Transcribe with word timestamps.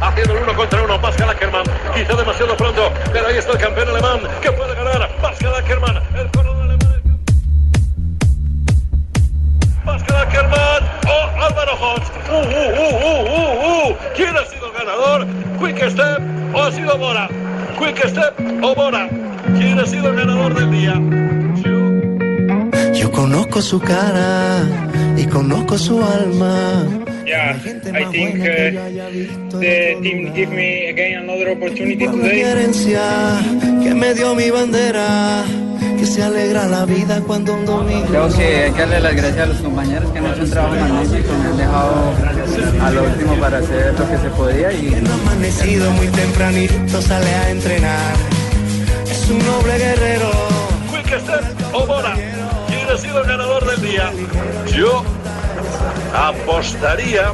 haciendo 0.00 0.34
el 0.34 0.42
uno 0.42 0.54
contra 0.56 0.82
uno. 0.82 1.00
Pascal 1.00 1.30
Ackermann, 1.30 1.64
quizá 1.94 2.14
demasiado 2.14 2.56
pronto, 2.56 2.92
pero 3.12 3.26
ahí 3.26 3.36
está 3.36 3.52
el 3.52 3.58
campeón 3.58 3.88
alemán 3.88 4.20
que 4.40 4.52
puede 4.52 4.74
ganar. 4.74 5.08
Pascal 5.20 5.54
Ackermann, 5.54 5.96
el 6.16 6.30
corredor 6.30 6.62
alemán. 6.62 7.02
Pascal 9.84 10.16
Ackermann 10.16 10.82
o 11.06 11.42
Álvaro 11.42 11.74
Hodge. 11.74 12.10
Uh, 12.30 12.34
uh, 12.34 12.40
uh, 12.40 12.94
uh, 13.06 13.20
uh, 13.36 13.90
uh. 13.90 13.96
¿Quién 14.14 14.36
ha 14.36 14.44
sido 14.44 14.66
el 14.66 14.72
ganador? 14.72 15.26
Quick 15.58 15.90
Step 15.90 16.20
o 16.54 16.62
ha 16.62 16.72
sido 16.72 16.96
Bora. 16.98 17.28
Quick 17.78 18.08
Step 18.08 18.34
o 18.62 18.74
Bora. 18.74 19.08
¿Quién 19.56 19.78
ha 19.78 19.86
sido 19.86 20.08
el 20.10 20.16
ganador 20.16 20.54
del 20.54 20.70
día? 20.70 20.94
Yo 22.94 23.10
conozco 23.10 23.60
su 23.60 23.80
cara 23.80 24.62
y 25.16 25.26
conozco 25.26 25.76
su 25.78 26.02
alma. 26.04 26.86
Yeah, 27.30 27.54
I 27.54 28.04
think 28.10 28.40
uh, 28.40 29.58
the 29.60 30.00
team 30.02 30.32
give 30.34 30.50
me 30.50 30.88
again 30.90 31.22
another 31.22 31.50
opportunity 31.52 32.04
Por 32.06 32.16
la 32.16 32.22
today. 32.24 32.40
herencia 32.42 33.02
que 33.84 33.94
me 33.94 34.14
dio 34.14 34.34
mi 34.34 34.50
bandera, 34.50 35.44
que 35.98 36.06
se 36.06 36.24
alegra 36.24 36.66
la 36.66 36.84
vida 36.86 37.20
cuando 37.28 37.54
un 37.54 37.64
domingo. 37.64 38.06
Creo 38.08 38.28
que 38.36 38.42
hay 38.64 38.72
que 38.72 38.80
darle 38.80 39.00
las 39.00 39.14
gracias 39.14 39.38
a 39.38 39.46
los 39.46 39.56
compañeros 39.58 40.10
que 40.10 40.18
han 40.18 40.26
hecho 40.26 40.42
un 40.42 40.50
trabajo 40.50 40.74
magnífico, 40.74 41.32
me 41.38 41.44
han 41.50 41.56
dejado 41.56 42.14
a 42.86 42.90
lo 42.90 43.04
último 43.04 43.34
para 43.36 43.58
hacer 43.58 43.94
lo 44.00 44.10
que 44.10 44.18
se 44.18 44.30
podía 44.30 44.72
y 44.72 44.94
amanecido 45.22 45.90
muy 45.92 46.08
tempranito, 46.08 47.00
sale 47.00 47.30
a 47.32 47.50
entrenar. 47.50 48.14
Es 49.08 49.30
un 49.30 49.38
noble 49.38 49.78
guerrero. 49.78 50.30
Quick 50.90 51.20
Step 51.20 51.44
o 51.74 51.86
Bora. 51.86 52.14
¿Quién 52.66 52.88
ha 52.92 52.96
sido 52.98 53.22
el 53.22 53.28
ganador 53.28 53.64
del 53.70 53.82
día? 53.88 54.10
Yo 54.76 55.04
apostaría 56.14 57.32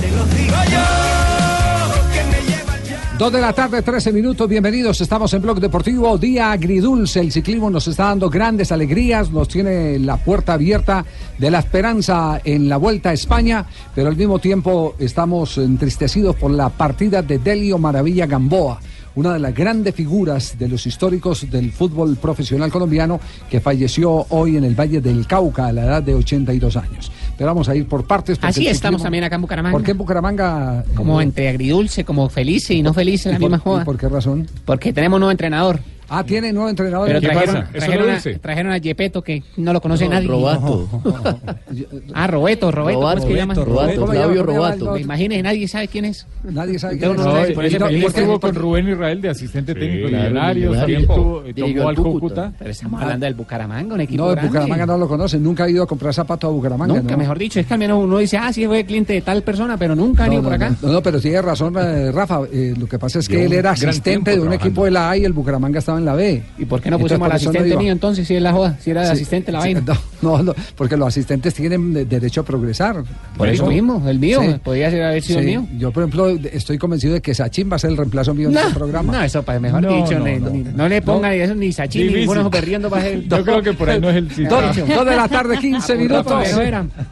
Te 0.00 0.10
lo 0.10 0.24
digo 0.26 0.56
yo, 0.70 2.12
que 2.12 2.24
me 2.24 2.46
lleva 2.46 2.76
el 2.76 2.82
viaje. 2.82 3.16
Dos 3.18 3.32
de 3.32 3.40
la 3.40 3.52
tarde, 3.52 3.82
13 3.82 4.12
minutos, 4.12 4.48
bienvenidos. 4.48 5.00
Estamos 5.00 5.32
en 5.34 5.42
Blog 5.42 5.60
Deportivo, 5.60 6.18
día 6.18 6.52
agridulce. 6.52 7.20
El 7.20 7.32
ciclismo 7.32 7.70
nos 7.70 7.88
está 7.88 8.04
dando 8.04 8.28
grandes 8.28 8.72
alegrías, 8.72 9.30
nos 9.30 9.48
tiene 9.48 9.98
la 9.98 10.16
puerta 10.18 10.52
abierta 10.54 11.04
de 11.38 11.50
la 11.50 11.60
esperanza 11.60 12.40
en 12.44 12.68
la 12.68 12.76
vuelta 12.76 13.10
a 13.10 13.12
España, 13.14 13.66
pero 13.94 14.08
al 14.08 14.16
mismo 14.16 14.38
tiempo 14.38 14.94
estamos 14.98 15.56
entristecidos 15.58 16.36
por 16.36 16.50
la 16.50 16.68
partida 16.68 17.22
de 17.22 17.38
Delio 17.38 17.78
Maravilla 17.78 18.26
Gamboa. 18.26 18.80
Una 19.16 19.32
de 19.32 19.38
las 19.38 19.54
grandes 19.54 19.94
figuras 19.94 20.58
de 20.58 20.68
los 20.68 20.86
históricos 20.86 21.50
del 21.50 21.72
fútbol 21.72 22.16
profesional 22.16 22.70
colombiano 22.70 23.18
que 23.48 23.60
falleció 23.60 24.26
hoy 24.28 24.58
en 24.58 24.64
el 24.64 24.78
Valle 24.78 25.00
del 25.00 25.26
Cauca 25.26 25.68
a 25.68 25.72
la 25.72 25.84
edad 25.84 26.02
de 26.02 26.14
82 26.14 26.76
años. 26.76 27.10
Pero 27.36 27.48
vamos 27.48 27.68
a 27.68 27.76
ir 27.76 27.86
por 27.86 28.06
partes. 28.06 28.38
Así 28.40 28.66
estamos 28.66 29.02
también 29.02 29.24
acá 29.24 29.34
en 29.36 29.42
Bucaramanga. 29.42 29.72
¿Por 29.76 29.82
qué 29.84 29.90
en 29.90 29.98
Bucaramanga? 29.98 30.84
Como 30.94 31.20
eh, 31.20 31.24
entre 31.24 31.48
agridulce, 31.48 32.04
como 32.04 32.28
feliz 32.30 32.70
y 32.70 32.82
no 32.82 32.94
feliz 32.94 33.26
en 33.26 33.32
la 33.32 33.38
¿y 33.38 33.40
por- 33.40 33.50
misma 33.50 33.58
joda. 33.62 33.84
¿Por 33.84 33.98
qué 33.98 34.08
razón? 34.08 34.46
Porque 34.64 34.92
tenemos 34.92 35.20
nuevo 35.20 35.30
entrenador. 35.30 35.80
Ah, 36.08 36.24
tiene 36.24 36.52
nuevo 36.52 36.68
entrenador. 36.68 37.06
Pero 37.08 37.20
¿Qué 37.20 37.26
trajeron, 37.28 37.64
trajeron, 37.72 38.10
a, 38.10 38.38
trajeron 38.40 38.72
a 38.72 38.78
Yepeto, 38.78 39.22
que 39.22 39.42
no 39.56 39.72
lo 39.72 39.80
conoce 39.80 40.08
nadie. 40.08 40.28
Robato. 40.28 40.88
Ah, 42.14 42.26
Robeto, 42.26 42.70
Robeto. 42.70 43.00
¿Cómo 43.00 43.12
es 43.12 43.24
que 43.24 43.34
llama? 43.34 43.54
Robato, 43.54 44.00
¿Cómo 44.00 44.12
el 44.12 44.42
Robato. 44.42 44.84
otro? 44.84 44.96
Imagínese, 44.98 45.42
nadie 45.42 45.68
sabe 45.68 45.88
quién 45.88 46.04
es. 46.06 46.26
Nadie 46.44 46.78
sabe 46.78 46.98
Yo 46.98 47.14
quién 47.14 47.24
no 47.26 47.36
es. 47.38 47.46
sé, 47.48 47.52
por 47.54 47.64
no- 47.80 47.86
estuvo 48.08 48.40
con 48.40 48.54
Rubén 48.54 48.88
Israel 48.88 49.20
de 49.20 49.28
asistente 49.28 49.74
técnico 49.74 50.08
de 50.08 50.16
Millonarios, 50.16 50.76
también 50.76 51.06
tomó 51.06 51.88
al 51.88 51.96
Cúcuta. 51.96 52.52
Pero 52.58 52.70
estamos 52.70 53.02
hablando 53.02 53.26
del 53.26 53.34
Bucaramanga, 53.34 53.94
un 53.94 54.00
equipo 54.00 54.24
No, 54.24 54.30
grande. 54.30 54.48
Bucaramanga 54.48 54.86
no 54.86 54.98
lo 54.98 55.08
conoce. 55.08 55.38
Nunca 55.38 55.64
ha 55.64 55.70
ido 55.70 55.82
a 55.82 55.86
comprar 55.86 56.14
zapatos 56.14 56.48
a 56.48 56.52
Bucaramanga. 56.52 56.94
Nunca, 56.94 57.16
mejor 57.16 57.38
dicho. 57.38 57.60
Es 57.60 57.66
que 57.66 57.74
al 57.74 57.80
menos 57.80 58.02
uno 58.02 58.18
dice, 58.18 58.36
ah, 58.38 58.52
sí, 58.52 58.66
fue 58.66 58.84
cliente 58.84 59.12
de 59.12 59.20
tal 59.22 59.42
persona, 59.42 59.76
pero 59.76 59.94
nunca 59.94 60.24
ha 60.24 60.26
No, 60.26 60.32
venido 60.34 60.42
no, 60.42 60.48
por 60.48 60.54
acá. 60.64 60.76
No, 60.82 60.92
no, 60.92 61.02
pero 61.02 61.20
tiene 61.20 61.42
razón, 61.42 61.74
eh, 61.78 62.10
Rafa. 62.12 62.40
Eh, 62.52 62.74
lo 62.78 62.86
que 62.86 62.98
pasa 62.98 63.18
es 63.18 63.28
que 63.28 63.44
él 63.44 63.52
era 63.52 63.70
asistente 63.72 64.32
de 64.32 64.40
un 64.40 64.52
equipo 64.52 64.84
de 64.84 64.90
la 64.92 65.10
A 65.10 65.16
y 65.16 65.24
el 65.24 65.32
Bucaramanga 65.32 65.78
estaba 65.78 65.95
en 65.98 66.04
la 66.04 66.14
B. 66.14 66.42
¿Y 66.58 66.64
por 66.64 66.80
qué 66.80 66.90
no 66.90 66.96
Entonces, 66.96 67.18
pusimos 67.18 67.26
al 67.26 67.30
no 67.30 67.36
asistente 67.50 67.76
mío 67.76 67.92
entonces, 67.92 68.26
si 68.26 68.34
es 68.36 68.42
la 68.42 68.52
joda? 68.52 68.76
Si 68.80 68.90
era 68.90 69.00
de 69.02 69.06
Sí, 69.08 69.12
asistente 69.12 69.52
la 69.52 69.60
sí, 69.62 69.74
vaina. 69.74 69.94
No, 70.22 70.36
no, 70.38 70.42
no, 70.42 70.54
porque 70.76 70.96
los 70.96 71.08
asistentes 71.08 71.54
tienen 71.54 71.92
de- 71.92 72.04
derecho 72.04 72.40
a 72.40 72.44
progresar. 72.44 73.02
Por 73.36 73.48
eso 73.48 73.66
mismo, 73.66 74.02
el 74.08 74.18
mío, 74.18 74.40
Sí. 74.42 74.56
podría 74.62 74.90
ser 74.90 75.02
haber 75.04 75.22
sido 75.22 75.40
Sí, 75.40 75.44
el 75.44 75.60
mío. 75.60 75.68
Yo, 75.78 75.92
por 75.92 76.02
ejemplo, 76.02 76.28
estoy 76.28 76.78
convencido 76.78 77.14
de 77.14 77.20
que 77.20 77.34
Sachin 77.34 77.70
va 77.70 77.76
a 77.76 77.78
ser 77.78 77.90
el 77.90 77.96
reemplazo 77.96 78.34
mío 78.34 78.48
en 78.48 78.56
este 78.56 78.74
programa. 78.74 79.12
no, 79.12 79.22
eso 79.22 79.42
para 79.42 79.60
mejor 79.60 79.82
No, 79.82 79.94
dicho, 80.04 80.18
no, 80.18 80.24
ni- 80.24 80.38
no. 80.38 80.50
ni- 80.50 80.62
no, 80.64 80.88
le 80.88 81.02
ponga 81.02 81.30
ni 81.30 81.36
eso 81.40 81.54
ni 81.54 81.72
Sachin 81.72 82.06
ni 82.06 82.12
ninguno 82.20 82.50
perdiendo 82.50 82.88
para 82.90 83.02
ser. 83.02 83.22
Yo 83.28 83.44
creo 83.44 83.62
que 83.62 83.72
por 83.72 83.90
ahí 83.90 84.00
no 84.00 84.10
es 84.10 84.16
el 84.16 84.28
sitio. 84.30 84.48
Dos, 84.50 84.76
dos 84.76 85.06
de 85.06 85.16
la 85.16 85.28
tarde, 85.28 85.58
15 85.60 85.96
minutos. 85.96 86.44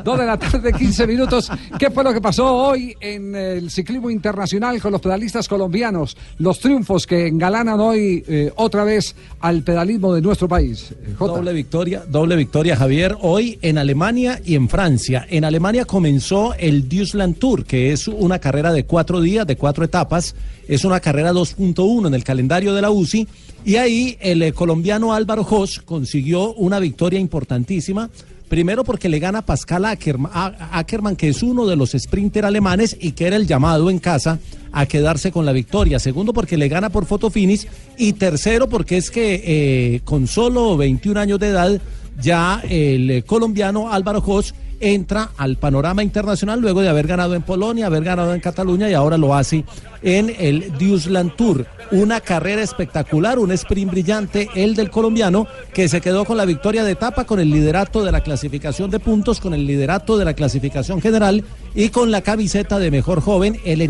Dos 0.04 0.18
de 0.18 0.26
la 0.26 0.36
tarde, 0.38 0.72
15 0.72 1.06
minutos. 1.06 1.50
¿Qué 1.78 1.90
fue 1.90 2.04
lo 2.04 2.12
que 2.12 2.20
pasó 2.20 2.54
hoy 2.54 2.94
en 3.00 3.34
el 3.34 3.70
ciclismo 3.70 4.10
internacional 4.10 4.80
con 4.80 4.92
los 4.92 5.00
pedalistas 5.00 5.48
colombianos? 5.48 6.16
Los 6.38 6.58
triunfos 6.60 7.06
que 7.06 7.26
engalanan 7.26 7.80
hoy 7.80 8.24
eh, 8.26 8.52
otra 8.74 8.84
vez 8.84 9.14
al 9.38 9.62
pedalismo 9.62 10.12
de 10.14 10.20
nuestro 10.20 10.48
país. 10.48 10.90
Eh, 10.90 11.14
Jota. 11.16 11.34
Doble 11.34 11.52
victoria, 11.52 12.02
doble 12.08 12.34
victoria, 12.34 12.74
Javier, 12.74 13.16
hoy 13.20 13.56
en 13.62 13.78
Alemania 13.78 14.40
y 14.44 14.56
en 14.56 14.68
Francia. 14.68 15.24
En 15.30 15.44
Alemania 15.44 15.84
comenzó 15.84 16.54
el 16.54 16.88
Deutschland 16.88 17.38
Tour, 17.38 17.64
que 17.64 17.92
es 17.92 18.08
una 18.08 18.40
carrera 18.40 18.72
de 18.72 18.84
cuatro 18.84 19.20
días, 19.20 19.46
de 19.46 19.56
cuatro 19.56 19.84
etapas. 19.84 20.34
Es 20.66 20.84
una 20.84 20.98
carrera 20.98 21.32
2.1 21.32 22.08
en 22.08 22.14
el 22.14 22.24
calendario 22.24 22.74
de 22.74 22.82
la 22.82 22.90
UCI. 22.90 23.28
Y 23.64 23.76
ahí 23.76 24.18
el 24.20 24.42
eh, 24.42 24.52
colombiano 24.52 25.14
Álvaro 25.14 25.44
Jos 25.44 25.80
consiguió 25.80 26.52
una 26.54 26.80
victoria 26.80 27.20
importantísima. 27.20 28.10
Primero 28.54 28.84
porque 28.84 29.08
le 29.08 29.18
gana 29.18 29.42
Pascal 29.42 29.84
Ackermann, 29.84 30.30
a- 30.32 30.78
Ackermann, 30.78 31.16
que 31.16 31.28
es 31.28 31.42
uno 31.42 31.66
de 31.66 31.74
los 31.74 31.90
sprinter 31.90 32.44
alemanes 32.44 32.96
y 33.00 33.10
que 33.10 33.26
era 33.26 33.34
el 33.34 33.48
llamado 33.48 33.90
en 33.90 33.98
casa 33.98 34.38
a 34.70 34.86
quedarse 34.86 35.32
con 35.32 35.44
la 35.44 35.50
victoria. 35.50 35.98
Segundo 35.98 36.32
porque 36.32 36.56
le 36.56 36.68
gana 36.68 36.88
por 36.88 37.04
fotofinish. 37.04 37.66
Y 37.98 38.12
tercero 38.12 38.68
porque 38.68 38.96
es 38.96 39.10
que 39.10 39.42
eh, 39.44 40.00
con 40.04 40.28
solo 40.28 40.76
21 40.76 41.18
años 41.18 41.40
de 41.40 41.48
edad 41.48 41.80
ya 42.22 42.62
el 42.68 43.10
eh, 43.10 43.22
colombiano 43.24 43.92
Álvaro 43.92 44.20
Jos 44.20 44.54
entra 44.80 45.30
al 45.36 45.56
panorama 45.56 46.02
internacional 46.02 46.60
luego 46.60 46.82
de 46.82 46.88
haber 46.88 47.06
ganado 47.06 47.34
en 47.34 47.42
Polonia, 47.42 47.86
haber 47.86 48.04
ganado 48.04 48.34
en 48.34 48.40
Cataluña 48.40 48.88
y 48.88 48.94
ahora 48.94 49.18
lo 49.18 49.34
hace 49.34 49.64
en 50.02 50.34
el 50.38 50.76
Deutschland 50.78 51.34
Tour. 51.36 51.66
Una 51.90 52.20
carrera 52.20 52.62
espectacular, 52.62 53.38
un 53.38 53.52
sprint 53.52 53.90
brillante, 53.90 54.48
el 54.54 54.74
del 54.74 54.90
colombiano, 54.90 55.46
que 55.72 55.88
se 55.88 56.00
quedó 56.00 56.24
con 56.24 56.36
la 56.36 56.44
victoria 56.44 56.84
de 56.84 56.92
etapa, 56.92 57.24
con 57.24 57.40
el 57.40 57.50
liderato 57.50 58.04
de 58.04 58.12
la 58.12 58.22
clasificación 58.22 58.90
de 58.90 59.00
puntos, 59.00 59.40
con 59.40 59.54
el 59.54 59.66
liderato 59.66 60.16
de 60.16 60.24
la 60.24 60.34
clasificación 60.34 61.00
general 61.00 61.44
y 61.74 61.90
con 61.90 62.10
la 62.10 62.22
camiseta 62.22 62.78
de 62.78 62.90
mejor 62.90 63.20
joven 63.20 63.60
en 63.64 63.80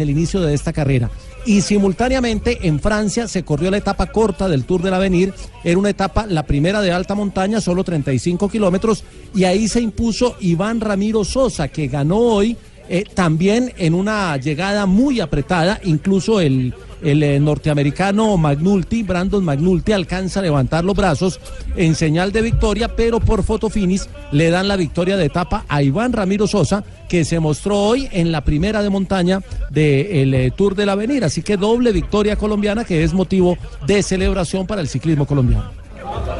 el 0.00 0.10
inicio 0.10 0.40
de 0.40 0.54
esta 0.54 0.72
carrera. 0.72 1.10
Y 1.46 1.60
simultáneamente 1.60 2.66
en 2.66 2.80
Francia 2.80 3.28
se 3.28 3.42
corrió 3.42 3.70
la 3.70 3.76
etapa 3.76 4.06
corta 4.06 4.48
del 4.48 4.64
Tour 4.64 4.82
del 4.82 4.94
Avenir. 4.94 5.34
Era 5.62 5.78
una 5.78 5.90
etapa, 5.90 6.26
la 6.26 6.44
primera 6.44 6.80
de 6.80 6.90
alta 6.90 7.14
montaña, 7.14 7.60
solo 7.60 7.84
35 7.84 8.48
kilómetros. 8.48 9.04
Y 9.34 9.44
ahí 9.44 9.68
se 9.68 9.80
impuso 9.80 10.36
Iván 10.40 10.80
Ramiro 10.80 11.24
Sosa, 11.24 11.68
que 11.68 11.88
ganó 11.88 12.18
hoy 12.18 12.56
eh, 12.88 13.04
también 13.14 13.72
en 13.76 13.94
una 13.94 14.36
llegada 14.36 14.86
muy 14.86 15.20
apretada. 15.20 15.80
Incluso 15.84 16.40
el, 16.40 16.74
el 17.02 17.22
eh, 17.22 17.38
norteamericano 17.38 18.36
Magnulti, 18.36 19.02
Brandon 19.02 19.44
Magnulti, 19.44 19.92
alcanza 19.92 20.40
a 20.40 20.42
levantar 20.42 20.84
los 20.84 20.96
brazos 20.96 21.40
en 21.76 21.94
señal 21.94 22.32
de 22.32 22.42
victoria, 22.42 22.96
pero 22.96 23.20
por 23.20 23.42
fotofinish 23.42 24.02
le 24.32 24.50
dan 24.50 24.68
la 24.68 24.76
victoria 24.76 25.16
de 25.16 25.26
etapa 25.26 25.64
a 25.68 25.82
Iván 25.82 26.12
Ramiro 26.12 26.46
Sosa, 26.46 26.84
que 27.08 27.24
se 27.24 27.38
mostró 27.38 27.78
hoy 27.78 28.08
en 28.10 28.32
la 28.32 28.42
primera 28.42 28.82
de 28.82 28.90
montaña 28.90 29.40
del 29.70 30.34
eh, 30.34 30.50
Tour 30.56 30.74
del 30.74 30.88
Avenir. 30.88 31.24
Así 31.24 31.42
que 31.42 31.56
doble 31.56 31.92
victoria 31.92 32.36
colombiana 32.36 32.84
que 32.84 33.04
es 33.04 33.12
motivo 33.12 33.58
de 33.86 34.02
celebración 34.02 34.66
para 34.66 34.80
el 34.80 34.88
ciclismo 34.88 35.26
colombiano. 35.26 35.83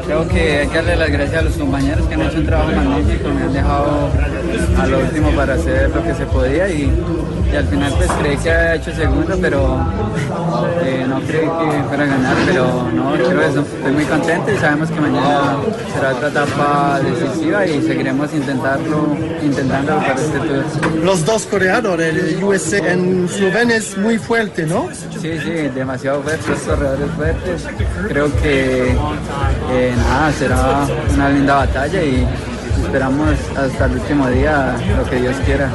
Creo 0.05 0.29
que 0.29 0.59
hay 0.59 0.69
que 0.69 0.77
darle 0.77 0.97
las 0.97 1.11
gracias 1.11 1.41
a 1.41 1.43
los 1.43 1.55
compañeros 1.55 2.07
que 2.07 2.15
han 2.15 2.23
hecho 2.23 2.39
un 2.39 2.47
trabajo 2.47 2.73
magnífico, 2.73 3.29
me 3.31 3.43
han 3.43 3.53
dejado 3.53 4.11
a 4.79 4.87
lo 4.87 4.99
último 4.99 5.31
para 5.31 5.55
hacer 5.55 5.91
lo 5.91 6.03
que 6.03 6.15
se 6.15 6.27
podía 6.27 6.69
y, 6.69 6.93
y 7.53 7.57
al 7.57 7.67
final 7.67 7.93
pues 7.97 8.11
creí 8.13 8.37
que 8.37 8.51
había 8.51 8.75
hecho 8.75 8.93
segundo, 8.93 9.37
pero 9.41 9.87
eh, 10.85 11.05
no 11.09 11.21
creí 11.21 11.49
que 11.49 11.83
fuera 11.89 12.05
a 12.05 12.07
ganar, 12.07 12.37
pero 12.47 12.91
no, 12.93 13.13
creo 13.15 13.41
eso. 13.41 13.61
Estoy 13.61 13.93
muy 13.93 14.05
contento 14.05 14.53
y 14.53 14.57
sabemos 14.59 14.91
que 14.91 15.01
mañana 15.01 15.57
será 15.95 16.15
otra 16.15 16.29
etapa 16.29 17.01
decisiva 17.01 17.67
y 17.67 17.83
seguiremos 17.83 18.35
intentarlo, 18.35 19.17
intentando 19.43 19.97
para 19.97 20.15
este 20.15 20.39
tour. 20.39 20.65
Los 21.03 21.25
dos 21.25 21.47
coreanos, 21.47 21.99
el 22.01 22.43
USA 22.43 22.93
en 22.93 23.25
Eslovenia 23.25 23.77
es 23.77 23.97
muy 23.97 24.19
fuerte, 24.19 24.67
¿no? 24.67 24.89
Sí, 25.21 25.39
sí, 25.39 25.51
demasiado 25.75 26.23
fuertes, 26.23 26.61
corredores 26.61 27.11
fuertes. 27.17 27.67
Creo 28.09 28.35
que 28.43 28.95
eh, 29.71 29.93
nada, 29.97 30.33
será 30.33 30.87
una 31.13 31.31
linda 31.31 31.55
batalla 31.57 32.03
y 32.03 32.27
esperamos 32.83 33.31
hasta 33.57 33.87
el 33.87 33.93
último 33.93 34.29
día 34.29 34.77
lo 34.97 35.11
que 35.11 35.17
Dios 35.17 35.37
quiera. 35.45 35.71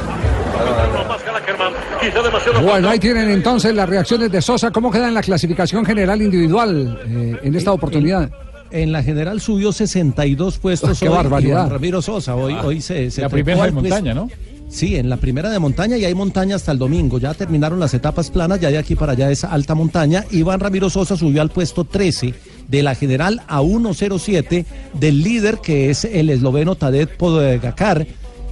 Bueno, 2.62 2.88
ahí 2.88 2.98
tienen 2.98 3.30
entonces 3.30 3.74
las 3.74 3.88
reacciones 3.88 4.30
de 4.30 4.40
Sosa. 4.40 4.70
¿Cómo 4.70 4.90
queda 4.90 5.08
en 5.08 5.14
la 5.14 5.22
clasificación 5.22 5.84
general 5.84 6.22
individual 6.22 7.00
eh, 7.06 7.38
en 7.42 7.54
esta 7.54 7.72
oportunidad? 7.72 8.30
En 8.70 8.92
la 8.92 9.02
general 9.02 9.40
subió 9.40 9.72
62 9.72 10.58
puestos. 10.58 11.00
¡Qué 11.00 11.08
hoy 11.08 11.16
barbaridad! 11.16 11.60
Iván 11.60 11.70
Ramiro 11.70 12.02
Sosa, 12.02 12.36
hoy, 12.36 12.54
hoy 12.62 12.80
se, 12.80 13.10
se 13.10 13.20
La 13.20 13.28
primera 13.28 13.64
de 13.64 13.72
montaña, 13.72 14.14
¿no? 14.14 14.30
Sí, 14.68 14.94
en 14.94 15.10
la 15.10 15.16
primera 15.16 15.50
de 15.50 15.58
montaña 15.58 15.96
y 15.96 16.04
hay 16.04 16.14
montaña 16.14 16.54
hasta 16.54 16.70
el 16.70 16.78
domingo. 16.78 17.18
Ya 17.18 17.34
terminaron 17.34 17.80
las 17.80 17.92
etapas 17.92 18.30
planas, 18.30 18.60
ya 18.60 18.70
de 18.70 18.78
aquí 18.78 18.94
para 18.94 19.12
allá 19.12 19.30
es 19.30 19.42
alta 19.42 19.74
montaña. 19.74 20.24
Iván 20.30 20.60
Ramiro 20.60 20.88
Sosa 20.88 21.16
subió 21.16 21.42
al 21.42 21.50
puesto 21.50 21.84
13 21.84 22.32
de 22.70 22.82
la 22.82 22.94
general 22.94 23.42
a 23.48 23.62
1.07 23.62 24.64
del 24.94 25.22
líder 25.22 25.58
que 25.58 25.90
es 25.90 26.04
el 26.04 26.30
esloveno 26.30 26.76
Tadej 26.76 27.08
Pogacar, 27.16 28.06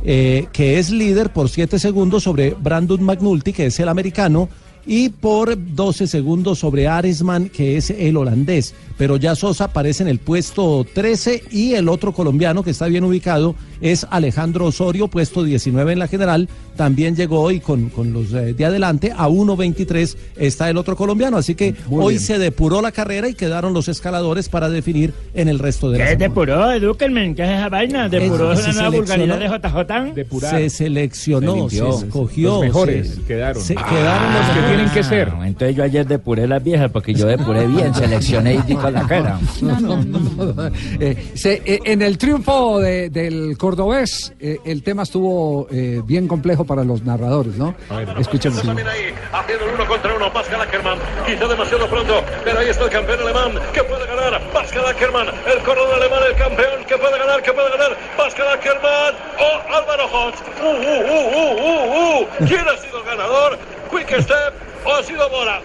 eh, 0.04 0.46
que 0.52 0.78
es 0.78 0.90
líder 0.90 1.32
por 1.32 1.48
7 1.48 1.78
segundos 1.78 2.24
sobre 2.24 2.50
Brandon 2.50 3.02
McNulty, 3.02 3.52
que 3.52 3.66
es 3.66 3.80
el 3.80 3.88
americano, 3.88 4.48
y 4.86 5.10
por 5.10 5.56
12 5.74 6.06
segundos 6.06 6.58
sobre 6.58 6.88
Aresman, 6.88 7.48
que 7.50 7.76
es 7.76 7.90
el 7.90 8.16
holandés. 8.16 8.74
Pero 8.98 9.16
ya 9.16 9.34
Sosa 9.36 9.64
aparece 9.64 10.02
en 10.02 10.08
el 10.08 10.18
puesto 10.18 10.84
13 10.92 11.44
y 11.52 11.74
el 11.74 11.88
otro 11.88 12.12
colombiano 12.12 12.62
que 12.62 12.70
está 12.70 12.86
bien 12.86 13.04
ubicado 13.04 13.54
es 13.80 14.06
Alejandro 14.10 14.66
Osorio, 14.66 15.08
puesto 15.08 15.44
19 15.44 15.92
en 15.92 15.98
la 16.00 16.08
general. 16.08 16.48
También 16.76 17.14
llegó 17.16 17.40
hoy 17.40 17.60
con, 17.60 17.88
con 17.90 18.12
los 18.12 18.32
eh, 18.32 18.54
de 18.54 18.64
adelante 18.64 19.12
a 19.16 19.28
1.23 19.28 20.16
está 20.36 20.68
el 20.68 20.76
otro 20.76 20.96
colombiano. 20.96 21.36
Así 21.36 21.54
que 21.54 21.74
Muy 21.88 22.04
hoy 22.04 22.14
bien. 22.14 22.24
se 22.26 22.38
depuró 22.38 22.82
la 22.82 22.92
carrera 22.92 23.28
y 23.28 23.34
quedaron 23.34 23.72
los 23.72 23.88
escaladores 23.88 24.48
para 24.48 24.68
definir 24.68 25.12
en 25.34 25.48
el 25.48 25.58
resto 25.58 25.90
de 25.90 25.98
la 25.98 26.04
¿Qué 26.04 26.10
semana. 26.10 26.28
depuró, 26.28 26.72
Edúquenme? 26.72 27.34
¿Qué 27.34 27.42
es 27.44 27.50
esa 27.50 27.68
vaina? 27.68 28.08
¿Depuró 28.08 28.52
Es- 28.52 28.60
una 28.64 28.68
se 28.72 28.72
nueva 28.80 28.96
vulgaridad 28.96 29.38
de 29.38 29.48
seleccionó. 29.48 30.14
JJ? 30.14 30.50
Se 30.50 30.70
seleccionó, 30.70 31.52
Se 31.52 31.58
limpió. 31.58 31.92
se 31.92 32.06
escogió. 32.06 32.50
Los 32.50 32.60
mejores 32.62 33.14
se- 33.14 33.22
quedaron. 33.22 33.62
se 33.62 33.74
Ah, 33.76 33.86
quedaron 33.88 34.34
los 34.34 34.46
que 34.56 34.68
tienen 34.68 34.90
que 34.90 35.02
ser. 35.04 35.28
Ah, 35.36 35.46
Entonces 35.46 35.76
yo 35.76 35.82
ayer 35.84 36.06
depuré 36.06 36.46
las 36.48 36.62
viejas 36.62 36.90
porque 36.90 37.14
yo 37.14 37.26
depuré 37.26 37.66
bien, 37.66 37.94
seleccioné 37.94 38.54
y 38.66 38.74
di 38.90 38.94
con 38.94 39.02
la 39.02 39.08
cara. 39.08 39.38
No, 39.62 39.80
no, 39.80 39.96
no. 40.04 40.70
Eh, 41.00 41.32
se- 41.34 41.62
eh, 41.64 41.80
en 41.84 42.02
el 42.02 42.18
triunfo 42.18 42.80
de- 42.80 43.10
del 43.10 43.56
cordobés, 43.58 44.32
eh, 44.40 44.58
el 44.64 44.82
tema 44.82 45.02
estuvo 45.02 45.66
eh, 45.70 46.00
bien 46.04 46.26
complejo 46.28 46.64
para 46.64 46.84
los 46.84 47.02
narradores, 47.04 47.56
¿no? 47.56 47.74
Escuchemos. 48.18 48.62
También 48.62 48.88
ahí, 48.88 49.12
haciendo 49.32 49.64
el 49.66 49.74
uno 49.74 49.86
contra 49.86 50.14
uno, 50.14 50.32
Pascal 50.32 50.60
Ackermann, 50.60 50.98
quizá 51.26 51.46
demasiado 51.46 51.88
pronto, 51.88 52.22
pero 52.44 52.58
ahí 52.58 52.68
está 52.68 52.84
el 52.84 52.90
campeón 52.90 53.20
alemán, 53.20 53.52
que 53.72 53.82
puede 53.84 54.06
ganar, 54.06 54.40
Pascal 54.52 54.86
Ackermann, 54.86 55.26
el 55.28 55.62
corredor 55.64 55.94
alemán, 55.94 56.20
el 56.30 56.36
campeón, 56.36 56.84
que 56.86 56.96
puede 56.96 57.18
ganar, 57.18 57.42
que 57.42 57.52
puede 57.52 57.70
ganar, 57.70 57.96
Pascal 58.16 58.48
Ackermann, 58.54 59.14
o 59.38 59.74
Álvaro 59.74 60.04
Hox, 60.12 60.38
uh, 60.60 60.66
uh, 60.66 61.00
uh, 61.14 61.28
uh, 61.38 61.56
uh, 61.62 62.22
uh, 62.22 62.26
¿quién 62.46 62.64
ha 62.68 62.76
sido 62.78 62.98
el 63.00 63.04
ganador? 63.04 63.58
Quick 63.90 64.20
Step 64.20 64.52
o 64.84 64.92
ha 64.94 65.02
sido 65.02 65.28
Bora, 65.30 65.60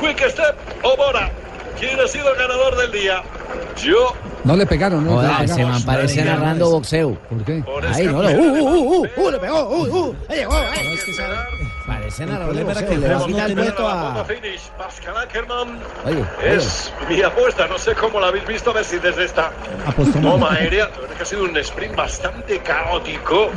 Quick 0.00 0.28
Step 0.30 0.54
o 0.82 0.96
Bora, 0.96 1.30
¿quién 1.78 2.00
ha 2.00 2.08
sido 2.08 2.30
el 2.30 2.36
ganador 2.36 2.76
del 2.76 2.92
día? 2.92 3.22
Yo 3.82 4.12
No 4.44 4.56
le 4.56 4.66
pegaron, 4.66 5.04
¿no? 5.04 5.12
Joder, 5.12 5.40
Le 5.40 5.48
se 5.48 5.54
pegaron. 5.54 5.78
me 5.78 5.84
parece 5.84 6.24
narrando 6.24 6.70
boxeo. 6.70 7.14
¿Por 7.28 7.44
qué? 7.44 7.62
por 7.64 7.84
ese 7.86 8.04
no, 8.04 8.22
no, 8.22 8.28
uh, 8.28 8.32
uh, 8.32 8.62
uh, 8.62 9.02
uh, 9.02 9.26
uh, 9.26 9.30
le 9.30 9.38
pegó, 9.38 9.68
uh, 9.68 9.82
uh, 9.84 10.16
ahí 10.28 10.36
llegó, 10.38 10.54
ahí. 10.54 10.98
Parece 11.86 12.26
de 12.26 12.36
problema 12.36 12.72
era 12.72 12.80
boxeo, 12.80 12.88
que 12.88 12.98
le 12.98 13.08
va 13.08 13.16
a 13.16 13.18
no 13.18 13.26
quitar 13.26 13.50
el 13.50 13.56
puesto 13.56 13.88
a... 13.88 14.24
finish, 14.24 14.60
Pascal 14.76 15.16
Ackermann 15.16 15.78
Oye, 16.04 16.24
oye. 16.40 16.56
es 16.56 16.92
mi 17.08 17.22
apuesta, 17.22 17.66
no 17.66 17.78
sé 17.78 17.94
cómo 17.94 18.20
la 18.20 18.28
habéis 18.28 18.46
visto, 18.46 18.70
a 18.70 18.74
ver 18.74 18.84
si 18.84 18.98
desde 18.98 19.24
esta 19.24 19.52
Apostó 19.86 20.18
toma 20.20 20.52
aérea, 20.52 20.88
la 20.88 21.00
verdad 21.00 21.16
que 21.16 21.22
ha 21.22 21.26
sido 21.26 21.44
un 21.44 21.56
sprint 21.56 21.96
bastante 21.96 22.58
caótico. 22.58 23.50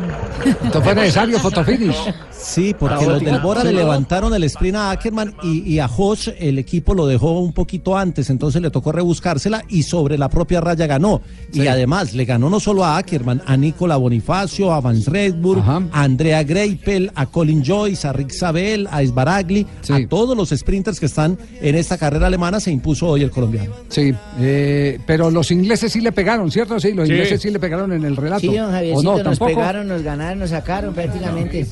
Entonces 0.45 0.83
fue 0.83 0.95
necesario 0.95 1.39
fotofinish. 1.39 2.13
Sí, 2.31 2.73
porque 2.77 3.05
los 3.05 3.21
del 3.21 3.39
Bora 3.39 3.63
le 3.63 3.73
levantaron 3.73 4.33
el 4.33 4.43
sprint 4.45 4.75
a 4.77 4.91
Ackerman 4.91 5.35
y, 5.43 5.73
y 5.73 5.79
a 5.79 5.87
Hosh 5.87 6.29
el 6.39 6.57
equipo 6.57 6.93
lo 6.93 7.05
dejó 7.07 7.39
un 7.39 7.53
poquito 7.53 7.97
antes, 7.97 8.29
entonces 8.29 8.61
le 8.61 8.71
tocó 8.71 8.91
rebuscársela 8.91 9.63
y 9.67 9.80
sobre 9.83 10.17
la 10.17 10.29
propia 10.29 10.61
raya 10.61 10.87
ganó. 10.87 11.21
Y 11.53 11.67
además 11.67 12.13
le 12.13 12.25
ganó 12.25 12.49
no 12.49 12.59
solo 12.59 12.85
a 12.85 12.97
Ackerman, 12.97 13.41
a 13.45 13.57
Nicola 13.57 13.97
Bonifacio, 13.97 14.71
a 14.73 14.79
Vance 14.81 15.09
Redburg, 15.09 15.59
Ajá. 15.59 15.81
a 15.91 16.03
Andrea 16.03 16.43
Greipel, 16.43 17.11
a 17.15 17.25
Colin 17.25 17.63
Joyce, 17.65 18.07
a 18.07 18.13
Rick 18.13 18.31
Sabel, 18.31 18.87
a 18.89 19.01
Esbaragli, 19.01 19.65
Sí. 19.81 19.93
a 19.93 20.07
todos 20.07 20.35
los 20.37 20.49
sprinters 20.49 20.99
que 20.99 21.05
están 21.07 21.37
en 21.61 21.75
esta 21.75 21.97
carrera 21.97 22.27
alemana 22.27 22.59
se 22.59 22.71
impuso 22.71 23.07
hoy 23.07 23.23
el 23.23 23.31
colombiano. 23.31 23.73
Sí, 23.89 24.13
eh, 24.39 24.99
pero 25.05 25.29
los 25.29 25.51
ingleses 25.51 25.91
sí 25.91 25.99
le 26.01 26.11
pegaron, 26.11 26.49
¿cierto? 26.51 26.79
Sí, 26.79 26.93
los 26.93 27.07
Sí. 27.07 27.13
ingleses 27.13 27.41
sí 27.41 27.49
le 27.49 27.59
pegaron 27.59 27.91
en 27.91 28.05
el 28.05 28.15
relato. 28.15 28.41
Sí, 28.41 28.55
don 28.55 28.69
¿O 28.69 28.71
Javiercito, 28.71 29.03
no? 29.11 29.17
nos 29.17 29.23
¿Tampoco? 29.39 29.45
pegaron, 29.59 29.87
nos 29.87 30.01
ganaron, 30.03 30.39
nos 30.39 30.49
sacaron 30.51 30.93
prácticamente. 30.93 31.65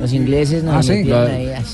Los 0.00 0.12
ingleses 0.12 0.62
nos 0.62 0.74
Ah, 0.76 0.82
sí. 0.82 1.04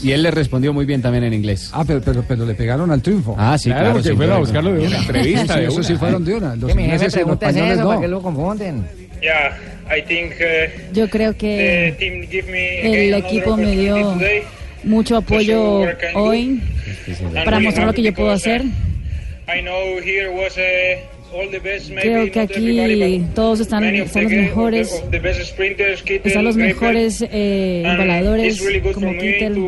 y 0.02 0.12
él 0.12 0.22
le 0.22 0.30
respondió 0.30 0.72
muy 0.72 0.84
bien 0.86 1.02
también 1.02 1.24
en 1.24 1.34
inglés. 1.34 1.70
Ah, 1.72 1.84
pero, 1.86 2.00
pero, 2.00 2.24
pero 2.26 2.46
le 2.46 2.54
pegaron 2.54 2.90
al 2.90 3.02
triunfo. 3.02 3.34
Ah, 3.38 3.56
sí, 3.58 3.68
Claro, 3.70 3.80
claro. 3.84 3.94
porque 4.00 4.14
fueron 4.16 4.36
a 4.36 4.38
buscarlo 4.38 4.72
de 4.72 4.86
una 4.86 4.98
entrevista. 4.98 5.54
Sí, 5.54 5.60
de 5.60 5.66
eso 5.66 5.82
sí 5.82 5.94
fueron 5.96 6.24
de 6.24 6.34
una. 6.34 6.56
Los 6.56 6.68
Que 6.70 6.74
mi 6.74 6.82
jefe 6.84 6.94
ingleses 6.94 7.00
y 7.02 7.04
los 7.04 7.12
pregunta 7.14 7.46
es 7.50 7.56
españoles 7.56 7.78
eso, 7.78 7.86
para 7.88 7.94
no. 7.96 8.00
que 8.02 8.08
lo 8.08 8.22
confunden. 8.22 8.86
Yeah, 9.20 9.56
I 9.96 10.02
think 10.02 10.32
uh, 10.40 10.92
Yo 10.94 11.08
creo 11.08 11.36
que 11.36 11.94
team 11.98 12.22
give 12.30 12.50
me 12.50 13.06
el 13.06 13.14
equipo 13.14 13.56
me 13.56 13.70
dio 13.76 14.18
mucho 14.84 15.16
apoyo 15.16 15.86
hoy 16.14 16.60
para 17.44 17.58
mostrar 17.60 17.86
lo 17.86 17.92
que 17.94 18.02
yo 18.02 18.12
puedo 18.14 18.28
uh, 18.30 18.32
hacer. 18.32 18.62
I 19.46 19.60
know 19.62 19.98
here 20.02 20.28
was 20.30 20.56
uh, 20.56 21.13
Creo 22.00 22.30
que 22.30 22.40
aquí 22.40 23.24
todos 23.34 23.60
están, 23.60 23.82
los 23.84 24.14
mejores, 24.30 25.02
están 26.24 26.44
los 26.44 26.56
mejores 26.56 27.24
eh, 27.30 27.82
good 28.80 28.92
como 28.92 29.12
Kittel. 29.12 29.58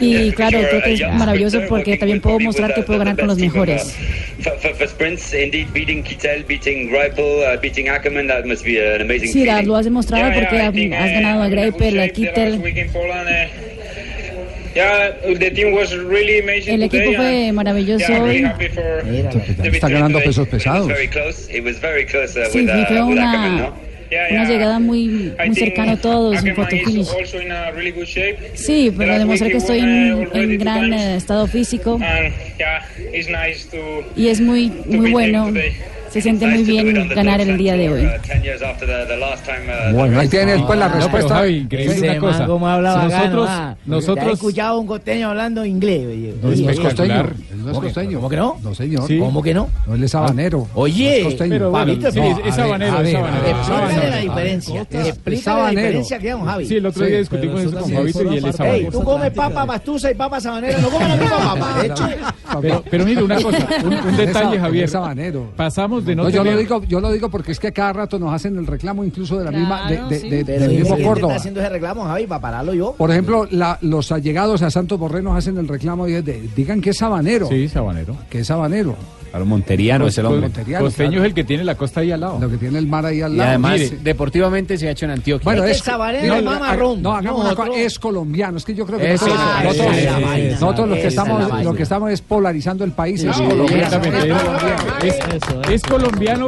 Y 0.00 0.32
claro, 0.32 0.58
creo 0.68 0.82
que 0.82 0.92
es 0.94 1.00
maravilloso 1.00 1.60
porque 1.68 1.96
también 1.96 2.20
puedo 2.20 2.40
mostrar 2.40 2.74
que 2.74 2.82
puedo 2.82 2.98
ganar 2.98 3.16
con 3.16 3.28
los 3.28 3.38
mejores. 3.38 3.94
Sí, 9.28 9.46
lo 9.64 9.76
has 9.76 9.84
demostrado 9.84 10.32
porque 10.34 10.58
has 10.58 10.74
uh, 10.74 11.14
ganado 11.14 11.42
a 11.42 11.48
Greipel, 11.48 12.00
a 12.00 12.08
Kittel. 12.08 12.60
El 16.66 16.82
equipo 16.82 17.12
fue 17.14 17.52
maravilloso 17.52 18.12
hoy. 18.22 18.46
Está 19.62 19.88
ganando 19.88 20.20
pesos 20.20 20.48
pesados. 20.48 20.88
Very 20.88 21.08
close. 21.08 21.48
It 21.52 21.64
was 21.64 21.80
very 21.80 22.06
close 22.06 22.36
uh, 22.38 22.50
Sí, 22.50 22.60
with, 22.60 22.70
uh, 22.70 22.86
fue 22.86 23.02
una, 23.02 23.72
una 24.30 24.44
llegada 24.48 24.78
muy, 24.78 25.32
muy 25.38 25.54
cercana 25.54 25.92
a 25.92 25.96
todos, 25.96 26.32
un 26.32 26.38
Ackerman 26.38 26.56
photo 26.56 26.76
is 26.76 26.84
finish. 26.84 27.08
Sí, 28.54 28.92
pero 28.96 29.18
demostré 29.18 29.50
que 29.50 29.56
estoy 29.58 29.80
en, 29.80 30.14
uh, 30.14 30.28
en 30.32 30.58
gran 30.58 30.92
eh, 30.92 31.16
estado 31.16 31.46
físico 31.46 31.98
y 34.16 34.28
es 34.28 34.40
muy, 34.40 34.70
muy 34.86 35.10
bueno. 35.10 35.52
Se 36.12 36.20
siente 36.20 36.46
muy 36.46 36.62
bien 36.62 37.08
ganar 37.08 37.40
el 37.40 37.56
día 37.56 37.74
de 37.74 37.88
hoy. 37.90 38.00
10 38.02 38.42
years 38.42 38.62
after 38.62 38.86
the, 38.86 39.06
the 39.06 39.16
last 39.18 39.44
time. 39.46 39.92
Bueno, 39.94 40.20
ahí 40.20 40.28
tiene 40.28 40.52
después 40.52 40.78
la 40.78 40.86
No, 40.88 40.92
pero 40.92 41.04
respuesta. 41.06 41.34
Javi, 41.36 41.56
increíble 41.56 42.10
una 42.10 42.18
cosa. 42.20 42.46
cómo 42.46 42.68
habla 42.68 42.92
Si 42.92 42.98
bacano, 42.98 43.18
nosotros, 43.22 43.46
ah. 43.50 43.74
¿Te 43.76 43.80
has 43.82 43.88
nosotros, 43.88 44.32
escuchado 44.34 44.76
a 44.76 44.80
un 44.80 44.86
costeño 44.86 45.28
hablando 45.30 45.64
inglés? 45.64 46.06
oye? 46.06 46.34
No, 46.42 46.48
no 46.48 46.70
es 46.70 46.80
costeño. 46.80 47.14
no 47.14 47.30
es 47.30 47.32
¿Cómo 47.64 47.80
que- 47.80 47.86
costeño. 47.86 48.18
cómo 48.18 48.28
que 48.28 48.36
no? 48.36 48.58
No, 48.62 48.74
señor. 48.74 49.06
Sí. 49.06 49.18
¿Cómo 49.18 49.42
que 49.42 49.54
no? 49.54 49.68
No, 49.86 49.94
él 49.94 50.04
es 50.04 50.14
habanero. 50.14 50.68
Oye, 50.74 51.10
No 51.22 51.28
es 51.28 51.34
costeño. 51.34 51.50
pero 51.50 52.12
sí, 52.12 52.20
no, 52.20 52.48
es, 52.48 52.58
habanero, 52.58 53.00
Explícale 53.00 54.10
la 54.10 54.16
diferencia. 54.18 54.80
Explícale 54.90 55.62
la 55.62 55.70
diferencia 55.70 56.18
que 56.18 56.30
don 56.30 56.44
Javi. 56.44 56.66
Sí, 56.66 56.76
el 56.76 56.86
otro 56.86 57.06
día 57.06 57.18
discutimos 57.18 57.60
eso 57.62 57.78
con 57.78 57.90
Fabito 57.90 58.32
y 58.32 58.36
él 58.36 58.44
es 58.46 58.60
habanero. 58.60 58.90
tú 58.90 59.02
comes 59.02 59.30
papa 59.30 59.64
pastusa 59.66 60.10
y 60.10 60.14
papa 60.14 60.40
sabanera. 60.40 60.78
No 60.78 60.90
comes 60.90 61.08
la 61.08 61.16
misma 61.16 61.38
papa. 61.54 62.32
Pero, 62.60 62.84
pero 62.90 63.06
mire 63.06 63.22
una 63.22 63.40
cosa, 63.40 63.66
un, 63.82 64.16
detalle, 64.16 64.58
Javier. 64.60 64.84
Es 64.84 64.94
habanero. 66.02 66.02
Pasamos 66.02 66.06
de 66.06 66.16
no, 66.16 66.22
No, 66.24 66.28
yo 66.30 66.44
lo 66.44 66.56
digo, 66.56 66.82
yo 66.84 67.00
lo 67.00 67.12
digo 67.12 67.28
porque 67.30 67.52
es 67.52 67.60
que 67.60 67.72
cada 67.72 67.92
rato 67.92 68.18
nos 68.18 68.32
hacen 68.32 68.56
el 68.56 68.66
reclamo 68.66 69.04
incluso 69.04 69.38
de 69.38 69.44
la 69.44 69.50
misma, 69.50 69.88
de, 69.88 69.94
Claro, 69.96 70.08
de- 70.08 70.18
sí. 70.20 70.28
de- 70.30 70.44
Pero 70.44 70.60
del 70.62 70.72
¿y 70.72 70.76
mismo 70.78 70.96
Córdoba. 70.96 71.28
está 71.32 71.36
haciendo 71.36 71.60
ese 71.60 71.68
reclamo, 71.68 72.04
Javi, 72.04 72.26
para 72.26 72.40
pararlo 72.40 72.74
yo? 72.74 72.94
Por 72.96 73.10
ejemplo, 73.10 73.46
la- 73.50 73.78
los 73.82 74.12
allegados 74.12 74.62
a 74.62 74.70
Santos 74.70 74.98
Borré 74.98 75.22
nos 75.22 75.36
hacen 75.36 75.56
el 75.58 75.68
reclamo 75.68 76.08
y 76.08 76.14
es 76.14 76.24
de, 76.24 76.48
digan 76.56 76.80
que 76.80 76.90
es 76.90 77.02
habanero, 77.02 77.48
Sí, 77.48 77.68
sabanero. 77.68 78.16
que 78.30 78.40
es 78.40 78.50
habanero, 78.50 78.96
Claro, 79.32 79.46
Monteriano 79.46 80.06
es 80.06 80.18
el 80.18 80.26
hombre. 80.26 80.42
Monteriano, 80.42 80.84
Costeño 80.84 81.08
claro. 81.12 81.24
es 81.24 81.28
el 81.30 81.34
que 81.34 81.44
tiene 81.44 81.64
la 81.64 81.74
costa 81.74 82.00
ahí 82.00 82.12
al 82.12 82.20
lado. 82.20 82.38
lo 82.38 82.50
que 82.50 82.58
tiene 82.58 82.78
el 82.78 82.86
mar 82.86 83.06
ahí 83.06 83.22
al 83.22 83.32
Y 83.32 83.36
lado. 83.38 83.48
además, 83.48 83.72
Mire, 83.80 83.98
deportivamente 84.02 84.76
se 84.76 84.88
ha 84.88 84.90
hecho 84.90 85.06
en 85.06 85.12
Antioquia. 85.12 85.44
bueno, 85.44 85.64
Es 85.64 85.78
sabanero 85.78 86.26
no, 86.26 86.34
es 86.36 86.44
no, 86.44 86.50
más 86.50 86.60
haga- 86.60 86.66
marrón. 86.68 87.02
No, 87.02 87.12
hagamos 87.12 87.40
una 87.40 87.44
Nosotros- 87.50 87.68
cosa, 87.70 87.80
es 87.80 87.98
colombiano, 87.98 88.58
es 88.58 88.64
que 88.66 88.74
yo 88.74 88.84
creo 88.86 88.98
que 88.98 89.12
Eso, 89.14 89.26
nosotros, 89.26 89.86
vaina, 90.22 90.60
lo 90.86 90.94
que 90.94 91.06
estamos, 91.06 91.64
lo 91.64 91.74
que 91.74 91.82
estamos 91.82 92.10
es 92.10 92.20
polarizando 92.20 92.84
el 92.84 92.92
país, 92.92 93.24
es 93.24 93.34
Sí, 93.34 93.42
colombiano. 93.42 93.82
exactamente. 93.82 94.28
Es 94.28 94.34
colombiano. 94.42 94.82
Es, 95.02 95.70
es 95.70 95.82
colombiano 95.82 96.46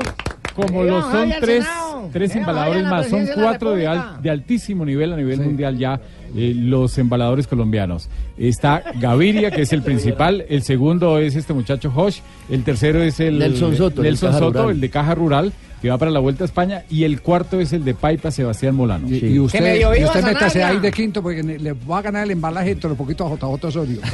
como 0.54 0.82
lo 0.84 1.00
son 1.10 1.32
tres, 1.40 1.64
Tres 2.12 2.34
embaladores 2.36 2.84
más. 2.84 3.08
Son 3.08 3.26
cuatro 3.34 3.72
de, 3.72 3.86
al- 3.86 4.22
de 4.22 4.30
altísimo 4.30 4.84
nivel 4.84 5.12
a 5.12 5.16
nivel 5.16 5.40
mundial 5.40 5.76
ya 5.78 6.00
eh, 6.36 6.52
los 6.56 6.96
embaladores 6.98 7.46
colombianos. 7.46 8.08
Está 8.38 8.82
Gaviria, 9.00 9.50
que 9.50 9.62
es 9.62 9.72
el 9.72 9.82
principal. 9.82 10.44
El 10.48 10.62
segundo 10.62 11.18
es 11.18 11.36
este 11.36 11.52
muchacho 11.52 11.92
Hosh. 11.94 12.18
El 12.50 12.64
tercero 12.64 13.02
es 13.02 13.20
el 13.20 13.38
Nelson 13.38 13.76
Soto, 13.76 14.00
el 14.02 14.08
Nelson 14.08 14.28
Caja 14.30 14.38
Soto, 14.38 14.58
Rural. 14.62 14.74
el 14.74 14.80
de 14.80 14.90
Caja 14.90 15.14
Rural. 15.14 15.52
Que 15.84 15.90
va 15.90 15.98
para 15.98 16.10
la 16.10 16.18
Vuelta 16.20 16.44
a 16.44 16.46
España, 16.46 16.82
y 16.88 17.04
el 17.04 17.20
cuarto 17.20 17.60
es 17.60 17.74
el 17.74 17.84
de 17.84 17.92
Paipa 17.92 18.30
Sebastián 18.30 18.74
Molano. 18.74 19.06
Y, 19.06 19.16
y 19.18 19.38
usted, 19.38 19.76
y 19.98 20.04
usted 20.04 20.24
métase 20.24 20.64
ahí 20.64 20.78
de 20.78 20.90
quinto 20.90 21.22
porque 21.22 21.42
le 21.42 21.72
va 21.74 21.98
a 21.98 22.02
ganar 22.02 22.24
el 22.24 22.30
embalaje 22.30 22.70
entre 22.70 22.88
un 22.90 22.96
poquito 22.96 23.26
a 23.26 23.30
JJ 23.36 23.64
Osorio. 23.66 23.98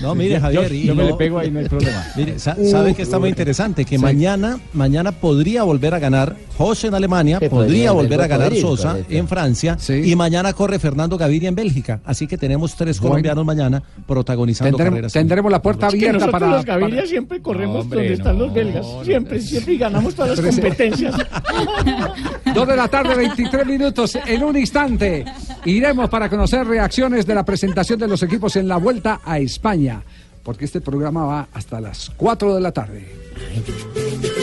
No, 0.00 0.14
mire, 0.14 0.34
Yo- 0.34 0.40
Javier. 0.40 0.72
y 0.72 0.84
yo 0.86 0.94
me 0.94 1.02
no- 1.04 1.10
le 1.10 1.16
pego 1.16 1.38
ahí, 1.38 1.50
no 1.50 1.58
hay 1.60 1.68
problema. 1.68 2.04
Mire, 2.16 2.38
sa- 2.38 2.54
Uh, 2.56 2.70
sabe 2.70 2.94
que 2.94 3.02
está 3.02 3.18
muy 3.18 3.28
interesante, 3.30 3.84
que 3.84 3.96
Sí. 3.96 4.02
mañana, 4.02 4.58
mañana 4.72 5.10
podría 5.12 5.62
volver 5.64 5.94
a 5.94 5.98
ganar 5.98 6.36
José 6.56 6.86
en 6.88 6.94
Alemania, 6.94 7.38
podría 7.40 7.50
podría, 7.50 7.92
volver 7.92 8.20
a 8.20 8.26
ganar 8.28 8.52
ir, 8.52 8.60
Sosa 8.60 8.98
en 9.08 9.26
Francia 9.26 9.76
y 9.88 10.14
mañana 10.14 10.52
corre 10.52 10.78
Fernando 10.78 11.16
Gaviria 11.18 11.48
en 11.48 11.54
Bélgica. 11.56 12.00
Así 12.04 12.26
que 12.28 12.36
tenemos 12.38 12.76
tres 12.76 12.98
Bueno. 13.00 13.12
colombianos 13.14 13.44
mañana 13.44 13.82
protagonizando 14.06 14.76
Tendremos, 14.76 14.94
carreras. 14.96 15.12
tendremos 15.12 15.50
la 15.50 15.62
puerta 15.62 15.86
Es 15.88 15.92
que 15.94 15.98
abierta 15.98 16.18
nosotros 16.26 16.40
para, 16.40 16.56
los 16.56 16.64
Gaviria 16.64 16.96
para- 16.96 17.06
siempre 17.08 17.40
corremos 17.42 17.82
Hombre, 17.82 17.98
donde 18.00 18.14
están 18.14 18.38
los 18.38 18.52
belgas. 18.54 18.86
siempre, 19.04 19.40
siempre 19.40 19.74
y 19.74 19.78
ganamos 19.78 20.11
todas 20.14 20.38
las 20.38 20.54
competencias. 20.54 21.14
Dos 22.54 22.68
de 22.68 22.76
la 22.76 22.88
tarde, 22.88 23.14
23 23.14 23.66
minutos. 23.66 24.18
En 24.26 24.42
un 24.44 24.56
instante 24.56 25.24
iremos 25.64 26.08
para 26.08 26.28
conocer 26.28 26.66
reacciones 26.66 27.26
de 27.26 27.34
la 27.34 27.44
presentación 27.44 27.98
de 27.98 28.08
los 28.08 28.22
equipos 28.22 28.56
en 28.56 28.68
la 28.68 28.76
vuelta 28.76 29.20
a 29.24 29.38
España. 29.38 30.02
Porque 30.42 30.64
este 30.64 30.80
programa 30.80 31.24
va 31.24 31.48
hasta 31.52 31.80
las 31.80 32.10
4 32.16 32.54
de 32.54 32.60
la 32.60 32.72
tarde. 32.72 33.06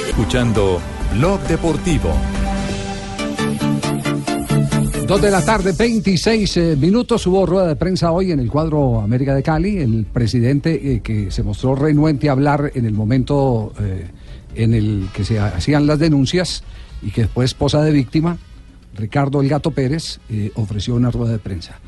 Escuchando 0.08 0.80
Blog 1.14 1.42
Deportivo. 1.42 2.14
Dos 5.10 5.24
de 5.24 5.32
la 5.32 5.44
tarde, 5.44 5.74
26 5.76 6.58
eh, 6.58 6.76
minutos. 6.80 7.26
Hubo 7.26 7.44
rueda 7.44 7.68
de 7.68 7.76
prensa 7.76 8.12
hoy 8.12 8.32
en 8.32 8.40
el 8.40 8.48
cuadro 8.48 9.02
América 9.02 9.34
de 9.34 9.42
Cali. 9.42 9.80
El 9.80 10.06
presidente 10.06 10.94
eh, 10.94 11.00
que 11.00 11.32
se 11.32 11.42
mostró 11.42 11.74
renuente 11.74 12.30
a 12.30 12.34
hablar 12.34 12.72
en 12.76 12.86
el 12.86 12.94
momento 12.94 13.74
eh, 13.82 14.06
en 14.64 14.74
el 14.74 15.08
que 15.14 15.24
se 15.24 15.40
hacían 15.40 15.88
las 15.88 16.00
denuncias 16.00 16.64
y 17.02 17.12
que 17.12 17.22
después 17.22 17.52
esposa 17.52 17.82
de 17.82 17.92
víctima, 17.92 18.38
Ricardo 18.96 19.42
El 19.42 19.48
Gato 19.48 19.72
Pérez, 19.72 20.20
eh, 20.30 20.52
ofreció 20.56 20.96
una 20.96 21.12
rueda 21.12 21.32
de 21.32 21.40
prensa. 21.40 21.80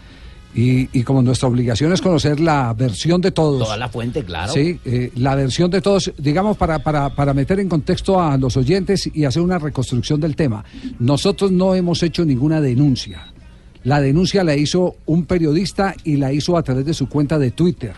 Y, 0.53 0.89
y 0.91 1.03
como 1.03 1.21
nuestra 1.21 1.47
obligación 1.47 1.93
es 1.93 2.01
conocer 2.01 2.39
la 2.39 2.73
versión 2.73 3.21
de 3.21 3.31
todos. 3.31 3.63
Toda 3.63 3.77
la 3.77 3.87
fuente, 3.87 4.23
claro. 4.23 4.51
Sí, 4.51 4.79
eh, 4.83 5.11
la 5.15 5.35
versión 5.35 5.71
de 5.71 5.81
todos, 5.81 6.11
digamos, 6.17 6.57
para, 6.57 6.79
para, 6.79 7.09
para 7.15 7.33
meter 7.33 7.59
en 7.59 7.69
contexto 7.69 8.21
a 8.21 8.37
los 8.37 8.57
oyentes 8.57 9.09
y 9.13 9.23
hacer 9.23 9.41
una 9.41 9.59
reconstrucción 9.59 10.19
del 10.19 10.35
tema. 10.35 10.63
Nosotros 10.99 11.51
no 11.51 11.73
hemos 11.73 12.03
hecho 12.03 12.25
ninguna 12.25 12.59
denuncia. 12.59 13.27
La 13.83 14.01
denuncia 14.01 14.43
la 14.43 14.55
hizo 14.55 14.95
un 15.05 15.25
periodista 15.25 15.95
y 16.03 16.17
la 16.17 16.33
hizo 16.33 16.57
a 16.57 16.63
través 16.63 16.85
de 16.85 16.93
su 16.93 17.07
cuenta 17.07 17.39
de 17.39 17.51
Twitter. 17.51 17.93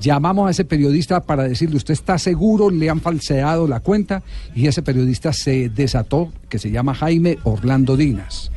Llamamos 0.00 0.48
a 0.48 0.50
ese 0.50 0.64
periodista 0.64 1.20
para 1.22 1.44
decirle, 1.44 1.76
¿usted 1.76 1.94
está 1.94 2.18
seguro? 2.18 2.68
Le 2.70 2.90
han 2.90 3.00
falseado 3.00 3.66
la 3.66 3.80
cuenta 3.80 4.22
y 4.54 4.66
ese 4.66 4.82
periodista 4.82 5.32
se 5.32 5.68
desató, 5.70 6.32
que 6.48 6.58
se 6.58 6.70
llama 6.70 6.94
Jaime 6.94 7.38
Orlando 7.44 7.96
Dinas. 7.96 8.50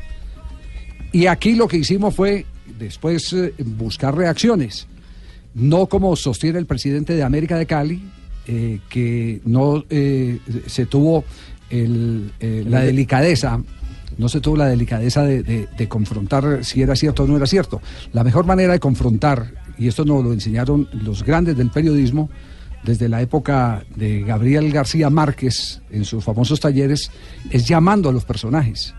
Y 1.12 1.26
aquí 1.26 1.54
lo 1.54 1.66
que 1.66 1.78
hicimos 1.78 2.14
fue 2.14 2.46
después 2.78 3.32
eh, 3.32 3.52
buscar 3.64 4.14
reacciones, 4.16 4.86
no 5.54 5.86
como 5.86 6.14
sostiene 6.14 6.58
el 6.58 6.66
presidente 6.66 7.14
de 7.14 7.22
América 7.22 7.56
de 7.56 7.66
Cali, 7.66 8.02
eh, 8.46 8.78
que 8.88 9.40
no 9.44 9.84
eh, 9.90 10.38
se 10.66 10.86
tuvo 10.86 11.24
el, 11.70 12.32
la 12.40 12.80
delicadeza, 12.80 13.60
no 14.18 14.28
se 14.28 14.40
tuvo 14.40 14.56
la 14.56 14.66
delicadeza 14.66 15.22
de, 15.24 15.42
de- 15.42 15.68
de 15.76 15.88
confrontar 15.88 16.64
si 16.64 16.82
era 16.82 16.94
cierto 16.96 17.24
o 17.24 17.26
no 17.26 17.36
era 17.36 17.46
cierto. 17.46 17.80
La 18.12 18.24
mejor 18.24 18.44
manera 18.46 18.72
de 18.72 18.80
confrontar, 18.80 19.52
y 19.80 19.88
esto 19.88 20.04
nos 20.04 20.22
lo 20.22 20.32
enseñaron 20.32 20.88
los 20.92 21.24
grandes 21.24 21.56
del 21.56 21.70
periodismo, 21.70 22.30
desde 22.84 23.08
la 23.08 23.20
época 23.20 23.82
de 23.96 24.20
Gabriel 24.20 24.70
García 24.70 25.10
Márquez 25.10 25.80
en 25.90 26.04
sus 26.04 26.22
famosos 26.22 26.60
talleres, 26.60 27.10
es 27.50 27.66
llamando 27.66 28.10
a 28.10 28.12
los 28.12 28.24
personajes 28.24 28.94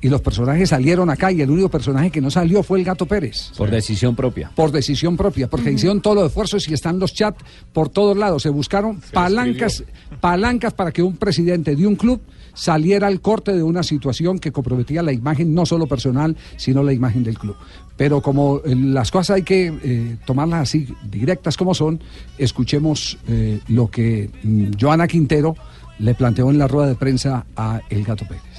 y 0.00 0.08
los 0.08 0.20
personajes 0.20 0.70
salieron 0.70 1.10
acá 1.10 1.30
y 1.30 1.40
el 1.40 1.50
único 1.50 1.68
personaje 1.68 2.10
que 2.10 2.20
no 2.20 2.30
salió 2.30 2.62
fue 2.62 2.78
el 2.78 2.84
Gato 2.84 3.06
Pérez. 3.06 3.52
Por 3.56 3.70
decisión 3.70 4.16
propia. 4.16 4.50
Por 4.54 4.72
decisión 4.72 5.16
propia, 5.16 5.48
porque 5.48 5.70
hicieron 5.70 6.00
todos 6.00 6.16
los 6.16 6.26
esfuerzos 6.26 6.68
y 6.68 6.74
están 6.74 6.98
los 6.98 7.12
chats 7.12 7.42
por 7.72 7.88
todos 7.88 8.16
lados. 8.16 8.42
Se 8.42 8.48
buscaron 8.48 9.00
palancas, 9.12 9.84
palancas 10.20 10.72
para 10.72 10.92
que 10.92 11.02
un 11.02 11.16
presidente 11.16 11.76
de 11.76 11.86
un 11.86 11.96
club 11.96 12.20
saliera 12.54 13.06
al 13.06 13.20
corte 13.20 13.52
de 13.52 13.62
una 13.62 13.82
situación 13.82 14.38
que 14.38 14.52
comprometía 14.52 15.02
la 15.02 15.12
imagen 15.12 15.54
no 15.54 15.66
solo 15.66 15.86
personal, 15.86 16.36
sino 16.56 16.82
la 16.82 16.92
imagen 16.92 17.22
del 17.22 17.38
club. 17.38 17.56
Pero 17.96 18.22
como 18.22 18.60
eh, 18.64 18.74
las 18.74 19.10
cosas 19.10 19.36
hay 19.36 19.42
que 19.42 19.72
eh, 19.82 20.16
tomarlas 20.24 20.62
así 20.62 20.88
directas 21.04 21.56
como 21.56 21.74
son, 21.74 22.00
escuchemos 22.38 23.18
eh, 23.28 23.60
lo 23.68 23.90
que 23.90 24.30
mm, 24.42 24.70
Joana 24.80 25.06
Quintero 25.06 25.54
le 25.98 26.14
planteó 26.14 26.50
en 26.50 26.58
la 26.58 26.66
rueda 26.66 26.88
de 26.88 26.94
prensa 26.94 27.44
a 27.56 27.80
El 27.90 28.04
Gato 28.04 28.26
Pérez. 28.26 28.49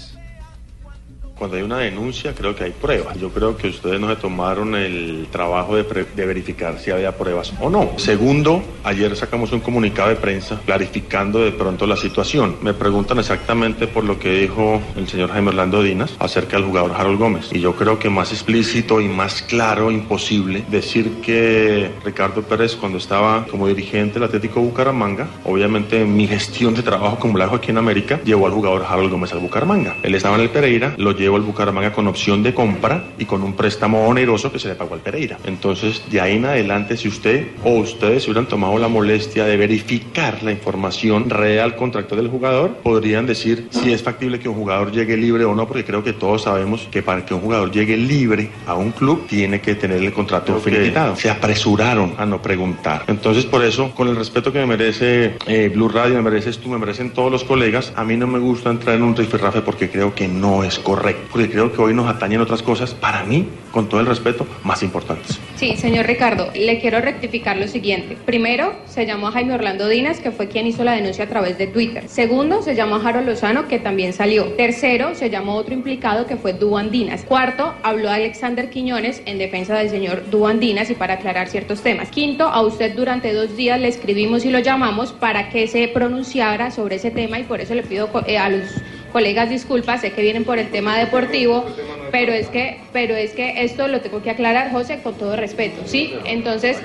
Cuando 1.42 1.58
hay 1.58 1.64
una 1.64 1.80
denuncia, 1.80 2.36
creo 2.36 2.56
que 2.56 2.66
hay 2.66 2.70
pruebas. 2.70 3.20
Yo 3.20 3.32
creo 3.32 3.58
que 3.58 3.70
ustedes 3.70 4.00
no 4.00 4.08
se 4.10 4.16
tomaron 4.16 4.76
el 4.76 5.26
trabajo 5.32 5.76
de, 5.76 6.06
de 6.16 6.26
verificar 6.28 6.78
si 6.78 6.92
había 6.92 7.18
pruebas 7.18 7.52
o 7.60 7.68
no. 7.68 7.94
Segundo, 7.98 8.62
ayer 8.84 9.16
sacamos 9.16 9.52
un 9.52 9.60
comunicado 9.60 10.10
de 10.10 10.18
prensa 10.18 10.62
clarificando 10.64 11.40
de 11.40 11.52
pronto 11.52 11.88
la 11.88 11.98
situación. 11.98 12.58
Me 12.62 12.76
preguntan 12.76 13.18
exactamente 13.18 13.88
por 13.88 14.04
lo 14.04 14.20
que 14.20 14.42
dijo 14.42 14.80
el 14.96 15.08
señor 15.08 15.32
Jaime 15.32 15.48
Orlando 15.48 15.82
Dinas 15.82 16.16
acerca 16.20 16.58
del 16.58 16.68
jugador 16.68 16.92
Harold 16.96 17.18
Gómez. 17.18 17.50
Y 17.52 17.60
yo 17.60 17.76
creo 17.76 17.98
que 17.98 18.12
más 18.12 18.32
explícito 18.32 19.02
y 19.02 19.08
más 19.08 19.42
claro, 19.42 19.90
imposible, 19.90 20.64
decir 20.70 21.22
que 21.24 21.90
Ricardo 22.06 22.44
Pérez, 22.44 22.76
cuando 22.76 23.00
estaba 23.00 23.48
como 23.48 23.68
dirigente 23.68 24.20
del 24.20 24.26
Atlético 24.26 24.62
Bucaramanga, 24.62 25.28
obviamente 25.44 26.02
en 26.04 26.16
mi 26.16 26.28
gestión 26.28 26.76
de 26.76 26.84
trabajo 26.84 27.18
como 27.18 27.40
la 27.40 27.46
hago 27.46 27.56
aquí 27.56 27.72
en 27.72 27.80
América, 27.80 28.22
llevó 28.24 28.46
al 28.46 28.54
jugador 28.54 28.86
Harold 28.88 29.10
Gómez 29.10 29.34
al 29.34 29.40
Bucaramanga. 29.40 29.96
Él 30.04 30.14
estaba 30.14 30.36
en 30.36 30.42
el 30.42 30.52
Pereira, 30.52 30.94
lo 31.00 31.14
llevó 31.14 31.31
al 31.36 31.44
Bucaramanga 31.44 31.92
con 31.92 32.08
opción 32.08 32.44
de 32.44 32.54
compra 32.54 33.06
y 33.18 33.26
con 33.26 33.44
un 33.44 33.54
préstamo 33.54 34.08
oneroso 34.08 34.52
que 34.52 34.60
se 34.60 34.68
le 34.68 34.76
pagó 34.76 34.96
al 34.96 35.02
Pereira. 35.02 35.38
Entonces, 35.46 36.04
de 36.10 36.22
ahí 36.22 36.38
en 36.38 36.46
adelante, 36.46 36.98
si 36.98 37.08
usted 37.08 37.48
o 37.64 37.76
ustedes 37.76 38.26
hubieran 38.28 38.48
tomado 38.48 38.78
la 38.78 38.88
molestia 38.88 39.46
de 39.46 39.58
verificar 39.58 40.44
la 40.44 40.52
información 40.52 41.30
real 41.30 41.76
contractual 41.76 42.22
del 42.22 42.30
jugador, 42.30 42.72
podrían 42.84 43.26
decir 43.26 43.68
si 43.72 43.92
es 43.92 44.04
factible 44.04 44.40
que 44.40 44.50
un 44.50 44.56
jugador 44.56 44.92
llegue 44.92 45.18
libre 45.18 45.46
o 45.46 45.56
no, 45.56 45.68
porque 45.68 45.84
creo 45.84 46.04
que 46.04 46.14
todos 46.14 46.44
sabemos 46.44 46.88
que 46.92 47.02
para 47.02 47.26
que 47.26 47.34
un 47.34 47.42
jugador 47.42 47.72
llegue 47.72 47.98
libre 47.98 48.50
a 48.66 48.76
un 48.76 48.92
club 48.92 49.28
tiene 49.28 49.62
que 49.62 49.76
tener 49.76 49.98
el 49.98 50.14
contrato 50.14 50.60
finiquitado. 50.60 51.16
Se 51.16 51.30
apresuraron 51.30 52.16
a 52.18 52.26
no 52.26 52.42
preguntar. 52.42 53.04
Entonces, 53.08 53.46
por 53.46 53.64
eso, 53.64 53.92
con 53.92 54.08
el 54.08 54.16
respeto 54.16 54.52
que 54.52 54.60
me 54.60 54.66
merece 54.66 55.36
eh, 55.48 55.72
Blue 55.74 55.90
Radio, 55.90 56.16
me 56.16 56.22
mereces 56.22 56.58
tú, 56.58 56.70
me 56.70 56.78
merecen 56.78 57.12
todos 57.12 57.32
los 57.32 57.44
colegas, 57.44 57.94
a 57.96 58.04
mí 58.04 58.18
no 58.18 58.28
me 58.28 58.40
gusta 58.40 58.70
entrar 58.70 58.96
en 58.96 59.04
un 59.04 59.16
rifirrafe 59.16 59.62
porque 59.62 59.90
creo 59.90 60.14
que 60.14 60.28
no 60.28 60.64
es 60.64 60.80
correcto. 60.80 61.21
Porque 61.32 61.50
creo 61.50 61.72
que 61.72 61.82
hoy 61.82 61.94
nos 61.94 62.08
atañen 62.08 62.42
otras 62.42 62.62
cosas, 62.62 62.94
para 62.94 63.24
mí, 63.24 63.48
con 63.72 63.90
todo 63.90 64.00
el 64.00 64.06
respeto, 64.06 64.46
más 64.64 64.84
importantes. 64.84 65.40
Sí, 65.56 65.76
señor 65.78 66.06
Ricardo, 66.08 66.50
le 66.56 66.80
quiero 66.80 67.02
rectificar 67.02 67.58
lo 67.58 67.68
siguiente. 67.68 68.18
Primero, 68.26 68.76
se 68.86 69.06
llamó 69.06 69.28
a 69.28 69.32
Jaime 69.32 69.54
Orlando 69.54 69.88
Dinas, 69.88 70.20
que 70.20 70.32
fue 70.32 70.48
quien 70.48 70.68
hizo 70.68 70.84
la 70.84 70.94
denuncia 70.94 71.26
a 71.26 71.28
través 71.28 71.58
de 71.58 71.68
Twitter. 71.68 72.04
Segundo, 72.08 72.62
se 72.62 72.76
llamó 72.76 72.96
a 72.96 73.08
Harold 73.08 73.28
Lozano, 73.28 73.68
que 73.68 73.80
también 73.80 74.14
salió. 74.14 74.46
Tercero, 74.54 75.16
se 75.16 75.30
llamó 75.30 75.56
otro 75.56 75.74
implicado, 75.74 76.26
que 76.26 76.36
fue 76.36 76.54
Duan 76.54 76.92
Dinas. 76.92 77.24
Cuarto, 77.24 77.74
habló 77.84 78.10
Alexander 78.10 78.70
Quiñones 78.70 79.22
en 79.26 79.38
defensa 79.38 79.76
del 79.78 79.90
señor 79.90 80.30
Duan 80.30 80.60
Dinas 80.60 80.90
y 80.90 80.96
para 80.96 81.16
aclarar 81.16 81.48
ciertos 81.48 81.82
temas. 81.82 82.10
Quinto, 82.10 82.48
a 82.48 82.62
usted 82.62 82.96
durante 82.96 83.34
dos 83.34 83.56
días 83.56 83.80
le 83.80 83.88
escribimos 83.88 84.46
y 84.46 84.50
lo 84.50 84.60
llamamos 84.60 85.14
para 85.14 85.50
que 85.50 85.68
se 85.68 85.88
pronunciara 85.88 86.72
sobre 86.72 86.96
ese 86.96 87.12
tema 87.12 87.40
y 87.40 87.44
por 87.44 87.62
eso 87.62 87.76
le 87.76 87.84
pido 87.84 88.10
eh, 88.26 88.38
a 88.38 88.50
los 88.50 88.70
colegas 89.12 89.50
disculpas, 89.50 90.02
sé 90.02 90.12
que 90.14 90.22
vienen 90.22 90.46
por 90.46 90.58
el 90.58 90.70
tema 90.70 90.98
deportivo, 90.98 91.66
pero 92.12 92.34
es 92.34 92.48
que, 92.48 92.80
pero 92.92 93.16
es 93.16 93.32
que 93.32 93.64
esto 93.64 93.88
lo 93.88 94.02
tengo 94.02 94.22
que 94.22 94.30
aclarar, 94.30 94.72
José, 94.72 95.00
con 95.02 95.16
todo 95.16 95.36
respeto, 95.36 95.82
¿sí? 95.86 96.14
Entonces, 96.26 96.78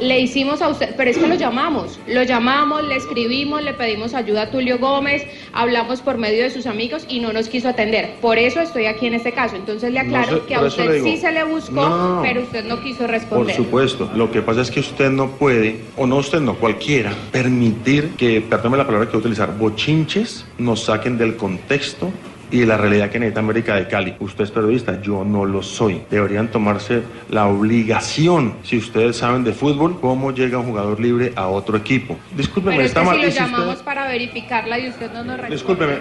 le 0.00 0.20
hicimos 0.20 0.62
a 0.62 0.68
usted, 0.68 0.94
pero 0.96 1.10
es 1.10 1.18
que 1.18 1.26
lo 1.26 1.34
llamamos, 1.34 2.00
lo 2.06 2.22
llamamos, 2.22 2.84
le 2.84 2.96
escribimos, 2.96 3.62
le 3.62 3.74
pedimos 3.74 4.14
ayuda 4.14 4.42
a 4.42 4.50
Tulio 4.50 4.78
Gómez, 4.78 5.26
hablamos 5.52 6.00
por 6.00 6.18
medio 6.18 6.42
de 6.42 6.50
sus 6.50 6.66
amigos 6.66 7.04
y 7.08 7.20
no 7.20 7.32
nos 7.32 7.48
quiso 7.48 7.68
atender. 7.68 8.14
Por 8.20 8.38
eso 8.38 8.60
estoy 8.60 8.86
aquí 8.86 9.06
en 9.06 9.14
este 9.14 9.32
caso. 9.32 9.56
Entonces 9.56 9.92
le 9.92 10.00
aclaro 10.00 10.38
sé, 10.38 10.46
que 10.46 10.54
a 10.54 10.58
por 10.58 10.68
usted 10.68 10.92
digo, 10.92 11.06
sí 11.06 11.16
se 11.18 11.30
le 11.32 11.44
buscó, 11.44 11.88
no. 11.88 12.20
pero 12.22 12.42
usted 12.42 12.64
no 12.64 12.80
quiso 12.82 13.00
Por 13.00 13.10
responder. 13.10 13.56
supuesto, 13.56 14.10
lo 14.14 14.30
que 14.30 14.42
pasa 14.42 14.62
es 14.62 14.70
que 14.70 14.80
usted 14.80 15.10
no 15.10 15.30
puede, 15.32 15.80
o 15.96 16.06
no 16.06 16.16
usted 16.16 16.40
no, 16.40 16.54
cualquiera, 16.54 17.12
permitir 17.30 18.10
que, 18.16 18.40
perdónme 18.40 18.78
la 18.78 18.86
palabra 18.86 19.06
que 19.06 19.12
voy 19.12 19.18
a 19.18 19.26
utilizar, 19.26 19.56
bochinches 19.58 20.46
nos 20.58 20.84
saquen 20.84 21.18
del 21.18 21.36
contexto 21.36 22.10
y 22.52 22.58
de 22.60 22.66
la 22.66 22.76
realidad 22.76 23.10
que 23.10 23.18
necesita 23.18 23.40
América 23.40 23.74
de 23.74 23.88
Cali. 23.88 24.14
Usted 24.20 24.44
es 24.44 24.50
periodista, 24.52 25.00
yo 25.02 25.24
no 25.24 25.44
lo 25.44 25.62
soy. 25.62 26.02
Deberían 26.10 26.48
tomarse 26.48 27.02
la 27.30 27.46
obligación, 27.46 28.54
si 28.62 28.76
ustedes 28.76 29.16
saben 29.16 29.42
de 29.42 29.52
fútbol, 29.52 29.98
cómo 30.00 30.30
llega 30.32 30.58
un 30.58 30.66
jugador 30.66 31.00
libre 31.00 31.32
a 31.34 31.48
otro 31.48 31.76
equipo. 31.76 32.16
Discúlpeme, 32.36 32.76
Pero 32.76 32.82
es 32.86 32.90
está 32.90 33.00
que 33.00 33.06
mal. 33.06 33.16
si 33.16 33.22
lo 33.22 33.28
usted- 33.28 33.40
llamamos 33.40 33.76
para 33.82 34.06
verificarla 34.06 34.78
y 34.78 34.88
usted 34.90 35.10
no 35.12 35.24
nos 35.24 35.36
responde. 35.38 35.54
Discúlpeme, 35.56 35.94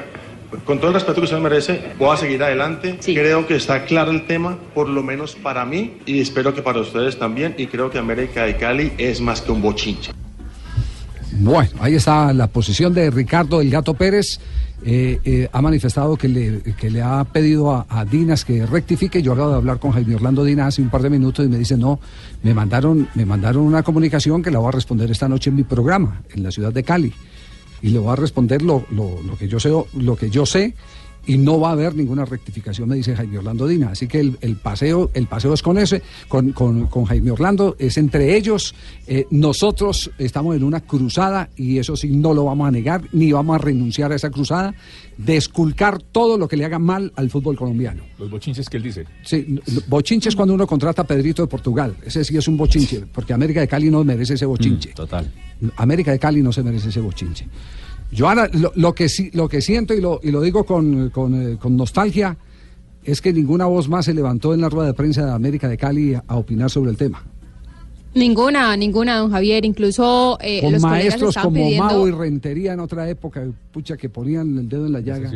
con 0.65 0.77
todo 0.79 0.89
el 0.89 0.93
respeto 0.95 1.15
que 1.15 1.21
usted 1.21 1.37
me 1.37 1.43
merece, 1.43 1.81
voy 1.97 2.13
a 2.13 2.17
seguir 2.17 2.43
adelante. 2.43 2.99
Creo 3.01 3.47
que 3.47 3.55
está 3.55 3.85
claro 3.85 4.11
el 4.11 4.25
tema, 4.27 4.57
por 4.75 4.89
lo 4.89 5.01
menos 5.01 5.35
para 5.35 5.63
mí, 5.65 5.93
y 6.05 6.19
espero 6.19 6.53
que 6.53 6.61
para 6.61 6.81
ustedes 6.81 7.17
también. 7.17 7.55
Y 7.57 7.67
creo 7.67 7.89
que 7.89 7.97
América 7.97 8.43
de 8.43 8.57
Cali 8.57 8.91
es 8.97 9.21
más 9.21 9.39
que 9.41 9.53
un 9.53 9.61
bochinche. 9.61 10.11
Bueno, 11.33 11.69
ahí 11.79 11.95
está 11.95 12.33
la 12.33 12.47
posición 12.47 12.93
de 12.93 13.09
Ricardo 13.09 13.61
El 13.61 13.69
Gato 13.69 13.93
Pérez. 13.93 14.39
Eh, 14.83 15.19
eh, 15.23 15.49
ha 15.51 15.61
manifestado 15.61 16.15
que 16.17 16.27
le, 16.27 16.61
que 16.77 16.89
le 16.89 17.01
ha 17.01 17.23
pedido 17.23 17.71
a, 17.71 17.85
a 17.89 18.03
Dinas 18.05 18.43
que 18.45 18.65
rectifique. 18.65 19.21
Yo 19.21 19.33
acabo 19.33 19.49
de 19.51 19.55
hablar 19.57 19.79
con 19.79 19.91
Jaime 19.91 20.15
Orlando 20.15 20.43
Dinas 20.43 20.67
hace 20.69 20.81
un 20.81 20.89
par 20.89 21.01
de 21.01 21.09
minutos 21.09 21.45
y 21.45 21.49
me 21.49 21.57
dice, 21.57 21.77
no, 21.77 21.99
me 22.43 22.53
mandaron, 22.53 23.07
me 23.15 23.25
mandaron 23.25 23.63
una 23.63 23.83
comunicación 23.83 24.41
que 24.41 24.51
la 24.51 24.59
voy 24.59 24.69
a 24.69 24.71
responder 24.71 25.09
esta 25.11 25.27
noche 25.27 25.49
en 25.49 25.55
mi 25.57 25.63
programa, 25.63 26.21
en 26.33 26.43
la 26.43 26.51
ciudad 26.51 26.73
de 26.73 26.83
Cali. 26.83 27.13
Y 27.83 27.89
le 27.89 27.99
voy 27.99 28.11
a 28.13 28.15
responder 28.15 28.61
lo, 28.61 28.85
lo- 28.91 29.21
lo 29.23 29.37
que 29.37 29.47
yo 29.47 29.59
sé, 29.59 29.69
lo 29.93 30.15
que 30.15 30.29
yo 30.29 30.45
sé 30.45 30.73
y 31.27 31.37
no 31.37 31.59
va 31.59 31.69
a 31.69 31.71
haber 31.73 31.95
ninguna 31.95 32.25
rectificación, 32.25 32.89
me 32.89 32.95
dice 32.95 33.15
Jaime 33.15 33.37
Orlando 33.37 33.67
Dina. 33.67 33.89
Así 33.89 34.07
que 34.07 34.19
el, 34.19 34.37
el 34.41 34.55
paseo, 34.55 35.11
el 35.13 35.27
paseo 35.27 35.53
es 35.53 35.61
con 35.61 35.77
ese, 35.77 36.01
con, 36.27 36.51
con- 36.51 36.87
con 36.87 37.05
Jaime 37.05 37.31
Orlando, 37.31 37.75
es 37.77 37.97
entre 37.97 38.35
ellos. 38.35 38.73
Eh, 39.07 39.27
nosotros 39.29 40.09
estamos 40.17 40.55
en 40.55 40.63
una 40.63 40.81
cruzada, 40.81 41.49
y 41.55 41.77
eso 41.77 41.95
sí 41.95 42.09
no 42.09 42.33
lo 42.33 42.45
vamos 42.45 42.67
a 42.67 42.71
negar, 42.71 43.03
ni 43.13 43.31
vamos 43.31 43.55
a 43.55 43.59
renunciar 43.59 44.11
a 44.11 44.15
esa 44.15 44.29
cruzada, 44.31 44.73
de 45.17 45.37
esculcar 45.37 46.01
todo 46.01 46.37
lo 46.37 46.47
que 46.47 46.57
le 46.57 46.65
haga 46.65 46.79
mal 46.79 47.11
al 47.15 47.29
fútbol 47.29 47.55
colombiano. 47.55 48.03
Los 48.17 48.31
bochinches 48.31 48.67
que 48.67 48.77
él 48.77 48.83
dice. 48.83 49.05
Sí, 49.23 49.45
n- 49.47 49.61
bochinche 49.87 50.29
es 50.29 50.35
cuando 50.35 50.53
uno 50.55 50.65
contrata 50.65 51.03
a 51.03 51.05
Pedrito 51.05 51.43
de 51.43 51.47
Portugal. 51.47 51.95
Ese 52.03 52.23
sí 52.23 52.35
es 52.35 52.47
un 52.47 52.57
bochinche, 52.57 53.03
porque 53.13 53.33
América 53.33 53.59
de 53.59 53.67
Cali 53.67 53.91
no 53.91 54.03
merece 54.03 54.33
ese 54.33 54.45
bochinche. 54.47 54.93
total. 54.93 55.31
América 55.77 56.11
de 56.11 56.17
Cali 56.17 56.41
no 56.41 56.51
se 56.51 56.63
merece 56.63 56.89
ese 56.89 56.99
bochinche. 57.01 57.45
Joana, 58.15 58.49
lo, 58.53 58.71
lo 58.75 58.93
que, 58.93 59.07
lo 59.33 59.47
que 59.47 59.61
siento 59.61 59.93
y 59.93 60.01
lo, 60.01 60.19
y 60.21 60.31
lo 60.31 60.41
digo 60.41 60.65
con, 60.65 61.09
con, 61.09 61.53
eh, 61.53 61.57
con 61.57 61.77
nostalgia 61.77 62.37
es 63.03 63.21
que 63.21 63.33
ninguna 63.33 63.65
voz 63.65 63.89
más 63.89 64.05
se 64.05 64.13
levantó 64.13 64.53
en 64.53 64.61
la 64.61 64.69
rueda 64.69 64.87
de 64.87 64.93
prensa 64.93 65.25
de 65.25 65.31
América 65.31 65.67
de 65.67 65.77
Cali 65.77 66.15
a 66.15 66.35
opinar 66.35 66.69
sobre 66.69 66.91
el 66.91 66.97
tema. 66.97 67.23
Ninguna, 68.13 68.75
ninguna, 68.75 69.17
don 69.17 69.31
Javier. 69.31 69.63
Incluso 69.65 70.37
eh, 70.41 70.61
con 70.61 70.73
los 70.73 70.81
colegas 70.81 71.05
maestros 71.05 71.35
como 71.37 71.53
pidiendo... 71.55 71.83
Mau 71.85 72.07
y 72.07 72.11
Rentería 72.11 72.73
en 72.73 72.79
otra 72.81 73.09
época, 73.09 73.43
pucha, 73.71 73.95
que 73.95 74.09
ponían 74.09 74.57
el 74.57 74.69
dedo 74.69 74.85
en 74.85 74.91
la 74.93 74.99
llaga. 74.99 75.31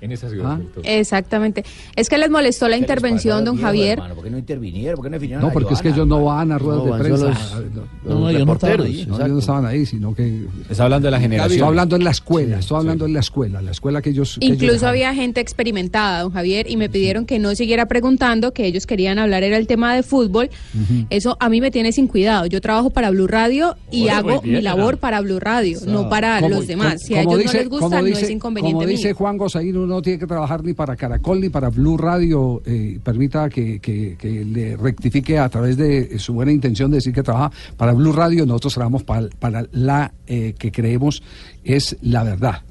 En 0.00 0.12
esa 0.12 0.28
ciudad. 0.28 0.52
¿Ah? 0.52 0.56
sobre 0.58 0.68
todo. 0.74 0.84
Exactamente. 0.84 1.64
Es 1.96 2.08
que 2.08 2.18
les 2.18 2.30
molestó 2.30 2.68
la 2.68 2.76
intervención, 2.76 3.44
don 3.44 3.56
Javier. 3.60 3.98
¿Por 4.14 4.22
qué 4.24 4.30
no 4.30 4.38
intervinieron? 4.38 4.96
¿Por 4.96 5.04
qué 5.06 5.10
no 5.10 5.14
definieron 5.16 5.42
No, 5.42 5.48
a 5.48 5.52
porque 5.52 5.74
es 5.74 5.82
que 5.82 5.88
ellos 5.88 6.06
no 6.06 6.24
van 6.24 6.52
a 6.52 6.58
ruedas 6.58 6.84
No, 6.84 6.92
de 6.94 7.00
prensa. 7.02 7.24
los- 7.28 7.64
no, 8.04 8.20
los 8.20 8.30
ellos 8.30 8.46
no 8.46 8.52
estaban 8.52 8.80
ahí, 8.82 9.06
no, 9.08 9.16
ellos 9.16 9.28
no 9.30 9.38
estaban 9.38 9.66
ahí, 9.66 9.86
sino 9.86 10.14
que... 10.14 10.44
Está 10.70 10.84
hablando 10.84 11.06
de 11.06 11.10
la 11.12 11.20
generación. 11.20 11.52
Estoy 11.52 11.66
hablando 11.68 11.96
en 11.96 12.04
la 12.04 12.10
escuela, 12.10 12.58
estoy 12.58 12.76
hablando 12.78 13.06
en 13.06 13.12
la 13.14 13.20
escuela, 13.20 13.62
la 13.62 13.70
escuela 13.72 14.02
que 14.02 14.10
ellos... 14.10 14.36
que 14.38 14.46
ellos 14.46 14.62
Incluso 14.62 14.86
había 14.86 15.14
gente 15.14 15.40
experimentada, 15.40 16.20
don 16.22 16.30
Javier, 16.32 16.70
y 16.70 16.76
me 16.76 16.88
pidieron 16.88 17.26
que 17.26 17.38
no 17.40 17.54
siguiera 17.56 17.86
preguntando, 17.86 18.52
que 18.52 18.66
ellos 18.66 18.86
querían 18.86 19.18
hablar 19.18 19.42
era 19.42 19.56
el 19.56 19.66
tema 19.66 19.94
de 19.96 20.02
fútbol. 20.04 20.50
Eso 21.10 21.36
a 21.40 21.48
mí 21.48 21.60
me 21.60 21.70
tiene 21.70 21.90
sin 21.90 22.06
cuidado. 22.06 22.17
Yo 22.50 22.60
trabajo 22.60 22.90
para 22.90 23.10
Blue 23.10 23.26
Radio 23.26 23.76
y 23.90 24.02
Oye, 24.02 24.10
hago 24.10 24.40
bien, 24.40 24.56
mi 24.56 24.62
labor 24.62 24.98
para 24.98 25.20
Blue 25.20 25.38
Radio, 25.40 25.78
no 25.86 26.08
para 26.08 26.40
Como- 26.40 26.56
los 26.56 26.66
demás. 26.66 27.02
si 27.02 27.14
a 27.14 27.22
ellos 27.22 27.38
dice- 27.38 27.46
no 27.54 27.60
les 27.60 27.68
gusta, 27.68 28.00
no 28.00 28.04
dice- 28.06 28.22
es 28.24 28.30
inconveniente 28.30 28.74
Como 28.74 28.86
dice 28.86 29.08
mío. 29.08 29.16
Juan 29.16 29.36
Gosaín, 29.38 29.76
uno 29.76 29.86
no 29.86 30.02
tiene 30.02 30.18
que 30.18 30.26
trabajar 30.26 30.64
ni 30.64 30.72
para 30.74 30.96
Caracol 30.96 31.40
ni 31.40 31.48
para 31.48 31.68
Blue 31.70 31.96
Radio. 31.96 32.62
eh, 32.66 32.98
permita 33.02 33.48
que, 33.48 33.78
que- 33.80 34.16
que 34.18 34.44
le 34.44 34.76
rectifique 34.76 35.38
a 35.38 35.48
través 35.48 35.76
de 35.76 36.18
su 36.18 36.32
buena 36.34 36.52
intención 36.52 36.90
de 36.90 36.96
decir 36.98 37.12
que 37.12 37.22
trabaja 37.22 37.50
para 37.76 37.92
Blue 37.92 38.12
Radio. 38.12 38.44
Nosotros 38.46 38.74
trabajamos 38.74 39.04
para, 39.04 39.28
para 39.38 39.64
la 39.72 40.12
eh, 40.26 40.54
que 40.58 40.70
creemos 40.72 41.22
es 41.64 41.96
la 42.02 42.24
verdad. 42.24 42.62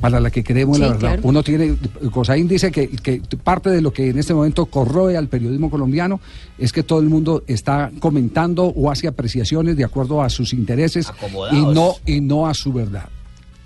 Para 0.00 0.20
la 0.20 0.30
que 0.30 0.44
creemos 0.44 0.78
la 0.78 0.86
Sí, 0.86 0.92
verdad. 0.92 1.00
claro. 1.08 1.22
Uno 1.24 1.42
tiene, 1.42 1.76
Gosaín 2.12 2.46
dice 2.48 2.70
que, 2.70 2.88
que 2.88 3.22
parte 3.42 3.70
de 3.70 3.80
lo 3.80 3.92
que 3.92 4.10
en 4.10 4.18
este 4.18 4.34
momento 4.34 4.66
corroe 4.66 5.16
al 5.16 5.28
periodismo 5.28 5.70
colombiano 5.70 6.20
es 6.58 6.72
que 6.72 6.82
todo 6.82 7.00
el 7.00 7.06
mundo 7.08 7.42
está 7.46 7.90
comentando 8.00 8.64
o 8.64 8.90
hace 8.90 9.08
apreciaciones 9.08 9.76
de 9.76 9.84
acuerdo 9.84 10.22
a 10.22 10.28
sus 10.30 10.52
intereses 10.52 11.08
y 11.52 11.62
no, 11.62 11.94
y 12.06 12.20
no 12.20 12.46
a 12.46 12.54
su 12.54 12.72
verdad. 12.72 13.08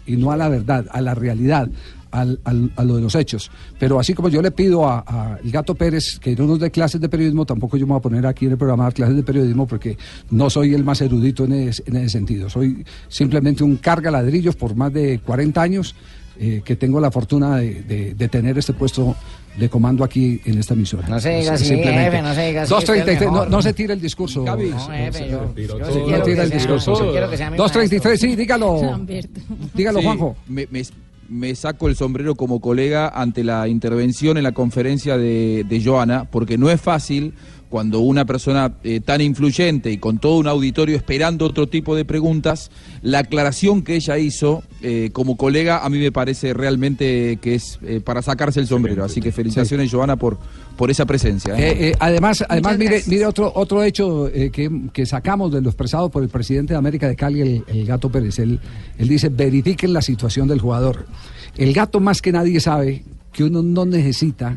Y 0.07 0.17
no 0.17 0.31
a 0.31 0.37
la 0.37 0.49
verdad, 0.49 0.87
a 0.91 1.01
la 1.01 1.15
realidad. 1.15 1.69
Al- 2.11 2.41
al- 2.45 2.73
a 2.77 2.85
lo 2.85 2.97
de 2.97 3.03
los 3.03 3.15
hechos. 3.15 3.51
Pero 3.79 3.99
así 4.01 4.15
como 4.15 4.29
yo 4.29 4.41
le 4.43 4.51
pido 4.51 4.87
a, 4.89 5.05
a 5.07 5.39
el 5.45 5.51
Gato 5.51 5.75
Pérez 5.75 6.19
que 6.21 6.35
no 6.37 6.47
nos 6.47 6.59
dé 6.61 6.71
clases 6.71 7.01
de 7.01 7.09
periodismo, 7.09 7.45
tampoco 7.47 7.77
yo 7.77 7.87
me 7.87 7.93
voy 7.93 7.99
a 7.99 8.03
poner 8.03 8.27
aquí 8.27 8.47
en 8.47 8.53
el 8.53 8.59
programa 8.59 8.85
a 8.85 8.87
dar 8.87 8.95
clases 8.95 9.17
de 9.17 9.23
periodismo 9.23 9.67
porque 9.67 9.97
no 10.31 10.51
soy 10.51 10.75
el 10.75 10.85
más 10.85 11.01
erudito 11.01 11.45
en 11.45 11.53
ese, 11.53 11.83
en 11.87 11.97
ese 11.97 12.11
sentido. 12.11 12.49
Soy 12.51 12.85
simplemente 13.09 13.65
un 13.65 13.77
carga 13.77 14.11
ladrillos 14.11 14.57
por 14.57 14.75
más 14.75 14.93
de 14.93 15.21
40 15.21 15.61
años 15.63 15.95
eh, 16.41 16.63
que 16.65 16.77
tengo 16.77 17.01
la 17.01 17.11
fortuna 17.11 17.57
de, 17.57 17.83
de- 17.83 18.15
de 18.15 18.29
tener 18.29 18.57
este 18.59 18.73
puesto 18.73 19.17
de 19.59 19.69
comando 19.69 20.05
aquí 20.05 20.41
en 20.45 20.57
esta 20.59 20.75
emisora. 20.75 21.09
No 21.09 21.19
se 21.19 21.31
diga 21.41 21.55
así, 21.55 21.65
jefe, 21.65 22.23
no 22.23 22.33
se 22.33 22.47
diga 22.47 22.63
así, 22.63 22.71
233, 22.71 23.17
usted 23.17 23.27
es 23.27 23.33
no, 23.33 23.47
no 23.47 23.61
se 23.61 23.73
tire 23.73 23.93
el 23.95 24.01
discurso. 24.01 24.45
Gaby. 24.45 24.71
No, 24.71 24.79
jefe, 24.89 25.29
yo- 25.29 25.53
yo 25.57 25.79
no 25.81 25.87
sí 25.93 25.99
quiero 26.07 26.23
tire 26.23 26.37
que 26.37 26.43
el 26.43 26.49
sea- 26.49 26.59
discurso. 26.59 26.93
yo 26.93 26.97
sí 27.05 27.11
quiero 27.11 27.29
que 27.31 27.37
sea 27.37 27.51
mi 27.51 27.57
233, 27.57 28.21
sí, 28.21 28.37
dígalo. 28.37 28.81
Dígalo, 29.75 29.99
Sí, 29.99 30.05
Juanjo. 30.05 30.37
Me, 30.47 30.69
me- 30.71 30.83
me 31.29 31.55
saco 31.55 31.89
el 31.89 31.97
sombrero 31.97 32.35
como 32.35 32.61
colega 32.61 33.09
ante 33.09 33.45
la 33.45 33.69
intervención 33.69 34.37
en 34.37 34.45
la 34.45 34.53
conferencia 34.53 35.17
de, 35.17 35.65
de 35.69 35.85
Joana, 35.85 36.25
porque 36.25 36.59
no 36.59 36.71
es 36.71 36.81
fácil 36.81 37.35
cuando 37.69 38.01
una 38.01 38.25
persona 38.25 38.75
eh, 38.83 39.01
tan 39.01 39.21
influyente 39.21 39.91
y 39.91 39.99
con 39.99 40.19
todo 40.19 40.39
un 40.39 40.49
auditorio 40.49 40.97
esperando 40.97 41.45
otro 41.45 41.69
tipo 41.69 41.95
de 41.95 42.05
preguntas, 42.05 42.71
la 43.03 43.21
aclaración 43.21 43.83
que 43.83 43.97
ella 43.97 44.19
hizo 44.19 44.63
eh, 44.83 45.11
como 45.13 45.37
colega 45.37 45.85
a 45.85 45.89
mí 45.89 45.99
me 45.99 46.13
parece 46.13 46.55
realmente 46.55 47.39
que 47.41 47.55
es 47.55 47.79
eh, 47.83 48.01
para 48.01 48.23
sacarse 48.23 48.61
el 48.61 48.67
sombrero. 48.67 49.05
Así 49.05 49.21
que 49.21 49.33
felicitaciones, 49.33 49.91
Joana, 49.91 50.17
por, 50.17 50.39
por 50.77 50.91
esa 50.91 51.05
presencia. 51.05 51.55
¿eh? 51.59 51.71
Eh, 51.71 51.89
eh, 51.89 51.95
además, 51.99 52.45
además 52.49 52.79
mire, 52.79 53.03
mire 53.07 53.27
otro 53.27 53.53
otro 53.55 53.83
hecho 53.83 54.29
eh, 54.29 54.51
que, 54.51 54.71
que 54.93 55.05
sacamos 55.05 55.53
de 55.53 55.61
lo 55.61 55.69
expresado 55.69 56.09
por 56.09 56.23
el 56.23 56.29
presidente 56.29 56.73
de 56.73 56.79
América 56.79 57.09
de 57.09 57.17
Cali, 57.17 57.41
el, 57.41 57.65
el 57.67 57.87
Gato 57.87 58.11
Pérez. 58.11 58.39
Él, 58.39 58.61
él 58.99 59.09
dice, 59.09 59.29
verifiquen 59.29 59.93
la 59.93 60.03
situación 60.03 60.49
del 60.49 60.61
jugador. 60.61 61.07
El 61.57 61.73
Gato 61.75 62.01
más 62.01 62.23
que 62.23 62.33
nadie 62.33 62.61
sabe 62.61 63.05
que 63.33 63.45
uno 63.45 63.63
no 63.63 63.85
necesita 63.85 64.57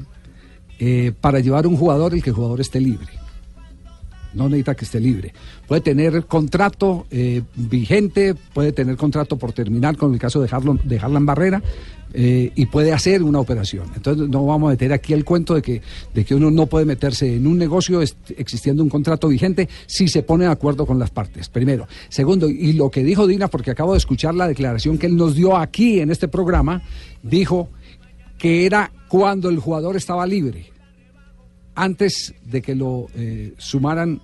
eh, 0.84 1.12
para 1.22 1.39
llevar 1.39 1.67
un 1.67 1.78
jugador 1.78 2.15
el 2.15 2.24
que 2.24 2.32
el 2.32 2.36
jugador 2.36 2.60
esté 2.60 2.82
libre. 2.82 3.13
No 4.34 4.50
necesita 4.50 4.74
que 4.74 4.86
esté 4.86 5.00
libre. 5.00 5.32
Puede 5.67 5.82
tener 5.82 6.26
contrato 6.26 7.06
eh, 7.12 7.44
vigente, 7.54 8.34
puede 8.34 8.72
tener 8.72 8.98
contrato 8.98 9.38
por 9.38 9.54
terminar, 9.54 9.96
con 9.96 10.12
el 10.12 10.17
caso 10.17 10.41
de 10.41 10.50
Harlan, 10.52 10.80
de 10.84 10.98
Harlan 10.98 11.24
Barrera, 11.24 11.62
eh, 12.15 12.52
y 12.56 12.65
puede 12.65 12.94
hacer 12.94 13.22
una 13.22 13.39
operación. 13.39 13.91
Entonces 13.96 14.28
no 14.28 14.44
vamos 14.44 14.70
a 14.70 14.72
meter 14.72 14.91
aquí 14.91 15.13
el 15.13 15.24
cuento 15.24 15.54
de 15.54 15.62
que, 15.62 15.84
de 16.15 16.26
que 16.26 16.34
uno 16.34 16.50
no 16.50 16.65
puede 16.65 16.86
meterse 16.86 17.36
en 17.36 17.46
un 17.46 17.60
negocio 17.60 18.02
existiendo 18.02 18.82
un 18.82 18.89
contrato 18.89 19.28
vigente 19.28 19.70
si 19.86 20.08
se 20.08 20.24
pone 20.24 20.46
de 20.46 20.52
acuerdo 20.52 20.88
con 20.88 20.98
las 20.98 21.12
partes, 21.12 21.48
primero. 21.48 21.88
Segundo, 22.10 22.50
y 22.50 22.74
lo 22.74 22.89
que 22.89 23.04
dijo 23.04 23.28
Dina, 23.28 23.50
porque 23.50 23.70
acabo 23.70 23.91
de 23.91 24.00
escuchar 24.00 24.34
la 24.34 24.48
declaración 24.48 24.98
que 24.98 25.06
él 25.06 25.15
nos 25.15 25.36
dio 25.36 25.56
aquí 25.56 26.00
en 26.00 26.10
este 26.10 26.28
programa, 26.28 26.82
dijo 27.22 27.70
que 28.39 28.65
era 28.65 28.91
cuando 29.08 29.48
el 29.50 29.60
jugador 29.60 29.96
estaba 29.96 30.26
libre 30.26 30.70
antes 31.75 32.34
de 32.43 32.62
que 32.62 32.75
lo 32.75 33.07
eh, 33.15 33.53
sumaran 33.57 34.21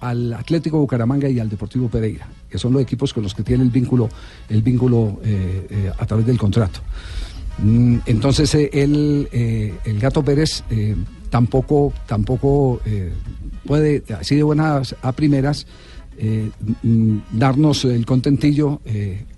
al 0.00 0.32
Atlético 0.34 0.78
Bucaramanga 0.78 1.28
y 1.28 1.40
al 1.40 1.48
Deportivo 1.48 1.88
Pereira, 1.88 2.28
que 2.48 2.58
son 2.58 2.72
los 2.72 2.82
equipos 2.82 3.12
con 3.12 3.22
los 3.22 3.34
que 3.34 3.42
tiene 3.42 3.64
el 3.64 3.70
vínculo, 3.70 4.08
el 4.48 4.62
vínculo 4.62 5.20
eh, 5.24 5.66
eh, 5.70 5.92
a 5.96 6.06
través 6.06 6.26
del 6.26 6.38
contrato. 6.38 6.80
Mm, 7.58 7.98
Entonces 8.06 8.54
él, 8.54 9.28
el 9.32 9.98
Gato 9.98 10.22
Pérez 10.22 10.62
tampoco, 11.30 11.92
tampoco 12.06 12.80
puede, 13.64 14.04
así 14.18 14.36
de 14.36 14.42
buenas 14.42 14.94
a 15.00 15.12
primeras, 15.12 15.66
mm, 16.82 17.18
darnos 17.32 17.86
el 17.86 18.04
contentillo 18.04 18.82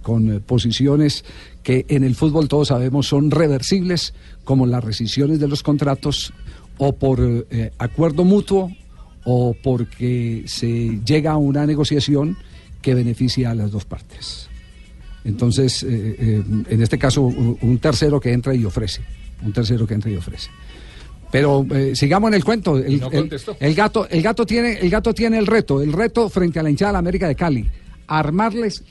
con 0.03 0.43
posiciones 0.45 1.25
que 1.63 1.87
en 1.89 2.03
el 2.03 2.17
fútbol 2.17 2.49
todos 2.49 2.69
sabemos 2.69 3.07
son 3.07 3.31
reversibles, 3.31 4.15
como 4.45 4.67
las 4.67 4.83
rescisiones 4.83 5.39
de 5.39 5.47
los 5.47 5.63
contratos 5.63 6.33
o 6.79 6.95
por 6.97 7.47
eh, 7.51 7.71
acuerdo 7.79 8.25
mutuo 8.25 8.71
o 9.25 9.55
porque 9.63 10.45
se 10.47 11.01
llega 11.05 11.33
a 11.33 11.37
una 11.37 11.67
negociación 11.67 12.37
que 12.81 12.95
beneficia 12.95 13.51
a 13.51 13.55
las 13.55 13.71
dos 13.71 13.85
partes. 13.85 14.49
Entonces, 15.25 15.83
eh, 15.83 16.17
eh, 16.19 16.43
en 16.71 16.83
este 16.83 16.97
caso, 16.99 17.23
un 17.23 17.79
tercero 17.79 18.19
que 18.21 18.33
entra 18.33 18.55
y 18.55 18.65
ofrece, 18.65 19.03
un 19.45 19.53
tercero 19.53 19.87
que 19.87 19.95
entra 19.95 20.11
y 20.11 20.17
ofrece. 20.17 20.49
Pero 21.31 21.67
eh, 21.75 21.95
sigamos 21.95 22.29
en 22.29 22.35
el 22.35 22.45
cuento. 22.45 22.79
El, 22.79 23.01
no 23.01 23.11
el- 23.11 23.19
contestó. 23.21 23.57
el 23.61 23.75
gato, 23.75 24.09
el 24.09 24.23
gato 24.23 24.47
tiene, 24.47 24.75
el 24.81 24.89
gato 24.89 25.13
tiene 25.13 25.37
el 25.39 25.47
reto, 25.47 25.83
el 25.83 25.93
reto 25.93 26.31
frente 26.31 26.59
a 26.59 26.63
la 26.63 26.71
hinchada 26.71 26.91
de 26.91 26.93
la 26.95 26.99
América 27.01 27.29
de 27.29 27.35
Cali, 27.35 27.69
armarles, 28.07 28.83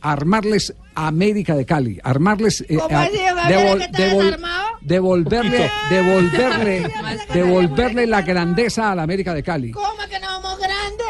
armarles 0.00 0.74
a 0.94 1.06
América 1.08 1.54
de 1.54 1.64
Cali, 1.64 1.98
armarles, 2.02 2.64
eh, 2.68 2.76
¿Cómo 2.76 2.98
a- 2.98 3.06
devol- 3.08 3.78
que 3.78 3.84
está 3.84 3.98
devol- 3.98 4.24
desarmado? 4.24 4.66
devolverle, 4.80 5.70
devolverle, 5.90 6.90
devolverle 7.34 8.06
la 8.06 8.22
grandeza 8.22 8.90
a 8.92 8.94
la 8.94 9.02
América 9.02 9.34
de 9.34 9.42
Cali. 9.42 9.70
¿Cómo 9.72 9.86
que 10.10 10.18
no 10.20 10.26
vamos 10.40 10.58
grandes? 10.58 11.06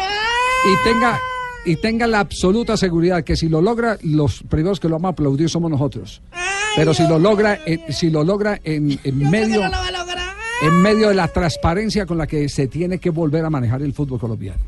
y 0.65 0.85
tenga 0.85 1.19
y 1.65 1.77
tenga 1.77 2.07
la 2.07 2.21
absoluta 2.21 2.77
seguridad 2.77 3.23
que 3.25 3.37
si 3.37 3.49
lo 3.49 3.61
logra 3.61 3.99
los 4.03 4.43
primeros 4.49 4.81
que 4.81 4.89
lo 4.89 4.97
vamos 4.97 5.11
a 5.11 5.13
aplaudir 5.13 5.49
somos 5.49 5.71
nosotros. 5.71 6.21
Pero 6.77 6.93
si 6.95 7.07
lo 7.07 7.19
logra 7.19 7.59
eh, 7.67 7.79
si 7.91 8.11
lo 8.11 8.25
logra 8.25 8.61
en, 8.65 8.99
en 9.05 9.31
medio 9.31 9.63
en 10.63 10.83
medio 10.83 11.09
de 11.09 11.15
la 11.15 11.29
transparencia 11.29 12.05
con 12.07 12.19
la 12.19 12.27
que 12.27 12.49
se 12.49 12.67
tiene 12.67 12.99
que 12.99 13.11
volver 13.11 13.45
a 13.45 13.51
manejar 13.51 13.81
el 13.83 13.93
fútbol 13.95 14.19
colombiano 14.19 14.59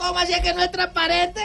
¿Cómo 0.00 0.18
así 0.18 0.32
es 0.32 0.40
que 0.40 0.54
no 0.54 0.62
es 0.62 0.70
transparente? 0.72 1.40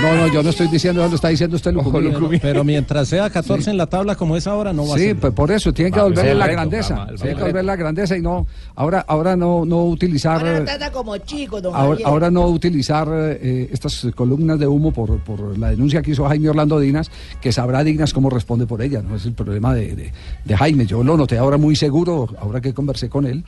No, 0.00 0.14
no, 0.16 0.26
yo 0.32 0.42
no 0.42 0.50
estoy 0.50 0.68
diciendo 0.68 1.02
eso, 1.02 1.10
lo 1.10 1.16
está 1.16 1.28
diciendo 1.28 1.56
usted, 1.56 1.72
Lucumí. 1.72 2.38
Pero 2.38 2.64
mientras 2.64 3.08
sea 3.08 3.28
14 3.28 3.70
en 3.70 3.76
la 3.76 3.86
tabla 3.86 4.16
como 4.16 4.36
es 4.36 4.46
ahora, 4.46 4.72
no 4.72 4.86
va 4.88 4.94
a 4.94 4.98
Sí, 4.98 5.04
ser. 5.04 5.16
pues 5.18 5.32
por 5.34 5.50
eso, 5.50 5.72
tienen 5.72 5.92
que 5.92 6.00
ese 6.00 6.34
la 6.34 6.46
reto, 6.46 6.56
grandeza. 6.56 7.06
Tienen 7.16 7.36
que 7.36 7.42
volver 7.44 7.64
la 7.64 7.76
grandeza 7.76 8.16
y 8.16 8.22
no, 8.22 8.46
ahora, 8.74 9.04
ahora 9.06 9.36
no, 9.36 9.64
no 9.66 9.84
utilizar. 9.84 10.38
Ahora 10.38 10.64
trata 10.64 10.90
como 10.90 11.16
chicos, 11.18 11.62
don 11.62 11.74
Ahora, 11.74 11.90
Javier. 11.90 12.06
ahora 12.08 12.30
no 12.30 12.46
utilizar 12.46 13.08
eh, 13.12 13.68
estas 13.70 14.06
columnas 14.14 14.58
de 14.58 14.66
humo 14.66 14.92
por, 14.92 15.18
por 15.20 15.58
la 15.58 15.70
denuncia 15.70 16.00
que 16.02 16.12
hizo 16.12 16.24
Jaime 16.26 16.48
Orlando 16.48 16.80
Dinas, 16.80 17.10
que 17.40 17.52
sabrá 17.52 17.84
Dinas 17.84 18.12
cómo 18.14 18.30
responde 18.30 18.66
por 18.66 18.80
ella, 18.82 19.02
no 19.02 19.16
es 19.16 19.26
el 19.26 19.32
problema 19.34 19.74
de, 19.74 19.94
de- 19.94 20.12
de 20.44 20.56
Jaime. 20.56 20.86
Yo 20.86 21.04
lo 21.04 21.16
noté 21.16 21.36
ahora 21.36 21.58
muy 21.58 21.76
seguro, 21.76 22.28
ahora 22.40 22.60
que 22.62 22.72
conversé 22.72 23.08
con 23.10 23.26
él, 23.26 23.44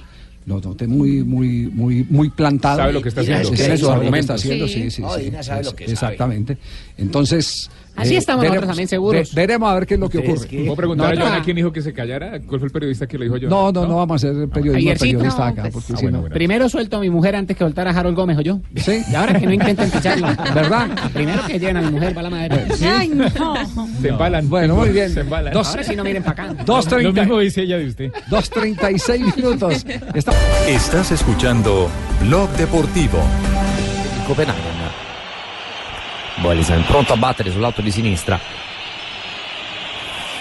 lo 0.47 0.61
noté 0.61 0.87
muy, 0.87 1.23
muy, 1.25 1.71
muy, 1.73 2.07
muy 2.11 2.29
plantado. 2.31 2.77
Sabe 2.77 2.93
lo 2.93 3.01
que 3.03 3.09
está 3.09 3.23
Sí, 3.23 3.33
haciendo. 3.33 3.51
sí, 3.51 3.57
Tiene 3.57 3.79
sus 3.79 3.89
argumentos. 3.89 4.41
Sí. 4.41 4.69
sí, 4.69 4.91
sí. 4.91 5.03
Exactamente. 5.87 6.59
Entonces. 6.99 7.71
Así 7.97 8.17
estamos 8.17 8.45
nosotros 8.45 8.67
también 8.69 8.89
seguros. 8.89 9.35
ve- 9.35 9.41
veremos 9.43 9.71
a 9.71 9.75
ver 9.75 9.87
qué 9.87 9.95
es 9.95 10.01
lo 10.01 10.09
que 10.09 10.19
ocurre. 10.19 10.47
¿Puedo 10.49 10.77
preguntar 10.77 11.17
No, 11.17 11.27
a 11.27 11.39
no. 11.39 11.45
quién 11.45 11.57
dijo 11.57 11.73
que 11.73 11.81
se 11.83 11.93
callara? 11.93 12.41
¿Cuál 12.41 12.61
fue 12.61 12.67
el 12.67 12.73
periodista 12.73 13.07
que 13.07 13.17
lo 13.19 13.25
dijo 13.25 13.37
yo? 13.37 13.49
No, 13.49 13.71
no, 13.73 13.87
no 13.87 13.97
vamos 13.97 14.13
a 14.25 14.29
hacer 14.29 14.49
periodismo 14.49 14.73
de 14.73 14.97
Javiercito, 14.97 15.19
periodista 15.19 15.47
acá. 15.47 15.63
pues, 15.73 15.85
ah, 15.85 15.87
si 15.87 15.93
bueno, 16.03 16.11
no- 16.11 16.21
bueno. 16.23 16.35
Primero 16.35 16.69
suelto 16.69 16.97
a 16.97 17.01
mi 17.01 17.11
mujer 17.11 17.37
antes 17.37 17.57
que 17.57 17.65
soltar 17.65 17.87
a 17.87 17.91
Harold 17.91 18.17
Gómez 18.17 18.39
o 18.39 18.41
yo. 18.41 18.61
Sí. 18.77 19.03
Y 19.11 19.15
ahora 19.15 19.39
que 19.39 19.47
no 19.47 19.53
intenten 19.53 19.91
ficharla. 19.91 20.33
¿Verdad? 20.55 20.89
Primero 21.13 21.47
que 21.47 21.59
lleven 21.59 21.77
a 21.77 21.83
mi 21.83 21.91
mujer 21.93 22.15
para 22.15 22.23
la 22.25 22.31
madera. 22.31 22.65
Ay, 22.99 23.09
no. 23.09 23.25
Se 24.01 24.09
embalan. 24.09 24.49
Bueno, 24.49 24.75
muy 24.77 24.89
bien. 24.91 25.11
Se 25.11 25.21
embalan. 25.21 25.53
Dos- 25.55 25.69
Ahora 25.69 25.85
sí 25.85 25.95
no 25.97 26.05
miren 26.05 26.23
para 26.23 26.45
acá. 26.51 26.65
Dos 26.65 26.85
Lo 26.87 26.91
treinta- 26.97 27.21
mismo 27.23 27.39
dice 27.39 27.63
ella 27.63 27.79
de 27.79 27.87
usted. 27.87 28.13
2.36 28.29 29.37
minutos. 29.37 29.85
Está- 30.15 30.33
Estás 30.69 31.13
escuchando 31.13 31.89
Blog 32.23 32.51
Deportivo. 32.57 33.19
Copenaghen. 34.27 34.84
Boelisen 36.45 36.85
pronto 36.85 37.15
a 37.15 37.17
battere 37.17 37.51
sull'auto 37.51 37.81
di 37.81 37.91
sinistra. 37.91 38.39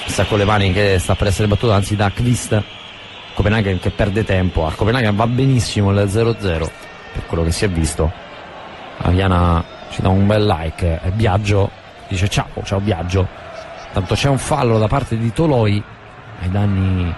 Sta 0.05 0.25
con 0.25 0.37
le 0.37 0.43
mani 0.43 0.73
che 0.73 0.99
sta 0.99 1.15
per 1.15 1.27
essere 1.27 1.47
battuto, 1.47 1.71
anzi 1.71 1.95
da 1.95 2.11
Kvist. 2.11 2.61
Copenaghen 3.33 3.79
che 3.79 3.89
perde 3.89 4.25
tempo. 4.25 4.67
A 4.67 4.73
Copenaghen 4.73 5.15
va 5.15 5.25
benissimo 5.27 5.91
il 5.91 6.05
0-0 6.05 6.41
per 6.41 7.25
quello 7.25 7.43
che 7.45 7.53
si 7.53 7.63
è 7.63 7.69
visto. 7.69 8.11
Aviana 8.97 9.63
ci 9.91 10.01
dà 10.01 10.09
un 10.09 10.27
bel 10.27 10.45
like 10.45 10.99
e 11.01 11.09
Biagio 11.11 11.71
dice 12.09 12.27
ciao, 12.27 12.49
ciao 12.65 12.81
Biagio. 12.81 13.25
Tanto 13.93 14.13
c'è 14.15 14.27
un 14.27 14.37
fallo 14.37 14.77
da 14.77 14.87
parte 14.89 15.17
di 15.17 15.31
Toloi 15.31 15.81
ai 16.41 16.51
danni 16.51 17.15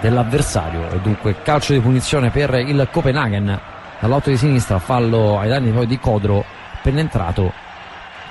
dell'avversario 0.00 0.90
e 0.92 1.00
dunque 1.00 1.42
calcio 1.42 1.74
di 1.74 1.80
punizione 1.80 2.30
per 2.30 2.54
il 2.54 2.88
Copenaghen 2.90 3.60
dall'auto 4.00 4.30
di 4.30 4.38
sinistra, 4.38 4.78
fallo 4.78 5.38
ai 5.38 5.50
danni 5.50 5.72
poi 5.72 5.86
di 5.86 5.98
Codro 5.98 6.42
penetrato 6.80 7.66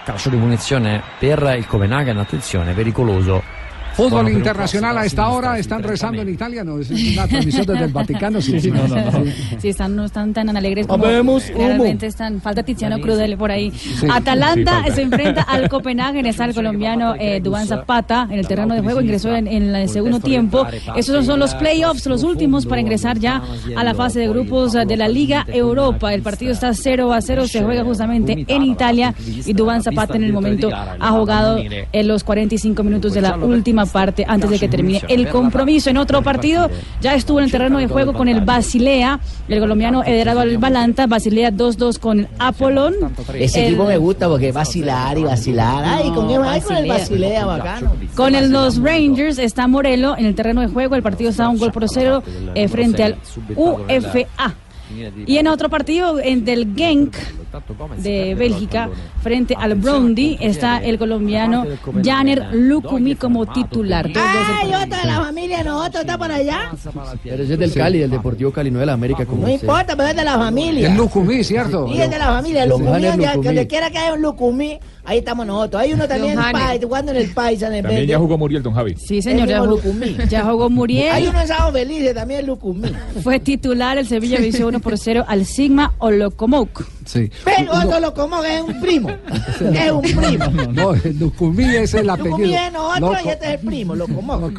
calcio 0.07 0.29
di 0.29 0.37
punizione 0.37 1.03
per 1.19 1.55
il 1.57 1.67
Copenaghen, 1.67 2.17
attenzione, 2.17 2.71
pericoloso. 2.71 3.56
Fútbol 3.97 4.25
Bueno, 4.25 4.29
internacional 4.29 4.95
a 4.95 5.05
esta 5.05 5.27
hora, 5.29 5.57
están 5.57 5.81
rezando 5.81 6.21
en 6.21 6.29
Italia, 6.29 6.63
no 6.63 6.79
es 6.79 6.91
una 6.91 7.27
transmisión 7.27 7.65
desde 7.65 7.85
el 7.85 7.91
Vaticano. 7.91 8.39
Sí, 8.39 8.59
sí, 8.61 8.69
no, 8.69 8.87
no, 8.87 8.95
no. 8.95 9.23
Sí, 9.57 9.69
están, 9.69 9.95
no 9.95 10.05
están 10.05 10.35
tan 10.35 10.55
alegres 10.55 10.85
como 10.85 11.03
Habemos 11.03 11.49
humo. 11.49 11.57
realmente 11.57 12.05
están. 12.05 12.39
Falta 12.39 12.61
Tiziano 12.61 12.99
Crudel 12.99 13.35
por 13.37 13.49
ahí. 13.51 13.71
Sí. 13.71 14.05
Atalanta 14.07 14.83
Sí, 14.85 14.91
se 14.93 15.01
enfrenta 15.01 15.41
al 15.41 15.67
Copenhagen. 15.67 16.27
Está 16.27 16.45
el 16.45 16.53
colombiano 16.53 17.15
eh, 17.19 17.39
Duván 17.41 17.65
Zapata 17.65 18.27
en 18.29 18.37
el 18.37 18.47
terreno 18.47 18.75
de 18.75 18.81
juego. 18.81 19.01
Ingresó 19.01 19.35
en, 19.35 19.47
en 19.47 19.73
el 19.73 19.89
segundo 19.89 20.19
tiempo. 20.19 20.67
Esos 20.95 21.25
son 21.25 21.39
los 21.39 21.55
playoffs, 21.55 22.05
los 22.05 22.21
últimos 22.21 22.67
para 22.67 22.79
ingresar 22.81 23.17
ya 23.17 23.41
a 23.75 23.83
la 23.83 23.95
fase 23.95 24.19
de 24.19 24.27
grupos 24.27 24.73
de 24.73 24.95
la 24.95 25.07
Liga 25.07 25.43
Europa. 25.47 26.13
El 26.13 26.21
partido 26.21 26.51
está 26.51 26.71
0 26.71 27.13
a 27.13 27.19
0. 27.19 27.47
Se 27.47 27.63
juega 27.63 27.83
justamente 27.83 28.45
en 28.47 28.61
Italia. 28.61 29.15
Y 29.25 29.53
Duván 29.53 29.81
Zapata 29.81 30.17
en 30.17 30.23
el 30.23 30.33
momento 30.33 30.69
ha 30.71 31.11
jugado 31.13 31.57
en 31.57 32.07
los 32.07 32.23
45 32.23 32.83
minutos 32.83 33.15
de 33.15 33.21
la 33.21 33.35
última 33.37 33.86
parte 33.87 34.25
antes 34.27 34.49
de 34.49 34.59
que 34.59 34.67
termine 34.67 35.01
el 35.07 35.29
compromiso. 35.29 35.89
En 35.89 35.97
otro 35.97 36.21
partido 36.21 36.69
ya 37.01 37.15
estuvo 37.15 37.39
en 37.39 37.45
el 37.45 37.51
terreno 37.51 37.79
de 37.79 37.87
juego 37.87 38.13
con 38.13 38.27
el 38.27 38.41
Basilea, 38.41 39.19
el 39.47 39.59
colombiano 39.59 40.03
Ederardo 40.03 40.41
Albalanta, 40.41 41.07
Basilea 41.07 41.51
2-2 41.51 41.99
con 41.99 42.27
Apolón. 42.39 42.95
Ese 43.33 43.67
equipo 43.67 43.85
me 43.85 43.97
gusta 43.97 44.27
porque 44.27 44.51
vacilar 44.51 45.17
y 45.17 45.23
vacilar. 45.23 45.83
Ay, 45.85 46.09
¿con 46.11 46.27
qué 46.27 46.37
va? 46.37 46.59
Con 46.59 46.77
el 46.77 46.87
Basilea, 46.87 47.45
bacano. 47.45 47.93
Con 48.15 48.35
el, 48.35 48.51
los 48.51 48.81
Rangers 48.81 49.37
está 49.39 49.67
Morelo 49.67 50.17
en 50.17 50.25
el 50.25 50.35
terreno 50.35 50.61
de 50.61 50.67
juego. 50.67 50.95
El 50.95 51.03
partido 51.03 51.29
está 51.29 51.49
un 51.49 51.57
gol 51.57 51.71
por 51.71 51.87
cero 51.89 52.23
eh, 52.55 52.67
frente 52.67 53.03
al 53.03 53.17
UFA. 53.55 54.55
Y 55.25 55.37
en 55.37 55.47
otro 55.47 55.69
partido, 55.69 56.19
en 56.19 56.45
del 56.45 56.73
Genk 56.75 57.15
de 57.97 58.35
Bélgica, 58.35 58.89
frente 59.21 59.55
al 59.57 59.75
Brondby, 59.75 60.37
está 60.41 60.77
el 60.77 60.97
colombiano 60.97 61.65
Janer 62.03 62.47
Lukumi 62.53 63.15
como 63.15 63.45
titular. 63.45 64.09
Ay, 64.15 64.73
otro 64.73 64.99
de 64.99 65.07
la 65.07 65.21
familia, 65.21 65.63
nosotros 65.63 66.01
está 66.01 66.17
por 66.17 66.31
allá. 66.31 66.71
Pero 67.23 67.43
ese 67.43 67.53
es 67.53 67.59
del 67.59 67.73
Cali, 67.73 67.99
del 67.99 68.11
Deportivo 68.11 68.51
Cali, 68.51 68.71
no 68.71 68.79
de 68.79 68.85
la 68.85 68.93
América. 68.93 69.25
Como 69.25 69.43
No 69.43 69.49
importa, 69.49 69.95
pero 69.95 70.09
es 70.09 70.15
de 70.15 70.23
la 70.23 70.37
familia. 70.37 70.89
El 70.89 70.97
Lucumí, 70.97 71.43
¿cierto? 71.43 71.87
Sí, 71.87 72.01
es 72.01 72.09
de 72.09 72.17
la 72.17 72.27
familia. 72.27 72.65
Lucumí, 72.65 73.05
donde, 73.05 73.67
quiera 73.67 73.89
que 73.89 73.97
haya 73.97 74.13
un 74.13 74.21
Lucumí, 74.21 74.79
ahí 75.05 75.19
estamos 75.19 75.45
nosotros. 75.45 75.81
Hay 75.81 75.93
uno 75.93 76.07
también 76.07 76.33
en 76.33 76.45
el 76.45 76.51
país, 76.51 76.81
jugando 76.83 77.11
en 77.11 77.17
el 77.17 77.29
país. 77.33 77.61
En 77.61 77.73
el 77.73 77.83
También 77.83 78.07
ya 78.07 78.17
jugó 78.17 78.37
Muriel, 78.37 78.63
don 78.63 78.73
Javi. 78.73 78.95
Sí, 78.95 79.21
señor, 79.21 79.47
ya 79.47 79.59
jugó, 79.61 79.79
ya 80.29 80.43
jugó 80.43 80.69
Muriel. 80.69 81.11
Hay 81.11 81.27
uno 81.27 81.41
en 81.41 81.47
Sao 81.47 81.71
Felice, 81.71 82.13
también 82.13 82.45
Lucumí. 82.45 82.91
Fue 83.23 83.39
titular, 83.39 83.97
el 83.97 84.07
Sevilla 84.07 84.39
venció 84.39 84.67
1 84.67 84.79
por 84.79 84.97
0 84.97 85.25
al 85.27 85.45
Sigma 85.45 85.93
Olocomoc. 85.99 86.85
Sí. 87.05 87.29
Pero 87.45 87.71
otro 87.73 87.99
lo 87.99 88.13
como 88.13 88.41
que 88.41 88.55
es 88.55 88.61
un 88.61 88.79
primo. 88.81 89.09
Es 89.09 89.91
un 89.91 90.01
primo. 90.01 90.45
No, 90.73 90.93
el 90.93 91.19
Lucumí 91.19 91.63
es 91.75 91.93
el 91.93 92.09
apellido. 92.09 92.37
Lucumí 92.37 92.55
es 92.55 92.73
Loco- 92.73 93.15
y 93.25 93.29
este 93.29 93.45
es 93.45 93.51
el 93.61 93.67
primo, 93.67 93.95
lo 93.95 94.07
como. 94.07 94.37
No. 94.37 94.49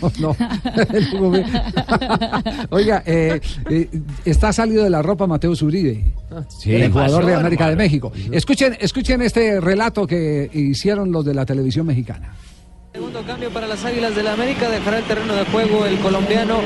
No, 0.00 0.12
no. 0.18 0.36
Oiga, 2.70 3.02
eh, 3.06 3.40
eh, 3.70 3.88
está 4.24 4.52
salido 4.52 4.84
de 4.84 4.90
la 4.90 5.02
ropa 5.02 5.26
Mateo 5.26 5.54
Zuribe, 5.56 6.04
¿Qué 6.62 6.84
el 6.84 6.92
jugador 6.92 7.20
pasó, 7.22 7.26
de 7.28 7.34
América 7.34 7.68
de? 7.68 7.76
México. 7.76 8.12
Escuchen, 8.30 8.76
escuchen 8.80 9.22
este 9.22 9.60
relato 9.60 10.06
que 10.06 10.50
hicieron 10.52 11.10
los 11.12 11.24
de 11.24 11.34
la 11.34 11.46
televisión 11.46 11.86
mexicana. 11.86 12.34
Segundo 12.96 13.20
cambio 13.24 13.50
para 13.50 13.66
las 13.66 13.84
Águilas 13.84 14.16
del 14.16 14.24
la 14.24 14.32
América, 14.32 14.70
dejará 14.70 14.96
el 14.96 15.04
terreno 15.04 15.34
de 15.34 15.44
juego 15.44 15.84
el 15.84 15.98
colombiano 15.98 16.60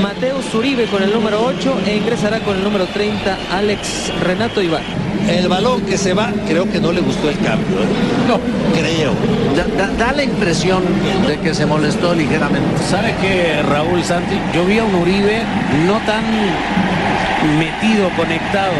Mateo 0.00 0.40
Zuribe 0.40 0.84
con 0.86 1.02
el 1.02 1.12
número 1.12 1.44
8 1.44 1.80
e 1.84 1.96
ingresará 1.96 2.38
con 2.38 2.56
el 2.56 2.62
número 2.62 2.86
30 2.86 3.36
Alex 3.52 4.12
Renato 4.20 4.62
Iván. 4.62 4.84
El 5.28 5.48
balón 5.48 5.80
que 5.80 5.98
se 5.98 6.14
va, 6.14 6.30
creo 6.46 6.70
que 6.70 6.78
no 6.80 6.92
le 6.92 7.00
gustó 7.00 7.28
el 7.30 7.36
cambio. 7.40 7.78
¿eh? 7.80 8.28
No, 8.28 8.38
creo. 8.78 9.10
Da, 9.56 9.64
da- 9.76 9.92
da 9.96 10.12
la 10.12 10.22
impresión 10.22 10.84
de 11.26 11.40
que 11.40 11.52
se 11.52 11.66
molestó 11.66 12.14
ligeramente. 12.14 12.80
¿Sabe 12.88 13.16
que 13.20 13.60
Raúl 13.62 14.04
Santi? 14.04 14.36
Yo 14.54 14.64
vi 14.64 14.78
a 14.78 14.84
un 14.84 14.94
Uribe 14.94 15.42
no 15.88 15.94
tan 16.06 16.22
metido, 17.58 18.08
conectado. 18.16 18.70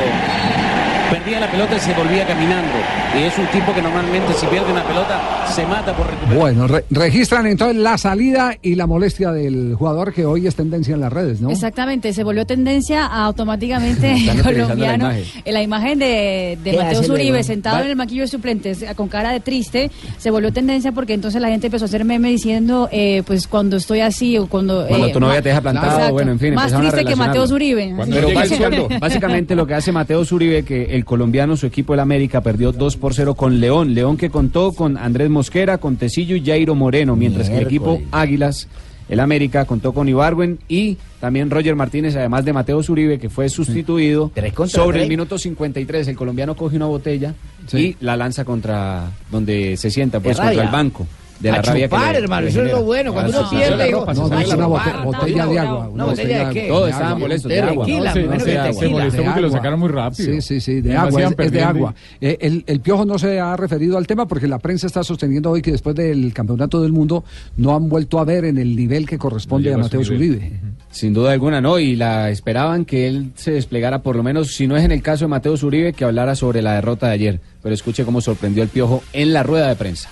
Perdía 1.13 1.41
la 1.41 1.51
pelota 1.51 1.77
y 1.77 1.81
se 1.81 1.93
volvía 1.95 2.27
caminando. 2.27 2.73
Y 3.19 3.23
es 3.25 3.39
un 3.39 3.47
tipo 3.47 3.75
que 3.75 3.83
normalmente 3.83 4.33
si 4.35 4.47
pierde 4.47 4.73
una 4.73 4.83
pelota 4.85 5.21
se 5.53 5.67
mata 5.67 5.95
por 5.95 6.07
recuperar. 6.09 6.37
Bueno, 6.39 6.67
re- 6.67 6.85
registran 6.91 7.47
entonces 7.47 7.77
la 7.77 7.99
salida 7.99 8.57
y 8.63 8.75
la 8.75 8.87
molestia 8.87 9.33
del 9.33 9.75
jugador 9.77 10.13
que 10.15 10.25
hoy 10.25 10.47
es 10.47 10.55
tendencia 10.55 10.95
en 10.95 11.01
las 11.01 11.13
redes, 11.13 11.41
¿no? 11.41 11.51
Exactamente, 11.51 12.13
se 12.13 12.25
volvió 12.25 12.47
tendencia 12.47 13.07
a 13.07 13.25
automáticamente 13.27 14.15
colombiano. 14.43 15.09
la 15.09 15.15
La 15.53 15.63
imagen. 15.63 15.63
imagen, 15.63 15.99
de, 15.99 16.59
de 16.63 16.71
¿Qué 16.71 16.77
Mateo 16.77 17.03
Zuribe 17.03 17.29
luego? 17.31 17.45
sentado 17.45 17.83
en 17.83 17.89
el 17.91 17.97
banquillo 17.97 18.23
de 18.23 18.29
suplentes 18.29 18.83
eh, 18.83 18.89
con 18.95 19.09
cara 19.09 19.31
de 19.33 19.41
triste, 19.41 19.91
se 20.19 20.31
volvió 20.31 20.53
tendencia 20.53 20.93
porque 20.93 21.15
entonces 21.15 21.41
la 21.41 21.49
gente 21.49 21.67
empezó 21.67 21.85
a 21.85 21.89
hacer 21.89 22.05
meme 22.05 22.29
diciendo, 22.31 22.89
eh, 22.93 23.23
pues 23.27 23.47
cuando 23.47 23.77
estoy 23.77 24.01
así 24.01 24.39
o 24.39 24.47
cuando... 24.47 24.87
Cuando 24.87 25.07
eh, 25.09 25.13
tu 25.13 25.21
novia 25.21 25.43
te 25.43 25.49
deja 25.51 25.61
plantado, 25.61 26.13
bueno, 26.13 26.33
en 26.33 26.39
fin. 26.39 26.55
Más 26.55 26.73
a 26.73 26.79
triste 26.81 27.05
que 27.05 27.17
Mateo. 27.17 27.47
Zuribe. 27.47 27.93
Cuando 27.97 28.17
Pero 28.17 28.47
sueldo. 28.47 28.89
Básicamente 29.01 29.55
lo 29.55 29.67
que 29.67 29.75
hace 29.75 29.93
Mateo 29.93 30.25
Zuribe, 30.25 30.63
que 30.65 30.95
el 30.95 31.02
colombiano, 31.05 31.57
su 31.57 31.67
equipo, 31.67 31.95
el 31.95 32.01
América, 32.01 32.41
perdió 32.41 32.73
2 32.73 32.97
por 32.97 33.15
0 33.15 33.35
con 33.35 33.61
León. 33.61 33.95
León 33.95 34.17
que 34.17 34.31
contó 34.31 34.73
con 34.73 34.97
Andrés 34.97 35.31
Mosquera, 35.31 35.79
con 35.79 35.97
Tecillo 35.97 36.37
y 36.37 36.45
Jairo 36.45 36.75
Moreno, 36.75 37.17
mientras 37.17 37.49
que 37.49 37.59
el 37.59 37.67
equipo. 37.67 38.01
Águilas, 38.11 38.69
el 39.09 39.21
América, 39.21 39.65
contó 39.65 39.93
con 39.93 40.09
Ibargüen 40.09 40.59
y 40.69 40.97
también 41.21 41.51
Roger 41.51 41.77
Martínez, 41.77 42.17
además 42.17 42.45
de 42.45 42.53
Mateo 42.53 42.83
Zuribe, 42.83 43.19
que 43.19 43.29
fue 43.29 43.49
sustituido 43.49 44.33
sobre 44.67 45.03
el 45.03 45.09
minuto 45.09 45.39
53. 45.39 46.09
El 46.09 46.17
colombiano 46.17 46.57
coge 46.57 46.77
una 46.77 46.87
botella 46.87 47.35
y 47.73 47.97
la 48.01 48.17
lanza 48.17 48.45
contra 48.45 49.11
donde 49.31 49.77
se 49.77 49.91
sienta, 49.91 50.21
pues 50.21 50.37
contra 50.37 50.65
el 50.65 50.71
banco. 50.71 51.07
De 51.43 51.51
la 51.51 51.57
A 51.59 51.63
rabia 51.63 51.89
que 51.89 51.95
chupar, 51.97 52.13
le- 52.13 52.19
hermano, 52.21 52.43
le 52.43 52.49
eso 52.51 52.63
es 52.63 52.71
lo 52.73 52.83
bueno. 52.85 53.13
Cuando 53.13 53.37
Ah, 53.37 53.41
uno 53.41 53.51
sí, 53.51 53.57
pierde, 53.57 53.85
digo, 53.87 54.07
No, 54.07 54.15
no, 54.15 54.27
una 54.27 55.05
botella 55.05 55.47
de 55.47 55.59
agua. 55.59 55.89
Una 55.89 56.05
botella 56.05 56.49
de 56.49 56.55
qué? 56.55 56.69
Todos 56.69 56.91
estaban 56.91 57.19
molestos, 57.21 57.49
De 57.51 57.61
agua. 57.61 57.87
que. 57.87 58.73
Se 58.75 58.89
molestó 58.89 59.23
porque 59.25 59.41
lo 59.41 59.51
sacaron 59.51 59.81
muy 59.81 59.89
rápido. 59.89 60.33
Sí, 60.35 60.41
sí, 60.41 60.61
sí, 60.61 60.81
de 60.81 60.97
agua, 60.97 61.23
es, 61.23 61.53
de 61.53 61.63
agua. 61.63 61.95
Eh, 62.21 62.39
el, 62.41 62.65
el 62.67 62.81
Piojo 62.81 63.05
no 63.05 63.19
se 63.19 63.41
ha 63.41 63.57
referido 63.57 63.99
al 63.99 64.07
tema 64.07 64.27
porque 64.27 64.47
la 64.47 64.59
prensa 64.59 64.87
está 64.87 65.03
sosteniendo 65.03 65.51
hoy 65.51 65.63
que 65.63 65.73
después 65.73 65.97
del 65.97 66.33
Campeonato 66.33 66.81
del 66.81 66.93
Mundo 66.93 67.25
no 67.57 67.75
han 67.75 67.89
vuelto 67.89 68.19
a 68.21 68.25
ver 68.25 68.45
en 68.45 68.59
el 68.59 68.77
nivel 68.77 69.07
que 69.09 69.19
corresponde 69.19 69.71
No 69.71 69.77
a 69.77 69.79
Mateo. 69.81 70.05
Zuribe. 70.05 70.53
Sin 70.91 71.13
duda 71.13 71.33
alguna, 71.33 71.61
no, 71.61 71.79
y 71.79 71.97
la 71.97 72.31
esperaban 72.31 72.85
que 72.85 73.09
él 73.09 73.33
se 73.35 73.51
desplegara, 73.53 74.03
por 74.03 74.15
lo 74.15 74.23
menos, 74.23 74.53
si 74.55 74.67
no 74.67 74.77
es 74.77 74.85
en 74.85 74.93
el 74.93 75.03
caso 75.03 75.25
de 75.25 75.29
Mateo 75.29 75.57
Zuribe, 75.57 75.93
que 75.93 76.05
hablara 76.05 76.35
sobre 76.37 76.63
la 76.63 76.75
derrota 76.75 77.09
de 77.09 77.15
ayer. 77.15 77.41
Pero 77.63 77.75
escuche 77.75 78.05
cómo 78.05 78.21
sorprendió 78.21 78.63
el 78.63 78.69
piojo 78.69 79.03
en 79.13 79.33
la 79.33 79.43
rueda 79.43 79.69
de 79.69 79.77
prensa. 79.77 80.09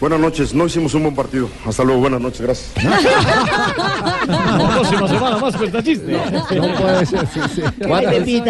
Buenas 0.00 0.20
noches, 0.20 0.54
no 0.54 0.64
hicimos 0.66 0.94
un 0.94 1.02
buen 1.02 1.14
partido. 1.16 1.48
Hasta 1.66 1.82
luego, 1.82 2.00
buenas 2.02 2.20
noches, 2.20 2.40
gracias. 2.40 2.72
próxima 4.74 5.08
semana 5.08 5.38
más 5.38 5.56
cuenta 5.56 5.82
chiste. 5.82 6.12
No 6.12 6.74
puede 6.76 7.04
ser, 7.06 7.26
sí, 7.26 7.40
sí. 7.56 7.62
Cuatro, 7.84 8.10
Javiercito. 8.10 8.44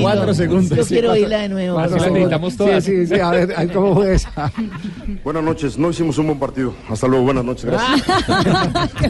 cuatro 0.00 0.34
segundos. 0.34 0.76
Yo 0.78 0.84
Sí, 0.84 0.88
quiero 0.94 1.08
cuatro- 1.08 1.22
oírla 1.22 1.38
de 1.38 1.48
nuevo. 1.48 1.74
Cuatro 1.74 1.96
la 1.96 2.02
segundos. 2.04 2.18
necesitamos 2.30 2.56
todas. 2.56 2.84
Sí, 2.84 3.06
sí, 3.06 3.14
sí, 3.14 3.20
a 3.20 3.30
ver, 3.30 3.52
a 3.56 3.60
ver 3.64 3.72
cómo 3.72 3.94
fue 3.94 4.14
esa. 4.14 4.52
Buenas 5.24 5.42
noches, 5.42 5.76
no 5.76 5.90
hicimos 5.90 6.18
un 6.18 6.26
buen 6.26 6.38
partido. 6.38 6.72
Hasta 6.88 7.08
luego, 7.08 7.24
buenas 7.24 7.44
noches, 7.44 7.64
gracias. 7.64 8.04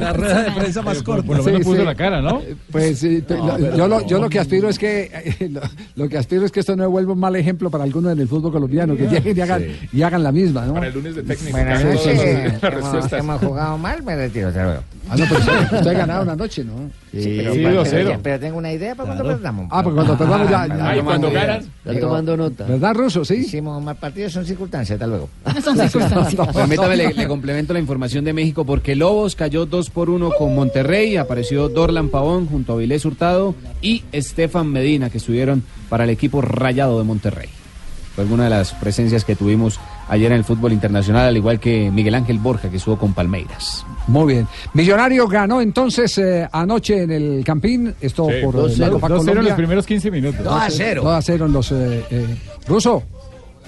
La 0.00 0.12
rueda 0.14 0.42
de 0.44 0.50
prensa 0.52 0.80
más 0.80 1.02
corta. 1.02 1.26
Por 1.26 1.36
lo 1.36 1.42
menos 1.44 1.58
Sí, 1.60 1.64
puso 1.64 1.80
sí. 1.80 1.84
la 1.84 1.94
cara, 1.94 2.22
¿no? 2.22 2.40
Pues 2.72 2.98
sí, 2.98 3.20
pe- 3.26 3.36
lo- 3.36 3.76
yo, 3.76 3.86
lo, 3.86 4.06
yo 4.06 4.18
lo 4.18 4.30
que 4.30 4.38
aspiro 4.38 4.70
es 4.70 4.78
que 4.78 5.10
eh, 5.12 5.48
lo, 5.50 5.60
lo 5.94 6.08
que 6.08 6.16
aspiro 6.16 6.46
es 6.46 6.52
que 6.52 6.60
esto 6.60 6.74
no 6.74 6.88
vuelva 6.88 7.12
un 7.12 7.20
mal 7.20 7.36
ejemplo 7.36 7.70
para 7.70 7.84
algunos 7.84 8.12
en 8.12 8.20
el 8.20 8.28
fútbol 8.28 8.50
colombiano, 8.52 8.96
que 8.96 9.06
lleguen 9.08 9.36
y 9.36 9.40
hagan, 9.42 9.64
y 9.92 10.02
hagan 10.02 10.22
la 10.22 10.32
misma, 10.32 10.64
¿no? 10.64 10.72
Para 10.74 10.86
el 10.86 10.94
lunes 10.94 11.14
de 11.16 11.22
técnico. 11.22 11.65
Buenas 11.66 11.84
noches. 11.84 12.62
Hemos, 12.62 13.12
hemos 13.12 13.40
jugado 13.40 13.78
mal, 13.78 14.02
me 14.02 14.16
retiro. 14.16 14.48
Hasta 14.48 14.64
luego. 14.64 14.80
Ah, 15.08 15.16
no, 15.16 15.24
pero 15.28 15.38
usted, 15.40 15.52
usted 15.78 15.86
ha 15.86 15.92
ganado 15.92 16.22
una 16.24 16.34
noche, 16.34 16.64
¿no? 16.64 16.72
Sí, 17.12 17.34
pero, 17.38 17.54
sí, 17.54 17.60
pero- 17.62 17.84
2-0. 17.84 17.90
pero- 17.90 18.20
pero 18.22 18.40
tengo 18.40 18.58
una 18.58 18.72
idea 18.72 18.94
para 18.96 19.06
cuando 19.14 19.24
perdamos. 19.24 19.68
Ah, 19.70 19.82
porque 19.82 19.94
cuando 19.94 20.18
perdamos 20.18 20.50
ya- 20.50 20.66
ya- 20.76 20.88
Ay, 20.88 21.00
cuando 21.00 21.30
ganan. 21.30 21.60
Están 21.84 22.00
tomando 22.00 22.36
nota. 22.36 22.64
¿Verdad, 22.64 22.94
Ruso? 22.94 23.24
Sí. 23.24 23.34
Hicimos 23.34 23.80
mal 23.82 23.94
partido, 23.96 24.28
son 24.30 24.44
circunstancias. 24.44 24.96
Hasta 24.96 25.06
luego. 25.06 25.28
Son 25.62 25.76
circunstancias. 25.78 26.48
Permítame, 26.54 26.96
le, 26.96 27.14
le 27.14 27.28
complemento 27.28 27.72
la 27.72 27.78
información 27.78 28.24
de 28.24 28.32
México 28.32 28.64
porque 28.64 28.96
Lobos 28.96 29.36
cayó 29.36 29.64
2 29.66 29.90
por 29.90 30.10
1 30.10 30.30
con 30.38 30.54
Monterrey, 30.56 31.16
apareció 31.16 31.68
Dorlan 31.68 32.08
Pavón 32.08 32.46
junto 32.46 32.72
a 32.72 32.76
Vilés 32.76 33.04
Hurtado 33.04 33.54
y 33.80 34.02
Estefan 34.12 34.66
Medina 34.72 35.08
que 35.10 35.18
estuvieron 35.18 35.62
para 35.88 36.02
el 36.04 36.10
equipo 36.10 36.42
rayado 36.42 36.98
de 36.98 37.04
Monterrey. 37.04 37.48
Fue 38.16 38.24
alguna 38.24 38.44
de 38.44 38.50
las 38.50 38.72
presencias 38.72 39.24
que 39.24 39.36
tuvimos 39.36 39.78
ayer 40.08 40.32
en 40.32 40.38
el 40.38 40.44
fútbol 40.44 40.72
internacional, 40.72 41.28
al 41.28 41.36
igual 41.36 41.60
que 41.60 41.90
Miguel 41.92 42.14
Ángel 42.14 42.38
Borja 42.38 42.68
que 42.70 42.78
estuvo 42.78 42.96
con 42.98 43.12
Palmeiras. 43.12 43.84
Muy 44.08 44.32
bien. 44.34 44.48
Millonario 44.72 45.28
ganó 45.28 45.60
entonces 45.60 46.16
eh, 46.18 46.48
anoche 46.50 47.02
en 47.02 47.10
el 47.12 47.44
Campín, 47.44 47.94
esto 48.00 48.26
Sí, 48.30 48.36
por 48.42 48.54
eh, 48.56 48.58
2-0 48.58 48.76
la 48.78 48.90
Copa 48.90 49.08
2-0 49.10 49.30
en 49.38 49.44
los 49.44 49.52
primeros 49.52 49.86
15 49.86 50.10
minutos. 50.10 50.42
2 50.42 50.52
a 50.54 50.70
0. 50.70 51.02
2 51.04 51.12
a 51.14 51.22
0 51.22 51.46
en 51.46 51.52
los... 51.52 51.72
Eh, 51.72 52.04
eh, 52.10 52.36
Ruso. 52.66 53.02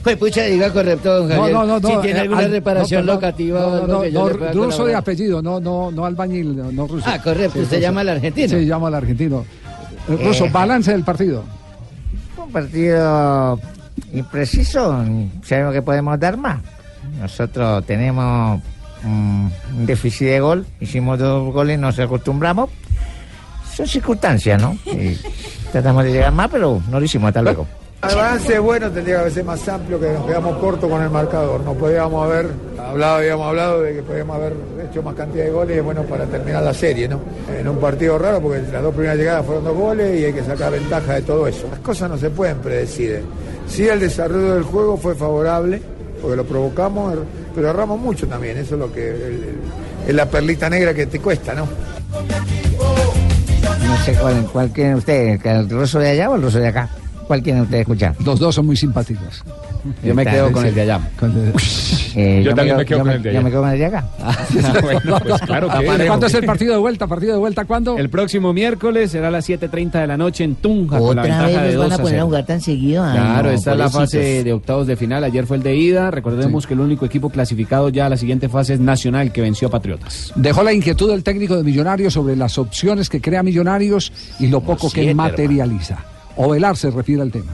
Pues 0.02 0.16
pucha, 0.16 0.44
diga 0.44 0.72
correcto, 0.72 1.12
don 1.12 1.28
No, 1.28 1.34
Javier. 1.34 1.52
no, 1.54 1.66
no, 1.66 1.80
no. 1.80 1.88
Si 1.90 1.96
tiene 1.98 2.20
alguna 2.20 2.40
al- 2.40 2.50
reparación 2.50 3.04
no, 3.04 3.14
locativa 3.14 3.66
o 3.66 3.70
No, 3.86 3.86
no, 3.86 4.04
no, 4.10 4.28
pueda 4.38 4.52
ruso 4.52 4.86
de 4.86 4.94
apellido, 4.94 5.42
no, 5.42 5.60
no, 5.60 5.90
no 5.90 6.04
albañil, 6.06 6.56
no, 6.56 6.72
no 6.72 6.86
ruso. 6.86 7.04
Ah, 7.06 7.20
correcto, 7.22 7.58
usted 7.58 7.76
ruso. 7.76 7.80
llama 7.80 8.00
al 8.00 8.08
argentino. 8.10 8.48
Sí, 8.48 8.64
llama 8.64 8.88
al 8.88 8.94
argentino. 8.94 9.44
Eh, 10.08 10.16
Ruso, 10.24 10.48
balance 10.50 10.90
del 10.92 11.02
partido. 11.04 11.44
Un 12.42 12.50
partido 12.52 13.60
impreciso. 14.12 15.04
Sabemos 15.42 15.72
que 15.72 15.82
podemos 15.82 16.18
dar 16.18 16.36
más. 16.36 16.58
Nosotros 17.20 17.84
tenemos 17.86 18.60
mm, 19.02 19.48
un 19.76 19.86
déficit 19.86 20.28
de 20.28 20.40
gol. 20.40 20.66
Hicimos 20.80 21.18
dos 21.18 21.52
goles, 21.52 21.78
nos 21.78 21.98
acostumbramos. 21.98 22.70
Son 23.74 23.86
circunstancias, 23.86 24.60
¿no? 24.60 24.76
Y 24.86 25.18
tratamos 25.72 26.04
de 26.04 26.12
llegar 26.12 26.32
más, 26.32 26.48
pero 26.50 26.82
no 26.90 26.98
lo 26.98 27.04
hicimos. 27.04 27.28
Hasta 27.28 27.42
luego. 27.42 27.66
El 28.00 28.14
balance 28.14 28.58
bueno, 28.60 28.90
tendría 28.92 29.24
que 29.24 29.30
ser 29.30 29.44
más 29.44 29.68
amplio, 29.68 29.98
que 29.98 30.12
nos 30.12 30.24
quedamos 30.24 30.56
cortos 30.58 30.88
con 30.88 31.02
el 31.02 31.10
marcador. 31.10 31.60
No 31.62 31.74
podíamos 31.74 32.24
haber 32.24 32.46
hablado, 32.78 33.16
habíamos 33.16 33.46
hablado 33.48 33.82
de 33.82 33.94
que 33.94 34.02
podíamos 34.04 34.36
haber 34.36 34.52
hecho 34.88 35.02
más 35.02 35.16
cantidad 35.16 35.44
de 35.44 35.50
goles, 35.50 35.82
bueno, 35.82 36.04
para 36.04 36.24
terminar 36.26 36.62
la 36.62 36.72
serie, 36.72 37.08
¿no? 37.08 37.20
En 37.58 37.66
un 37.66 37.78
partido 37.78 38.16
raro, 38.16 38.40
porque 38.40 38.62
las 38.72 38.82
dos 38.82 38.94
primeras 38.94 39.18
llegadas 39.18 39.44
fueron 39.44 39.64
dos 39.64 39.76
goles 39.76 40.20
y 40.20 40.24
hay 40.26 40.32
que 40.32 40.44
sacar 40.44 40.70
ventaja 40.70 41.14
de 41.14 41.22
todo 41.22 41.48
eso. 41.48 41.66
Las 41.68 41.80
cosas 41.80 42.08
no 42.08 42.16
se 42.16 42.30
pueden 42.30 42.58
predecir. 42.58 43.24
Sí, 43.68 43.86
el 43.86 44.00
desarrollo 44.00 44.54
del 44.54 44.62
juego 44.64 44.96
fue 44.96 45.14
favorable, 45.14 45.80
porque 46.20 46.36
lo 46.36 46.44
provocamos, 46.44 47.14
er- 47.14 47.24
pero 47.54 47.70
erramos 47.70 48.00
mucho 48.00 48.26
también. 48.26 48.56
Eso 48.58 48.74
es 48.74 48.80
lo 48.80 48.92
que 48.92 49.14
es 50.06 50.14
la 50.14 50.26
perlita 50.26 50.68
negra 50.70 50.94
que 50.94 51.06
te 51.06 51.20
cuesta, 51.20 51.54
¿no? 51.54 51.66
No 53.86 53.96
sé 54.04 54.14
cuál, 54.14 54.44
cuál 54.52 54.70
quieren 54.70 54.94
ustedes, 54.94 55.44
¿el 55.44 55.68
ruso 55.68 55.98
de 55.98 56.10
allá 56.10 56.30
o 56.30 56.36
el 56.36 56.42
ruso 56.42 56.58
de 56.58 56.68
acá? 56.68 56.88
¿Cuál 57.26 57.42
quieren 57.42 57.62
ustedes 57.62 57.82
escuchar? 57.82 58.14
Los 58.24 58.38
dos 58.40 58.54
son 58.54 58.66
muy 58.66 58.76
simpáticos. 58.76 59.44
Yo 60.02 60.14
me 60.14 60.24
quedo 60.24 60.50
con 60.50 60.64
el 60.66 60.74
de 60.74 60.80
allá. 60.82 61.00
Eh, 62.16 62.42
Yo 62.44 62.54
también 62.54 62.76
me 62.76 62.84
quedo 62.84 62.98
yo 62.98 63.04
con 63.04 63.12
el 63.12 63.22
de 63.22 63.32
Yo 63.32 63.38
allá. 63.38 63.44
me 63.44 63.50
quedo 63.50 63.60
con 63.62 63.70
el 63.70 63.78
de 63.78 63.86
acá. 63.86 64.04
Bueno, 64.82 65.18
pues 65.24 65.40
claro 65.42 65.68
que 65.68 66.06
¿Cuándo 66.06 66.26
es 66.26 66.34
el 66.34 66.44
partido 66.44 66.72
de 66.74 66.78
vuelta? 66.78 67.06
¿Partido 67.06 67.32
de 67.34 67.38
vuelta 67.38 67.64
cuándo? 67.64 67.96
El 67.98 68.08
próximo 68.10 68.52
miércoles 68.52 69.10
será 69.10 69.28
a 69.28 69.30
las 69.30 69.48
7.30 69.48 69.92
de 70.00 70.06
la 70.06 70.16
noche 70.16 70.44
en 70.44 70.54
Tunja 70.56 70.98
con 70.98 71.16
la 71.16 71.22
Otra 71.22 71.22
ventaja 71.22 71.62
vez 71.62 71.70
de 71.70 71.74
nos 71.74 71.74
2 71.74 71.82
van 71.90 71.92
a 71.92 71.96
poner 72.02 72.14
a 72.14 72.16
0. 72.18 72.26
jugar 72.26 72.46
tan 72.46 72.60
seguido. 72.60 73.04
Ay, 73.04 73.12
Claro, 73.18 73.48
no, 73.48 73.54
esta 73.54 73.72
es 73.72 73.78
la 73.78 73.90
fase 73.90 74.44
de 74.44 74.52
octavos 74.52 74.86
de 74.86 74.96
final. 74.96 75.24
Ayer 75.24 75.46
fue 75.46 75.56
el 75.56 75.62
de 75.62 75.76
ida. 75.76 76.10
Recordemos 76.10 76.66
que 76.66 76.74
el 76.74 76.80
único 76.80 77.04
equipo 77.06 77.30
clasificado 77.30 77.88
ya 77.88 78.06
a 78.06 78.08
la 78.08 78.16
siguiente 78.16 78.48
fase 78.48 78.74
es 78.74 78.80
Nacional, 78.80 79.32
que 79.32 79.40
venció 79.40 79.68
a 79.68 79.70
Patriotas. 79.70 80.32
Dejó 80.36 80.62
la 80.62 80.72
inquietud 80.72 81.10
del 81.10 81.22
técnico 81.22 81.56
de 81.56 81.62
Millonarios 81.64 82.12
sobre 82.14 82.36
las 82.36 82.58
opciones 82.58 83.08
que 83.08 83.20
crea 83.20 83.42
Millonarios 83.42 84.12
y 84.40 84.46
lo 84.48 84.60
poco 84.60 84.88
que 84.90 85.00
siete, 85.02 85.14
materializa. 85.14 85.98
Ovelar 86.36 86.76
se 86.76 86.90
refiere 86.90 87.22
al 87.22 87.30
tema. 87.32 87.52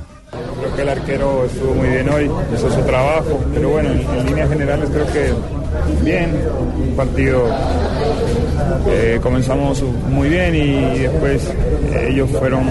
Creo 0.61 0.77
que 0.77 0.83
el 0.83 0.89
arquero 0.89 1.45
estuvo 1.45 1.75
muy 1.75 1.89
bien 1.89 2.09
hoy, 2.09 2.31
hizo 2.55 2.71
su 2.71 2.81
trabajo, 2.83 3.41
pero 3.53 3.71
bueno, 3.71 3.91
en, 3.91 4.01
en 4.01 4.27
líneas 4.27 4.49
generales 4.49 4.89
creo 4.91 5.07
que 5.13 5.33
bien, 6.03 6.31
un 6.79 6.97
partido 6.97 7.47
eh, 8.87 9.19
comenzamos 9.23 9.83
muy 9.83 10.29
bien 10.29 10.55
y 10.55 10.99
después 11.01 11.51
eh, 11.93 12.09
ellos 12.11 12.31
fueron 12.31 12.65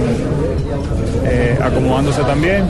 eh, 1.26 1.58
acomodándose 1.62 2.22
también 2.24 2.66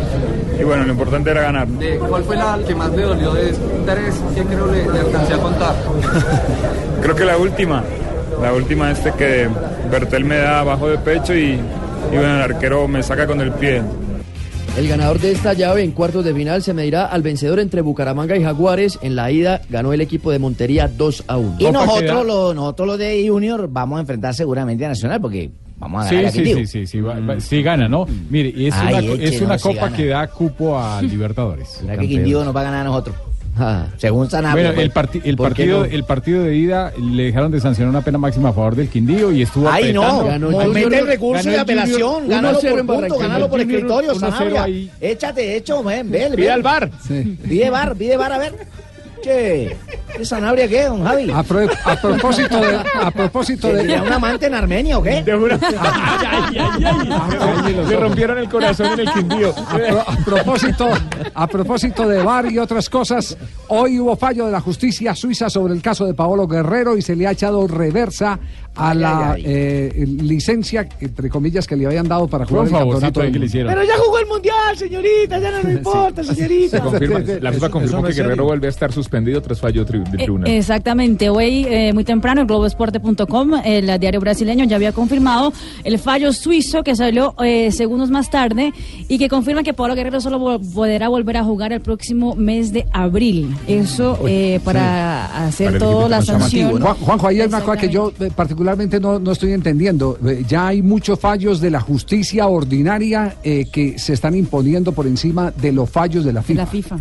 y 0.59 0.63
bueno, 0.63 0.83
lo 0.85 0.91
importante 0.91 1.31
era 1.31 1.41
ganar. 1.41 1.67
¿Cuál 2.07 2.23
fue 2.23 2.35
la 2.35 2.59
que 2.65 2.75
más 2.75 2.91
le 2.91 3.03
dolió 3.03 3.33
de 3.33 3.53
tres 3.85 4.15
que 4.35 4.43
creo 4.43 4.67
le, 4.67 4.91
le 4.91 4.99
alcancé 4.99 5.33
a 5.33 5.37
contar? 5.37 5.75
Creo 7.01 7.15
que 7.15 7.25
la 7.25 7.37
última, 7.37 7.83
la 8.41 8.53
última 8.53 8.91
este 8.91 9.11
que 9.11 9.49
Bertel 9.91 10.23
me 10.23 10.37
da 10.37 10.59
abajo 10.61 10.87
de 10.87 10.97
pecho 10.99 11.33
y, 11.33 11.59
y 12.11 12.15
bueno, 12.15 12.35
el 12.35 12.41
arquero 12.53 12.87
me 12.87 13.03
saca 13.03 13.27
con 13.27 13.41
el 13.41 13.51
pie. 13.51 13.81
El 14.75 14.87
ganador 14.87 15.19
de 15.19 15.31
esta 15.31 15.53
llave 15.53 15.83
en 15.83 15.91
cuartos 15.91 16.25
de 16.25 16.33
final 16.33 16.63
se 16.63 16.73
medirá 16.73 17.05
al 17.05 17.21
vencedor 17.21 17.59
entre 17.59 17.81
Bucaramanga 17.81 18.35
y 18.35 18.43
Jaguares. 18.43 18.97
En 19.03 19.15
la 19.15 19.31
ida 19.31 19.61
ganó 19.69 19.93
el 19.93 20.01
equipo 20.01 20.31
de 20.31 20.39
Montería 20.39 20.87
2 20.87 21.25
a 21.27 21.37
1. 21.37 21.55
Y 21.59 21.71
nosotros, 21.71 22.25
los, 22.25 22.55
nosotros 22.55 22.87
los 22.87 22.97
de 22.97 23.23
Junior, 23.27 23.67
vamos 23.71 23.97
a 23.97 24.01
enfrentar 24.01 24.33
seguramente 24.33 24.83
a 24.85 24.87
Nacional 24.89 25.21
porque 25.21 25.51
vamos 25.77 26.07
a 26.07 26.09
ganar 26.11 26.31
Sí, 26.31 26.39
aquí, 26.39 26.47
sí, 26.49 26.55
sí, 26.55 26.65
sí, 26.65 26.87
sí, 26.87 27.01
va- 27.01 27.19
va- 27.19 27.39
sí 27.39 27.61
gana, 27.61 27.87
¿no? 27.87 28.07
Mire, 28.31 28.49
y 28.49 28.65
es 28.65 28.73
Ay, 28.75 28.93
una, 29.05 29.13
eche, 29.13 29.35
es 29.35 29.41
una 29.41 29.55
no, 29.57 29.61
copa 29.61 29.93
que 29.93 30.07
da 30.07 30.27
cupo 30.27 30.79
a 30.79 31.01
Libertadores. 31.03 31.67
¿Será 31.69 31.95
que 31.95 32.07
Quindío 32.07 32.43
nos 32.43 32.55
va 32.55 32.61
a 32.61 32.63
ganar 32.63 32.81
a 32.81 32.83
nosotros? 32.85 33.15
Según 33.97 34.29
Sanabria. 34.29 34.69
Bueno, 34.71 34.81
el, 34.81 34.91
pues. 34.91 35.05
parti- 35.07 35.21
el 35.23 35.35
¿Por 35.35 35.53
qué 35.53 35.63
partido, 35.63 35.79
no? 35.79 35.85
el 35.85 36.03
partido 36.03 36.43
de 36.43 36.55
ida 36.55 36.91
le 36.99 37.23
dejaron 37.23 37.51
de 37.51 37.59
sancionar 37.59 37.89
una 37.91 38.01
pena 38.01 38.17
máxima 38.17 38.49
a 38.49 38.53
favor 38.53 38.75
del 38.75 38.89
Quindío 38.89 39.31
y 39.31 39.43
estuvo 39.43 39.69
Ay, 39.69 39.93
no, 39.93 40.03
apretando. 40.03 40.51
no 40.51 40.67
mete 40.69 40.99
el 40.99 41.07
recurso 41.07 41.49
de 41.49 41.59
apelación, 41.59 42.27
gánalo 42.27 42.59
por 42.59 42.85
punto, 42.85 43.17
gánalo 43.19 43.49
por 43.49 43.59
escritorio, 43.59 44.13
1-0 44.15 44.19
Sanabria. 44.19 44.89
Échate, 44.99 45.55
hecho, 45.55 45.83
ven, 45.83 46.09
ven. 46.09 46.33
Pide 46.35 46.51
al 46.51 46.61
VAR. 46.63 46.89
Pide 47.47 47.69
bar, 47.69 47.95
pide 47.95 48.17
bar, 48.17 48.31
a 48.33 48.37
ver. 48.39 48.53
Che, 49.23 49.77
¿qué 50.17 50.25
Sanabria 50.25 50.67
qué, 50.67 50.83
don 50.83 51.03
Javi? 51.03 51.31
A, 51.31 51.43
pro- 51.43 51.69
a 51.85 51.95
propósito 51.95 52.59
de... 52.59 52.75
A 53.01 53.09
propósito 53.11 53.67
de... 53.69 53.77
¿Tendría 53.77 54.03
un 54.03 54.11
amante 54.11 54.47
en 54.47 54.53
Armenia 54.53 54.97
o 54.97 55.03
qué? 55.03 55.23
Le 57.87 57.97
rompieron 57.97 58.37
el 58.37 58.49
corazón 58.49 58.87
en 58.93 58.99
el 58.99 59.11
Quindío. 59.11 59.53
A, 59.57 59.75
pro- 59.77 60.01
a 60.01 60.15
propósito, 60.25 60.89
a 61.33 61.47
propósito 61.47 62.07
de 62.07 62.21
VAR 62.21 62.51
y 62.51 62.57
otras 62.59 62.89
cosas, 62.89 63.37
hoy 63.69 63.99
hubo 63.99 64.15
fallo 64.15 64.45
de 64.45 64.51
la 64.51 64.61
justicia 64.61 65.15
suiza 65.15 65.49
sobre 65.49 65.73
el 65.73 65.81
caso 65.81 66.05
de 66.05 66.13
Paolo 66.13 66.47
Guerrero 66.47 66.95
y 66.97 67.01
se 67.01 67.15
le 67.15 67.25
ha 67.27 67.31
echado 67.31 67.65
reversa 67.67 68.39
a 68.75 68.93
la 68.93 69.35
eh, 69.37 70.05
licencia, 70.07 70.87
entre 70.99 71.29
comillas, 71.29 71.67
que 71.67 71.75
le 71.75 71.85
habían 71.85 72.07
dado 72.07 72.27
para 72.27 72.45
jugar 72.45 72.63
un 72.67 72.73
el 72.75 72.79
campeonato. 72.79 73.21
que 73.21 73.39
le 73.39 73.45
hicieron. 73.45 73.73
Pero 73.73 73.85
ya 73.85 73.97
jugó 73.97 74.19
el 74.19 74.25
mundial, 74.27 74.77
señorita, 74.77 75.39
ya 75.39 75.51
no 75.51 75.63
nos 75.63 75.71
importa, 75.77 76.23
señorita. 76.23 76.77
Se 76.77 76.83
confirma- 76.83 77.19
Sí, 77.25 77.33
sí, 77.33 77.39
la 77.41 77.51
FIFA 77.53 77.69
confirmó 77.69 78.01
no 78.01 78.07
que 78.07 78.13
Guerrero 78.13 78.43
vuelve 78.45 78.67
a 78.67 78.69
estar 78.69 78.91
suspendido 78.91 79.41
tras 79.41 79.59
fallo 79.59 79.85
del 79.85 80.01
Eh, 80.01 80.23
tribunal. 80.23 80.49
Exactamente, 80.49 81.29
hoy 81.29 81.65
eh, 81.69 81.91
muy 81.93 82.03
temprano 82.03 82.41
el 82.41 82.47
globoesporte.com, 82.47 83.53
el 83.63 83.99
diario 83.99 84.19
brasileño 84.19 84.65
ya 84.65 84.75
había 84.75 84.91
confirmado 84.91 85.53
el 85.83 85.99
fallo 85.99 86.33
suizo 86.33 86.83
que 86.83 86.95
salió 86.95 87.35
eh, 87.43 87.71
segundos 87.71 88.09
más 88.09 88.29
tarde 88.29 88.73
y 89.07 89.17
que 89.17 89.29
confirma 89.29 89.63
que 89.63 89.73
Pablo 89.73 89.95
Guerrero 89.95 90.19
solo 90.21 90.59
podrá 90.73 91.09
volver 91.09 91.37
a 91.37 91.43
jugar 91.43 91.73
el 91.73 91.81
próximo 91.81 92.35
mes 92.35 92.73
de 92.73 92.85
abril. 92.91 93.55
Eso 93.67 94.19
eh, 94.27 94.59
para 94.63 95.45
hacer 95.45 95.67
Para 95.67 95.77
el 95.77 95.79
toda 95.83 96.09
la 96.09 96.21
sanción. 96.21 96.79
¿no? 96.79 96.85
Juan- 96.85 96.97
Juanjo, 96.97 97.27
ahí 97.27 97.41
hay 97.41 97.47
una 97.47 97.61
cosa 97.61 97.77
que 97.79 97.89
yo 97.89 98.11
eh, 98.19 98.29
particularmente 98.63 98.99
no, 98.99 99.19
no 99.19 99.31
estoy 99.33 99.51
entendiendo. 99.51 100.17
Eh, 100.25 100.43
Ya 100.47 100.67
hay 100.67 100.81
muchos 100.81 101.19
fallos 101.19 101.59
de 101.59 101.69
la 101.69 101.81
justicia 101.81 102.47
ordinaria 102.47 103.35
eh, 103.43 103.65
que 103.71 103.99
se 103.99 104.13
están 104.13 104.35
imponiendo 104.35 104.91
por 104.93 105.05
encima 105.05 105.51
de 105.51 105.71
los 105.73 105.89
fallos 105.89 106.23
de 106.23 106.31
la 106.33 106.41
FIFA. 106.41 106.61
La 106.61 106.67
FIFA. 106.67 106.97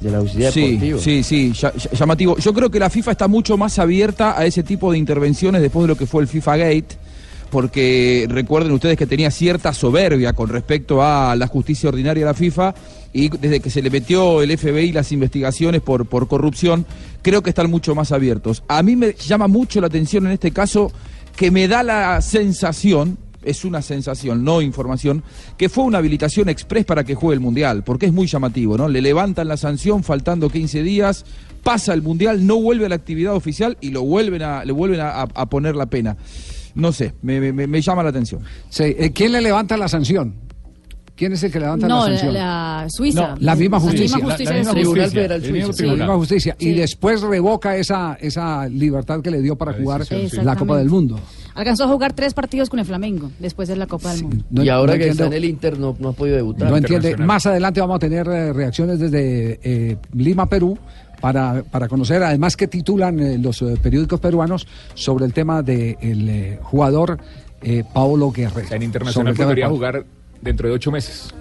de 0.00 0.10
la 0.10 0.20
justicia 0.20 0.52
Sí, 0.52 0.60
deportiva. 0.76 0.98
sí, 0.98 1.22
sí, 1.22 1.52
llamativo. 1.98 2.36
Yo 2.38 2.52
creo 2.52 2.70
que 2.70 2.78
la 2.78 2.90
FIFA 2.90 3.12
está 3.12 3.28
mucho 3.28 3.56
más 3.56 3.78
abierta 3.78 4.38
a 4.38 4.44
ese 4.44 4.62
tipo 4.62 4.92
de 4.92 4.98
intervenciones 4.98 5.62
después 5.62 5.84
de 5.84 5.88
lo 5.88 5.96
que 5.96 6.06
fue 6.06 6.20
el 6.22 6.28
FIFA 6.28 6.56
Gate, 6.58 6.96
porque 7.50 8.26
recuerden 8.28 8.72
ustedes 8.72 8.96
que 8.98 9.06
tenía 9.06 9.30
cierta 9.30 9.72
soberbia 9.72 10.32
con 10.34 10.48
respecto 10.48 11.02
a 11.02 11.34
la 11.36 11.46
justicia 11.46 11.88
ordinaria 11.88 12.24
de 12.24 12.30
la 12.30 12.34
FIFA 12.34 12.74
y 13.14 13.28
desde 13.30 13.60
que 13.60 13.70
se 13.70 13.80
le 13.80 13.88
metió 13.88 14.42
el 14.42 14.58
FBI 14.58 14.92
las 14.92 15.12
investigaciones 15.12 15.80
por, 15.80 16.04
por 16.06 16.28
corrupción, 16.28 16.84
creo 17.22 17.42
que 17.42 17.48
están 17.50 17.70
mucho 17.70 17.94
más 17.94 18.12
abiertos. 18.12 18.62
A 18.68 18.82
mí 18.82 18.96
me 18.96 19.14
llama 19.14 19.48
mucho 19.48 19.80
la 19.80 19.86
atención 19.86 20.26
en 20.26 20.32
este 20.32 20.50
caso 20.50 20.92
que 21.36 21.50
me 21.50 21.66
da 21.68 21.82
la 21.82 22.20
sensación, 22.20 23.16
es 23.42 23.64
una 23.64 23.82
sensación, 23.82 24.42
no 24.44 24.60
información, 24.62 25.22
que 25.56 25.68
fue 25.68 25.84
una 25.84 25.98
habilitación 25.98 26.48
express 26.48 26.84
para 26.84 27.04
que 27.04 27.14
juegue 27.14 27.34
el 27.34 27.40
Mundial, 27.40 27.84
porque 27.84 28.06
es 28.06 28.12
muy 28.12 28.26
llamativo, 28.26 28.76
¿no? 28.76 28.88
Le 28.88 29.00
levantan 29.00 29.48
la 29.48 29.56
sanción 29.56 30.02
faltando 30.02 30.50
15 30.50 30.82
días, 30.82 31.24
pasa 31.62 31.94
el 31.94 32.02
Mundial, 32.02 32.46
no 32.46 32.56
vuelve 32.60 32.86
a 32.86 32.88
la 32.88 32.94
actividad 32.96 33.34
oficial 33.34 33.76
y 33.80 33.90
lo 33.90 34.02
vuelven 34.02 34.42
a, 34.42 34.64
le 34.64 34.72
vuelven 34.72 35.00
a, 35.00 35.26
poner 35.46 35.76
la 35.76 35.86
pena. 35.86 36.16
No 36.74 36.90
sé, 36.92 37.14
me, 37.22 37.52
me- 37.52 37.66
me 37.68 37.80
llama 37.80 38.02
la 38.02 38.08
atención. 38.10 38.40
Sí, 38.70 38.82
eh, 38.84 39.12
¿Quién 39.14 39.30
le 39.32 39.40
levanta 39.40 39.76
la 39.76 39.86
sanción? 39.88 40.34
¿Quién 41.16 41.32
es 41.32 41.42
el 41.44 41.52
que 41.52 41.60
levanta 41.60 41.86
No, 41.86 42.00
la 42.04 42.10
la, 42.10 42.18
sanción? 42.18 42.34
la 42.34 42.86
Suiza. 42.88 43.28
No, 43.28 43.36
la 43.38 43.54
misma 43.54 43.78
justicia. 43.78 44.08
La 44.08 44.16
misma 44.16 44.30
justicia 44.30 44.52
La- 44.52 44.62
la 44.64 44.64
de 44.64 44.64
misma 44.64 44.72
Suiza. 44.72 44.88
justicia. 44.90 45.20
Federal 45.22 45.98
La 45.98 46.04
misma 46.04 46.16
justicia. 46.16 46.56
Y 46.58 46.64
Sí. 46.64 46.72
después 46.74 47.20
revoca 47.22 47.76
esa, 47.76 48.14
esa 48.20 48.68
libertad 48.68 49.20
que 49.22 49.30
le 49.30 49.40
dio 49.40 49.54
para 49.56 49.72
jugar 49.74 50.00
decisión, 50.04 50.44
la. 50.44 50.56
Copa 50.56 50.76
del 50.78 50.88
Mundo. 50.88 51.20
Alcanzó 51.54 51.84
a 51.84 51.88
jugar 51.88 52.14
tres 52.14 52.34
partidos 52.34 52.68
con 52.68 52.80
el 52.80 52.84
Flamengo 52.84 53.30
después 53.38 53.68
de 53.68 53.76
la 53.76 53.86
Copa 53.86 54.12
del 54.12 54.24
Mundo. 54.24 54.44
No- 54.50 54.64
y 54.64 54.68
ahora 54.68 54.94
no 54.94 54.98
que 54.98 55.08
está 55.08 55.26
en 55.26 55.32
el 55.34 55.44
Inter 55.44 55.78
no, 55.78 55.94
no 56.00 56.08
ha 56.08 56.12
podido 56.14 56.36
debutar. 56.36 56.68
No 56.68 56.76
entiende. 56.76 57.16
Más 57.16 57.46
adelante 57.46 57.80
vamos 57.80 57.94
a 57.96 57.98
tener 58.00 58.26
eh, 58.26 58.52
reacciones 58.52 58.98
desde 58.98 59.60
eh, 59.62 59.96
Lima, 60.14 60.46
Perú, 60.48 60.76
para, 61.20 61.62
para 61.62 61.86
conocer, 61.86 62.22
además 62.24 62.56
que 62.56 62.66
titulan 62.66 63.20
eh, 63.20 63.38
los 63.38 63.62
eh, 63.62 63.76
periódicos 63.80 64.18
peruanos 64.18 64.66
sobre 64.94 65.24
el 65.26 65.32
tema 65.32 65.62
del 65.62 66.58
jugador 66.60 67.18
eh, 67.62 67.84
Paolo 67.94 68.30
Guerrero. 68.32 68.74
En 68.74 68.82
internacional 68.82 69.32
podría 69.34 69.66
de- 69.66 69.70
jugar 69.72 70.04
dentro 70.44 70.68
de 70.68 70.74
ocho 70.74 70.92
meses. 70.92 71.34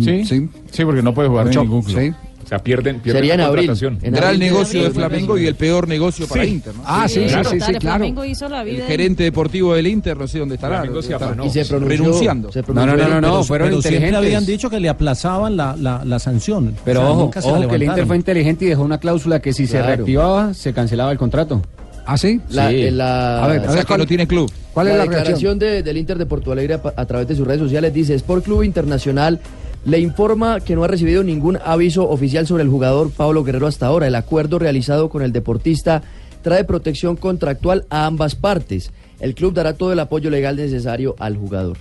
Sí, 0.00 0.24
sí. 0.24 0.48
Sí, 0.70 0.84
porque 0.84 1.02
no 1.02 1.14
puede 1.14 1.28
jugar 1.28 1.46
en 1.48 1.58
ningún 1.58 1.82
club. 1.82 1.98
sí. 2.00 2.12
O 2.44 2.48
sea, 2.48 2.60
pierden, 2.60 3.00
pierden 3.00 3.22
Sería 3.22 3.34
en 3.34 3.40
la 3.40 3.46
abril, 3.46 3.66
contratación. 3.66 3.98
en 4.06 4.12
Gran 4.12 4.24
abril. 4.28 4.38
negocio 4.40 4.82
de. 4.84 4.90
Flamengo 4.92 5.36
y 5.36 5.46
el 5.48 5.56
peor 5.56 5.88
negocio 5.88 6.28
para 6.28 6.44
Sí. 6.44 6.50
Inter, 6.50 6.76
¿no? 6.76 6.82
Ah, 6.86 7.08
sí, 7.08 7.14
sí, 7.24 7.26
Claro, 7.26 7.50
sí, 7.50 7.58
sí, 7.60 7.72
el 7.72 7.78
claro. 7.78 7.96
Flamengo 7.96 8.24
hizo 8.24 8.48
la 8.48 8.62
vida. 8.62 8.76
El 8.84 8.88
gerente 8.88 9.24
deportivo 9.24 9.74
del 9.74 9.88
Inter, 9.88 10.16
no 10.16 10.28
sé 10.28 10.38
dónde 10.38 10.54
estará. 10.54 10.76
Flamengo 10.82 11.02
se 11.02 11.14
afanó. 11.14 11.44
Y 11.44 11.50
se 11.50 11.64
pronunció, 11.64 11.96
renunciando. 12.04 12.52
se 12.52 12.60
No, 12.60 12.64
pronunció 12.66 12.92
no, 12.96 13.02
no, 13.02 13.08
no, 13.08 13.16
el- 13.16 13.20
no, 13.22 13.28
pero- 13.32 13.42
fueron 13.42 13.66
pero 13.70 13.82
siempre 13.82 13.96
inteligentes. 13.96 14.16
habían 14.36 14.46
dicho 14.46 14.70
que 14.70 14.78
le 14.78 14.88
aplazaban 14.88 15.56
la, 15.56 15.74
la, 15.76 16.04
la 16.04 16.18
sanción. 16.20 16.76
Pero 16.84 17.00
O 17.00 17.02
sea, 17.02 17.10
ojo, 17.10 17.20
nunca 17.22 17.42
se 17.42 17.48
la 17.50 17.58
ojo 17.58 17.68
que 17.68 17.74
el 17.74 17.82
Inter 17.82 18.06
fue 18.06 18.16
inteligente 18.16 18.64
y 18.64 18.68
dejó 18.68 18.82
una 18.84 18.98
cláusula 18.98 19.40
que 19.40 19.52
si 19.52 19.66
se 19.66 19.82
reactivaba, 19.82 20.54
se 20.54 20.72
cancelaba 20.72 21.10
el 21.10 21.18
contrato. 21.18 21.62
¿Ah, 22.06 22.16
sí? 22.16 22.40
La, 22.50 22.70
Sí. 22.70 22.82
en 22.86 22.98
la- 22.98 23.44
A 23.44 23.48
ver, 23.48 23.66
a 23.66 23.70
O 23.70 23.74
ver, 23.74 23.84
¿cuál- 23.86 23.98
no 24.00 24.06
tiene 24.06 24.26
club. 24.26 24.50
¿Cuál 24.72 24.86
es 24.88 24.92
la 24.92 24.98
la 24.98 25.04
declaración 25.04 25.58
de- 25.58 25.82
del 25.82 25.96
Inter 25.96 26.18
de 26.18 26.26
Porto 26.26 26.52
Alegre 26.52 26.74
a, 26.74 26.80
a 26.96 27.04
través 27.06 27.26
de 27.28 27.34
sus 27.34 27.46
redes 27.46 27.60
sociales 27.60 27.92
dice 27.92 28.14
Sport 28.14 28.44
Club 28.44 28.62
Internacional 28.62 29.40
le 29.84 29.98
informa 30.00 30.60
que 30.60 30.74
no 30.76 30.84
ha 30.84 30.88
recibido 30.88 31.22
ningún 31.24 31.58
aviso 31.64 32.08
oficial 32.08 32.46
sobre 32.46 32.62
el 32.64 32.68
jugador 32.68 33.10
Pablo 33.10 33.42
Guerrero 33.44 33.66
hasta 33.66 33.86
ahora. 33.86 34.06
El 34.06 34.14
acuerdo 34.16 34.58
realizado 34.58 35.08
con 35.08 35.22
el 35.22 35.32
deportista 35.32 36.02
trae 36.42 36.64
protección 36.64 37.16
contractual 37.16 37.86
a 37.90 38.06
ambas 38.06 38.34
partes. 38.34 38.90
El 39.20 39.34
club 39.34 39.54
dará 39.54 39.72
todo 39.74 39.92
el 39.92 39.98
apoyo 40.00 40.28
legal 40.30 40.56
necesario 40.56 41.14
al 41.18 41.36
jugador. 41.36 41.78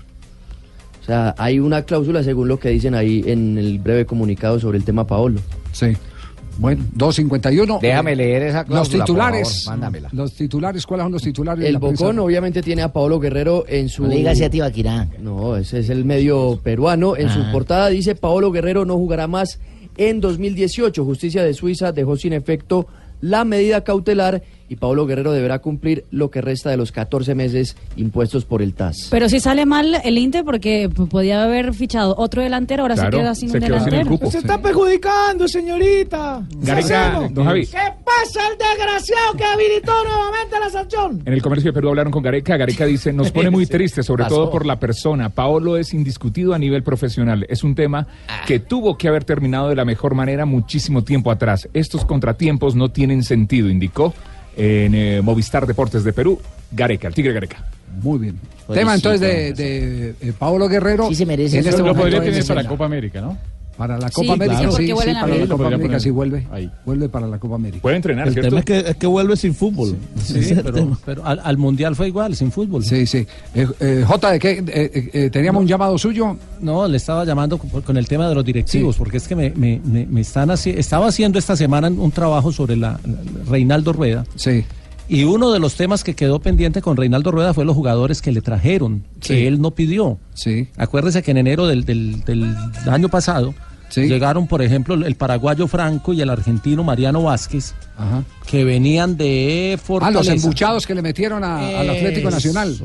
O 1.02 1.06
sea, 1.06 1.36
hay 1.38 1.60
una 1.60 1.84
cláusula 1.84 2.24
según 2.24 2.48
lo 2.48 2.60
que 2.60 2.70
dicen 2.70 2.96
ahí 2.96 3.24
en 3.28 3.58
el 3.60 3.78
breve 3.80 4.06
comunicado 4.06 4.60
sobre 4.60 4.78
el 4.80 4.84
tema 4.84 5.06
Paolo. 5.06 5.40
Sí. 5.72 5.88
Bueno, 6.58 6.84
251. 6.94 7.80
Déjame 7.82 8.16
leer 8.16 8.44
esa 8.44 8.60
Los 8.60 8.68
cláusula, 8.68 8.98
por 9.00 9.06
titulares. 9.06 9.64
favor, 9.66 9.80
mándamela. 9.80 10.10
Los 10.14 10.34
titulares, 10.34 10.86
¿cuáles 10.86 11.04
son 11.06 11.12
los 11.12 11.22
titulares? 11.22 11.66
El? 11.66 11.78
Bocón 11.78 12.18
obviamente 12.20 12.62
tiene 12.62 12.82
a 12.82 12.94
Paolo 12.94 13.20
Guerrero 13.20 13.66
en 13.68 13.90
su... 13.90 14.04
No 14.04 14.10
le 14.10 14.16
digas 14.18 14.42
a 14.42 14.50
Tibaquirá. 14.50 15.08
No, 15.20 15.58
ese 15.58 15.80
es 15.80 15.90
el 15.90 16.06
medio 16.06 16.60
peruano. 16.64 17.18
En 17.18 17.28
Ah. 17.28 17.34
su 17.34 17.52
portada 17.52 17.90
dice 17.90 18.16
Paolo 18.16 18.52
Guerrero 18.52 18.86
no 18.86 18.96
jugará 18.96 19.28
más 19.28 19.60
en 19.98 20.22
2018. 20.22 21.04
Justicia 21.04 21.44
de 21.44 21.54
Suiza 21.54 21.92
dejó 21.92 22.16
sin 22.16 22.32
efecto 22.34 22.88
la 23.22 23.44
medida 23.44 23.84
cautelar 23.84 24.42
y 24.70 24.78
Paolo 24.78 25.06
Guerrero 25.06 25.32
deberá 25.32 25.60
cumplir 25.60 26.06
lo 26.12 26.30
que 26.32 26.42
resta 26.42 26.70
de 26.70 26.78
los 26.78 26.92
14 26.92 27.36
meses 27.36 27.76
impuestos 27.96 28.46
por 28.46 28.62
el 28.62 28.74
TAS. 28.74 29.08
Pero 29.12 29.30
si 29.30 29.40
sale 29.40 29.66
mal 29.66 29.96
el 30.04 30.18
Inter 30.18 30.44
porque 30.44 30.90
podía 31.10 31.44
haber 31.44 31.74
fichado 31.74 32.16
otro 32.18 32.42
delantero, 32.42 32.84
ahora 32.84 32.96
Claro, 32.96 33.12
se 33.18 33.22
queda 33.24 33.36
sin 33.36 33.50
se 33.50 33.58
un 33.58 33.64
sin 33.64 33.70
delantero. 33.74 34.10
cupo. 34.10 34.32
Se 34.32 34.38
está 34.40 34.62
perjudicando, 34.62 35.48
señorita. 35.48 36.46
Gareca, 36.58 37.30
don 37.32 37.46
Javi. 37.46 37.66
¿Qué 37.68 37.78
pasa 38.04 38.48
el 38.52 38.58
desgraciado 38.58 39.34
que 39.38 39.44
habilitó 39.44 39.92
nuevamente 40.04 40.60
la 40.60 40.70
sanción? 40.70 41.22
En 41.26 41.34
el 41.34 41.42
comercio 41.42 41.70
de 41.72 41.74
Perú 41.74 41.90
hablaron 41.90 42.12
con 42.12 42.24
Gareca. 42.24 42.58
Gareca 42.58 42.86
dice, 42.86 43.12
nos 43.14 43.32
pone 43.32 43.50
muy 43.50 43.66
triste, 43.68 44.04
sobre 44.04 44.24
Pasó. 44.24 44.36
todo 44.36 44.52
por 44.52 44.66
la 44.66 44.80
persona. 44.80 45.30
Paolo 45.30 45.78
es 45.78 45.94
indiscutido 45.94 46.54
a 46.54 46.60
nivel 46.60 46.84
profesional. 46.84 47.46
Es 47.50 47.64
un 47.64 47.76
tema 47.76 48.08
que 48.48 48.60
tuvo 48.60 48.98
que 48.98 49.08
haber 49.08 49.24
terminado 49.26 49.70
de 49.70 49.76
la 49.76 49.86
mejor 49.86 50.16
manera 50.16 50.46
muchísimo 50.46 51.04
tiempo 51.04 51.32
atrás. 51.32 51.68
Estos 51.74 52.06
contratiempos 52.06 52.76
no 52.76 52.90
tienen 52.90 53.24
sentido, 53.24 53.70
indicó 53.70 54.14
en 54.56 54.96
eh, 54.96 55.22
Movistar 55.22 55.66
Deportes 55.66 56.04
de 56.04 56.14
Perú, 56.14 56.40
Gareca, 56.72 57.08
el 57.08 57.14
Tigre 57.14 57.34
Gareca. 57.34 57.66
Muy 58.02 58.20
bien. 58.20 58.40
Tema 58.74 58.96
entonces 58.96 59.22
de, 59.22 59.54
de, 59.54 60.16
eh, 60.22 60.34
Paolo 60.38 60.68
Guerrero. 60.68 61.08
Sí 61.08 61.16
se 61.16 61.26
merece 61.26 61.60
En 61.60 61.68
este 61.68 61.82
Lo 61.82 61.96
podría 61.96 62.18
en 62.18 62.26
tener 62.26 62.46
para 62.46 62.68
Copa 62.68 62.86
América, 62.86 63.22
¿no? 63.22 63.38
Para 63.78 63.98
la 63.98 64.08
Sí, 64.08 64.14
Copa 64.16 64.34
América, 64.34 64.58
claro. 64.60 64.72
sí, 64.72 64.88
porque 64.88 64.88
sí, 65.10 65.14
para 65.20 65.36
la. 65.36 65.48
Copa 65.48 65.68
América 65.68 66.00
sí 66.00 66.10
vuelve. 66.10 66.48
ahí. 66.52 66.72
Vuelve 66.86 67.10
para 67.10 67.28
la 67.28 67.38
Copa 67.40 67.56
América. 67.56 67.82
Puede 67.82 67.98
entrenar, 67.98 68.28
El 68.28 68.34
¿cierto? 68.34 68.50
tema 68.50 68.60
es 68.60 68.66
que, 68.66 68.80
es 68.92 68.96
que 68.96 69.08
vuelve 69.08 69.36
sin 69.36 69.54
fútbol. 69.54 69.98
Sí, 70.24 70.56
pero, 70.64 70.98
pero 71.06 71.26
al, 71.26 71.42
al 71.44 71.58
Mundial 71.58 71.96
fue 71.96 72.08
igual, 72.08 72.36
sin 72.38 72.52
fútbol. 72.52 72.86
Sí, 72.86 73.06
sí. 73.06 73.28
Eh, 73.54 73.68
eh, 73.82 74.04
J, 74.08 74.32
¿de 74.32 74.40
qué? 74.40 74.52
Eh, 74.52 74.64
eh, 74.68 75.10
eh, 75.14 75.30
¿Teníamos 75.30 75.62
un 75.62 75.68
llamado 75.68 75.98
suyo? 75.98 76.38
No, 76.62 76.88
le 76.88 76.98
estaba 76.98 77.26
llamando 77.26 77.58
con, 77.58 77.82
con 77.82 77.98
el 77.98 78.08
tema 78.08 78.30
de 78.30 78.36
los 78.36 78.46
directivos, 78.46 78.96
porque 78.96 79.18
es 79.18 79.28
que 79.28 79.36
me, 79.36 79.50
me- 79.52 79.82
me- 79.84 80.06
me 80.06 80.22
están 80.22 80.50
haci- 80.50 80.76
estaba 80.78 81.08
haciendo 81.08 81.38
esta 81.38 81.56
semana 81.58 81.90
un 81.90 82.12
trabajo 82.12 82.52
sobre 82.54 82.78
la, 82.78 82.92
la- 83.04 83.50
Reinaldo 83.52 83.92
Rueda. 83.92 84.26
Sí. 84.36 84.64
Y 85.08 85.24
uno 85.24 85.52
de 85.52 85.60
los 85.60 85.76
temas 85.76 86.04
que 86.04 86.16
quedó 86.16 86.40
pendiente 86.40 86.82
con 86.82 86.98
Reinaldo 86.98 87.30
Rueda 87.32 87.54
fue 87.54 87.64
los 87.64 87.76
jugadores 87.76 88.22
que 88.22 88.32
le 88.32 88.42
trajeron, 88.42 89.04
que 89.20 89.48
él 89.48 89.62
no 89.62 89.72
pidió. 89.72 90.18
Sí. 90.34 90.68
Acuérdese 90.78 91.22
que 91.22 91.32
en 91.32 91.38
enero 91.38 91.68
del, 91.68 91.86
del- 91.86 92.24
del 92.24 92.56
año 92.88 93.08
pasado 93.10 93.54
Sí. 93.90 94.02
llegaron, 94.08 94.48
por 94.48 94.64
ejemplo, 94.64 94.96
el 94.96 95.16
paraguayo 95.16 95.68
Franco 95.68 96.12
y 96.12 96.22
el 96.22 96.30
argentino 96.32 96.84
Mariano 96.84 97.22
Vázquez, 97.22 97.76
Ajá. 97.96 98.24
que 98.48 98.64
venían 98.64 99.16
de 99.16 99.78
Ah, 99.78 99.82
Fortaleza. 99.82 100.20
los 100.34 100.44
embuchados 100.44 100.88
que 100.88 100.96
le 100.96 101.04
metieron 101.04 101.44
a- 101.44 101.80
al 101.80 101.90
Atlético. 101.92 102.32
Nacional. 102.32 102.76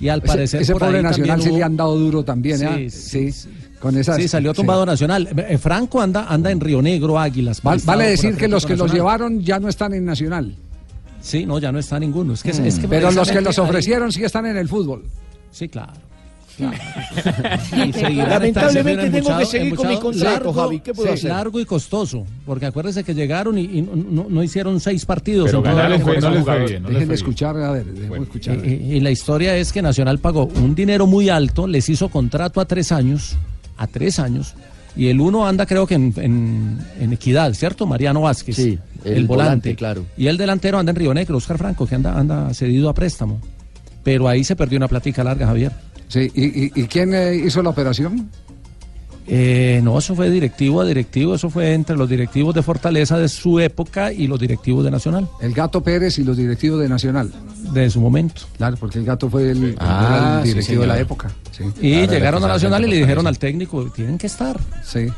Y 0.00 0.08
al 0.08 0.22
parecer 0.22 0.62
ese, 0.62 0.72
pobre 0.72 1.02
Nacional 1.02 1.42
sí 1.42 1.50
hubo- 1.50 1.58
le 1.58 1.64
han 1.64 1.76
dado 1.76 1.98
duro 1.98 2.24
también, 2.24 2.62
¿eh? 2.62 2.88
sí, 2.90 3.30
Sí, 3.32 3.48
Con 3.78 3.96
esas, 3.96 4.16
Sí, 4.16 4.26
salió 4.26 4.52
tumbado 4.54 4.84
Nacional. 4.84 5.28
Eh, 5.48 5.56
Franco 5.58 6.00
anda, 6.00 6.26
anda 6.28 6.50
en 6.50 6.58
Río 6.58 6.82
Negro, 6.82 7.16
Águilas. 7.16 7.62
Val- 7.62 7.80
vale 7.84 8.06
decir 8.06 8.36
que 8.36 8.48
los 8.48 8.66
que 8.66 8.72
los 8.72 8.86
Nacional. 8.86 8.96
llevaron 8.96 9.40
ya 9.42 9.60
no 9.60 9.68
están 9.68 9.94
en 9.94 10.04
Nacional. 10.04 10.56
Sí, 11.28 11.44
no, 11.44 11.58
ya 11.58 11.70
no 11.70 11.78
está 11.78 11.98
ninguno. 12.00 12.32
Es 12.32 12.42
que, 12.42 12.52
Mm. 12.54 12.64
es 12.66 12.78
que 12.78 12.88
Pero 12.88 13.10
los 13.10 13.30
que 13.30 13.40
los 13.42 13.58
ahí- 13.58 13.64
ofrecieron 13.64 14.10
sí 14.10 14.24
están 14.24 14.46
en 14.46 14.56
el 14.56 14.68
fútbol. 14.68 15.04
Sí, 15.50 15.68
claro. 15.68 15.92
Y 16.58 17.92
seguirán 17.92 18.28
Lamentablemente 18.30 19.10
tengo 19.10 19.12
que 19.12 19.18
embuchado- 19.18 19.44
seguir 19.46 19.74
con 19.76 19.86
mi 19.88 19.94
embuchado 19.94 20.00
consejo, 20.00 20.52
Javi. 20.52 20.80
¿Qué 20.80 20.92
puedo 20.94 21.08
sí, 21.08 21.14
hacer? 21.14 21.30
Largo 21.30 21.60
y 21.60 21.64
costoso. 21.64 22.24
Porque 22.46 22.66
acuérdese 22.66 23.04
que 23.04 23.14
llegaron 23.14 23.58
y, 23.58 23.62
y 23.64 23.82
no, 23.82 23.94
no- 23.94 24.26
no 24.28 24.42
hicieron 24.42 24.80
seis 24.80 25.04
partidos. 25.04 25.46
Pero 25.50 25.62
ganaron 25.62 26.00
jugadores. 26.00 26.80
No 26.80 26.88
les 26.88 26.94
Dejen 26.94 26.98
de 27.00 27.06
fue 27.06 27.14
escuchar, 27.14 27.56
a 27.58 27.70
ver, 27.72 27.84
dejemos 27.84 28.20
escuchar. 28.22 28.56
Y, 28.66 28.68
y- 28.72 28.94
y 28.96 29.00
la 29.00 29.10
historia 29.10 29.56
es 29.56 29.72
que 29.72 29.82
Nacional 29.82 30.18
pagó 30.18 30.46
un 30.46 30.74
dinero 30.74 31.06
muy 31.06 31.28
alto, 31.28 31.66
les 31.66 31.88
hizo 31.88 32.08
contrato 32.08 32.60
a 32.60 32.64
tres 32.64 32.90
años, 32.90 33.36
a 33.76 33.86
tres 33.86 34.18
años, 34.18 34.54
y 34.98 35.06
el 35.08 35.20
uno 35.20 35.46
anda 35.46 35.64
creo 35.64 35.86
que 35.86 35.94
en, 35.94 36.12
en- 36.16 36.78
en 37.00 37.12
Equidad, 37.14 37.54
¿cierto? 37.54 37.86
Mariano 37.86 38.20
Vázquez. 38.22 38.56
Sí, 38.56 38.78
el 39.04 39.26
volante, 39.26 39.74
claro. 39.76 40.04
Y 40.18 40.26
el 40.26 40.36
delantero 40.36 40.78
anda 40.78 40.90
en 40.90 40.96
Río 40.96 41.14
Negro, 41.14 41.38
Oscar 41.38 41.56
Franco, 41.56 41.86
que 41.86 41.94
anda, 41.94 42.18
anda 42.18 42.52
cedido 42.52 42.88
a 42.90 42.94
préstamo. 42.94 43.40
Pero 44.02 44.28
ahí 44.28 44.44
se 44.44 44.56
perdió 44.56 44.76
una 44.76 44.88
platica 44.88 45.22
larga, 45.24 45.46
Javier. 45.46 45.72
Sí, 46.08 46.30
¿y, 46.34 46.64
y- 46.64 46.72
y 46.74 46.84
quién 46.84 47.14
eh, 47.14 47.34
hizo 47.36 47.62
la 47.62 47.70
operación? 47.70 48.28
Eh, 49.30 49.80
no, 49.82 49.98
eso 49.98 50.14
fue 50.14 50.30
directivo 50.30 50.80
a 50.80 50.86
directivo, 50.86 51.34
eso 51.34 51.50
fue 51.50 51.74
entre 51.74 51.96
los 51.96 52.08
directivos 52.08 52.54
de 52.54 52.62
Fortaleza 52.62 53.18
de 53.18 53.28
su 53.28 53.60
época 53.60 54.10
y 54.12 54.26
los 54.26 54.40
directivos 54.40 54.84
de 54.84 54.90
Nacional. 54.90 55.28
El 55.40 55.52
Gato 55.52 55.82
Pérez 55.82 56.18
y 56.18 56.24
los 56.24 56.36
directivos 56.36 56.80
de 56.80 56.88
Nacional. 56.88 57.30
De 57.72 57.90
su 57.90 58.00
momento. 58.00 58.42
Claro, 58.56 58.76
porque 58.78 58.98
el 58.98 59.04
Gato 59.04 59.28
fue 59.28 59.50
el, 59.50 59.76
Ah, 59.78 60.40
sí, 60.42 60.48
directivo 60.48 60.82
de 60.82 60.86
la 60.86 60.98
época. 60.98 61.30
Sí. 61.50 61.64
Y 61.80 61.92
Claro, 61.92 62.12
llegaron 62.12 62.44
a 62.44 62.48
Nacional 62.48 62.84
y 62.86 62.88
le 62.88 62.96
dijeron 62.96 63.26
al 63.26 63.38
técnico, 63.38 63.90
tienen 63.94 64.16
que 64.16 64.26
estar. 64.28 64.58
Sí. 64.82 65.08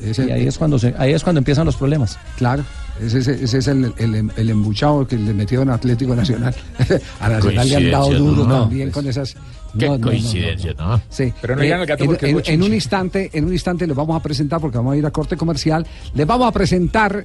Y 0.00 0.30
ahí 0.30 0.46
es 0.48 0.58
cuando 0.58 0.78
se, 0.80 0.94
ahí 0.98 1.12
es 1.12 1.22
cuando 1.22 1.38
empiezan 1.38 1.64
los 1.64 1.76
problemas. 1.76 2.18
Claro. 2.36 2.64
Ese, 3.00 3.18
ese- 3.18 3.42
ese 3.44 3.58
es 3.58 3.66
el, 3.68 3.92
el, 3.96 4.30
el 4.36 4.50
embuchado 4.50 5.06
que 5.06 5.16
le 5.16 5.32
metió 5.34 5.62
en 5.62 5.70
Atlético 5.70 6.14
Nacional. 6.14 6.54
A 7.20 7.28
Nacional 7.28 7.68
le 7.68 7.76
han 7.76 7.90
dado 7.90 8.10
duro 8.14 8.44
¿no? 8.46 8.60
también 8.62 8.90
con 8.90 9.06
esas. 9.06 9.34
Qué 9.78 9.86
no, 9.86 9.92
no, 9.92 9.98
no, 9.98 9.98
no, 9.98 10.06
coincidencia, 10.08 10.74
¿no? 10.74 11.00
Sí. 11.08 11.32
Pero 11.40 11.56
no 11.56 11.62
Eh, 11.62 11.72
al 11.72 11.86
gato 11.86 12.04
en, 12.04 12.10
porque 12.10 12.26
en- 12.52 12.62
un 12.62 12.74
instante, 12.74 13.30
en 13.32 13.44
un 13.46 13.52
instante 13.52 13.86
les 13.86 13.96
vamos 13.96 14.14
a 14.14 14.22
presentar, 14.22 14.60
porque 14.60 14.76
vamos 14.76 14.92
a 14.94 14.96
ir 14.98 15.06
a 15.06 15.10
corte 15.10 15.36
comercial, 15.36 15.86
les 16.14 16.26
vamos 16.26 16.46
a 16.46 16.52
presentar 16.52 17.24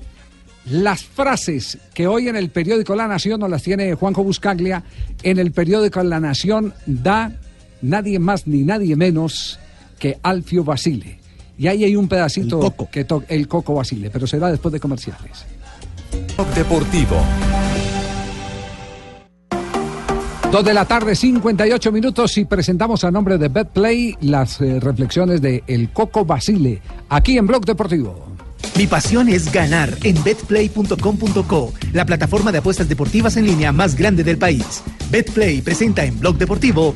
las 0.65 1.03
frases 1.03 1.78
que 1.93 2.07
hoy 2.07 2.28
en 2.30 2.36
el 2.38 2.49
periódico 2.49 2.95
La 2.95 3.07
Nación 3.07 3.39
nos 3.39 3.49
las 3.49 3.63
tiene 3.63 3.93
Juanjo 3.95 4.24
Buscaglia. 4.24 4.84
En 5.24 5.39
el 5.39 5.51
periódico 5.51 6.01
La 6.03 6.20
Nación 6.20 6.74
da 6.86 7.34
nadie 7.82 8.20
más 8.20 8.47
ni 8.47 8.63
nadie 8.63 8.95
menos 8.95 9.59
que 9.99 10.18
Alfio 10.24 10.63
Basile. 10.63 11.20
Y 11.59 11.68
ahí 11.68 11.84
hay 11.84 11.95
un 11.95 12.07
pedacito 12.07 12.59
que 12.91 13.03
toca 13.03 13.26
el 13.30 13.47
Coco 13.47 13.74
Basile, 13.74 14.09
pero 14.11 14.28
será 14.28 14.49
después 14.51 14.72
de 14.72 14.80
comerciales. 14.80 15.45
Blog 16.36 16.47
Deportivo. 16.53 17.18
Dos 20.51 20.63
de 20.63 20.74
la 20.74 20.86
tarde, 20.86 21.13
58 21.13 21.91
minutos 21.91 22.38
y 22.38 22.45
presentamos 22.45 23.03
a 23.03 23.11
nombre 23.11 23.38
de 23.38 23.49
BetPlay 23.49 24.15
las 24.22 24.61
eh, 24.61 24.80
reflexiones 24.80 25.41
de 25.41 25.61
El 25.68 25.91
Coco 25.91 26.24
Basile, 26.24 26.82
aquí 27.09 27.38
en 27.38 27.47
Blog 27.47 27.65
Deportivo. 27.65 28.28
Mi 28.78 28.88
pasión 28.88 29.28
es 29.28 29.51
ganar 29.51 29.93
en 30.03 30.24
betplay.com.co, 30.24 31.74
la 31.91 32.05
plataforma 32.05 32.51
de 32.51 32.59
apuestas 32.59 32.88
deportivas 32.88 33.36
en 33.36 33.45
línea 33.45 33.72
más 33.74 33.95
grande 33.95 34.24
del 34.24 34.38
país. 34.38 34.84
Betplay 35.09 35.61
presenta 35.61 36.05
en 36.05 36.20
Blog 36.20 36.38
Deportivo 36.38 36.95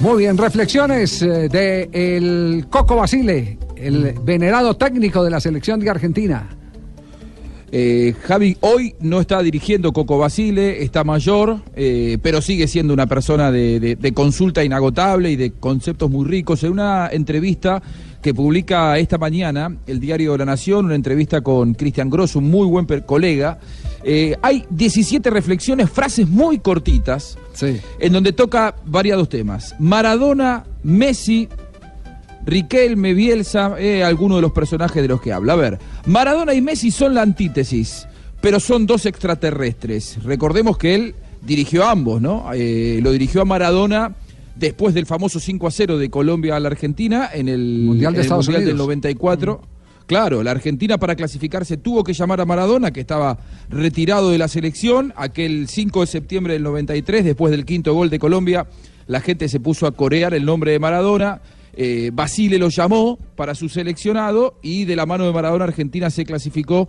Muy 0.00 0.18
bien, 0.22 0.38
reflexiones 0.38 1.20
eh, 1.20 1.48
de 1.50 1.90
El 1.92 2.66
Coco 2.70 2.96
Basile, 2.96 3.58
el 3.76 4.14
venerado 4.22 4.76
técnico 4.76 5.22
de 5.22 5.30
la 5.30 5.40
selección 5.40 5.80
de 5.80 5.90
Argentina. 5.90 6.59
Eh, 7.72 8.14
Javi 8.22 8.56
hoy 8.60 8.94
no 9.00 9.20
está 9.20 9.40
dirigiendo 9.42 9.92
Coco 9.92 10.18
Basile, 10.18 10.82
está 10.82 11.04
mayor, 11.04 11.60
eh, 11.76 12.18
pero 12.20 12.42
sigue 12.42 12.66
siendo 12.66 12.92
una 12.92 13.06
persona 13.06 13.52
de, 13.52 13.78
de- 13.78 13.96
de 13.96 14.12
consulta 14.12 14.64
inagotable 14.64 15.30
y 15.30 15.36
de 15.36 15.52
conceptos 15.52 16.10
muy 16.10 16.26
ricos. 16.26 16.64
En 16.64 16.72
una 16.72 17.08
entrevista 17.12 17.80
que 18.22 18.34
publica 18.34 18.98
esta 18.98 19.18
mañana 19.18 19.74
el 19.86 20.00
diario 20.00 20.36
La 20.36 20.44
Nación, 20.44 20.86
una 20.86 20.94
entrevista 20.96 21.40
con 21.42 21.74
Cristian 21.74 22.10
Gross, 22.10 22.34
un 22.36 22.50
muy 22.50 22.66
buen 22.66 22.86
colega, 23.06 23.58
eh, 24.02 24.36
hay 24.42 24.64
17 24.70 25.30
reflexiones, 25.30 25.88
frases 25.90 26.28
muy 26.28 26.58
cortitas, 26.58 27.38
en 27.98 28.12
donde 28.12 28.32
toca 28.32 28.74
variados 28.84 29.28
temas. 29.28 29.74
Maradona, 29.78 30.64
Messi, 30.82 31.48
Riquelme, 32.46 33.14
Bielsa, 33.14 33.76
eh, 33.78 34.02
alguno 34.02 34.36
de 34.36 34.42
los 34.42 34.52
personajes 34.52 35.02
de 35.02 35.08
los 35.08 35.20
que 35.20 35.32
habla. 35.32 35.52
A 35.52 35.56
ver, 35.56 35.78
Maradona 36.06 36.54
y 36.54 36.60
Messi 36.60 36.90
son 36.90 37.14
la 37.14 37.22
antítesis, 37.22 38.06
pero 38.40 38.60
son 38.60 38.86
dos 38.86 39.06
extraterrestres. 39.06 40.22
Recordemos 40.24 40.78
que 40.78 40.94
él 40.94 41.14
dirigió 41.42 41.84
a 41.84 41.90
ambos, 41.90 42.20
¿no? 42.20 42.46
Eh, 42.54 43.00
lo 43.02 43.12
dirigió 43.12 43.42
a 43.42 43.44
Maradona 43.44 44.14
después 44.56 44.94
del 44.94 45.06
famoso 45.06 45.40
5 45.40 45.66
a 45.66 45.70
0 45.70 45.98
de 45.98 46.10
Colombia 46.10 46.56
a 46.56 46.60
la 46.60 46.68
Argentina 46.68 47.30
en 47.32 47.48
el 47.48 47.82
Mundial 47.84 48.12
de 48.12 48.18
en 48.18 48.20
el 48.20 48.26
Estados 48.26 48.46
Mundial 48.46 48.64
del 48.64 48.74
Unidos. 48.74 48.86
94. 48.86 49.60
Claro, 50.06 50.42
la 50.42 50.50
Argentina 50.50 50.98
para 50.98 51.14
clasificarse 51.14 51.76
tuvo 51.76 52.02
que 52.02 52.14
llamar 52.14 52.40
a 52.40 52.44
Maradona, 52.44 52.90
que 52.90 52.98
estaba 52.98 53.38
retirado 53.68 54.30
de 54.30 54.38
la 54.38 54.48
selección. 54.48 55.12
Aquel 55.14 55.68
5 55.68 56.00
de 56.00 56.06
septiembre 56.08 56.52
del 56.54 56.64
93, 56.64 57.24
después 57.24 57.52
del 57.52 57.64
quinto 57.64 57.94
gol 57.94 58.10
de 58.10 58.18
Colombia, 58.18 58.66
la 59.06 59.20
gente 59.20 59.48
se 59.48 59.60
puso 59.60 59.86
a 59.86 59.92
corear 59.92 60.34
el 60.34 60.44
nombre 60.44 60.72
de 60.72 60.80
Maradona. 60.80 61.40
Eh, 61.74 62.10
Basile 62.12 62.58
lo 62.58 62.68
llamó 62.68 63.18
para 63.36 63.54
su 63.54 63.68
seleccionado 63.68 64.58
y 64.62 64.84
de 64.84 64.96
la 64.96 65.06
mano 65.06 65.24
de 65.26 65.32
Maradona 65.32 65.64
Argentina 65.64 66.10
se 66.10 66.24
clasificó 66.24 66.88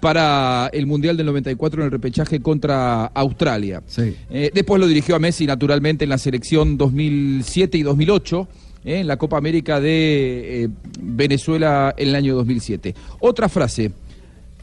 para 0.00 0.68
el 0.72 0.86
Mundial 0.86 1.16
del 1.16 1.26
94 1.26 1.80
en 1.80 1.84
el 1.86 1.92
repechaje 1.92 2.40
contra 2.40 3.04
Australia. 3.06 3.82
Eh, 4.30 4.50
después 4.52 4.80
lo 4.80 4.88
dirigió 4.88 5.14
a 5.14 5.18
Messi 5.20 5.46
naturalmente 5.46 6.04
en 6.04 6.10
la 6.10 6.18
selección 6.18 6.76
2007 6.76 7.78
y 7.78 7.82
2008. 7.82 8.48
eh, 8.84 9.00
en 9.00 9.06
la 9.06 9.16
Copa 9.16 9.38
América 9.38 9.80
de 9.80 10.68
Venezuela 11.00 11.94
en 11.96 12.08
el 12.08 12.14
año 12.16 12.34
2007. 12.34 12.94
Otra 13.20 13.48
frase, 13.48 13.92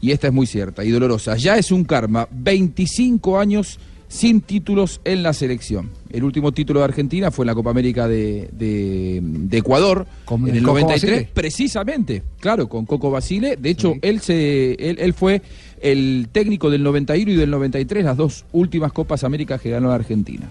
y 0.02 0.10
esta 0.10 0.26
es 0.26 0.32
muy 0.32 0.46
cierta 0.46 0.84
y 0.84 0.90
dolorosa, 0.90 1.36
ya 1.36 1.56
es 1.56 1.72
un 1.72 1.84
karma, 1.84 2.28
25 2.30 3.38
años 3.38 3.78
sin 4.10 4.40
títulos 4.40 5.00
en 5.04 5.22
la 5.22 5.32
selección. 5.32 5.88
El 6.10 6.24
último 6.24 6.50
título 6.50 6.80
de 6.80 6.84
Argentina 6.86 7.30
fue 7.30 7.44
en 7.44 7.46
la 7.46 7.54
Copa 7.54 7.70
América 7.70 8.08
de, 8.08 8.50
de- 8.52 9.20
de 9.22 9.56
Ecuador 9.58 10.04
en 10.28 10.48
el 10.48 10.56
el 10.56 10.62
Coco 10.64 10.80
93, 10.80 11.10
Basile. 11.12 11.30
precisamente, 11.32 12.22
claro, 12.40 12.68
con 12.68 12.86
Coco 12.86 13.12
Basile. 13.12 13.56
De 13.56 13.70
hecho, 13.70 13.94
él, 14.02 14.20
se, 14.20 14.72
él, 14.72 14.96
él 14.98 15.14
fue 15.14 15.40
el 15.80 16.26
técnico 16.32 16.70
del 16.70 16.82
91 16.82 17.30
y 17.30 17.36
del 17.36 17.50
93, 17.50 18.04
las 18.04 18.16
dos 18.16 18.44
últimas 18.52 18.92
Copas 18.92 19.22
Américas 19.22 19.60
que 19.60 19.70
ganó 19.70 19.88
la 19.90 19.94
Argentina. 19.94 20.50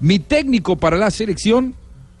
Mi 0.00 0.18
técnico 0.18 0.76
para 0.76 0.96
la 0.96 1.10
selección 1.10 1.74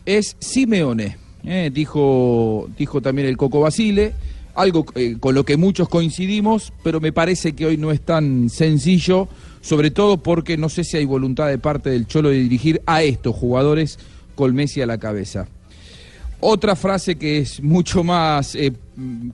es 0.04 0.36
Simeone, 0.38 1.16
eh, 1.44 1.70
dijo, 1.72 2.68
dijo 2.76 3.00
también 3.00 3.26
el 3.28 3.38
Coco 3.38 3.60
Basile, 3.60 4.12
algo 4.54 4.84
eh, 4.96 5.16
con 5.18 5.34
lo 5.34 5.44
que 5.44 5.56
muchos 5.56 5.88
coincidimos, 5.88 6.74
pero 6.82 7.00
me 7.00 7.12
parece 7.12 7.52
que 7.54 7.64
hoy 7.64 7.76
no 7.78 7.90
es 7.92 8.00
tan 8.02 8.50
sencillo, 8.50 9.28
sobre 9.60 9.90
todo 9.90 10.18
porque 10.22 10.56
no 10.56 10.68
sé 10.68 10.84
si 10.84 10.96
hay 10.96 11.04
voluntad 11.04 11.48
de 11.48 11.58
parte 11.58 11.90
del 11.90 12.06
Cholo 12.06 12.30
de 12.30 12.36
dirigir 12.38 12.80
a 12.86 13.02
estos 13.02 13.34
jugadores 13.34 13.98
con 14.34 14.54
Messi 14.54 14.80
a 14.82 14.86
la 14.86 14.98
cabeza. 14.98 15.46
Otra 16.40 16.76
frase 16.76 17.16
que 17.16 17.38
es 17.38 17.60
mucho 17.62 18.04
más, 18.04 18.54
eh, 18.54 18.72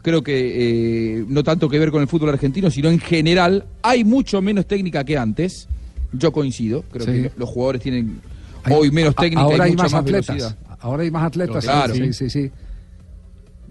creo 0.01 0.23
que 0.23 1.19
eh, 1.19 1.25
no 1.29 1.43
tanto 1.45 1.69
que 1.69 1.79
ver 1.79 1.91
con 1.91 2.01
el 2.01 2.09
fútbol 2.09 2.31
argentino, 2.31 2.71
sino 2.71 2.89
en 2.89 2.99
general, 2.99 3.67
hay 3.83 4.05
mucho 4.05 4.41
menos 4.41 4.67
técnica 4.67 5.05
que 5.05 5.19
antes. 5.19 5.69
Yo 6.13 6.33
coincido, 6.33 6.83
creo 6.91 7.05
Sí. 7.05 7.13
que 7.13 7.31
los 7.37 7.49
jugadores 7.49 7.83
tienen 7.83 8.21
hoy 8.71 8.91
menos 8.91 9.15
técnica 9.17 9.43
Ahora 9.43 9.59
y 9.59 9.61
hay 9.63 9.71
mucha 9.73 9.83
más, 9.83 9.93
más 9.93 10.01
atletas. 10.03 10.27
velocidad. 10.29 10.59
Ahora 10.81 11.03
hay 11.03 11.11
más 11.11 11.25
atletas. 11.25 11.65
Claro. 11.65 11.95
Sí, 11.95 12.13
sí, 12.15 12.31
sí. 12.31 12.51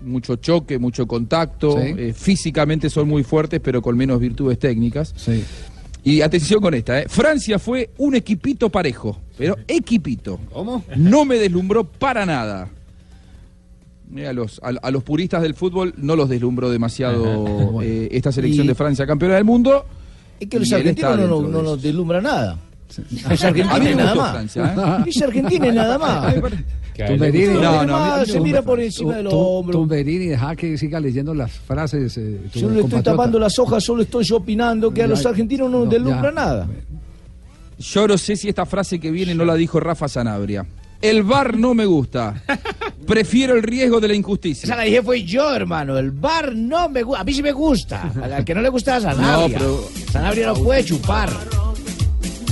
Mucho 0.04 0.36
choque, 0.36 0.78
mucho 0.78 1.08
contacto, 1.08 1.72
Sí. 1.82 1.88
eh, 1.98 2.14
físicamente 2.14 2.90
son 2.90 3.08
muy 3.08 3.24
fuertes, 3.24 3.62
pero 3.64 3.82
con 3.82 3.96
menos 3.98 4.20
virtudes 4.20 4.60
técnicas. 4.60 5.14
Y 6.04 6.22
atención 6.22 6.60
con 6.62 6.74
esta, 6.74 7.00
¿eh? 7.02 7.06
Francia 7.08 7.58
fue 7.60 7.92
un 7.98 8.16
equipito 8.16 8.70
parejo, 8.70 9.20
pero 9.38 9.56
equipito. 9.68 10.40
¿Cómo? 10.52 10.84
No 10.98 11.24
me 11.26 11.38
deslumbró 11.38 11.86
para 11.86 12.26
nada. 12.26 12.70
Eh, 14.16 14.28
A 14.28 14.34
los, 14.34 14.60
a, 14.64 14.68
a 14.82 14.92
los 14.92 15.02
puristas 15.04 15.42
del 15.42 15.54
fútbol 15.56 15.94
no 15.98 16.16
los 16.16 16.28
deslumbró 16.30 16.70
demasiado 16.70 17.82
eh, 17.82 18.10
esta 18.12 18.32
selección 18.32 18.66
Y- 18.66 18.68
de 18.68 18.76
Francia 18.76 19.08
campeona 19.08 19.36
del 19.36 19.46
mundo. 19.46 19.86
Es 20.40 20.50
que 20.50 20.60
los 20.60 20.72
argentinos 20.74 21.18
no, 21.20 21.28
no, 21.28 21.42
no 21.48 21.62
nos 21.64 21.82
deslumbra 21.82 22.22
nada. 22.22 22.60
Es 23.30 23.44
A 23.44 23.52
mí 23.52 23.62
Argentina 23.62 23.96
nada 23.96 24.16
más. 24.16 24.58
Es 25.08 25.22
Argentina 25.22 25.68
y 25.68 25.72
nada 25.72 25.98
más. 25.98 26.36
Tumberini, 27.08 27.54
No, 27.56 27.86
no, 27.86 27.96
a 27.98 28.26
se 28.26 28.40
mira 28.40 28.62
por 28.62 28.80
encima 28.80 29.16
del 29.16 29.28
Tu- 29.28 29.36
hombro. 29.36 29.80
Tumberini, 29.80 30.28
deja 30.28 30.56
que 30.56 30.78
siga 30.78 31.00
leyendo 31.00 31.34
las 31.34 31.52
frases. 31.52 32.16
eh, 32.18 32.40
Yo 32.54 32.68
no 32.70 32.76
le 32.76 32.82
estoy 32.82 33.02
tapando 33.02 33.40
las 33.40 33.58
hojas, 33.58 33.84
solo 33.84 34.04
estoy 34.04 34.24
yo 34.24 34.38
opinando 34.38 34.94
que 34.94 35.02
a 35.04 35.08
los 35.08 35.26
argentinos 35.26 35.72
no 35.72 35.86
deslumbra 35.86 36.32
nada. 36.32 36.68
Yo 37.80 38.08
no 38.08 38.18
sé 38.18 38.36
si 38.36 38.48
esta 38.50 38.66
frase 38.66 39.00
que 39.00 39.10
viene 39.12 39.34
no 39.34 39.44
la 39.44 39.56
dijo 39.56 39.80
Rafa 39.80 40.08
Sanabria. 40.08 40.66
El 41.02 41.24
bar 41.24 41.58
no 41.58 41.74
me 41.74 41.86
gusta. 41.86 42.36
Prefiero 43.06 43.56
el 43.56 43.64
riesgo 43.64 44.00
de 44.00 44.08
la 44.08 44.14
injusticia. 44.14 44.66
Esa 44.66 44.76
la 44.78 44.84
dije 44.84 45.02
fue 45.02 45.24
yo, 45.24 45.54
hermano. 45.54 45.98
El 45.98 46.12
bar 46.12 46.56
no 46.56 46.88
me 46.88 47.04
gusta. 47.04 47.22
A 47.22 47.24
mí 47.26 47.34
sí 47.34 47.44
me 47.44 47.52
gusta. 47.52 48.10
Al 48.24 48.46
que 48.46 48.56
no 48.56 48.62
le 48.62 48.70
gusta 48.70 48.96
a 48.98 49.02
Sanabria. 49.02 49.58
No, 49.60 49.66
pero- 49.66 49.90
Sanabria 50.12 50.48
no 50.48 50.54
puede 50.54 50.86
chupar. 50.86 51.30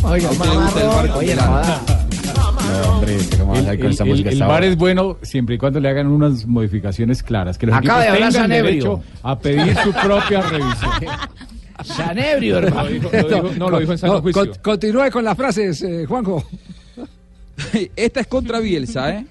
Oiga, 0.04 0.28
¿A 0.30 0.32
usted 0.32 0.46
le 0.50 0.56
gusta 0.58 0.82
el 0.82 0.88
bar 0.88 1.08
con 1.10 1.18
Oye, 1.20 1.36
no 1.36 1.62
hombre, 2.92 3.18
¿cómo 3.38 3.52
vas 3.54 3.68
a 3.68 3.74
El, 4.04 4.40
bar 4.44 4.64
es 4.64 4.78
bueno 4.78 5.18
siempre 5.22 5.56
y 5.56 5.58
cuando 5.58 5.80
le 5.80 5.90
hagan 5.90 6.08
unas 6.08 6.46
modificaciones 6.46 7.22
claras. 7.24 7.58
Que 7.58 7.66
los 7.68 7.76
Acaba 7.76 8.02
de 8.02 8.08
hablar 8.10 8.32
tengan 8.32 8.44
Sanebrio. 8.50 8.72
derecho 8.72 9.04
a 9.24 9.38
pedir 9.40 9.76
su 9.78 9.92
propia 9.94 10.42
revisión. 10.42 10.92
Sanebrio, 11.84 12.58
hermano. 12.60 12.90
Lo 12.90 12.94
dijo- 12.94 13.10
lo 13.12 13.28
dijo- 13.30 13.52
no, 13.58 13.70
lo 13.70 13.80
dijo 13.80 13.92
en 13.92 13.98
Sano 13.98 14.14
No, 14.16 14.22
Juicio. 14.22 14.46
con- 14.52 14.56
continúe 14.62 15.10
con 15.12 15.24
las 15.24 15.36
frases, 15.38 15.82
eh, 15.82 16.06
Juanjo. 16.08 16.44
Esta 17.96 18.20
es 18.22 18.28
contra 18.28 18.60
Bielsa, 18.60 19.10
¿eh? 19.12 19.26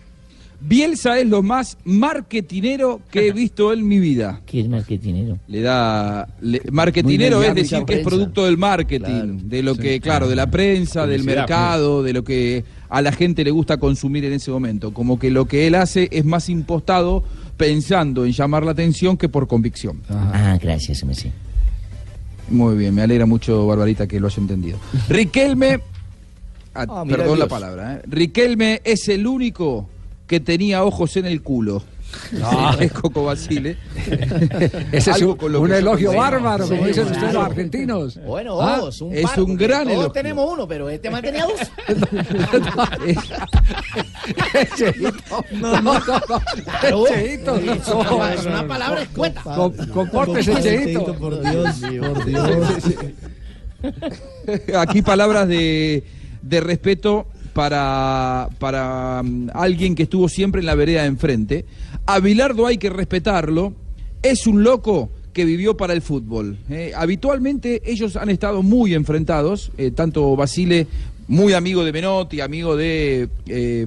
Bielsa 0.63 1.19
es 1.19 1.27
lo 1.27 1.43
más 1.43 1.79
marketinero 1.85 3.01
que 3.11 3.29
he 3.29 3.33
visto 3.33 3.73
en 3.73 3.87
mi 3.89 3.99
vida. 3.99 4.41
¿Qué 4.45 4.61
es 4.61 4.69
marketinero? 4.69 5.39
Le 5.49 5.63
da. 5.63 6.29
le- 6.43 6.61
marketinero 6.71 7.43
es 7.43 7.55
decir 7.55 7.83
que 7.85 8.01
es 8.01 8.07
producto 8.07 8.45
del 8.45 8.59
marketing, 8.59 9.49
de 9.49 9.63
lo 9.63 9.75
que, 9.75 10.01
claro, 10.01 10.29
de 10.29 10.37
la 10.37 10.51
prensa, 10.51 11.07
del 11.07 11.21
Publicidad, 11.21 11.37
mercado, 11.43 12.03
de 12.03 12.13
lo 12.13 12.25
que 12.25 12.65
a 12.91 13.01
la 13.01 13.13
gente 13.13 13.43
le 13.43 13.51
gusta 13.51 13.79
consumir 13.79 14.25
en 14.27 14.35
ese 14.35 14.51
momento. 14.51 14.93
Como 14.93 15.19
que 15.19 15.31
lo 15.31 15.47
que 15.47 15.67
él 15.67 15.75
hace 15.77 16.09
es 16.13 16.25
más 16.25 16.49
impostado 16.51 17.25
pensando 17.57 18.25
en 18.27 18.33
llamar 18.33 18.65
la 18.65 18.73
atención 18.73 19.17
que 19.17 19.29
por 19.29 19.47
convicción. 19.49 20.01
Ah, 20.11 20.59
gracias, 20.61 21.05
Messi. 21.05 21.31
Muy 22.49 22.77
bien, 22.77 22.95
me 22.95 23.03
alegra 23.03 23.27
mucho, 23.27 23.67
Barbarita, 23.67 24.07
que 24.07 24.19
lo 24.21 24.27
haya 24.27 24.41
entendido. 24.41 24.79
Riquelme, 25.09 25.75
ah, 26.75 26.85
Ah, 26.89 27.05
perdón 27.09 27.39
la 27.39 27.47
palabra, 27.49 27.95
¿eh? 27.97 28.03
Riquelme 28.09 28.81
es 28.85 29.09
el 29.09 29.27
único 29.27 29.89
que 30.31 30.39
tenía 30.39 30.85
ojos 30.85 31.17
en 31.17 31.27
el 31.27 31.43
culo. 31.43 31.83
No, 32.33 32.73
es 32.81 32.93
Coco 32.93 33.25
Basile. 33.25 33.77
Ese 34.93 35.11
es 35.11 35.23
un, 35.23 35.37
un 35.57 35.73
elogio 35.73 36.13
bárbaro, 36.13 36.69
como 36.69 36.83
Sí, 36.83 36.89
dicen 36.89 37.05
claro. 37.07 37.17
ustedes 37.17 37.35
los 37.35 37.45
argentinos. 37.45 38.21
Bueno, 38.25 38.61
Ah, 38.61 38.79
vos, 38.81 39.01
un 39.01 39.13
es 39.13 39.23
par, 39.23 39.41
un 39.41 39.47
porque 39.49 39.67
gran 39.67 39.83
Todos 39.85 39.93
elogio. 39.95 40.13
tenemos 40.13 40.53
uno, 40.53 40.69
pero 40.69 40.89
este 40.89 41.11
man 41.11 41.23
tenía 41.23 41.47
dos. 41.47 41.61
No, 45.53 45.81
no, 45.83 46.01
no. 46.01 47.07
Cheito. 47.09 47.57
Es 47.57 47.89
una- 47.89 48.35
es 48.35 48.45
palabra 48.69 49.03
escueta. 49.03 49.43
Com- 49.43 49.73
Compórtese, 49.93 50.55
Cheito. 50.63 51.15
Por 51.17 51.41
Dios, 51.41 51.77
por 52.01 52.25
Dios. 52.25 52.49
Aquí 54.79 55.03
palabras 55.03 55.49
de, 55.49 56.05
de 56.43 56.61
respeto 56.61 57.27
para, 57.53 58.49
para 58.59 59.23
mm, 59.23 59.51
alguien 59.55 59.95
que 59.95 60.05
estuvo 60.05 60.29
siempre 60.29 60.61
en 60.61 60.67
la 60.67 60.75
vereda 60.75 61.03
de 61.03 61.09
enfrente. 61.09 61.65
A 62.07 62.21
Bilardo 62.21 62.67
hay 62.67 62.79
que 62.79 62.91
respetarlo. 62.91 63.75
Es 64.23 64.47
un 64.47 64.63
loco 64.63 65.11
que 65.33 65.45
vivió 65.45 65.77
para 65.77 65.93
el 65.93 66.03
fútbol. 66.03 66.59
eh. 66.69 66.93
habitualmente 66.95 67.83
ellos 67.85 68.17
han 68.17 68.31
estado 68.31 68.63
muy 68.63 68.95
enfrentados, 68.95 69.71
eh, 69.79 69.91
tanto 69.93 70.35
Basile, 70.37 70.87
muy 71.29 71.53
amigo 71.53 71.85
de 71.85 71.93
Menotti, 71.93 72.41
amigo 72.41 72.77
de 72.77 73.29
eh, 73.47 73.87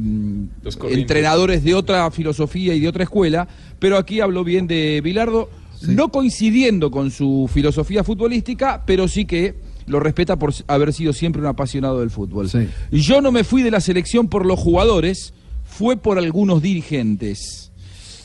corrientes. 0.64 0.98
entrenadores 0.98 1.64
de 1.64 1.76
otra 1.76 2.10
filosofía 2.12 2.74
y 2.74 2.80
de 2.80 2.88
otra 2.88 3.04
escuela, 3.04 3.48
pero 3.80 3.98
aquí 3.98 4.22
habló 4.22 4.46
bien 4.46 4.66
de 4.66 5.02
Bilardo, 5.04 5.50
no 5.88 6.10
coincidiendo 6.10 6.90
con 6.90 7.12
su 7.12 7.50
filosofía 7.54 8.06
futbolística, 8.06 8.84
pero 8.86 9.10
sí 9.10 9.26
que 9.26 9.56
lo 9.88 10.00
respeta 10.00 10.38
por 10.38 10.54
haber 10.68 10.94
sido 10.94 11.14
siempre 11.14 11.42
un 11.42 11.48
apasionado 11.48 12.00
del 12.00 12.10
fútbol. 12.10 12.50
Yo 12.92 13.22
no 13.22 13.32
me 13.32 13.44
fui 13.44 13.62
de 13.64 13.72
la 13.72 13.80
selección 13.82 14.28
por 14.28 14.46
los 14.46 14.60
jugadores, 14.60 15.34
fue 15.66 15.98
por 15.98 16.18
algunos 16.18 16.62
dirigentes. 16.62 17.72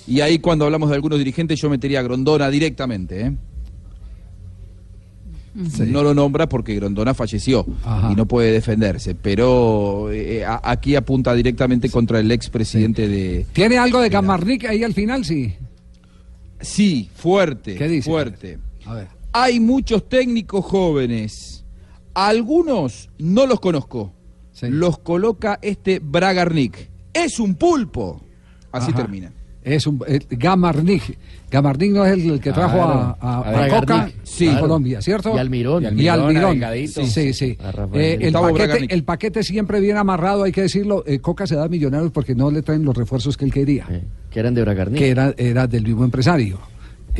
Y 0.06 0.20
ahí 0.20 0.38
cuando 0.38 0.64
hablamos 0.64 0.88
de 0.88 0.94
algunos 0.96 1.18
dirigentes 1.18 1.60
yo 1.60 1.68
metería 1.68 2.00
a 2.00 2.02
Grondona 2.02 2.48
directamente. 2.50 3.20
¿eh? 3.26 3.32
No 5.88 6.02
lo 6.04 6.14
nombra 6.14 6.48
porque 6.48 6.74
Grondona 6.76 7.14
falleció 7.14 7.66
Ajá. 7.84 8.12
y 8.12 8.14
no 8.14 8.26
puede 8.26 8.52
defenderse, 8.52 9.16
pero 9.16 10.08
eh, 10.12 10.44
a- 10.44 10.60
aquí 10.62 10.94
apunta 10.94 11.34
directamente 11.34 11.90
contra 11.90 12.20
el 12.20 12.30
expresidente 12.30 13.08
de... 13.08 13.44
¿Tiene 13.52 13.76
algo 13.76 14.00
de 14.00 14.08
Gamarnik 14.08 14.66
ahí 14.66 14.84
al 14.84 14.94
final? 14.94 15.24
Sí. 15.24 15.52
Sí, 16.60 17.10
fuerte, 17.14 17.74
¿Qué 17.74 17.88
dice? 17.88 18.08
fuerte. 18.08 18.58
A 18.86 18.94
ver. 18.94 19.08
Hay 19.40 19.60
muchos 19.60 20.08
técnicos 20.08 20.64
jóvenes. 20.64 21.64
Algunos 22.14 23.08
no 23.18 23.46
los 23.46 23.60
conozco. 23.60 24.12
Los 24.62 24.98
coloca 24.98 25.58
este 25.62 26.00
Bragarnik. 26.00 26.90
Es 27.12 27.38
un 27.38 27.54
pulpo. 27.54 28.20
Así 28.72 28.90
Ajá. 28.90 29.02
termina. 29.02 29.32
Es 29.62 29.86
un 29.86 30.00
Gamarnik. 30.30 31.18
Gamarnik 31.50 31.92
no 31.92 32.04
es 32.06 32.12
el, 32.14 32.30
el 32.32 32.40
que 32.40 32.52
trajo 32.52 32.74
Claro. 32.76 32.90
a, 32.90 33.16
a- 33.20 33.34
A 33.34 33.38
a 33.38 33.50
Bragarnik. 33.52 33.80
Coca 33.80 34.10
Sí. 34.24 34.46
Claro. 34.46 34.60
Colombia, 34.62 35.02
¿cierto? 35.02 35.34
Y 35.34 35.38
Almirón. 35.38 35.98
Y 35.98 36.02
Y 36.02 36.08
Almirón, 36.08 36.52
Delgadito. 36.58 37.04
Sí, 37.06 37.32
sí. 37.32 37.56
Rafael. 37.60 37.90
Eh, 37.94 38.18
el, 38.22 38.32
paquete, 38.32 38.86
el 38.94 39.04
paquete 39.04 39.42
siempre 39.42 39.80
viene 39.80 39.98
amarrado, 39.98 40.42
hay 40.44 40.52
que 40.52 40.62
decirlo. 40.62 41.04
Eh, 41.06 41.18
Coca 41.20 41.46
se 41.46 41.54
da 41.54 41.64
a 41.64 41.68
millonarios 41.68 42.10
porque 42.12 42.34
no 42.34 42.50
le 42.50 42.62
traen 42.62 42.84
los 42.84 42.96
refuerzos 42.96 43.36
que 43.36 43.44
él 43.44 43.52
quería. 43.52 43.86
Que 44.30 44.40
eran 44.40 44.54
de 44.54 44.62
Bragarnik. 44.62 44.98
que 44.98 45.08
era, 45.10 45.34
era 45.36 45.66
del 45.66 45.84
mismo 45.84 46.04
empresario. 46.04 46.58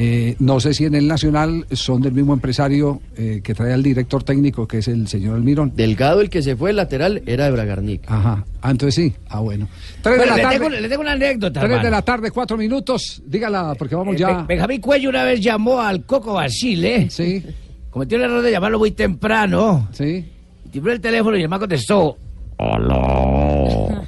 Eh, 0.01 0.37
no 0.39 0.61
sé 0.61 0.75
si 0.75 0.85
en 0.85 0.95
el 0.95 1.09
Nacional 1.09 1.67
son 1.73 2.01
del 2.01 2.13
mismo 2.13 2.33
empresario 2.33 3.01
eh, 3.17 3.41
que 3.43 3.53
trae 3.53 3.73
al 3.73 3.83
director 3.83 4.23
técnico, 4.23 4.69
que 4.69 4.79
es 4.79 4.87
el 4.87 5.09
señor 5.09 5.35
Almirón. 5.35 5.73
Delgado, 5.75 6.21
el 6.21 6.31
que 6.31 6.41
se 6.41 6.55
fue 6.55 6.71
el 6.71 6.77
lateral, 6.77 7.21
era 7.27 7.47
de 7.47 7.51
Bragarnik. 7.51 8.03
Ajá. 8.07 8.45
Ah, 8.63 8.71
entonces 8.71 8.95
sí. 8.95 9.13
Ah, 9.29 9.41
bueno. 9.41 9.67
Tres 10.01 10.13
de 10.15 10.19
Bueno, 10.19 10.31
la 10.31 10.37
le, 10.37 10.43
tarde. 10.43 10.57
tengo, 10.59 10.69
le 10.71 10.89
tengo 10.89 11.01
una 11.03 11.13
anécdota. 11.13 11.61
Tres 11.61 11.83
de 11.83 11.91
la 11.91 12.03
tarde, 12.03 12.31
cuatro 12.31 12.57
minutos. 12.57 13.21
Dígala, 13.27 13.75
porque 13.77 13.97
vamos 13.97 14.15
Eh, 14.15 14.19
ya. 14.19 14.43
Be- 14.43 14.55
Benjamín 14.55 14.81
Cuello 14.81 15.09
una 15.11 15.25
vez 15.25 15.41
llamó 15.41 15.81
al 15.81 16.05
Coco 16.05 16.35
Basile. 16.35 17.11
Sí. 17.11 17.43
Cometió 17.91 18.19
el 18.19 18.25
error 18.25 18.41
de 18.43 18.53
llamarlo 18.53 18.79
muy 18.79 18.93
temprano. 18.93 19.89
Sí. 19.91 20.25
Timbró 20.71 20.93
el 20.93 21.01
teléfono 21.01 21.37
y 21.37 21.43
el 21.43 21.49
man 21.49 21.59
contestó. 21.59 22.17
Hola. 22.59 24.07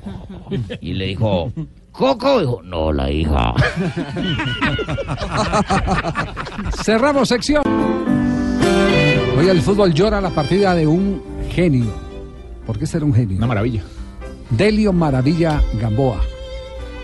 Y 0.81 0.95
le 0.95 1.07
dijo, 1.07 1.53
Coco. 1.93 2.41
Dijo, 2.41 2.63
no, 2.63 2.93
la 2.93 3.11
hija. 3.11 3.55
Cerramos 6.83 7.29
sección. 7.29 7.63
Hoy 9.39 9.49
el 9.49 9.61
fútbol 9.63 9.93
llora 9.93 10.21
la 10.21 10.31
partida 10.31 10.75
de 10.75 10.87
un 10.87 11.23
genio. 11.51 11.87
¿Por 12.67 12.79
qué 12.79 12.87
ser 12.87 13.05
un 13.05 13.15
genio? 13.15 13.39
Una 13.39 13.47
maravilla. 13.47 13.83
Delio 14.51 14.93
Maravilla 14.93 15.63
Gamboa. 15.81 16.21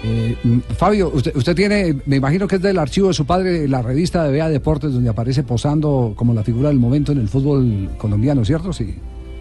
Eh, 0.04 0.36
mm, 0.42 0.58
Fabio, 0.76 1.10
usted, 1.12 1.34
usted 1.34 1.54
tiene, 1.54 1.96
me 2.06 2.16
imagino 2.16 2.46
que 2.46 2.56
es 2.56 2.62
del 2.62 2.78
archivo 2.78 3.08
de 3.08 3.14
su 3.14 3.24
padre, 3.24 3.66
la 3.66 3.82
revista 3.82 4.24
de 4.24 4.30
Vea 4.30 4.48
Deportes, 4.48 4.92
donde 4.92 5.10
aparece 5.10 5.42
posando 5.42 6.12
como 6.16 6.34
la 6.34 6.44
figura 6.44 6.68
del 6.68 6.78
momento 6.78 7.12
en 7.12 7.18
el 7.18 7.28
fútbol 7.28 7.90
colombiano, 7.98 8.44
¿cierto? 8.44 8.72
Sí. 8.72 8.94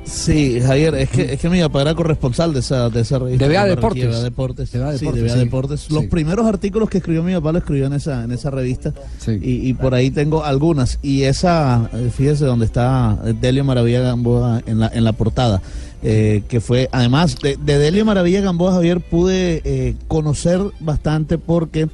Sí, 0.05 0.61
Javier, 0.61 0.93
es 0.95 1.09
que, 1.09 1.33
es 1.33 1.39
que 1.39 1.49
mi 1.49 1.59
papá 1.61 1.81
era 1.81 1.95
corresponsal 1.95 2.53
de 2.53 2.59
esa, 2.59 2.89
de 2.89 3.01
esa 3.01 3.17
revista. 3.17 3.47
De 3.47 3.67
Deportes. 3.69 4.21
Deportes. 4.21 4.71
De 4.71 4.79
Vea 4.79 4.91
Sí, 4.93 4.99
Deportes, 4.99 5.23
de 5.23 5.29
sí. 5.29 5.37
Deportes. 5.39 5.91
Los 5.91 6.01
Sí. 6.03 6.07
primeros 6.09 6.45
artículos 6.45 6.89
que 6.89 6.99
escribió 6.99 7.23
mi 7.23 7.33
papá 7.33 7.51
lo 7.53 7.57
escribió 7.57 7.87
en 7.87 7.93
esa, 7.93 8.23
en 8.23 8.31
esa 8.31 8.51
revista. 8.51 8.93
Y, 9.27 9.67
y 9.69 9.73
por 9.73 9.95
ahí 9.95 10.11
tengo 10.11 10.43
algunas. 10.43 10.99
Y 11.01 11.23
esa, 11.23 11.89
eh, 11.93 12.11
fíjese 12.15 12.45
donde 12.45 12.65
está 12.65 13.17
Delio 13.41 13.63
Maravilla 13.63 14.01
Gamboa 14.01 14.61
en 14.67 14.79
la, 14.79 14.87
en 14.93 15.03
la 15.03 15.13
portada. 15.13 15.61
eh, 16.03 16.43
que 16.47 16.61
fue, 16.61 16.87
además 16.91 17.37
de, 17.41 17.57
de 17.57 17.79
Delio 17.79 18.05
Maravilla 18.05 18.41
Gamboa, 18.41 18.73
Javier, 18.73 19.01
pude 19.01 19.61
eh, 19.65 19.95
conocer 20.07 20.61
bastante 20.79 21.39
porque 21.39 21.89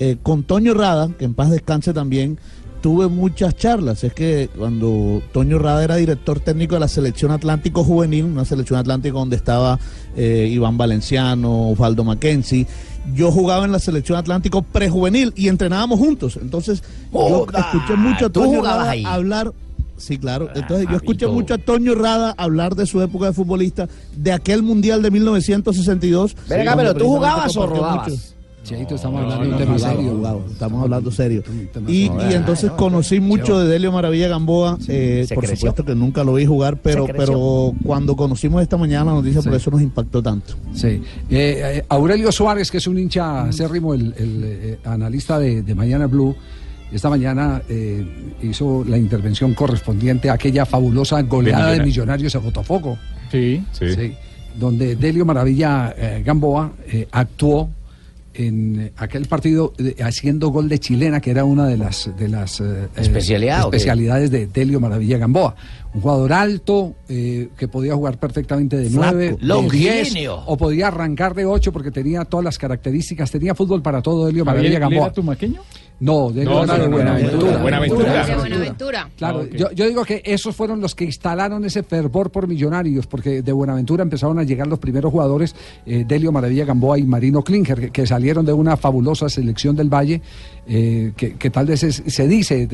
eh, 0.00 0.16
con 0.22 0.42
Toño 0.42 0.74
Rada, 0.74 1.08
que 1.18 1.24
en 1.24 1.32
paz 1.32 1.50
descanse 1.50 1.94
también, 1.94 2.38
tuve 2.84 3.08
muchas 3.08 3.56
charlas. 3.56 4.04
Es 4.04 4.12
que 4.12 4.50
cuando 4.58 5.22
Toño 5.32 5.58
Rada 5.58 5.82
era 5.82 5.96
director 5.96 6.38
técnico 6.38 6.74
de 6.74 6.80
la 6.80 6.88
selección 6.88 7.30
Atlántico 7.30 7.82
Juvenil, 7.82 8.26
una 8.26 8.44
selección 8.44 8.78
Atlántico 8.78 9.18
donde 9.18 9.36
estaba 9.36 9.78
eh, 10.14 10.50
Iván 10.52 10.76
Valenciano, 10.76 11.70
Osvaldo 11.70 12.04
Mackenzie, 12.04 12.66
yo 13.14 13.32
jugaba 13.32 13.64
en 13.64 13.72
la 13.72 13.78
selección 13.78 14.18
Atlántico 14.18 14.60
prejuvenil 14.60 15.32
y 15.34 15.48
entrenábamos 15.48 15.98
juntos. 15.98 16.38
Entonces, 16.42 16.82
yo 17.10 17.46
escuché 17.56 17.96
mucho 17.96 18.26
a 18.26 18.28
¿tú 18.28 18.42
Toño 18.42 18.60
Rada 18.62 18.90
ahí? 18.90 19.02
hablar. 19.06 19.54
Sí, 19.96 20.18
claro. 20.18 20.50
Entonces, 20.54 20.86
yo 20.90 20.96
escuché 20.96 21.26
mucho 21.26 21.54
a 21.54 21.58
Toño 21.58 21.94
Rada 21.94 22.34
hablar 22.36 22.74
de 22.74 22.84
su 22.84 23.00
época 23.00 23.28
de 23.28 23.32
futbolista, 23.32 23.88
de 24.14 24.30
aquel 24.30 24.62
mundial 24.62 25.00
de 25.00 25.10
1962. 25.10 26.36
Ven 26.50 26.60
acá, 26.60 26.76
donde 26.76 26.92
pero 26.92 26.94
¿tú 26.98 27.06
jugabas 27.06 27.56
o 27.56 27.66
rodabas? 27.66 28.10
mucho. 28.10 28.33
Cheito, 28.64 28.94
estamos 28.94 29.20
No, 29.20 29.30
hablando 29.32 29.44
de 29.44 29.52
un 29.52 29.58
tema 29.58 29.78
serio. 29.78 30.44
estamos 30.50 30.82
hablando 30.82 31.10
serio. 31.10 31.42
Y, 31.86 32.10
entonces 32.32 32.70
conocí 32.72 33.20
mucho 33.20 33.58
de 33.60 33.68
Delio 33.68 33.92
Maravilla 33.92 34.28
Gamboa. 34.28 34.78
eh, 34.88 35.24
¿Se 35.28 35.34
por 35.34 35.44
creció? 35.44 35.68
supuesto 35.68 35.84
que 35.84 35.94
nunca 35.94 36.24
lo 36.24 36.34
vi 36.34 36.46
jugar, 36.46 36.78
pero, 36.78 37.06
pero 37.06 37.72
cuando 37.84 38.16
conocimos 38.16 38.62
esta 38.62 38.76
mañana 38.76 39.04
la 39.06 39.12
noticia, 39.12 39.42
por 39.42 39.54
eso 39.54 39.70
nos 39.70 39.82
impactó 39.82 40.22
tanto. 40.22 40.54
Sí. 40.72 40.88
Eh, 40.88 41.02
eh, 41.30 41.84
Aurelio 41.88 42.32
Suárez, 42.32 42.70
que 42.70 42.78
es 42.78 42.86
un 42.86 42.98
hincha 42.98 43.42
acérrimo, 43.44 43.94
el, 43.94 44.14
el, 44.16 44.40
eh, 44.44 44.78
analista 44.84 45.38
de, 45.38 45.62
de 45.62 45.74
Mañana 45.74 46.06
Blue, 46.06 46.34
esta 46.92 47.10
mañana 47.10 47.60
eh, 47.68 48.06
hizo 48.42 48.84
la 48.86 48.96
intervención 48.96 49.52
correspondiente 49.54 50.30
a 50.30 50.34
aquella 50.34 50.64
fabulosa 50.64 51.20
goleada 51.22 51.72
de, 51.72 51.80
Millonarios. 51.80 51.86
Millonarios 51.86 52.36
a 52.36 52.38
Botafogo. 52.38 52.98
Sí, 53.30 53.62
Sí, 53.72 54.12
donde 54.58 54.94
Delio 54.94 55.24
Maravilla 55.24 55.92
eh, 55.98 56.22
Gamboa 56.24 56.70
eh, 56.86 57.08
actuó 57.10 57.68
en 58.34 58.80
eh, 58.80 58.92
aquel 58.96 59.26
partido 59.26 59.72
eh, 59.78 59.96
haciendo 60.02 60.48
gol 60.48 60.68
de 60.68 60.78
chilena, 60.78 61.20
que 61.20 61.30
era 61.30 61.44
una 61.44 61.66
de 61.66 61.76
las, 61.76 62.10
de 62.16 62.28
las 62.28 62.60
eh, 62.60 62.88
especialidades 62.96 64.30
de 64.30 64.46
Delio 64.46 64.80
Maravilla 64.80 65.18
Gamboa. 65.18 65.54
Un 65.94 66.00
jugador 66.00 66.32
alto, 66.32 66.94
eh, 67.08 67.50
que 67.56 67.68
podía 67.68 67.94
jugar 67.94 68.18
perfectamente 68.18 68.76
de 68.76 68.90
Flaco, 68.90 69.12
9, 69.14 69.36
de 69.40 69.46
longilíneo. 69.46 70.36
10, 70.36 70.44
o 70.46 70.56
podía 70.56 70.88
arrancar 70.88 71.34
de 71.34 71.44
8 71.44 71.72
porque 71.72 71.92
tenía 71.92 72.24
todas 72.24 72.42
las 72.42 72.58
características. 72.58 73.30
Tenía 73.30 73.54
fútbol 73.54 73.80
para 73.80 74.02
todo 74.02 74.26
Delio 74.26 74.44
Javier, 74.44 74.62
Maravilla 74.64 74.74
¿él 74.76 74.80
Gamboa. 74.80 75.06
era 75.06 75.12
tumaqueño? 75.14 75.60
No, 76.00 76.30
de 76.30 76.44
no, 76.44 76.58
Buenaventura. 76.58 77.58
Buenaventura. 77.58 78.26
De 78.26 78.34
Buenaventura. 78.36 79.10
Claro, 79.16 79.42
Ah, 79.44 79.56
yo, 79.56 79.70
yo 79.72 79.86
digo 79.86 80.04
que 80.04 80.22
esos 80.24 80.54
fueron 80.54 80.80
los 80.80 80.94
que 80.94 81.04
instalaron 81.04 81.64
ese 81.64 81.82
fervor 81.82 82.30
por 82.30 82.48
millonarios, 82.48 83.06
porque 83.06 83.42
de 83.42 83.52
Buenaventura 83.52 84.02
empezaron 84.02 84.38
a 84.38 84.42
llegar 84.42 84.66
los 84.66 84.78
primeros 84.80 85.12
jugadores, 85.12 85.54
eh, 85.86 86.04
Delio 86.06 86.32
Maravilla 86.32 86.64
Gamboa 86.64 86.98
y 86.98 87.04
Marino 87.04 87.42
Klinger, 87.42 87.80
que, 87.80 87.90
que 87.90 88.06
salieron 88.06 88.44
de 88.44 88.52
una 88.52 88.76
fabulosa 88.76 89.28
selección 89.28 89.76
del 89.76 89.88
Valle, 89.88 90.20
eh, 90.66 91.12
que, 91.16 91.34
que 91.34 91.50
tal 91.50 91.66
vez 91.66 91.82
es- 91.82 92.02
se 92.06 92.26
dice, 92.28 92.68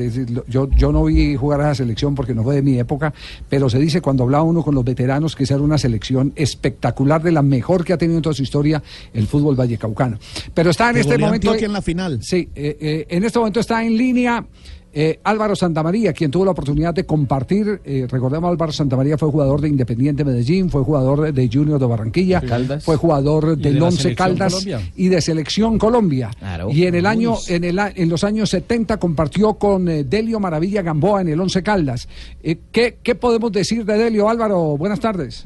yo, 0.47 0.69
yo 0.69 0.91
no 0.91 1.05
vi 1.05 1.35
jugar 1.35 1.61
a 1.61 1.65
esa 1.71 1.75
selección 1.83 2.15
porque 2.15 2.33
no 2.33 2.43
fue 2.43 2.55
de 2.55 2.61
mi 2.61 2.79
época, 2.79 3.13
pero 3.49 3.69
se 3.69 3.79
dice 3.79 4.01
cuando 4.01 4.23
hablaba 4.23 4.43
uno 4.43 4.63
con 4.63 4.75
los 4.75 4.83
veteranos 4.83 5.35
que 5.35 5.43
esa 5.43 5.55
era 5.55 5.63
una 5.63 5.77
selección 5.77 6.33
espectacular, 6.35 7.21
de 7.23 7.31
la 7.31 7.41
mejor 7.41 7.83
que 7.83 7.93
ha 7.93 7.97
tenido 7.97 8.17
en 8.17 8.23
toda 8.23 8.33
su 8.35 8.43
historia 8.43 8.81
el 9.13 9.27
fútbol 9.27 9.55
vallecaucano. 9.55 10.17
Pero 10.53 10.69
está 10.71 10.89
en 10.89 10.95
Que 10.95 11.01
este 11.01 11.17
momento... 11.17 11.53
En 11.55 11.73
la 11.73 11.81
final. 11.81 12.19
Sí, 12.23 12.49
eh, 12.55 12.77
eh, 12.79 13.05
en 13.09 13.23
este 13.23 13.37
momento 13.39 13.59
está 13.59 13.83
en 13.83 13.97
línea 13.97 14.45
Eh, 14.93 15.19
Álvaro 15.23 15.55
Santamaría, 15.55 16.11
quien 16.11 16.29
tuvo 16.31 16.43
la 16.43 16.51
oportunidad 16.51 16.93
de 16.93 17.05
compartir, 17.05 17.79
eh, 17.85 18.07
recordemos 18.09 18.49
Álvaro 18.51 18.73
Santamaría 18.73 19.17
fue 19.17 19.29
jugador 19.31 19.61
de 19.61 19.69
Independiente 19.69 20.25
Medellín, 20.25 20.69
fue 20.69 20.83
jugador 20.83 21.31
de 21.31 21.49
Junior 21.51 21.79
de 21.79 21.85
Barranquilla, 21.85 22.41
Caldas. 22.41 22.83
fue 22.83 22.97
jugador 22.97 23.55
de 23.55 23.69
del 23.71 23.79
la 23.79 23.85
Once 23.85 24.13
Caldas 24.15 24.51
Colombia. 24.53 24.81
y 24.97 25.07
de 25.07 25.21
Selección 25.21 25.77
Colombia. 25.77 26.31
Claro. 26.37 26.69
Y 26.71 26.85
en 26.87 26.95
el 26.95 27.05
año, 27.05 27.35
en 27.47 27.63
el 27.63 27.79
a- 27.79 27.93
en 27.95 28.09
los 28.09 28.25
años 28.25 28.49
70 28.49 28.97
compartió 28.97 29.53
con 29.53 29.87
eh, 29.87 30.03
Delio 30.03 30.41
Maravilla 30.41 30.81
Gamboa 30.81 31.21
en 31.21 31.29
el 31.29 31.39
Once 31.39 31.63
Caldas. 31.63 32.09
Eh, 32.43 32.57
¿qué, 32.73 32.97
¿Qué 33.01 33.15
podemos 33.15 33.51
decir 33.53 33.85
de 33.85 33.97
Delio, 33.97 34.27
Álvaro? 34.27 34.75
Buenas 34.77 34.99
tardes. 34.99 35.45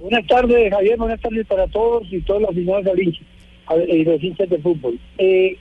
Buenas 0.00 0.26
tardes, 0.28 0.70
Javier. 0.72 0.96
Buenas 0.98 1.20
tardes 1.20 1.46
para 1.46 1.66
todos 1.68 2.04
y 2.12 2.20
los 2.20 2.48
aficionados 2.50 2.84
del 2.84 3.02
hincha 3.02 3.22
y 3.88 4.04
los 4.04 4.22
hinchas 4.22 4.48
de 4.48 4.58
fútbol. 4.58 5.00
Eh, 5.18 5.56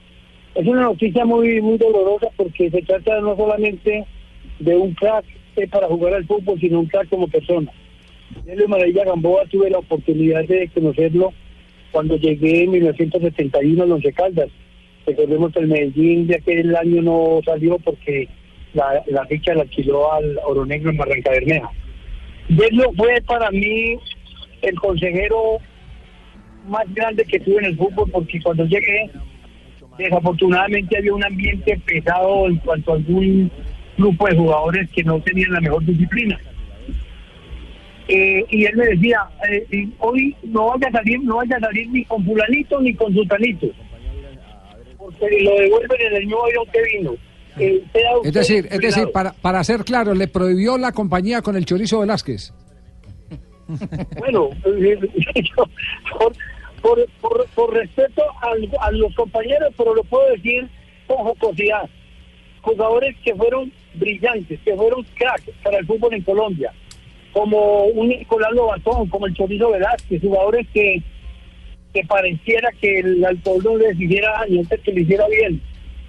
es 0.55 0.65
una 0.65 0.83
noticia 0.83 1.25
muy 1.25 1.61
muy 1.61 1.77
dolorosa 1.77 2.27
porque 2.37 2.71
se 2.71 2.81
trata 2.81 3.19
no 3.19 3.35
solamente 3.35 4.05
de 4.59 4.77
un 4.77 4.93
crack 4.93 5.25
eh, 5.57 5.67
para 5.67 5.87
jugar 5.87 6.13
al 6.13 6.25
fútbol, 6.25 6.59
sino 6.59 6.79
un 6.79 6.87
crack 6.87 7.09
como 7.09 7.27
persona. 7.27 7.71
Delio 8.45 8.67
Maravilla 8.67 9.05
Gamboa 9.05 9.45
tuve 9.45 9.69
la 9.69 9.79
oportunidad 9.79 10.45
de 10.45 10.69
conocerlo 10.73 11.33
cuando 11.91 12.17
llegué 12.17 12.63
en 12.63 12.71
1971 12.71 13.83
a 13.83 13.85
Once 13.85 14.13
Caldas. 14.13 14.49
Recordemos 15.05 15.53
que 15.53 15.59
el 15.59 15.67
Medellín 15.67 16.27
de 16.27 16.35
aquel 16.37 16.75
año 16.75 17.01
no 17.01 17.41
salió 17.45 17.77
porque 17.79 18.27
la, 18.73 19.03
la 19.07 19.25
ficha 19.27 19.53
la 19.53 19.61
alquiló 19.63 20.11
al 20.11 20.39
Oro 20.45 20.65
Negro 20.65 20.89
en 20.89 20.97
Barranca 20.97 21.31
Bermeja. 21.31 21.69
Delio 22.49 22.91
fue 22.95 23.21
para 23.21 23.51
mí 23.51 23.97
el 24.61 24.75
consejero 24.75 25.57
más 26.67 26.91
grande 26.93 27.25
que 27.25 27.39
tuve 27.39 27.57
en 27.59 27.65
el 27.65 27.77
fútbol 27.77 28.09
porque 28.11 28.41
cuando 28.41 28.65
llegué 28.65 29.09
desafortunadamente 29.97 30.97
había 30.97 31.13
un 31.13 31.23
ambiente 31.23 31.79
pesado 31.85 32.47
en 32.47 32.57
cuanto 32.57 32.91
a 32.91 32.95
algún 32.95 33.51
grupo 33.97 34.27
de 34.27 34.35
jugadores 34.35 34.89
que 34.91 35.03
no 35.03 35.19
tenían 35.21 35.51
la 35.53 35.61
mejor 35.61 35.85
disciplina. 35.85 36.39
Eh, 38.07 38.45
y 38.49 38.65
él 38.65 38.75
me 38.75 38.85
decía, 38.85 39.19
eh, 39.49 39.65
y 39.71 39.89
hoy 39.99 40.35
no 40.43 40.67
vaya 40.67 40.87
a 40.89 40.91
salir, 40.91 41.23
no 41.23 41.37
vaya 41.37 41.57
a 41.57 41.59
salir 41.59 41.89
ni 41.89 42.05
con 42.05 42.23
fulanito 42.23 42.79
ni 42.81 42.93
con 42.93 43.13
sultanito, 43.13 43.67
porque 44.97 45.41
lo 45.41 45.55
devuelven 45.59 46.01
en 46.01 46.15
el 46.15 46.25
mismo 46.25 46.43
avión 46.43 46.65
que 46.71 46.97
vino. 46.97 47.15
Eh, 47.57 47.83
Es 48.25 48.33
decir, 48.33 48.67
es 48.69 48.79
decir, 48.79 49.09
para, 49.11 49.31
para 49.33 49.63
ser 49.63 49.85
claro, 49.85 50.13
le 50.13 50.27
prohibió 50.27 50.77
la 50.77 50.91
compañía 50.91 51.41
con 51.41 51.55
el 51.55 51.65
Chorizo 51.65 52.01
Velázquez. 52.01 52.53
Bueno, 54.19 54.49
eh, 54.65 54.99
yo, 55.57 55.63
por, 56.85 57.03
por, 57.19 57.47
por, 57.55 57.73
respeto 57.73 58.21
a, 58.41 58.91
los 58.91 59.15
compañeros, 59.15 59.73
pero 59.75 59.95
lo 59.95 60.03
puedo 60.03 60.29
decir 60.29 60.69
con 61.07 61.17
jocosidad. 61.17 61.89
Jugadores 62.61 63.15
que 63.23 63.33
fueron 63.33 63.71
brillantes, 63.95 64.59
que 64.63 64.75
fueron 64.75 65.03
cracks 65.15 65.49
para 65.63 65.79
el 65.79 65.87
fútbol 65.87 66.13
en 66.13 66.21
Colombia, 66.21 66.71
como 67.33 67.85
un 67.85 68.09
Nicolás 68.09 68.51
Lobatón, 68.51 69.09
como 69.09 69.25
el 69.25 69.33
Chorizo 69.33 69.71
Velázquez, 69.71 70.21
jugadores 70.21 70.67
que, 70.75 71.01
que 71.91 72.03
pareciera 72.05 72.69
que 72.79 72.99
el 72.99 73.25
alcohol 73.25 73.61
no 73.63 73.77
les 73.77 73.99
hiciera 73.99 74.33
daño, 74.41 74.61
que 74.83 74.91
le 74.91 75.01
hiciera 75.01 75.27
bien, 75.27 75.59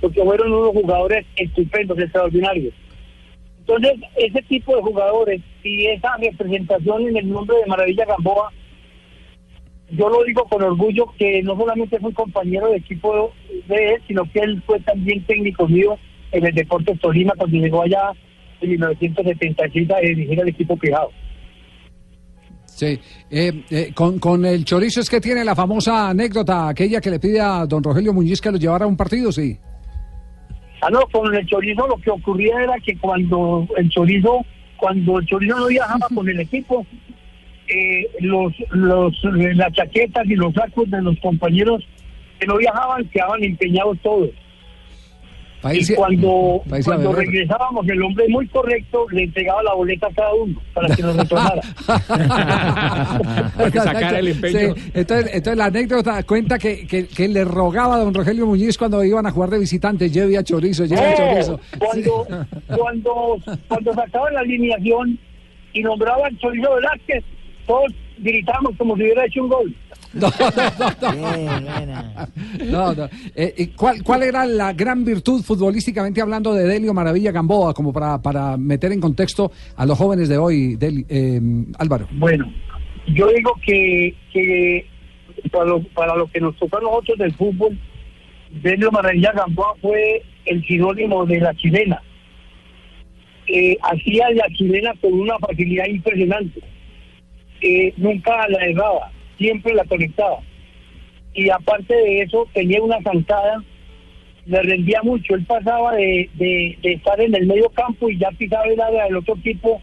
porque 0.03 0.22
fueron 0.22 0.53
unos 0.53 0.72
jugadores 0.72 1.24
estupendos, 1.37 1.99
extraordinarios. 1.99 2.74
Entonces, 3.61 3.95
ese 4.16 4.43
tipo 4.43 4.77
de 4.77 4.83
jugadores 4.83 5.41
y 5.64 5.87
esa 5.87 6.18
representación 6.18 7.09
en 7.09 7.16
el 7.16 7.31
nombre 7.31 7.57
de 7.57 7.66
Maravilla 7.66 8.05
Gamboa, 8.05 8.53
yo 9.91 10.09
lo 10.09 10.24
digo 10.24 10.45
con 10.45 10.62
orgullo 10.62 11.07
que 11.18 11.43
no 11.43 11.57
solamente 11.57 11.99
fue 12.01 12.12
compañero 12.12 12.68
de 12.68 12.78
equipo 12.78 13.32
de 13.68 13.95
él, 13.95 14.03
sino 14.07 14.24
que 14.32 14.41
él 14.41 14.62
fue 14.66 14.80
también 14.80 15.24
técnico 15.24 15.68
mío 15.68 15.99
en 16.32 16.47
el 16.47 16.55
Deportes 16.55 17.01
Tolima 17.01 17.32
cuando 17.37 17.57
llegó 17.57 17.82
allá 17.82 18.11
en 18.61 18.70
1976 18.70 19.91
a 19.91 19.99
dirigir 20.01 20.41
al 20.41 20.49
equipo 20.49 20.78
Quijado. 20.78 21.11
Sí, 22.64 22.99
eh, 23.30 23.64
eh, 23.70 23.93
con, 23.95 24.18
con 24.18 24.45
el 24.45 24.64
Chorizo 24.64 25.01
es 25.01 25.09
que 25.09 25.20
tiene 25.20 25.45
la 25.45 25.55
famosa 25.55 26.11
anécdota, 26.11 26.68
aquella 26.68 27.01
que 27.01 27.11
le 27.11 27.18
pide 27.18 27.41
a 27.41 27.64
don 27.64 27.82
Rogelio 27.82 28.12
Muñiz 28.12 28.41
que 28.41 28.53
lo 28.53 28.59
llevara 28.59 28.84
a 28.84 28.89
un 28.89 28.97
partido, 28.97 29.32
sí. 29.32 29.59
Ah, 30.82 30.91
no, 30.91 31.01
con 31.11 31.34
el 31.34 31.47
chorizo 31.47 31.87
lo 31.87 31.97
que 31.97 32.11
ocurría 32.11 32.62
era 32.62 32.74
que 32.84 32.99
cuando 32.99 33.66
el 33.78 33.89
chorizo, 33.89 34.45
cuando 34.76 35.18
el 35.18 35.26
chorizo 35.26 35.57
no 35.57 35.66
viajaba 35.68 36.07
con 36.14 36.28
el 36.28 36.39
equipo, 36.39 36.84
eh, 37.69 38.09
los, 38.21 38.53
los, 38.71 39.12
eh, 39.25 39.55
las 39.55 39.73
chaquetas 39.73 40.27
y 40.27 40.35
los 40.35 40.55
sacos 40.55 40.91
de 40.91 41.03
los 41.03 41.19
compañeros 41.21 41.83
que 42.39 42.47
no 42.47 42.57
viajaban 42.59 43.05
quedaban 43.09 43.43
empeñados 43.43 43.99
todos. 44.03 44.31
País- 45.62 45.89
y 45.91 45.95
cuando, 45.95 46.62
cuando 46.85 47.12
regresábamos, 47.12 47.89
el 47.89 48.01
hombre 48.03 48.29
muy 48.29 48.47
correcto 48.49 49.07
le 49.11 49.25
entregaba 49.25 49.62
la 49.62 49.75
boleta 49.75 50.07
a 50.07 50.12
cada 50.12 50.35
uno 50.35 50.61
para 50.75 50.95
que 50.95 51.03
nos 51.03 51.17
retornara. 51.17 51.62
Para 53.57 53.71
que 53.71 53.81
sacara 53.81 54.19
el 54.19 54.29
empeño. 54.29 54.75
Sí, 54.75 54.91
entonces, 54.95 55.31
entonces 55.35 55.57
la 55.57 55.64
anécdota 55.64 56.23
cuenta 56.25 56.59
que, 56.59 56.87
que, 56.87 57.09
que 57.09 57.27
le 57.29 57.45
rogaba 57.45 57.97
a 57.97 57.99
don 57.99 58.12
Rogelio 58.14 58.47
Muñiz 58.47 58.77
cuando 58.77 59.03
iban 59.03 59.27
a 59.27 59.31
jugar 59.31 59.51
de 59.51 59.59
visitante, 59.59 60.11
lleve 60.11 60.37
a 60.37 60.45
Chorizo, 60.45 60.85
lleve 60.85 61.01
a 61.01 61.14
Chorizo. 61.17 61.61
cuando, 61.79 62.27
cuando, 62.77 63.39
cuando 63.67 63.95
sacaban 63.95 64.35
la 64.35 64.41
alineación 64.41 65.19
y 65.73 65.81
nombraban 65.81 66.27
al 66.27 66.39
Chorizo 66.39 66.75
Velázquez, 66.75 67.25
todos 67.67 67.93
gritábamos 68.19 68.73
como 68.77 68.97
si 68.97 69.03
hubiera 69.03 69.27
hecho 69.27 69.43
un 69.43 69.49
gol. 69.49 69.77
No, 70.17 70.31
no, 71.11 71.87
no. 71.87 72.05
No, 72.71 72.95
no. 72.95 73.05
Eh, 73.35 73.55
eh, 73.59 73.69
¿cuál, 73.77 74.03
¿Cuál 74.03 74.23
era 74.23 74.47
la 74.47 74.73
gran 74.73 75.05
virtud 75.05 75.43
futbolísticamente 75.43 76.23
hablando 76.23 76.55
de 76.55 76.64
Delio 76.64 76.95
Maravilla 76.95 77.33
Gamboa, 77.33 77.75
como 77.75 77.93
para, 77.93 78.23
para 78.23 78.57
meter 78.57 78.93
en 78.93 79.01
contexto 79.01 79.53
a 79.77 79.85
los 79.85 79.99
jóvenes 79.99 80.31
de 80.31 80.39
hoy, 80.39 80.77
Deli- 80.77 81.05
eh, 81.11 81.41
Álvaro? 81.79 82.09
Bueno, 82.12 82.51
yo 83.09 83.29
digo 83.29 83.53
que, 83.67 84.14
que 84.33 84.87
para, 85.53 85.67
lo, 85.67 85.83
para 85.89 86.17
lo 86.17 86.27
que 86.29 86.41
nos 86.41 86.57
tocó 86.57 86.79
a 86.79 86.81
nosotros 86.81 87.19
del 87.19 87.35
fútbol, 87.35 87.79
Delio 88.62 88.91
Maravilla 88.91 89.33
Gamboa 89.33 89.75
fue 89.83 90.23
el 90.47 90.64
sinónimo 90.67 91.27
de 91.27 91.41
la 91.41 91.55
chilena. 91.57 92.01
Eh, 93.49 93.77
hacía 93.83 94.31
la 94.31 94.47
chilena 94.57 94.93
con 95.01 95.12
una 95.12 95.39
facilidad 95.39 95.87
impresionante. 95.87 96.61
Eh, 97.69 97.93
nunca 97.97 98.47
la 98.49 98.64
erraba, 98.64 99.11
siempre 99.39 99.75
la 99.75 99.85
conectaba. 99.85 100.39
Y 101.35 101.51
aparte 101.51 101.95
de 101.95 102.23
eso, 102.23 102.47
tenía 102.55 102.81
una 102.81 103.01
zancada, 103.03 103.62
le 104.47 104.62
rendía 104.62 105.01
mucho. 105.03 105.35
Él 105.35 105.45
pasaba 105.47 105.95
de, 105.97 106.31
de, 106.35 106.79
de 106.83 106.93
estar 106.93 107.21
en 107.21 107.35
el 107.35 107.47
medio 107.47 107.69
campo 107.71 108.09
y 108.09 108.19
ya 108.19 108.29
pisaba 108.39 108.64
el 108.67 108.81
área 108.81 109.05
del 109.05 109.17
otro 109.17 109.35
equipo 109.37 109.83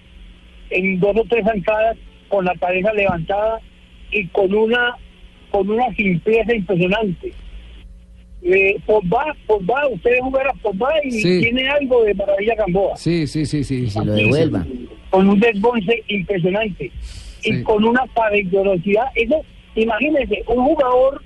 en 0.69 0.99
dos 0.99 1.15
o 1.17 1.25
tres 1.29 1.43
zancadas 1.45 1.97
con 2.29 2.45
la 2.45 2.55
cabeza 2.55 2.93
levantada 2.93 3.59
y 4.11 4.25
con 4.27 4.53
una 4.53 4.95
con 5.51 5.69
una 5.69 5.93
simpleza 5.95 6.55
impresionante. 6.55 7.31
Eh, 8.41 8.75
Pogba, 8.88 9.36
Pogba, 9.45 9.88
ustedes 9.89 10.19
jugar 10.21 10.47
a 10.47 10.53
Pogba 10.53 10.89
y 11.03 11.11
Sí. 11.11 11.39
tiene 11.41 11.69
algo 11.69 12.03
de 12.03 12.13
Maravilla 12.15 12.55
Gamboa. 12.55 12.97
Sí, 12.97 13.27
sí, 13.27 13.45
sí, 13.45 13.63
sí. 13.63 13.88
sí. 13.88 13.99
Con 15.11 15.29
un 15.29 15.39
desbonce 15.39 16.01
impresionante 16.07 16.91
y 17.43 17.63
con 17.63 17.83
una 17.83 18.05
peligrosidad. 18.07 19.05
Eso, 19.15 19.41
imagínense, 19.75 20.43
un 20.47 20.63
jugador 20.65 21.21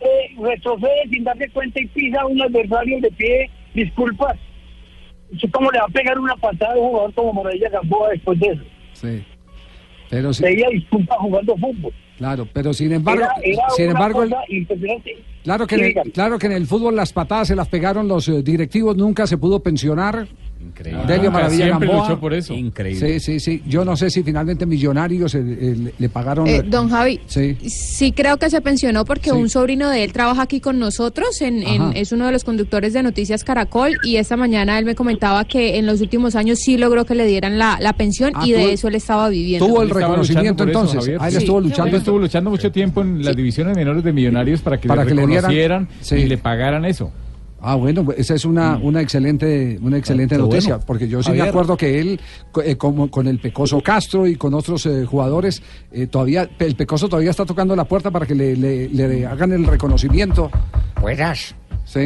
eh, 0.00 0.34
retrocede 0.40 1.08
sin 1.10 1.24
darse 1.24 1.48
cuenta 1.50 1.80
y 1.80 1.86
pisa 1.88 2.20
a 2.20 2.26
un 2.26 2.40
adversario 2.40 3.00
de 3.00 3.10
pie, 3.12 3.50
disculpas. 3.74 4.36
¿Cómo 5.52 5.70
le 5.70 5.78
va 5.78 5.84
a 5.84 5.88
pegar 5.88 6.18
una 6.18 6.34
patada 6.36 6.74
a 6.74 6.78
un 6.78 6.88
jugador 6.88 7.14
como 7.14 7.32
Maravilla 7.42 7.68
Gamboa 7.68 8.10
después 8.10 8.38
de 8.40 8.46
eso? 8.48 8.62
Sí. 8.94 9.24
Pero 10.08 10.32
sí, 10.32 10.42
Pedía 10.42 10.68
disculpas 10.70 11.18
jugando 11.18 11.54
fútbol. 11.56 11.92
claro, 12.16 12.48
pero 12.52 12.72
sin 12.72 12.92
embargo, 12.92 13.22
Era- 13.24 13.34
era 13.42 13.70
sin 13.70 13.84
una 13.86 13.92
embargo, 13.92 14.22
el- 14.22 14.34
impresionante. 14.48 15.18
Claro 15.44 15.66
que, 15.66 15.76
Sí, 15.76 15.82
en 15.82 15.98
el, 16.06 16.12
claro 16.12 16.38
que 16.38 16.46
en 16.46 16.52
el 16.52 16.66
fútbol 16.66 16.96
las 16.96 17.12
patadas 17.12 17.48
se 17.48 17.56
las 17.56 17.68
pegaron 17.68 18.08
los 18.08 18.28
eh, 18.28 18.42
directivos, 18.42 18.96
nunca 18.96 19.26
se 19.26 19.38
pudo 19.38 19.60
pensionar. 19.60 20.26
Increíble. 20.60 21.02
Delio 21.06 21.16
Nunca, 21.24 21.30
Maravilla 21.30 21.64
siempre 21.66 21.88
Gamboa. 21.88 22.08
luchó 22.08 22.20
por 22.20 22.34
eso. 22.34 22.52
Sí, 22.52 23.20
sí, 23.20 23.38
sí. 23.38 23.62
Yo 23.68 23.84
no 23.84 23.96
sé 23.96 24.10
si 24.10 24.24
finalmente 24.24 24.66
Millonarios 24.66 25.32
eh, 25.36 25.38
eh, 25.46 25.92
le, 25.96 26.08
pagaron. 26.08 26.48
Eh, 26.48 26.62
don 26.62 26.90
Javi, 26.90 27.20
Sí. 27.26 27.56
sí 27.68 28.10
creo 28.10 28.38
que 28.38 28.50
se 28.50 28.60
pensionó 28.60 29.04
porque 29.04 29.30
Sí. 29.30 29.36
un 29.36 29.48
sobrino 29.48 29.88
de 29.88 30.02
él 30.02 30.12
trabaja 30.12 30.42
aquí 30.42 30.58
con 30.60 30.80
nosotros, 30.80 31.40
en, 31.42 31.62
en- 31.62 31.96
es 31.96 32.10
uno 32.10 32.26
de 32.26 32.32
los 32.32 32.42
conductores 32.42 32.92
de 32.92 33.04
Noticias 33.04 33.44
Caracol 33.44 33.98
y 34.02 34.16
esta 34.16 34.36
mañana 34.36 34.78
él 34.80 34.84
me 34.84 34.96
comentaba 34.96 35.44
que 35.44 35.78
en 35.78 35.86
los 35.86 36.00
últimos 36.00 36.34
años 36.34 36.58
sí 36.58 36.76
logró 36.76 37.04
que 37.06 37.14
le 37.14 37.24
dieran 37.26 37.56
la, 37.56 37.78
la 37.80 37.92
pensión 37.92 38.32
Ah, 38.34 38.44
y 38.44 38.50
de 38.52 38.72
eso 38.72 38.88
él 38.88 38.96
estaba 38.96 39.28
viviendo. 39.28 39.64
tuvo 39.64 39.82
el 39.82 39.88
Él 39.88 39.94
reconocimiento 39.94 40.64
eso, 40.64 40.80
entonces. 40.80 41.16
Ahí 41.20 41.32
le 41.32 41.38
estuvo 41.38 41.60
luchando. 41.60 41.90
Él 41.90 41.94
estuvo 41.94 42.18
luchando 42.18 42.50
mucho 42.50 42.72
tiempo 42.72 43.00
en 43.02 43.24
las 43.24 43.36
divisiones 43.36 43.76
menores 43.76 44.02
de 44.02 44.12
Millonarios 44.12 44.60
para 44.60 44.78
que 44.80 44.88
Para 44.88 45.04
le 45.04 45.08
que 45.10 45.14
le 45.14 45.22
sí. 46.00 46.16
y 46.16 46.24
le 46.26 46.38
pagaran 46.38 46.84
eso. 46.84 47.10
Ah, 47.60 47.74
bueno, 47.74 48.04
pues 48.04 48.20
esa 48.20 48.34
es 48.36 48.44
una, 48.44 48.76
una 48.76 49.00
excelente, 49.00 49.80
una 49.82 49.98
excelente 49.98 50.36
qué 50.36 50.40
noticia, 50.42 50.74
bueno. 50.76 50.86
porque 50.86 51.08
yo 51.08 51.22
sí 51.24 51.32
me 51.32 51.42
acuerdo 51.42 51.76
que 51.76 51.98
él, 52.00 52.20
eh, 52.64 52.76
como 52.76 53.10
con 53.10 53.26
el 53.26 53.40
Pecoso 53.40 53.80
Castro 53.80 54.28
y 54.28 54.36
con 54.36 54.54
otros 54.54 54.86
eh, 54.86 55.04
jugadores, 55.04 55.60
eh, 55.90 56.06
todavía, 56.06 56.48
el 56.60 56.76
Pecoso 56.76 57.08
todavía 57.08 57.30
está 57.32 57.44
tocando 57.44 57.74
la 57.74 57.84
puerta 57.84 58.12
para 58.12 58.26
que 58.26 58.36
le, 58.36 58.54
le- 58.54 58.88
le 58.88 59.26
hagan 59.26 59.50
el 59.50 59.66
reconocimiento. 59.66 60.52
Buenas. 61.00 61.56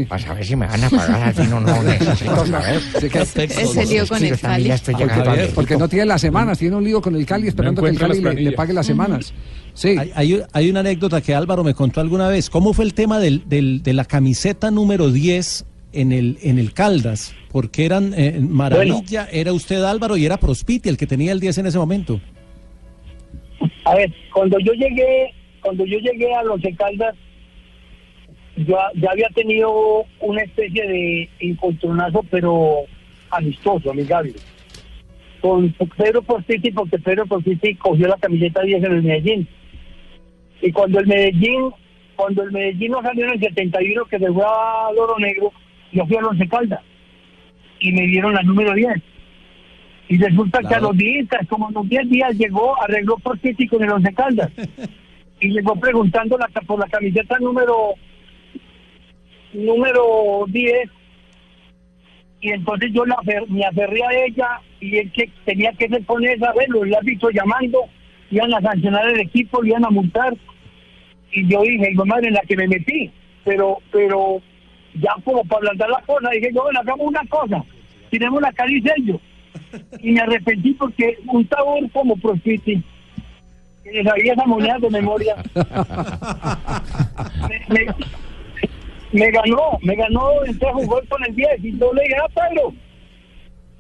Para 0.09 0.23
saber 0.23 0.45
si 0.45 0.55
me 0.55 0.67
van 0.67 0.85
a 0.85 0.91
pagar 0.91 1.23
al 1.23 1.35
fin 1.35 1.53
o 1.53 1.61
no. 1.61 1.83
Necesito 1.83 2.47
saber. 2.47 2.81
Sí, 3.01 3.09
que- 3.09 3.19
Ese 3.21 3.87
lío 3.87 4.07
con 4.07 4.19
Sí, 4.19 4.27
el 4.27 4.33
estoy 4.71 4.95
Porque, 4.95 5.05
llegando 5.15 5.31
a 5.31 5.37
porque 5.55 5.77
no 5.77 5.89
tiene 5.89 6.07
las 6.07 6.21
semanas, 6.21 6.59
tiene 6.59 6.77
un 6.77 6.85
lío 6.85 7.01
con 7.01 7.17
el 7.17 7.27
Cali 7.27 7.49
esperando 7.49 7.83
que 7.83 7.91
el 7.91 7.99
Cali 7.99 8.21
las 8.21 8.35
le, 8.35 8.43
le 8.43 8.53
pague 8.53 8.73
las 8.73 8.87
semanas. 8.87 9.35
Sí. 9.75 9.97
Hay, 9.99 10.13
hay- 10.15 10.43
hay 10.53 10.71
una 10.71 10.81
anécdota 10.81 11.21
que 11.21 11.35
Álvaro 11.35 11.65
me 11.65 11.75
contó 11.75 12.01
alguna 12.01 12.29
vez. 12.29 12.49
¿Cómo 12.49 12.73
fue 12.75 12.85
el 12.85 12.95
tema 12.95 13.19
del, 13.19 13.43
del- 13.49 13.83
de 13.83 13.93
la 13.93 14.05
camiseta 14.05 14.71
número 14.71 15.11
10 15.11 15.65
en 15.93 16.13
el, 16.13 16.39
en 16.43 16.59
el 16.59 16.73
Caldas? 16.73 17.35
Porque 17.51 17.85
eran 17.85 18.15
eh, 18.17 18.39
Maravilla, 18.41 19.29
era 19.33 19.53
usted 19.53 19.83
Álvaro 19.83 20.17
y 20.17 20.25
era 20.25 20.37
Prospiti 20.39 20.89
el 20.89 20.97
que 20.97 21.07
tenía 21.07 21.33
el 21.33 21.41
10 21.41 21.59
en 21.59 21.67
ese 21.67 21.79
momento. 21.79 22.21
A 23.85 23.95
ver, 23.97 24.13
cuando 24.33 24.59
yo 24.61 24.73
llegué, 24.75 25.33
cuando 25.61 25.85
yo 25.85 25.99
llegué 25.99 26.33
a 26.35 26.43
Los 26.45 26.61
Caldas, 26.79 27.15
yo 28.57 28.77
ya 28.95 29.11
había 29.11 29.29
tenido 29.35 30.05
una 30.21 30.43
especie 30.43 30.87
de 30.87 31.29
encontronazo, 31.41 32.25
pero 32.31 32.85
amistoso, 33.31 33.91
amigable, 33.91 34.35
con 35.41 35.73
Pedro 35.97 36.23
Postiti, 36.23 36.71
porque 36.71 36.99
Pedro 36.99 37.27
Postiti 37.27 37.75
cogió 37.77 38.09
la 38.09 38.17
camiseta 38.17 38.63
10 38.63 38.85
en 38.85 38.93
el 38.93 39.03
Medellín. 39.03 39.49
Y 40.61 40.71
cuando 40.71 41.01
el 41.01 41.07
Medellín, 41.07 41.71
cuando 42.15 42.43
el 42.43 42.53
Medellín 42.53 42.93
no 42.93 43.03
salió 43.03 43.25
en 43.27 43.33
el 43.33 43.41
71, 43.41 44.05
que 44.05 44.19
se 44.19 44.33
fue 44.33 44.45
a 44.45 44.93
Loro 44.95 45.19
Negro, 45.19 45.53
yo 45.93 46.07
fui 46.07 46.17
a 46.17 46.21
Los 46.21 46.37
Caldas 46.49 46.81
y 47.81 47.93
me 47.93 48.07
dieron 48.07 48.35
la 48.35 48.43
número 48.43 48.73
10. 48.75 48.89
Y 50.09 50.19
resulta 50.19 50.61
que 50.61 50.75
a 50.75 50.81
los 50.81 50.97
días, 50.97 51.27
como 51.49 51.69
a 51.69 51.73
los 51.73 51.89
10 51.89 52.11
días, 52.11 52.37
llegó, 52.37 52.81
arregló 52.83 53.17
por 53.19 53.39
City 53.41 53.67
con 53.67 53.83
el 53.83 53.91
Once 53.91 54.13
Caldas. 54.15 54.51
Y 55.41 55.49
llegó 55.49 55.75
preguntando 55.75 56.39
la, 56.39 56.47
por 56.65 56.79
la 56.79 56.87
camiseta 56.87 57.37
número 57.41 57.95
número 59.53 60.45
10. 60.49 60.89
Y 62.41 62.51
entonces 62.51 62.91
yo 62.93 63.05
la 63.07 63.17
me 63.49 63.65
aferré 63.65 64.03
a 64.05 64.25
ella 64.27 64.49
y 64.81 64.97
él 64.99 65.13
que 65.13 65.31
tenía 65.45 65.73
que 65.73 65.89
ser 65.89 66.05
con 66.05 66.25
esa, 66.25 66.53
verlo, 66.53 66.83
el 66.85 66.95
árbitro 66.95 67.31
llamando, 67.31 67.85
iban 68.31 68.53
a 68.55 68.61
sancionar 68.61 69.09
el 69.09 69.21
equipo, 69.21 69.65
iban 69.65 69.85
a 69.85 69.91
multar. 69.91 70.35
Y 71.31 71.47
yo 71.49 71.63
dije, 71.63 71.91
de 71.97 72.05
madre, 72.05 72.29
en 72.29 72.35
la 72.35 72.41
que 72.41 72.57
me 72.57 72.67
metí. 72.69 73.11
Pero, 73.45 73.79
pero 73.91 74.41
ya 74.95 75.15
como 75.25 75.45
para 75.45 75.59
ablandar 75.59 75.91
la 75.91 76.01
cosa, 76.03 76.31
dije 76.31 76.51
yo, 76.55 76.63
bueno, 76.63 76.81
hagamos 76.81 77.07
una 77.09 77.25
cosa, 77.29 77.65
tiremos 78.11 78.41
la 78.43 78.53
cara 78.53 78.71
y 78.71 78.81
sello 78.83 79.21
y 80.01 80.13
me 80.13 80.21
arrepentí 80.21 80.75
porque 80.75 81.17
un 81.27 81.49
sabor 81.49 81.91
como 81.93 82.17
Profiti, 82.17 82.83
que 83.83 83.91
le 83.93 84.05
sabía 84.05 84.35
esa 84.35 84.45
moneda 84.47 84.79
de 84.79 84.91
memoria, 84.91 85.35
me, 87.49 87.75
me- 87.75 87.87
me 89.13 89.31
ganó, 89.31 89.79
me 89.83 89.95
ganó, 89.95 90.45
entonces 90.45 90.71
jugó 90.73 91.01
con 91.09 91.23
el 91.29 91.35
10 91.35 91.49
y 91.63 91.79
yo 91.79 91.93
le 91.93 92.03
dije, 92.03 92.17
ah, 92.23 92.29
Pedro, 92.35 92.73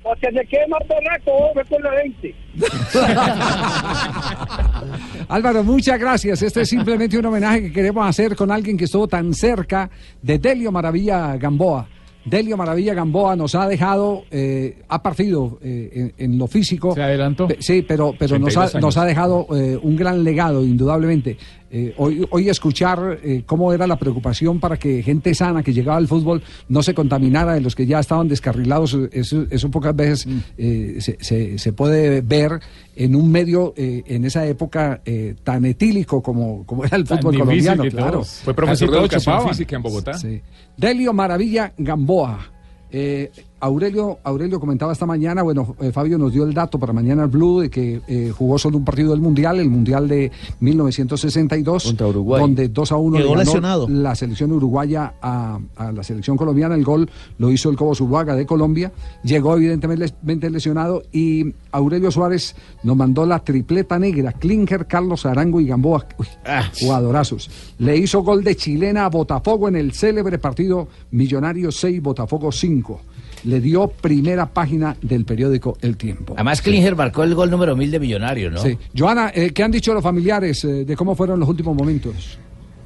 para 0.02 0.16
que 0.16 0.32
se 0.32 0.46
quede 0.46 0.66
más 0.68 0.80
berraco, 0.88 1.52
ve 1.54 1.62
con 1.68 1.82
la 1.82 1.90
20. 1.90 2.34
Álvaro, 5.28 5.64
muchas 5.64 5.98
gracias. 5.98 6.42
Este 6.42 6.62
es 6.62 6.68
simplemente 6.68 7.18
un 7.18 7.26
homenaje 7.26 7.62
que 7.62 7.72
queremos 7.72 8.06
hacer 8.06 8.34
con 8.34 8.50
alguien 8.50 8.76
que 8.76 8.84
estuvo 8.84 9.06
tan 9.06 9.32
cerca 9.32 9.90
de 10.20 10.38
Delio 10.38 10.72
Maravilla 10.72 11.36
Gamboa. 11.36 11.88
Delio 12.24 12.56
Maravilla 12.56 12.94
Gamboa 12.94 13.34
nos 13.34 13.54
ha 13.54 13.66
dejado, 13.66 14.24
eh, 14.30 14.82
ha 14.88 15.02
partido 15.02 15.58
eh, 15.62 15.90
en, 15.92 16.14
en 16.32 16.38
lo 16.38 16.46
físico. 16.46 16.94
¿Se 16.94 17.02
adelantó? 17.02 17.48
sí, 17.58 17.82
pero, 17.82 18.14
pero 18.16 18.38
nos, 18.38 18.56
ha, 18.56 18.66
82 18.66 18.74
años. 18.74 18.82
nos 18.82 18.96
ha 18.96 19.04
dejado 19.04 19.46
eh, 19.56 19.78
un 19.82 19.96
gran 19.96 20.22
legado, 20.22 20.64
indudablemente. 20.64 21.36
Eh, 21.74 21.94
hoy, 21.96 22.26
hoy 22.28 22.50
escuchar 22.50 23.18
eh, 23.24 23.44
cómo 23.46 23.72
era 23.72 23.86
la 23.86 23.96
preocupación 23.96 24.60
para 24.60 24.76
que 24.76 25.02
gente 25.02 25.34
sana 25.34 25.62
que 25.62 25.72
llegaba 25.72 25.96
al 25.96 26.06
fútbol 26.06 26.42
no 26.68 26.82
se 26.82 26.92
contaminara 26.92 27.54
de 27.54 27.62
los 27.62 27.74
que 27.74 27.86
ya 27.86 27.98
estaban 27.98 28.28
descarrilados, 28.28 28.92
eh, 28.92 29.08
eso, 29.12 29.46
eso 29.48 29.70
pocas 29.70 29.96
veces 29.96 30.28
eh, 30.58 30.96
se, 31.00 31.16
se- 31.20 31.58
se 31.58 31.72
puede 31.72 32.20
ver 32.20 32.60
en 32.94 33.16
un 33.16 33.32
medio 33.32 33.72
eh, 33.74 34.02
en 34.06 34.26
esa 34.26 34.46
época 34.46 35.00
eh, 35.06 35.34
tan 35.42 35.64
etílico 35.64 36.22
como, 36.22 36.66
como 36.66 36.84
era 36.84 36.98
el 36.98 37.04
Tan 37.04 37.18
fútbol 37.20 37.38
colombiano, 37.38 37.84
claro. 37.88 38.12
todos. 38.12 38.28
Fue 38.44 38.52
profesor 38.52 38.90
de 38.90 38.98
educación 38.98 39.48
física 39.48 39.76
en 39.76 39.82
Bogotá. 39.82 40.12
Sí. 40.12 40.42
Delio 40.76 41.14
Maravilla 41.14 41.72
Gamboa. 41.78 42.50
Aurelio, 43.62 44.18
Aurelio 44.24 44.58
comentaba 44.58 44.92
esta 44.92 45.06
mañana, 45.06 45.42
bueno, 45.42 45.76
eh, 45.80 45.92
Fabio 45.92 46.18
nos 46.18 46.32
dio 46.32 46.42
el 46.42 46.52
dato 46.52 46.80
para 46.80 46.92
mañana 46.92 47.22
el 47.22 47.28
Blue 47.28 47.60
de 47.60 47.70
que 47.70 48.02
eh, 48.08 48.32
jugó 48.36 48.58
solo 48.58 48.76
un 48.76 48.84
partido 48.84 49.12
del 49.12 49.20
Mundial, 49.20 49.60
el 49.60 49.70
Mundial 49.70 50.08
de 50.08 50.32
1962, 50.58 51.94
donde 51.96 52.68
2 52.68 52.92
a 52.92 52.96
1 52.96 53.18
le 53.18 53.24
ganó 53.24 53.36
lesionado. 53.36 53.88
la 53.88 54.16
selección 54.16 54.50
uruguaya 54.50 55.14
a, 55.22 55.60
a 55.76 55.92
la 55.92 56.02
selección 56.02 56.36
colombiana. 56.36 56.74
El 56.74 56.82
gol 56.82 57.08
lo 57.38 57.52
hizo 57.52 57.70
el 57.70 57.76
Cobo 57.76 57.94
Zuluaga 57.94 58.34
de 58.34 58.46
Colombia. 58.46 58.90
Llegó 59.22 59.56
evidentemente 59.56 60.50
lesionado 60.50 61.04
y 61.12 61.54
Aurelio 61.70 62.10
Suárez 62.10 62.56
nos 62.82 62.96
mandó 62.96 63.26
la 63.26 63.38
tripleta 63.38 63.96
negra, 63.96 64.32
Klinker, 64.32 64.88
Carlos 64.88 65.24
Arango 65.24 65.60
y 65.60 65.68
Gamboa. 65.68 66.04
Uy, 66.18 66.26
jugadorazos. 66.80 67.48
Le 67.78 67.96
hizo 67.96 68.24
gol 68.24 68.42
de 68.42 68.56
chilena 68.56 69.04
a 69.04 69.08
Botafogo 69.08 69.68
en 69.68 69.76
el 69.76 69.92
célebre 69.92 70.40
partido 70.40 70.88
Millonarios 71.12 71.76
6, 71.76 72.02
Botafogo 72.02 72.50
5. 72.50 73.00
Le 73.44 73.60
dio 73.60 73.88
primera 73.88 74.46
página 74.46 74.96
del 75.02 75.24
periódico 75.24 75.76
El 75.80 75.96
Tiempo. 75.96 76.34
Además, 76.36 76.62
Klinger 76.62 76.94
marcó 76.94 77.24
el 77.24 77.34
gol 77.34 77.50
número 77.50 77.76
mil 77.76 77.90
de 77.90 77.98
Millonario, 77.98 78.50
¿no? 78.50 78.62
Sí. 78.62 78.78
Joana, 78.96 79.32
eh, 79.34 79.50
¿qué 79.52 79.62
han 79.62 79.70
dicho 79.70 79.92
los 79.94 80.02
familiares 80.02 80.64
eh, 80.64 80.84
de 80.84 80.96
cómo 80.96 81.14
fueron 81.14 81.40
los 81.40 81.48
últimos 81.48 81.76
momentos? 81.76 82.38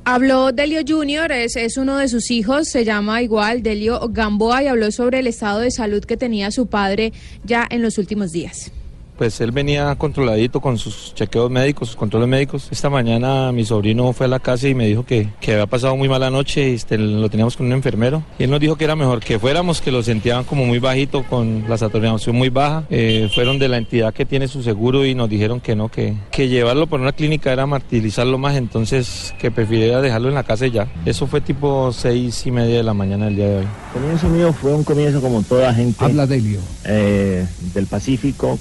Habló 0.04 0.52
Delio 0.52 0.82
Junior, 0.86 1.32
es, 1.32 1.56
es 1.56 1.76
uno 1.76 1.98
de 1.98 2.08
sus 2.08 2.30
hijos, 2.30 2.68
se 2.68 2.84
llama 2.84 3.22
igual 3.22 3.62
Delio 3.62 4.08
Gamboa 4.08 4.62
y 4.62 4.68
habló 4.68 4.92
sobre 4.92 5.18
el 5.18 5.26
estado 5.26 5.58
de 5.58 5.72
salud 5.72 6.04
que 6.04 6.16
tenía 6.16 6.52
su 6.52 6.68
padre 6.68 7.12
ya 7.44 7.66
en 7.68 7.82
los 7.82 7.98
últimos 7.98 8.30
días. 8.30 8.70
Pues 9.16 9.40
él 9.40 9.50
venía 9.50 9.94
controladito 9.96 10.60
con 10.60 10.76
sus 10.78 11.14
chequeos 11.14 11.50
médicos, 11.50 11.88
sus 11.88 11.96
controles 11.96 12.28
médicos. 12.28 12.68
Esta 12.70 12.90
mañana 12.90 13.50
mi 13.52 13.64
sobrino 13.64 14.12
fue 14.12 14.26
a 14.26 14.28
la 14.28 14.38
casa 14.40 14.68
y 14.68 14.74
me 14.74 14.86
dijo 14.86 15.04
que, 15.06 15.30
que 15.40 15.52
había 15.52 15.66
pasado 15.66 15.96
muy 15.96 16.08
mala 16.08 16.30
noche 16.30 16.70
y 16.70 16.74
este, 16.74 16.98
lo 16.98 17.28
teníamos 17.30 17.56
con 17.56 17.66
un 17.66 17.72
enfermero. 17.72 18.22
Y 18.38 18.44
él 18.44 18.50
nos 18.50 18.60
dijo 18.60 18.76
que 18.76 18.84
era 18.84 18.94
mejor 18.94 19.20
que 19.20 19.38
fuéramos, 19.38 19.80
que 19.80 19.90
lo 19.90 20.02
sentían 20.02 20.44
como 20.44 20.66
muy 20.66 20.78
bajito, 20.78 21.22
con 21.24 21.64
la 21.68 21.78
saturación 21.78 22.36
muy 22.36 22.50
baja. 22.50 22.84
Eh, 22.90 23.30
fueron 23.34 23.58
de 23.58 23.68
la 23.68 23.78
entidad 23.78 24.12
que 24.12 24.26
tiene 24.26 24.48
su 24.48 24.62
seguro 24.62 25.06
y 25.06 25.14
nos 25.14 25.30
dijeron 25.30 25.60
que 25.60 25.74
no, 25.74 25.88
que, 25.88 26.14
que 26.30 26.48
llevarlo 26.48 26.86
por 26.86 27.00
una 27.00 27.12
clínica 27.12 27.52
era 27.52 27.64
martirizarlo 27.66 28.36
más, 28.36 28.56
entonces 28.56 29.34
que 29.38 29.50
prefiriera 29.50 30.02
dejarlo 30.02 30.28
en 30.28 30.34
la 30.34 30.42
casa 30.44 30.66
y 30.66 30.72
ya. 30.72 30.88
Eso 31.06 31.26
fue 31.26 31.40
tipo 31.40 31.90
seis 31.92 32.46
y 32.46 32.50
media 32.50 32.76
de 32.76 32.82
la 32.82 32.92
mañana 32.94 33.24
del 33.26 33.36
día 33.36 33.48
de 33.48 33.56
hoy. 33.58 33.64
El 33.64 34.00
comienzo 34.00 34.28
mío 34.28 34.52
fue 34.52 34.74
un 34.74 34.84
comienzo 34.84 35.20
como 35.22 35.42
toda 35.42 35.72
gente. 35.72 36.04
Habla 36.04 36.26
Delio. 36.26 36.60
eh, 36.84 37.46
del 37.74 37.86
Pacífico, 37.86 38.58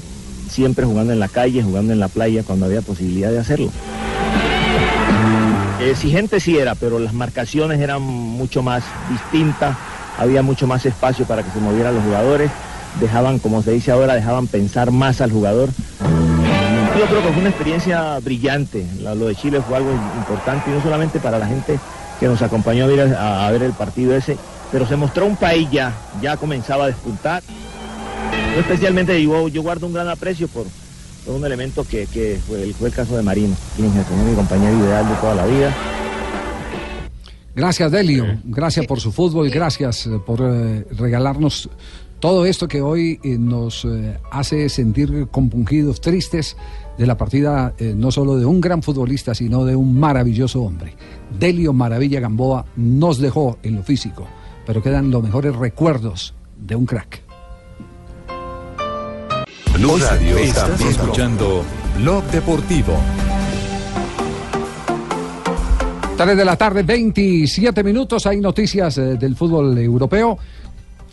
siempre 0.55 0.85
jugando 0.85 1.11
en 1.11 1.19
la 1.19 1.27
calle, 1.27 1.61
jugando 1.61 1.91
en 1.91 1.99
la 1.99 2.07
playa 2.07 2.41
cuando 2.43 2.65
había 2.65 2.81
posibilidad 2.81 3.29
de 3.29 3.39
hacerlo. 3.39 3.69
Exigente 5.81 6.39
sí 6.39 6.57
era, 6.57 6.75
pero 6.75 6.97
las 6.97 7.13
marcaciones 7.13 7.79
eran 7.81 8.01
mucho 8.01 8.63
más 8.63 8.83
distintas, 9.09 9.75
había 10.17 10.41
mucho 10.41 10.65
más 10.65 10.85
espacio 10.85 11.25
para 11.25 11.43
que 11.43 11.51
se 11.51 11.59
movieran 11.59 11.93
los 11.93 12.03
jugadores, 12.05 12.49
dejaban, 13.01 13.39
como 13.39 13.61
se 13.61 13.71
dice 13.71 13.91
ahora, 13.91 14.13
dejaban 14.15 14.47
pensar 14.47 14.91
más 14.91 15.19
al 15.19 15.31
jugador. 15.31 15.69
Yo 16.97 17.05
creo 17.07 17.21
que 17.21 17.27
fue 17.27 17.39
una 17.41 17.49
experiencia 17.49 18.17
brillante, 18.19 18.85
La- 19.01 19.13
lo 19.13 19.25
de 19.27 19.35
Chile 19.35 19.61
fue 19.61 19.75
algo 19.75 19.91
importante, 19.91 20.71
y 20.71 20.73
no 20.73 20.81
solamente 20.81 21.19
para 21.19 21.37
la 21.37 21.47
gente 21.47 21.77
que 22.21 22.27
nos 22.27 22.41
acompañó 22.41 22.85
a 22.85 22.87
ver, 22.87 23.13
a- 23.13 23.45
a 23.45 23.51
ver 23.51 23.63
el 23.63 23.73
partido 23.73 24.15
ese, 24.15 24.37
pero 24.71 24.85
se 24.87 24.95
mostró 24.95 25.25
un 25.25 25.35
país 25.35 25.67
ya, 25.69 25.91
ya 26.21 26.37
comenzaba 26.37 26.85
a 26.85 26.87
despuntar. 26.87 27.43
Yo 28.55 28.61
especialmente 28.61 29.21
yo, 29.21 29.49
yo 29.49 29.61
guardo 29.61 29.85
un 29.85 29.93
gran 29.93 30.07
aprecio 30.07 30.47
por, 30.47 30.65
por 31.25 31.35
un 31.35 31.45
elemento 31.45 31.85
que, 31.85 32.07
que 32.07 32.39
fue, 32.47 32.63
el, 32.63 32.73
fue 32.73 32.87
el 32.87 32.93
caso 32.95 33.17
de 33.17 33.21
Marino, 33.21 33.53
quien 33.75 33.91
fue 33.91 34.15
mi 34.17 34.33
compañero 34.33 34.79
ideal 34.79 35.07
de 35.09 35.15
toda 35.15 35.35
la 35.35 35.45
vida. 35.45 35.75
Gracias, 37.53 37.91
Delio. 37.91 38.25
Gracias 38.45 38.85
por 38.87 39.01
su 39.01 39.11
fútbol. 39.11 39.49
Gracias 39.49 40.07
eh, 40.07 40.19
por 40.25 40.39
eh, 40.41 40.85
regalarnos 40.91 41.69
todo 42.19 42.45
esto 42.45 42.67
que 42.69 42.81
hoy 42.81 43.19
eh, 43.23 43.37
nos 43.37 43.83
eh, 43.83 44.17
hace 44.31 44.69
sentir 44.69 45.27
compungidos, 45.31 45.99
tristes 45.99 46.55
de 46.97 47.05
la 47.05 47.17
partida 47.17 47.73
eh, 47.77 47.93
no 47.95 48.09
solo 48.09 48.37
de 48.37 48.45
un 48.45 48.61
gran 48.61 48.81
futbolista, 48.81 49.35
sino 49.35 49.65
de 49.65 49.75
un 49.75 49.99
maravilloso 49.99 50.61
hombre. 50.63 50.95
Delio 51.37 51.73
Maravilla 51.73 52.21
Gamboa 52.21 52.65
nos 52.77 53.19
dejó 53.19 53.57
en 53.63 53.75
lo 53.75 53.83
físico, 53.83 54.25
pero 54.65 54.81
quedan 54.81 55.11
los 55.11 55.21
mejores 55.21 55.55
recuerdos 55.55 56.33
de 56.57 56.75
un 56.77 56.85
crack. 56.85 57.24
Blue 59.75 59.97
Radio 59.97 60.37
está 60.37 60.73
escuchando 60.75 61.65
Blog 61.97 62.23
Deportivo. 62.31 62.97
3 66.15 66.37
de 66.37 66.45
la 66.45 66.55
tarde, 66.55 66.83
27 66.83 67.83
minutos. 67.83 68.25
Hay 68.25 68.39
noticias 68.39 68.97
eh, 68.97 69.17
del 69.17 69.35
fútbol 69.35 69.77
europeo 69.77 70.39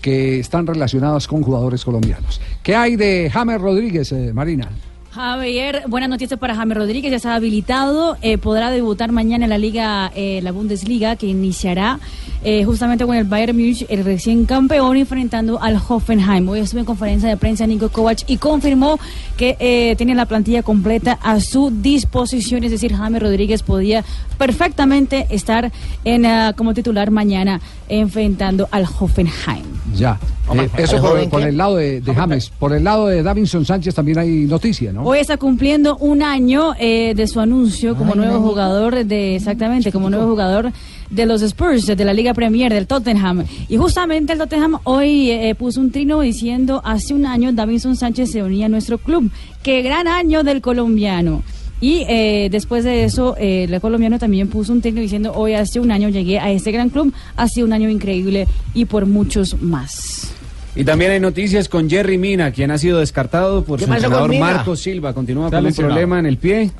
que 0.00 0.38
están 0.38 0.64
relacionadas 0.64 1.26
con 1.26 1.42
jugadores 1.42 1.84
colombianos. 1.84 2.40
¿Qué 2.62 2.76
hay 2.76 2.94
de 2.94 3.28
James 3.32 3.60
Rodríguez, 3.60 4.12
eh, 4.12 4.32
Marina? 4.32 4.68
Javier, 5.14 5.82
buenas 5.88 6.08
noticias 6.08 6.40
para 6.40 6.54
James 6.54 6.74
Rodríguez, 6.74 7.10
ya 7.10 7.16
está 7.16 7.34
habilitado, 7.34 8.16
eh, 8.22 8.38
podrá 8.38 8.70
debutar 8.70 9.12
mañana 9.12 9.44
en 9.44 9.50
la 9.50 9.58
liga, 9.58 10.10
eh, 10.14 10.40
la 10.42 10.52
Bundesliga, 10.52 11.16
que 11.16 11.26
iniciará 11.26 12.00
eh, 12.44 12.64
justamente 12.64 13.04
con 13.04 13.14
el 13.14 13.24
Bayern 13.24 13.54
Múnich, 13.54 13.84
el 13.88 14.04
recién 14.04 14.46
campeón, 14.46 14.96
enfrentando 14.96 15.60
al 15.62 15.76
Hoffenheim. 15.76 16.48
Hoy 16.48 16.60
estuvo 16.60 16.80
en 16.80 16.86
conferencia 16.86 17.28
de 17.28 17.36
prensa 17.36 17.66
Nico 17.66 17.90
Kovac 17.90 18.24
y 18.26 18.38
confirmó 18.38 18.98
que 19.36 19.56
eh, 19.60 19.94
tiene 19.96 20.14
la 20.14 20.26
plantilla 20.26 20.62
completa 20.62 21.18
a 21.22 21.40
su 21.40 21.70
disposición, 21.70 22.64
es 22.64 22.70
decir, 22.70 22.96
James 22.96 23.22
Rodríguez 23.22 23.62
podía 23.62 24.04
perfectamente 24.38 25.26
estar 25.28 25.70
en 26.04 26.26
ah, 26.26 26.54
como 26.56 26.74
titular 26.74 27.10
mañana 27.10 27.60
enfrentando 27.88 28.66
al 28.70 28.86
Hoffenheim. 28.86 29.66
Ya. 29.94 30.18
Eh, 30.52 30.68
eso 30.78 30.96
¿el 30.96 31.28
por, 31.28 31.30
por 31.30 31.42
el 31.42 31.56
lado 31.56 31.76
de, 31.76 32.00
de 32.00 32.14
James. 32.14 32.50
Por 32.58 32.72
el 32.72 32.82
lado 32.82 33.06
de 33.06 33.22
Davinson 33.22 33.64
Sánchez 33.64 33.94
también 33.94 34.18
hay 34.18 34.46
noticia, 34.46 34.92
¿no? 34.92 35.01
Hoy 35.04 35.18
está 35.18 35.36
cumpliendo 35.36 35.96
un 35.96 36.22
año 36.22 36.74
eh, 36.78 37.14
de 37.16 37.26
su 37.26 37.40
anuncio 37.40 37.96
como 37.96 38.12
Ay, 38.12 38.20
nuevo 38.20 38.40
jugador 38.40 39.04
de 39.04 39.36
exactamente 39.36 39.90
como 39.90 40.10
nuevo 40.10 40.28
jugador 40.28 40.72
de 41.10 41.26
los 41.26 41.42
Spurs 41.42 41.86
de 41.86 42.04
la 42.04 42.12
Liga 42.12 42.34
Premier 42.34 42.72
del 42.72 42.86
Tottenham. 42.86 43.44
Y 43.68 43.76
justamente 43.76 44.32
el 44.32 44.38
Tottenham 44.38 44.78
hoy 44.84 45.30
eh, 45.30 45.54
puso 45.54 45.80
un 45.80 45.90
trino 45.90 46.20
diciendo 46.20 46.80
hace 46.84 47.14
un 47.14 47.26
año 47.26 47.52
Davinson 47.52 47.96
Sánchez 47.96 48.30
se 48.30 48.42
unía 48.42 48.66
a 48.66 48.68
nuestro 48.68 48.98
club. 48.98 49.30
Qué 49.62 49.82
gran 49.82 50.06
año 50.06 50.44
del 50.44 50.60
colombiano 50.60 51.42
y 51.80 52.04
eh, 52.08 52.48
después 52.50 52.84
de 52.84 53.02
eso 53.02 53.36
eh, 53.36 53.64
el 53.64 53.80
colombiano 53.80 54.18
también 54.18 54.48
puso 54.48 54.72
un 54.72 54.80
trino 54.80 55.00
diciendo 55.00 55.32
hoy 55.34 55.54
hace 55.54 55.80
un 55.80 55.90
año 55.90 56.08
llegué 56.08 56.38
a 56.38 56.50
este 56.52 56.70
gran 56.70 56.90
club 56.90 57.12
ha 57.36 57.48
sido 57.48 57.66
un 57.66 57.72
año 57.72 57.90
increíble 57.90 58.46
y 58.72 58.84
por 58.84 59.06
muchos 59.06 59.60
más 59.60 60.32
Y 60.74 60.84
también 60.84 61.10
hay 61.10 61.20
noticias 61.20 61.68
con 61.68 61.90
Jerry 61.90 62.16
Mina, 62.16 62.50
quien 62.50 62.70
ha 62.70 62.78
sido 62.78 62.98
descartado 63.00 63.62
por 63.62 63.78
¿Qué 63.78 63.84
su 63.84 63.92
entrenador? 63.92 64.34
Marco 64.38 64.74
Silva. 64.74 65.12
Continúa 65.12 65.46
Está 65.46 65.58
con 65.58 65.64
un 65.64 65.68
lesionado. 65.68 65.92
problema 65.94 66.18
en 66.18 66.24
el 66.26 66.38
pie 66.38 66.70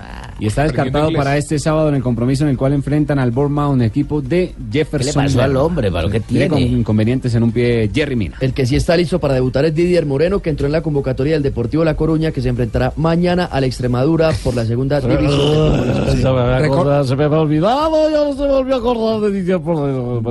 y 0.40 0.46
está 0.46 0.62
descartado 0.62 1.12
para 1.12 1.36
este 1.36 1.58
sábado 1.58 1.90
en 1.90 1.96
el 1.96 2.02
compromiso 2.02 2.44
en 2.44 2.50
el 2.50 2.56
cual 2.56 2.72
enfrentan 2.72 3.18
al 3.18 3.30
Bournemouth, 3.32 3.72
un 3.74 3.82
equipo 3.82 4.22
de 4.22 4.54
Jefferson. 4.72 5.24
pasó 5.24 5.42
al 5.42 5.54
hombre, 5.58 5.92
Pablo? 5.92 6.08
¿Qué 6.10 6.20
Tiene 6.20 6.48
tiene? 6.48 6.66
con- 6.70 6.78
inconvenientes 6.78 7.34
en 7.34 7.42
un 7.42 7.52
pie 7.52 7.90
Jerry 7.94 8.16
Mina. 8.16 8.36
El 8.40 8.54
que 8.54 8.64
sí 8.64 8.76
está 8.76 8.96
listo 8.96 9.18
para 9.18 9.34
debutar 9.34 9.66
es 9.66 9.74
Didier 9.74 10.06
Moreno, 10.06 10.40
que 10.40 10.48
entró 10.48 10.64
en 10.66 10.72
la 10.72 10.80
convocatoria 10.80 11.34
del 11.34 11.42
Deportivo 11.42 11.84
La 11.84 11.94
Coruña, 11.94 12.30
que 12.32 12.40
se 12.40 12.48
enfrentará 12.48 12.94
mañana 12.96 13.44
a 13.44 13.60
la 13.60 13.66
Extremadura 13.66 14.30
por 14.42 14.54
la 14.56 14.64
segunda 14.64 15.00
división. 15.02 16.16
Se 16.16 16.22
me 16.22 16.28
había 16.40 16.66
acordado, 16.66 17.04
se 17.04 17.14
me 17.14 17.24
había 17.24 17.38
olvidado, 17.40 18.10
ya 18.10 18.24
no 18.24 18.32
se 18.32 18.40
me 18.42 18.48
volvió 18.48 18.74
a 18.74 18.78
acordar 18.78 19.20
de 19.20 19.38
Didier 19.38 19.60
Moreno. 19.60 20.24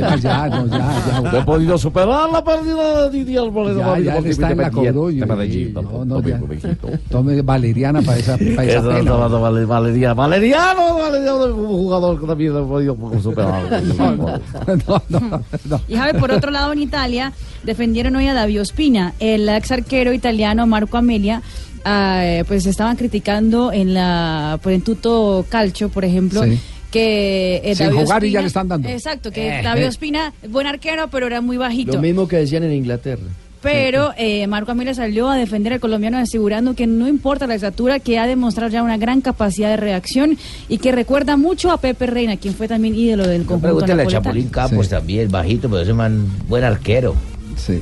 ya, 0.00 0.16
ya, 0.16 0.48
no, 0.48 0.66
ya, 0.68 0.78
ya. 0.78 1.20
No 1.32 1.38
he 1.38 1.42
podido 1.42 1.76
superar 1.76 2.30
la 2.30 2.44
pérdida 2.44 2.83
Didier 3.10 3.50
Moreno. 3.50 3.78
Ya, 3.80 3.98
ya 4.00 4.18
él 4.18 4.26
está 4.26 4.50
en 4.52 4.58
la 4.58 4.70
Coruña. 4.70 5.26
No, 5.26 6.04
no, 6.04 6.20
ya. 6.22 6.40
Tome 7.10 7.42
valeriana 7.42 8.02
para 8.02 8.18
esa, 8.18 8.36
para 8.38 8.64
esa 8.64 8.82
pena. 8.82 9.02
no, 9.02 9.28
no, 9.28 9.40
Vale- 9.40 9.64
Valeriano, 9.64 10.14
Valeriano, 10.14 10.98
Valeriano, 10.98 11.44
un 11.46 11.66
jugador 11.66 12.20
que 12.20 12.26
también 12.26 12.56
he 12.56 12.60
podido 12.62 12.96
superar. 13.22 13.62
Y 15.88 15.96
Javi, 15.96 16.18
por 16.18 16.30
otro 16.30 16.50
lado, 16.50 16.72
en 16.72 16.78
Italia 16.80 17.32
defendieron 17.62 18.16
hoy 18.16 18.26
a 18.28 18.34
Davio 18.34 18.62
Ospina, 18.62 19.14
el 19.20 19.48
ex 19.48 19.70
arquero 19.72 20.12
italiano 20.12 20.66
Marco 20.66 20.96
Amelia. 20.96 21.42
ah, 21.84 22.42
pues 22.46 22.66
estaban 22.66 22.96
criticando 22.96 23.72
en 23.72 23.92
la 23.94 24.58
por 24.62 24.72
en 24.72 24.82
Tutto 24.82 25.44
Calcio, 25.48 25.88
por 25.90 26.04
ejemplo, 26.04 26.42
Sí. 26.44 26.58
Que 26.94 27.56
eh, 27.64 27.74
Sin 27.74 27.86
Davio 27.86 28.00
jugar 28.02 28.24
y 28.24 28.30
ya 28.30 28.40
le 28.40 28.46
están 28.46 28.68
dando. 28.68 28.88
Exacto, 28.88 29.32
que 29.32 29.58
Eh. 29.58 29.62
Davio 29.64 29.88
Ospina, 29.88 30.32
buen 30.48 30.68
arquero, 30.68 31.08
pero 31.10 31.26
era 31.26 31.40
muy 31.40 31.56
bajito. 31.56 31.94
Lo 31.94 32.00
mismo 32.00 32.28
que 32.28 32.36
decían 32.36 32.62
en 32.62 32.72
Inglaterra. 32.72 33.22
Pero 33.60 34.12
eh, 34.16 34.46
Marco 34.46 34.70
Amelia 34.72 34.94
salió 34.94 35.28
a 35.28 35.36
defender 35.36 35.72
al 35.72 35.80
colombiano 35.80 36.18
asegurando 36.18 36.74
que 36.74 36.86
no 36.86 37.08
importa 37.08 37.46
la 37.46 37.54
estatura, 37.56 37.98
que 37.98 38.18
ha 38.18 38.26
demostrado 38.26 38.70
ya 38.70 38.82
una 38.82 38.96
gran 38.98 39.22
capacidad 39.22 39.70
de 39.70 39.76
reacción 39.78 40.36
y 40.68 40.78
que 40.78 40.92
recuerda 40.92 41.36
mucho 41.36 41.72
a 41.72 41.78
Pepe 41.78 42.06
Reina, 42.06 42.36
quien 42.36 42.54
fue 42.54 42.68
también 42.68 42.94
ídolo 42.94 43.26
del 43.26 43.44
conjunto 43.44 43.68
Pregúntale 43.86 44.02
a. 44.02 44.06
Chapulín 44.06 44.48
Campos 44.50 44.88
también, 44.88 45.30
bajito, 45.30 45.68
pero 45.68 45.80
ese 45.82 45.94
man, 45.94 46.26
buen 46.46 46.62
arquero. 46.62 47.16
Sí, 47.56 47.80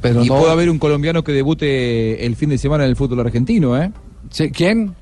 pero 0.00 0.24
y 0.24 0.28
no- 0.28 0.38
puede 0.38 0.52
haber 0.52 0.70
un 0.70 0.78
colombiano 0.78 1.22
que 1.24 1.32
debute 1.32 2.24
el 2.24 2.36
fin 2.36 2.48
de 2.50 2.56
semana 2.58 2.84
en 2.84 2.90
el 2.90 2.96
fútbol 2.96 3.20
argentino, 3.20 3.76
¿eh? 3.80 3.90
¿Quién? 4.52 4.94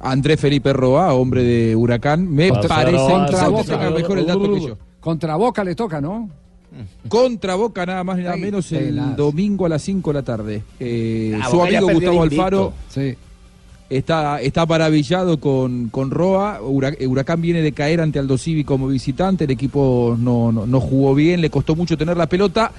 Andrés 0.00 0.38
Felipe 0.40 0.72
Roa, 0.72 1.12
hombre 1.14 1.42
de 1.42 1.74
Huracán. 1.76 2.28
Me 2.32 2.48
Contra- 2.50 2.68
parece 2.68 2.96
contra 2.96 3.44
que 3.44 3.48
Boca. 3.50 3.90
mejor 3.90 4.18
el 4.18 4.26
dato 4.26 4.52
que 4.54 4.60
yo. 4.60 4.76
Contra 5.00 5.36
Boca 5.36 5.64
le 5.64 5.74
toca, 5.74 6.00
¿no? 6.00 6.28
Contra 7.08 7.54
Boca 7.54 7.84
nada 7.86 8.04
más 8.04 8.18
ni 8.18 8.24
nada 8.24 8.36
menos 8.36 8.70
el 8.72 9.16
domingo 9.16 9.66
a 9.66 9.68
las 9.70 9.82
5 9.82 10.10
de 10.10 10.14
la 10.14 10.22
tarde. 10.22 10.62
Eh, 10.78 11.38
Ah, 11.42 11.48
su 11.50 11.62
amigo 11.62 11.88
Gustavo. 11.92 12.22
Alfaro 12.22 12.72
Sí. 12.88 13.14
está, 13.88 14.40
está 14.40 14.66
maravillado 14.66 15.40
con, 15.40 15.88
con 15.88 16.10
Roa. 16.10 16.60
Hura- 16.60 16.94
Huracán 17.06 17.40
viene 17.40 17.62
de 17.62 17.72
caer 17.72 18.00
ante 18.00 18.18
Aldo 18.18 18.36
Civi 18.38 18.64
como 18.64 18.86
visitante. 18.86 19.44
El 19.44 19.50
equipo 19.50 20.16
no, 20.20 20.52
no, 20.52 20.66
no 20.66 20.80
jugó 20.80 21.14
bien, 21.14 21.40
le 21.40 21.50
costó 21.50 21.74
mucho 21.74 21.96
tener 21.96 22.16
la 22.16 22.26
pelota. 22.28 22.70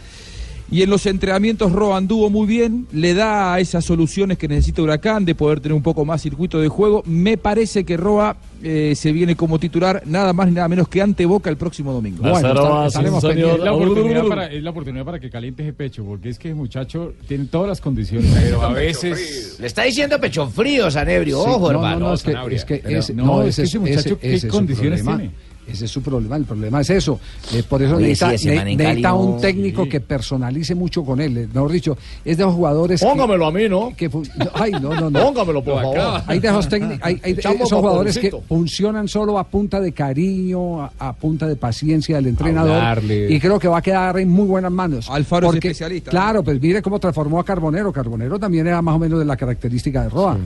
Y 0.72 0.84
en 0.84 0.90
los 0.90 1.06
entrenamientos 1.06 1.72
Roa 1.72 1.98
anduvo 1.98 2.30
muy 2.30 2.46
bien, 2.46 2.88
le 2.92 3.14
da 3.16 3.60
esas 3.60 3.84
soluciones 3.86 4.38
que 4.38 4.48
necesita 4.48 4.82
Huracán 4.82 5.26
de 5.26 5.34
poder 5.34 5.60
tener 5.60 5.74
un 5.74 5.82
poco 5.82 6.06
más 6.06 6.22
circuito 6.22 6.60
de 6.60 6.68
juego. 6.68 7.02
Me 7.06 7.38
parece 7.38 7.84
que 7.84 7.98
Roa 7.98 8.38
eh, 8.62 8.94
se 8.96 9.12
viene 9.12 9.36
como 9.36 9.58
titular 9.58 10.04
nada 10.06 10.34
más 10.34 10.48
ni 10.48 10.54
nada 10.54 10.68
menos 10.68 10.88
que 10.88 11.02
ante 11.02 11.26
Boca 11.26 11.50
el 11.50 11.58
próximo 11.58 11.92
domingo. 11.92 12.28
Es 12.28 12.42
la, 12.44 13.74
oportunidad 13.74 14.26
para, 14.28 14.48
es 14.48 14.62
la 14.62 14.70
oportunidad 14.70 15.06
para 15.06 15.20
que 15.20 15.30
caliente 15.30 15.64
ese 15.64 15.74
pecho, 15.74 16.04
porque 16.04 16.30
es 16.30 16.38
que 16.38 16.50
el 16.50 16.56
muchacho 16.56 17.14
tiene 17.28 17.46
todas 17.46 17.68
las 17.68 17.82
condiciones. 17.82 18.32
Pero 18.40 18.62
a 18.62 18.74
veces. 18.74 19.58
Le 19.60 19.66
está 19.66 19.84
diciendo 19.84 20.20
pecho 20.20 20.48
frío, 20.50 20.92
Sanebrio. 20.92 21.44
Sí, 21.44 21.50
Ojo, 21.50 21.72
no, 21.72 21.80
hermano. 21.80 22.00
No, 22.00 22.08
no, 22.08 22.14
es 22.14 22.24
que, 22.24 22.32
Sanabria. 22.32 22.58
es 22.58 22.66
que 22.66 22.76
Pero- 22.78 23.00
ese, 23.00 23.14
no, 23.14 23.26
no, 23.26 23.44
es 23.44 23.58
ese 23.58 23.62
que 23.62 23.68
ese 23.68 23.80
muchacho, 23.80 24.20
¿qué 24.20 24.34
es 24.36 24.46
condiciones 24.46 25.04
tiene? 25.04 25.32
Ese 25.72 25.86
es 25.86 25.92
su 25.92 26.02
problema. 26.02 26.36
El 26.36 26.46
problema 26.46 26.82
es 26.82 26.90
eso. 26.90 27.20
Eh, 27.54 27.64
por 27.68 27.82
eso 27.82 27.96
Oye, 27.96 28.10
necesita, 28.10 28.38
sí, 28.38 28.48
ne- 28.76 28.96
no- 29.02 29.20
un 29.20 29.42
técnico 29.42 29.84
sí. 29.84 29.90
que 29.90 30.00
personalice 30.02 30.76
mucho 30.76 31.04
con 31.04 31.20
él. 31.22 31.38
Eh, 31.38 31.48
Mejor 31.54 31.72
dicho, 31.72 31.98
es 32.26 32.38
de 32.38 32.44
los 32.44 32.54
jugadores. 32.54 33.02
Póngamelo 33.02 33.46
a 33.48 33.52
mí, 33.52 33.68
¿no? 33.70 33.94
Que, 33.96 34.10
fu- 34.10 34.24
no, 34.38 34.46
ay, 34.54 34.72
no, 34.72 34.94
no, 34.96 35.10
no. 35.10 35.20
Póngamelo, 35.24 35.64
por 35.64 35.76
favor. 35.82 35.98
Hay 36.28 36.40
de 36.40 36.48
esos, 36.48 36.68
técnicos, 36.68 37.00
hay, 37.02 37.20
hay 37.24 37.34
de 37.34 37.42
esos 37.42 37.72
jugadores 37.72 38.18
que 38.18 38.32
funcionan 38.48 39.08
solo 39.08 39.38
a 39.40 39.44
punta 39.46 39.80
de 39.80 39.92
cariño, 39.92 40.82
a, 40.84 40.92
a 41.00 41.14
punta 41.14 41.48
de 41.48 41.56
paciencia 41.56 42.16
del 42.18 42.28
entrenador. 42.28 42.74
Hablarle. 42.76 43.32
Y 43.32 43.40
creo 43.40 43.60
que 43.60 43.68
va 43.68 43.78
a 43.80 43.82
quedar 43.82 44.18
en 44.20 44.30
muy 44.30 44.46
buenas 44.48 44.72
manos. 44.72 45.10
Alfaro 45.10 45.50
es 45.50 45.56
especialista. 45.56 46.12
Claro, 46.12 46.44
pues 46.44 46.62
mire 46.62 46.82
cómo 46.82 47.00
transformó 47.00 47.40
a 47.40 47.46
Carbonero. 47.46 47.92
Carbonero 47.92 48.40
también 48.40 48.68
era 48.68 48.82
más 48.82 48.96
o 48.96 49.00
menos 49.00 49.20
de 49.20 49.26
la 49.26 49.36
característica 49.38 50.04
de 50.04 50.10
Roa. 50.10 50.38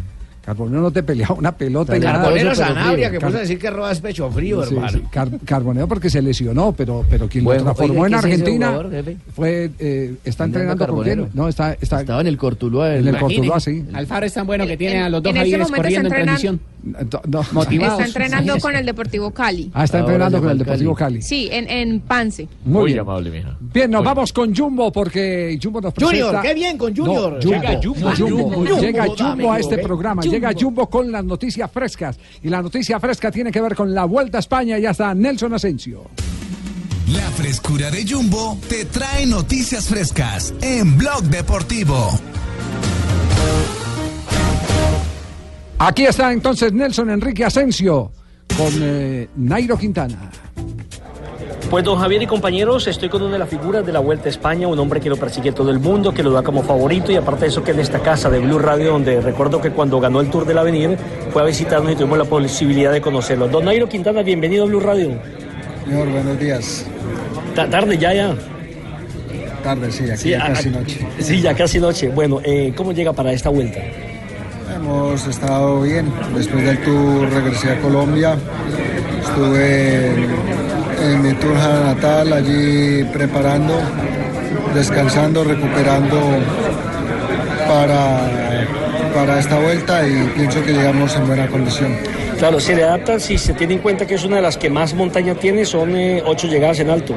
Carbonero 0.45 0.81
no 0.81 0.91
te 0.91 1.03
peleaba 1.03 1.35
una 1.35 1.53
pelota 1.55 1.95
y. 1.95 2.01
Carbonero 2.01 2.53
Sanabria, 2.53 3.09
que 3.09 3.17
Car- 3.17 3.27
puso 3.29 3.37
a 3.37 3.41
decir 3.41 3.57
que 3.59 3.69
Roa 3.69 3.91
es 3.93 4.01
pecho 4.01 4.29
frío, 4.29 4.61
Sí, 4.65 4.73
hermano. 4.75 4.91
sí, 4.97 5.03
Car- 5.09 5.29
Carbonero 5.45 5.87
porque 5.87 6.09
se 6.09 6.21
lesionó, 6.21 6.73
pero, 6.73 7.05
pero 7.09 7.29
quien 7.29 7.45
Bueno, 7.45 7.59
lo 7.59 7.65
transformó 7.73 8.05
en 8.05 8.11
¿qué 8.11 8.17
es 8.17 8.23
ese 8.25 8.33
Argentina 8.33 8.67
jugador, 8.67 8.91
fue 9.33 9.71
eh, 9.79 10.15
está 10.25 10.43
entrenando 10.43 10.85
con 10.85 11.01
quién? 11.03 11.15
Carbonero. 11.19 11.29
No, 11.33 11.47
está, 11.47 11.73
está 11.79 12.01
Estaba 12.01 12.19
en 12.21 12.27
el 12.27 12.37
Cortuluá. 12.37 12.93
en 12.95 13.07
el. 13.07 13.17
Cortuluá, 13.17 13.59
sí. 13.61 13.85
Alfaro 13.93 14.25
es 14.25 14.33
tan 14.33 14.45
bueno 14.45 14.67
que 14.67 14.75
tiene 14.75 14.99
a 15.01 15.09
los 15.09 15.23
dos 15.23 15.33
momento 15.33 15.75
corriendo 15.75 16.09
en 16.09 16.23
transición. 16.23 16.59
No, 16.83 17.45
Motivados. 17.53 17.93
Está 18.01 18.05
entrenando 18.05 18.59
con 18.59 18.75
el 18.75 18.85
Deportivo 18.85 19.31
Cali. 19.31 19.71
Ah, 19.73 19.85
está 19.85 19.99
Ahora 19.99 20.11
entrenando 20.13 20.41
con 20.41 20.49
el 20.51 20.57
Deportivo 20.57 20.93
Cali. 20.95 21.21
Sí, 21.21 21.47
en, 21.51 21.69
en 21.69 22.01
Pance. 22.01 22.47
Muy, 22.65 22.87
bien. 22.87 22.99
amable, 22.99 23.31
mija. 23.31 23.55
Bien, 23.59 23.89
nos 23.89 24.03
vamos 24.03 24.33
con 24.33 24.53
Jumbo 24.53 24.91
porque 24.91 25.57
Jumbo 25.61 25.79
nos 25.79 25.93
Junior, 25.93 26.11
presenta... 26.11 26.41
qué 26.41 26.53
bien 26.53 26.77
con 26.77 26.95
Junior. 26.95 27.33
No, 27.33 27.41
Jumbo, 27.41 27.61
Llega 27.61 27.81
Jumbo. 27.81 28.11
Jumbo. 28.15 28.49
Jumbo, 28.65 28.81
Llega 28.81 29.05
Jumbo, 29.07 29.51
a 29.53 29.59
este 29.59 29.75
Jumbo. 29.75 29.87
programa. 29.87 30.21
Llega 30.23 30.51
Jumbo 30.59 30.89
con 30.89 31.11
las 31.11 31.23
noticias 31.23 31.71
frescas. 31.71 32.19
Y 32.41 32.49
la 32.49 32.61
noticia 32.61 32.99
fresca 32.99 33.31
tiene 33.31 33.51
que 33.51 33.61
ver 33.61 33.75
con 33.75 33.93
la 33.93 34.05
Vuelta 34.05 34.37
a 34.37 34.41
España. 34.41 34.77
Ya 34.77 34.91
está 34.91 35.13
Nelson 35.15 35.53
Asensio. 35.53 36.03
La 37.07 37.29
frescura 37.31 37.91
de 37.91 38.05
Jumbo 38.07 38.57
te 38.67 38.85
trae 38.85 39.25
noticias 39.25 39.87
frescas 39.87 40.53
en 40.61 40.97
Blog 40.97 41.23
Deportivo. 41.23 42.09
Aquí 45.85 46.05
está 46.05 46.31
entonces 46.31 46.71
Nelson 46.71 47.09
Enrique 47.09 47.43
Asensio 47.43 48.09
con 48.57 48.71
eh, 48.81 49.27
Nairo 49.35 49.77
Quintana. 49.77 50.31
Pues 51.69 51.83
don 51.83 51.99
Javier 51.99 52.21
y 52.21 52.25
compañeros, 52.25 52.87
estoy 52.87 53.09
con 53.09 53.21
una 53.23 53.33
de 53.33 53.39
las 53.39 53.49
figuras 53.49 53.85
de 53.85 53.91
la 53.91 53.99
Vuelta 53.99 54.27
a 54.27 54.29
España, 54.29 54.65
un 54.69 54.79
hombre 54.79 55.01
que 55.01 55.09
lo 55.09 55.17
persigue 55.17 55.51
todo 55.51 55.71
el 55.71 55.79
mundo, 55.79 56.13
que 56.13 56.23
lo 56.23 56.31
da 56.31 56.41
como 56.41 56.63
favorito 56.63 57.11
y 57.11 57.15
aparte 57.17 57.41
de 57.41 57.47
eso 57.47 57.63
que 57.65 57.71
en 57.71 57.79
esta 57.81 57.99
casa 57.99 58.29
de 58.29 58.39
Blue 58.39 58.59
Radio, 58.59 58.91
donde 58.93 59.19
recuerdo 59.19 59.59
que 59.59 59.71
cuando 59.71 59.99
ganó 59.99 60.21
el 60.21 60.29
Tour 60.29 60.45
del 60.45 60.57
Avenir 60.57 60.97
fue 61.33 61.41
a 61.41 61.45
visitarnos 61.45 61.91
y 61.91 61.95
tuvimos 61.95 62.17
la 62.17 62.25
posibilidad 62.25 62.93
de 62.93 63.01
conocerlo. 63.01 63.49
Don 63.49 63.65
Nairo 63.65 63.89
Quintana, 63.89 64.21
bienvenido 64.21 64.63
a 64.63 64.67
Blue 64.67 64.79
Radio. 64.79 65.19
Señor, 65.85 66.07
buenos 66.09 66.39
días. 66.39 66.85
Ta- 67.55 67.69
tarde 67.69 67.97
ya, 67.97 68.13
ya. 68.13 68.35
Tarde, 69.63 69.91
sí, 69.91 70.03
aquí 70.09 70.17
Sí, 70.21 70.29
ya 70.29 70.47
casi 70.47 70.69
noche. 70.69 71.07
Sí, 71.19 71.41
ya 71.41 71.53
casi 71.55 71.79
noche. 71.79 72.07
Bueno, 72.09 72.39
eh, 72.43 72.71
¿cómo 72.77 72.93
llega 72.93 73.11
para 73.11 73.33
esta 73.33 73.49
vuelta? 73.49 73.79
Hemos 74.75 75.27
estado 75.27 75.81
bien. 75.81 76.11
Después 76.35 76.63
del 76.65 76.81
tour 76.83 77.29
regresé 77.29 77.71
a 77.71 77.81
Colombia. 77.81 78.37
Estuve 79.21 80.09
en, 81.01 81.21
mi 81.21 81.33
tour 81.33 81.55
natal, 81.55 82.33
allí 82.33 83.03
preparando, 83.05 83.73
descansando, 84.73 85.43
recuperando 85.43 86.19
para 87.67 88.43
para 89.13 89.39
esta 89.39 89.59
vuelta 89.59 90.07
y 90.07 90.27
pienso 90.35 90.63
que 90.63 90.73
llegamos 90.73 91.15
en 91.15 91.27
buena 91.27 91.47
condición. 91.47 91.95
Claro, 92.39 92.59
se 92.59 92.75
le 92.75 92.83
adapta 92.83 93.19
si 93.19 93.37
se 93.37 93.53
tiene 93.53 93.75
en 93.75 93.79
cuenta 93.79 94.05
que 94.05 94.15
es 94.15 94.23
una 94.23 94.37
de 94.37 94.41
las 94.41 94.57
que 94.57 94.69
más 94.69 94.93
montaña 94.93 95.35
tiene, 95.35 95.65
son 95.65 95.95
eh, 95.95 96.21
ocho 96.25 96.47
llegadas 96.47 96.79
en 96.79 96.89
alto. 96.89 97.13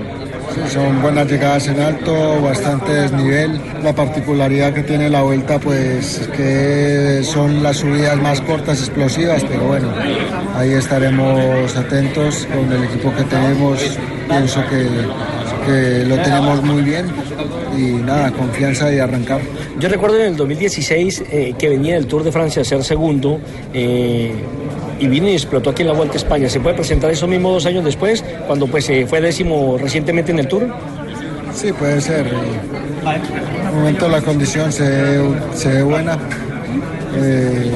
Son 0.73 1.01
buenas 1.01 1.31
llegadas 1.31 1.69
en 1.69 1.81
alto, 1.81 2.41
bastante 2.43 2.93
desnivel. 2.93 3.61
La 3.83 3.95
particularidad 3.95 4.73
que 4.73 4.83
tiene 4.83 5.09
la 5.09 5.23
vuelta, 5.23 5.59
pues 5.61 6.29
que 6.37 7.21
son 7.23 7.63
las 7.63 7.79
subidas 7.79 8.17
más 8.21 8.41
cortas, 8.41 8.81
explosivas, 8.81 9.45
pero 9.45 9.69
bueno, 9.69 9.89
ahí 10.55 10.73
estaremos 10.73 11.77
atentos 11.77 12.47
con 12.47 12.73
el 12.73 12.85
equipo 12.85 13.15
que 13.15 13.25
tenemos. 13.25 13.79
Pienso 14.29 14.61
que, 14.69 16.05
lo 16.05 16.17
tenemos 16.19 16.63
muy 16.63 16.83
bien 16.83 17.07
y 17.77 18.03
nada, 18.03 18.31
confianza 18.33 18.93
y 18.93 18.99
arrancar. 18.99 19.41
Yo 19.79 19.89
recuerdo 19.89 20.19
en 20.21 20.27
el 20.27 20.37
2016 20.37 21.25
eh, 21.31 21.55
que 21.59 21.69
venía 21.69 21.95
del 21.95 22.07
Tour 22.07 22.23
de 22.23 22.33
Francia 22.33 22.63
a 22.63 22.65
ser 22.65 22.85
segundo 22.85 23.41
eh, 23.75 24.33
y 24.99 25.07
vino 25.09 25.29
y 25.29 25.33
explotó 25.33 25.71
aquí 25.71 25.83
en 25.83 25.89
la 25.89 25.95
Vuelta 25.95 26.15
a 26.15 26.17
España. 26.17 26.49
¿Se 26.49 26.61
puede 26.61 26.75
presentar 26.77 27.11
eso 27.11 27.27
mismo 27.27 27.51
dos 27.53 27.67
años 27.67 27.85
después, 27.85 28.25
cuando 28.47 28.67
pues 28.67 28.91
fue 29.09 29.21
décimo 29.21 29.77
recientemente 29.81 30.33
en 30.33 30.39
el 30.39 30.49
Tour? 30.49 30.69
Sí, 31.55 31.73
puede 31.73 32.01
ser. 32.01 32.27
En 32.27 33.69
un 33.71 33.75
momento 33.77 34.09
la 34.09 34.21
condición 34.23 34.73
se 34.73 35.19
se 35.55 35.69
ve 35.73 35.83
buena. 35.83 36.19
Eh, 37.19 37.71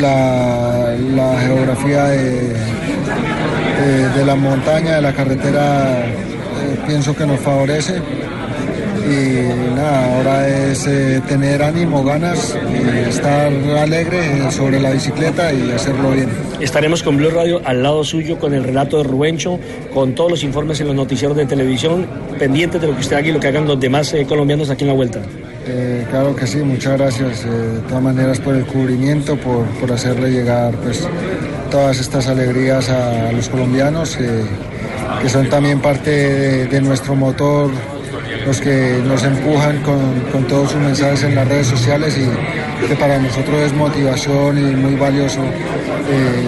la, 0.00 0.94
la 1.14 1.40
geografía 1.40 2.04
de, 2.04 2.30
de- 2.30 4.08
de 4.16 4.24
la 4.24 4.34
montaña, 4.34 4.96
de 4.96 5.02
la 5.02 5.12
carretera, 5.12 6.06
eh, 6.06 6.78
pienso 6.86 7.14
que 7.14 7.26
nos 7.26 7.40
favorece. 7.40 8.00
Y 9.06 9.74
nada, 9.74 10.16
ahora 10.16 10.48
es 10.48 10.86
eh, 10.86 11.20
tener 11.28 11.62
ánimo, 11.62 12.02
ganas, 12.02 12.56
y 12.72 13.08
estar 13.08 13.52
alegre 13.52 14.50
sobre 14.50 14.80
la 14.80 14.92
bicicleta 14.92 15.52
y 15.52 15.70
hacerlo 15.72 16.12
bien. 16.12 16.30
Estaremos 16.60 17.02
con 17.02 17.18
Blue 17.18 17.28
Radio 17.28 17.60
al 17.64 17.82
lado 17.82 18.02
suyo 18.02 18.38
con 18.38 18.54
el 18.54 18.64
relato 18.64 18.98
de 18.98 19.04
Rubencho, 19.04 19.58
con 19.92 20.14
todos 20.14 20.30
los 20.30 20.42
informes 20.42 20.80
en 20.80 20.86
los 20.86 20.96
noticieros 20.96 21.36
de 21.36 21.44
televisión, 21.44 22.06
pendientes 22.38 22.80
de 22.80 22.86
lo 22.86 22.94
que 22.94 23.00
usted 23.00 23.16
haga 23.16 23.28
y 23.28 23.32
lo 23.32 23.40
que 23.40 23.48
hagan 23.48 23.66
los 23.66 23.78
demás 23.78 24.14
eh, 24.14 24.24
colombianos 24.26 24.70
aquí 24.70 24.84
en 24.84 24.88
la 24.88 24.94
Vuelta. 24.94 25.20
Eh, 25.66 26.06
claro 26.10 26.34
que 26.34 26.46
sí, 26.46 26.58
muchas 26.58 26.98
gracias 26.98 27.44
de 27.44 27.80
todas 27.88 28.02
maneras 28.02 28.40
por 28.40 28.54
el 28.54 28.64
cubrimiento, 28.64 29.36
por, 29.36 29.66
por 29.80 29.92
hacerle 29.92 30.30
llegar 30.30 30.74
pues, 30.76 31.06
todas 31.70 32.00
estas 32.00 32.26
alegrías 32.28 32.88
a, 32.88 33.32
los 33.32 33.50
colombianos, 33.50 34.16
que 35.20 35.28
son 35.28 35.48
también 35.50 35.80
parte 35.80 36.10
de, 36.10 36.66
de 36.66 36.80
nuestro 36.80 37.14
motor, 37.14 37.70
los 38.46 38.60
que 38.60 39.00
nos 39.04 39.22
empujan 39.24 39.82
con, 39.82 40.20
con 40.32 40.44
todos 40.46 40.70
sus 40.72 40.80
mensajes 40.80 41.22
en 41.24 41.34
las 41.34 41.48
redes 41.48 41.66
sociales 41.66 42.16
y 42.18 42.86
que 42.86 42.94
para 42.96 43.18
nosotros 43.18 43.56
es 43.60 43.72
motivación 43.72 44.58
y 44.58 44.76
muy 44.76 44.94
valioso 44.96 45.40
eh, 46.10 46.44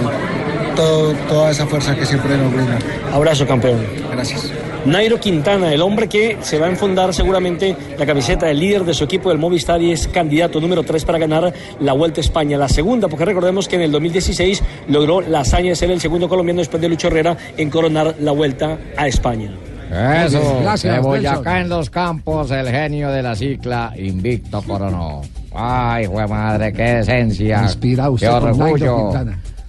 todo- 0.75 1.13
toda 1.29 1.51
esa 1.51 1.67
fuerza 1.67 1.95
que 1.97 2.05
siempre 2.05 2.37
nos 2.37 2.53
brinda. 2.53 2.79
Abrazo, 3.13 3.47
campeón. 3.47 3.79
Gracias. 4.13 4.53
Nairo 4.85 5.19
Quintana, 5.19 5.73
el 5.73 5.83
hombre 5.83 6.07
que 6.07 6.37
se 6.43 6.61
va 6.61 6.67
a 6.67 6.69
enfundar 6.71 7.13
seguramente 7.13 7.75
la 7.99 8.07
camiseta 8.07 8.47
del 8.47 8.61
líder 8.61 8.85
de 8.85 8.95
su 8.95 9.03
equipo 9.03 9.31
del 9.31 9.39
Movistar 9.39 9.83
y 9.83 9.91
es 9.91 10.07
candidato 10.07 10.61
número 10.61 10.85
3 10.85 11.05
para 11.05 11.19
ganar 11.19 11.53
la 11.81 11.93
Vuelta 11.93 12.21
a 12.21 12.23
España, 12.25 12.57
la 12.57 12.69
segunda, 12.69 13.09
porque 13.09 13.25
recordemos 13.25 13.67
que 13.67 13.75
en 13.77 13.83
el 13.83 13.91
2016 13.91 14.63
logró 14.89 15.23
la 15.23 15.41
hazaña 15.41 15.71
de 15.71 15.77
ser 15.77 15.91
el 15.91 16.01
segundo 16.01 16.29
colombiano 16.29 16.61
después 16.61 16.81
de 16.81 16.89
Lucho 16.89 17.09
Herrera 17.09 17.37
en 17.57 17.69
coronar 17.69 18.15
la 18.21 18.31
Vuelta 18.31 18.79
a 18.97 19.09
España. 19.09 19.51
Eso, 19.91 20.61
Gracias, 20.63 20.95
de 20.95 21.01
Boyacá 21.01 21.37
Nelson. 21.37 21.57
en 21.57 21.69
los 21.69 21.91
campos, 21.91 22.51
el 22.51 22.69
genio 22.69 23.11
de 23.11 23.23
la 23.23 23.37
cicla, 23.37 23.93
invicto 23.97 24.63
coronó. 24.63 25.23
Ay, 25.55 26.07
jue 26.07 26.27
madre, 26.27 26.73
qué 26.73 26.99
esencia, 27.01 27.63
Inspira 27.63 28.11
usted 28.11 28.27
qué 28.29 28.33
orgullo, 28.35 29.13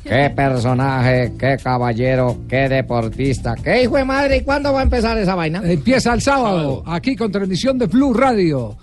qué 0.03 0.30
personaje, 0.36 1.34
qué 1.38 1.57
caballero, 1.63 2.39
qué 2.49 2.68
deportista, 2.68 3.55
qué 3.55 3.84
hijo 3.84 3.95
de 3.95 4.03
madre, 4.05 4.38
¿y 4.38 4.41
cuándo 4.41 4.74
va 4.74 4.80
a 4.82 4.84
empezar 4.84 5.18
esa 5.18 5.36
vaina? 5.36 5.61
Empieza 5.63 6.13
el 6.13 6.22
sábado, 6.22 6.84
aquí 6.86 7.15
con 7.15 7.32
transmisión 7.32 7.78
de 7.78 7.86
Blue 7.86 8.13
Radio. 8.13 8.76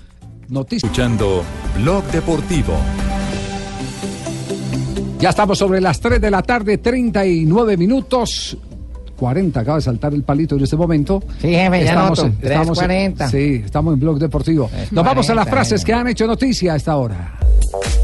Noticias. 0.49 0.85
Escuchando 0.85 1.43
Blog 1.79 2.05
Deportivo. 2.13 2.75
Ya 5.19 5.31
estamos 5.31 5.59
sobre 5.59 5.81
las 5.81 6.01
3 6.01 6.21
de 6.21 6.31
la 6.31 6.43
tarde, 6.43 6.79
39 6.79 7.77
minutos. 7.79 8.59
40, 9.15 9.61
acaba 9.61 9.79
de 9.79 9.83
saltar 9.83 10.13
el 10.15 10.23
palito 10.23 10.57
en 10.57 10.65
este 10.65 10.77
momento. 10.77 11.23
Sí, 11.41 11.49
jefe, 11.49 11.85
ya 11.85 11.95
noto. 11.95 12.27
en- 12.27 12.39
3:40. 12.39 13.29
Sí, 13.31 13.63
estamos 13.65 13.95
en 13.95 14.01
Blog 14.01 14.19
Deportivo. 14.19 14.71
Nos 14.91 15.05
vamos 15.05 15.29
a 15.31 15.35
las 15.35 15.47
3:40, 15.47 15.51
frases 15.51 15.85
que 15.85 15.93
han 15.93 16.09
hecho 16.09 16.27
noticia 16.27 16.75
a 16.75 16.77
esta 16.77 16.97
hora. 16.97 17.39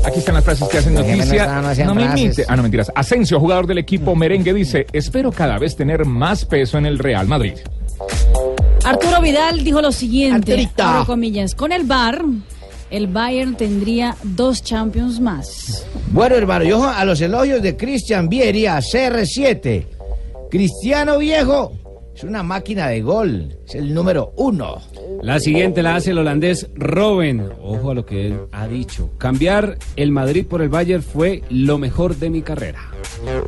Aquí 0.05 0.19
están 0.21 0.35
las 0.35 0.45
frases 0.45 0.69
que 0.69 0.79
hacen 0.79 0.95
noticia. 0.95 1.63
no 1.85 1.95
me 1.95 2.05
imite. 2.05 2.45
Ah, 2.49 2.57
no, 2.57 2.63
mentiras. 2.63 2.91
Asensio, 2.95 3.39
jugador 3.39 3.67
del 3.67 3.79
equipo 3.79 4.17
merengue, 4.17 4.53
dice: 4.55 4.87
Espero 4.93 5.31
cada 5.31 5.59
vez 5.59 5.77
tener 5.77 6.05
más 6.07 6.45
peso 6.45 6.79
en 6.79 6.87
el 6.87 6.99
Real 6.99 7.27
Madrid. 7.27 7.55
Arturo 8.85 9.21
Vidal 9.21 9.63
dijo 9.63 9.83
lo 9.83 9.93
siguiente, 9.93 10.69
comillas, 11.07 11.55
con 11.55 11.71
el 11.71 11.85
VAR, 11.85 12.23
el 12.91 13.07
Bayern 13.09 13.55
tendría 13.55 14.17
dos 14.23 14.63
Champions 14.63 15.21
más. 15.21 15.85
Bueno, 16.11 16.35
hermano, 16.35 16.65
yo 16.65 16.89
a 16.89 17.05
los 17.05 17.21
elogios 17.21 17.63
de 17.63 17.77
Cristian 17.77 18.29
Vieri 18.29 18.67
a 18.67 18.79
CR7. 18.81 19.87
Cristiano 20.51 21.19
Viejo 21.19 21.73
es 22.15 22.25
una 22.25 22.43
máquina 22.43 22.89
de 22.89 23.01
gol, 23.03 23.57
es 23.67 23.77
el 23.77 23.95
número 23.95 24.33
uno. 24.37 24.79
La 25.23 25.39
siguiente 25.39 25.83
la 25.83 25.95
hace 25.97 26.11
el 26.11 26.19
holandés 26.19 26.69
Robben. 26.75 27.51
Ojo 27.63 27.91
a 27.91 27.95
lo 27.95 28.05
que 28.05 28.27
él 28.27 28.41
ha 28.53 28.67
dicho. 28.67 29.11
Cambiar 29.17 29.79
el 29.97 30.11
Madrid 30.11 30.45
por 30.47 30.61
el 30.61 30.69
Bayern 30.69 31.03
fue 31.03 31.43
lo 31.51 31.79
mejor 31.79 32.17
de 32.17 32.31
mi 32.31 32.43
carrera. 32.43 32.91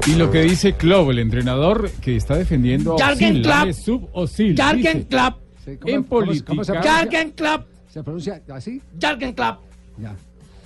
Y 0.07 0.15
lo 0.15 0.31
que 0.31 0.43
dice 0.43 0.75
Klopp, 0.75 1.11
el 1.11 1.19
entrenador 1.19 1.91
que 2.01 2.17
está 2.17 2.37
defendiendo 2.37 2.95
a 2.95 3.09
Jürgen 3.09 3.37
Özil, 3.37 3.43
Klopp. 3.43 3.55
dale 3.57 3.73
Sub 3.73 4.09
Osil. 4.13 4.57
Jürgen 4.57 5.03
Klopp. 5.05 5.39
En 5.87 6.05
política. 6.05 6.53
Jürgen 6.83 7.31
Klopp. 7.33 7.67
¿Se 7.89 8.03
pronuncia 8.03 8.41
así? 8.49 8.81
Jürgen 8.99 9.33
Klopp. 9.33 9.59
Ya. 9.99 10.15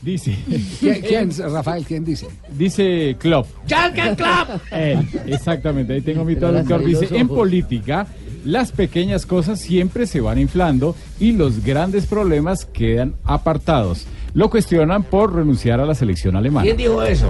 Dice. 0.03 0.37
¿Quién, 0.79 1.01
quién, 1.01 1.31
Rafael, 1.39 1.85
quién 1.85 2.05
dice? 2.05 2.29
Dice 2.57 3.17
Klopp. 3.19 3.47
Jürgen 3.67 4.15
Klopp. 4.15 4.61
Él, 4.71 5.09
exactamente, 5.27 5.95
ahí 5.95 6.01
tengo 6.01 6.25
mi 6.25 6.37
traductor. 6.37 6.85
Dice, 6.85 7.09
en 7.17 7.29
política, 7.29 8.07
las 8.45 8.73
pequeñas 8.73 9.27
cosas 9.27 9.61
siempre 9.61 10.07
se 10.07 10.21
van 10.21 10.39
inflando 10.39 10.95
y 11.19 11.33
los 11.33 11.65
grandes 11.65 12.07
problemas 12.07 12.65
quedan 12.67 13.17
apartados. 13.25 14.07
Lo 14.35 14.51
cuestionan 14.51 15.03
por 15.03 15.35
renunciar 15.35 15.81
a 15.81 15.87
la 15.87 15.95
selección 15.95 16.37
alemana. 16.37 16.65
¿Quién 16.65 16.77
dijo 16.77 17.03
eso? 17.03 17.27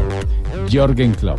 Jürgen 0.69 1.15
Klopp. 1.15 1.39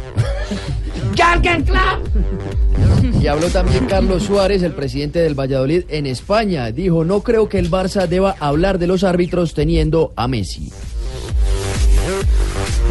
Jürgen 1.16 1.64
Klopp. 1.64 3.22
Y 3.22 3.28
habló 3.28 3.48
también 3.50 3.86
Carlos 3.86 4.24
Suárez, 4.24 4.64
el 4.64 4.72
presidente 4.74 5.20
del 5.20 5.38
Valladolid 5.38 5.84
en 5.90 6.06
España. 6.06 6.72
Dijo, 6.72 7.04
no 7.04 7.22
creo 7.22 7.50
que 7.50 7.60
el 7.60 7.70
Barça 7.70 8.08
deba 8.08 8.36
hablar 8.40 8.80
de 8.80 8.88
los 8.88 9.04
árbitros 9.04 9.54
teniendo 9.54 10.14
a 10.16 10.28
Messi. 10.28 10.72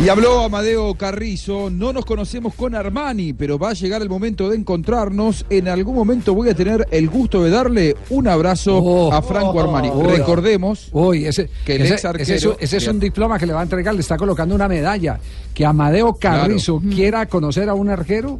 Y 0.04 0.08
habló 0.10 0.42
Amadeo 0.44 0.94
Carrizo, 0.94 1.70
no 1.70 1.92
nos 1.92 2.04
conocemos 2.04 2.54
con 2.54 2.74
Armani, 2.74 3.32
pero 3.32 3.58
va 3.58 3.70
a 3.70 3.72
llegar 3.72 4.02
el 4.02 4.10
momento 4.10 4.50
de 4.50 4.56
encontrarnos. 4.56 5.46
En 5.48 5.68
algún 5.68 5.94
momento 5.94 6.34
voy 6.34 6.50
a 6.50 6.54
tener 6.54 6.86
el 6.90 7.08
gusto 7.08 7.42
de 7.42 7.50
darle 7.50 7.96
un 8.10 8.28
abrazo 8.28 8.76
Oh. 8.76 9.12
a 9.12 9.22
Franco 9.22 9.58
Armani. 9.58 9.88
Uy. 9.88 10.06
Recordemos 10.18 10.88
Uy, 10.92 11.24
ese, 11.26 11.48
que 11.64 11.76
el 11.76 11.82
ese- 11.82 11.94
ex 11.94 12.04
arquero... 12.04 12.22
ese 12.24 12.34
es, 12.36 12.44
un- 12.44 12.56
ese 12.60 12.76
es 12.76 12.86
un 12.88 13.00
diploma 13.00 13.38
que 13.38 13.46
le 13.46 13.54
va 13.54 13.60
a 13.60 13.62
entregar, 13.62 13.94
le 13.94 14.00
está 14.02 14.18
colocando 14.18 14.54
una 14.54 14.68
medalla. 14.68 15.18
Que 15.54 15.64
Amadeo 15.64 16.14
Carrizo 16.14 16.80
quiera 16.94 17.24
conocer 17.26 17.68
a 17.70 17.74
un 17.74 17.88
arquero. 17.88 18.38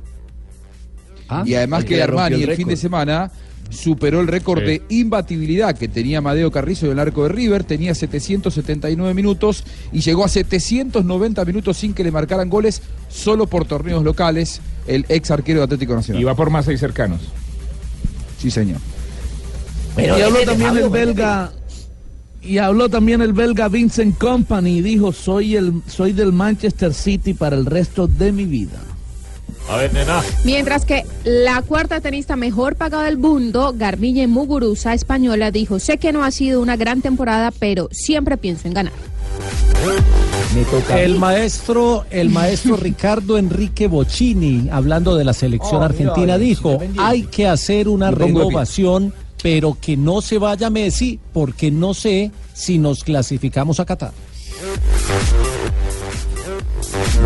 ¿Ah? 1.29 1.43
Y 1.47 1.55
además 1.55 1.81
El 1.85 1.87
que 1.89 2.03
Armani 2.03 2.43
el 2.43 2.51
el, 2.51 2.57
fin 2.57 2.69
de 2.69 2.77
semana 2.77 3.31
superó 3.71 4.21
el 4.21 4.27
récord 4.27 4.63
de 4.63 4.83
imbatibilidad 4.89 5.77
que 5.77 5.89
tenía 5.89 6.19
Amadeo 6.19 6.51
Carrizo 6.51 6.87
en 6.87 6.93
el 6.93 6.99
arco 6.99 7.25
de 7.25 7.31
River, 7.31 7.65
tenía 7.65 7.95
779 7.95 9.15
minutos 9.15 9.65
y 9.93 10.01
llegó 10.01 10.25
a 10.25 10.29
790 10.29 11.45
minutos 11.45 11.77
sin 11.77 11.95
que 11.95 12.05
le 12.05 12.11
marcaran 12.11 12.49
goles 12.49 12.83
solo 13.09 13.47
por 13.47 13.65
torneos 13.67 14.03
locales 14.05 14.61
el 14.87 15.05
ex 15.09 15.31
arquero 15.31 15.61
de 15.61 15.65
Atlético 15.65 15.95
Nacional. 15.95 16.23
Y 16.23 16.25
va 16.25 16.35
por 16.35 16.51
más 16.51 16.65
seis 16.65 16.81
cercanos. 16.81 17.21
Sí, 18.39 18.51
señor. 18.51 18.79
y 19.97 20.07
habló 20.07 20.41
también 20.45 20.77
el 20.77 20.89
belga 20.89 21.53
y 22.43 22.59
habló 22.59 22.89
también 22.89 23.23
el 23.23 23.33
belga 23.33 23.69
Vincent 23.69 24.17
Company 24.19 24.79
y 24.79 24.83
dijo 24.83 25.13
soy 25.13 25.57
el 25.57 25.83
soy 25.89 26.13
del 26.13 26.33
Manchester 26.33 26.95
City 26.95 27.35
para 27.35 27.57
el 27.57 27.67
resto 27.67 28.07
de 28.07 28.33
mi 28.33 28.45
vida. 28.45 28.81
A 29.69 29.77
ver, 29.79 29.93
nena. 29.93 30.23
Mientras 30.45 30.85
que 30.85 31.05
la 31.25 31.61
cuarta 31.63 32.01
tenista 32.01 32.37
mejor 32.37 32.77
pagada 32.77 33.05
del 33.05 33.19
mundo, 33.19 33.75
Garbiñe 33.77 34.27
Muguruza, 34.29 34.95
española, 34.95 35.51
dijo, 35.51 35.79
sé 35.81 35.99
que 35.99 36.13
no 36.13 36.23
ha 36.23 36.31
sido 36.31 36.61
una 36.61 36.77
gran 36.77 37.03
temporada, 37.03 37.51
pero 37.59 37.89
siempre 37.91 38.37
pienso 38.37 38.69
en 38.69 38.75
ganar. 38.75 38.93
El 40.95 41.19
maestro, 41.19 42.05
el 42.11 42.31
maestro 42.31 42.77
Ricardo 42.81 43.37
Enrique 43.39 43.89
Bocini, 43.89 44.69
hablando 44.71 45.17
de 45.17 45.25
la 45.25 45.33
selección 45.33 45.83
Oh, 45.83 45.85
argentina, 45.85 46.37
mira, 46.37 46.39
dijo, 46.39 46.79
hay 46.99 47.23
que 47.25 47.47
hacer 47.49 47.89
una 47.89 48.11
Me 48.11 48.17
pongo 48.17 48.27
de 48.27 48.33
pie". 48.33 48.45
renovación, 48.49 49.15
pero 49.43 49.77
que 49.81 49.97
no 49.97 50.23
se 50.23 50.39
vaya 50.39 50.71
Messi, 50.71 51.19
porque 51.33 51.71
no 51.73 51.93
sé 51.93 52.31
si 52.55 52.79
nos 52.79 53.03
clasificamos 53.05 53.81
a 53.81 53.85
Qatar. 53.85 54.13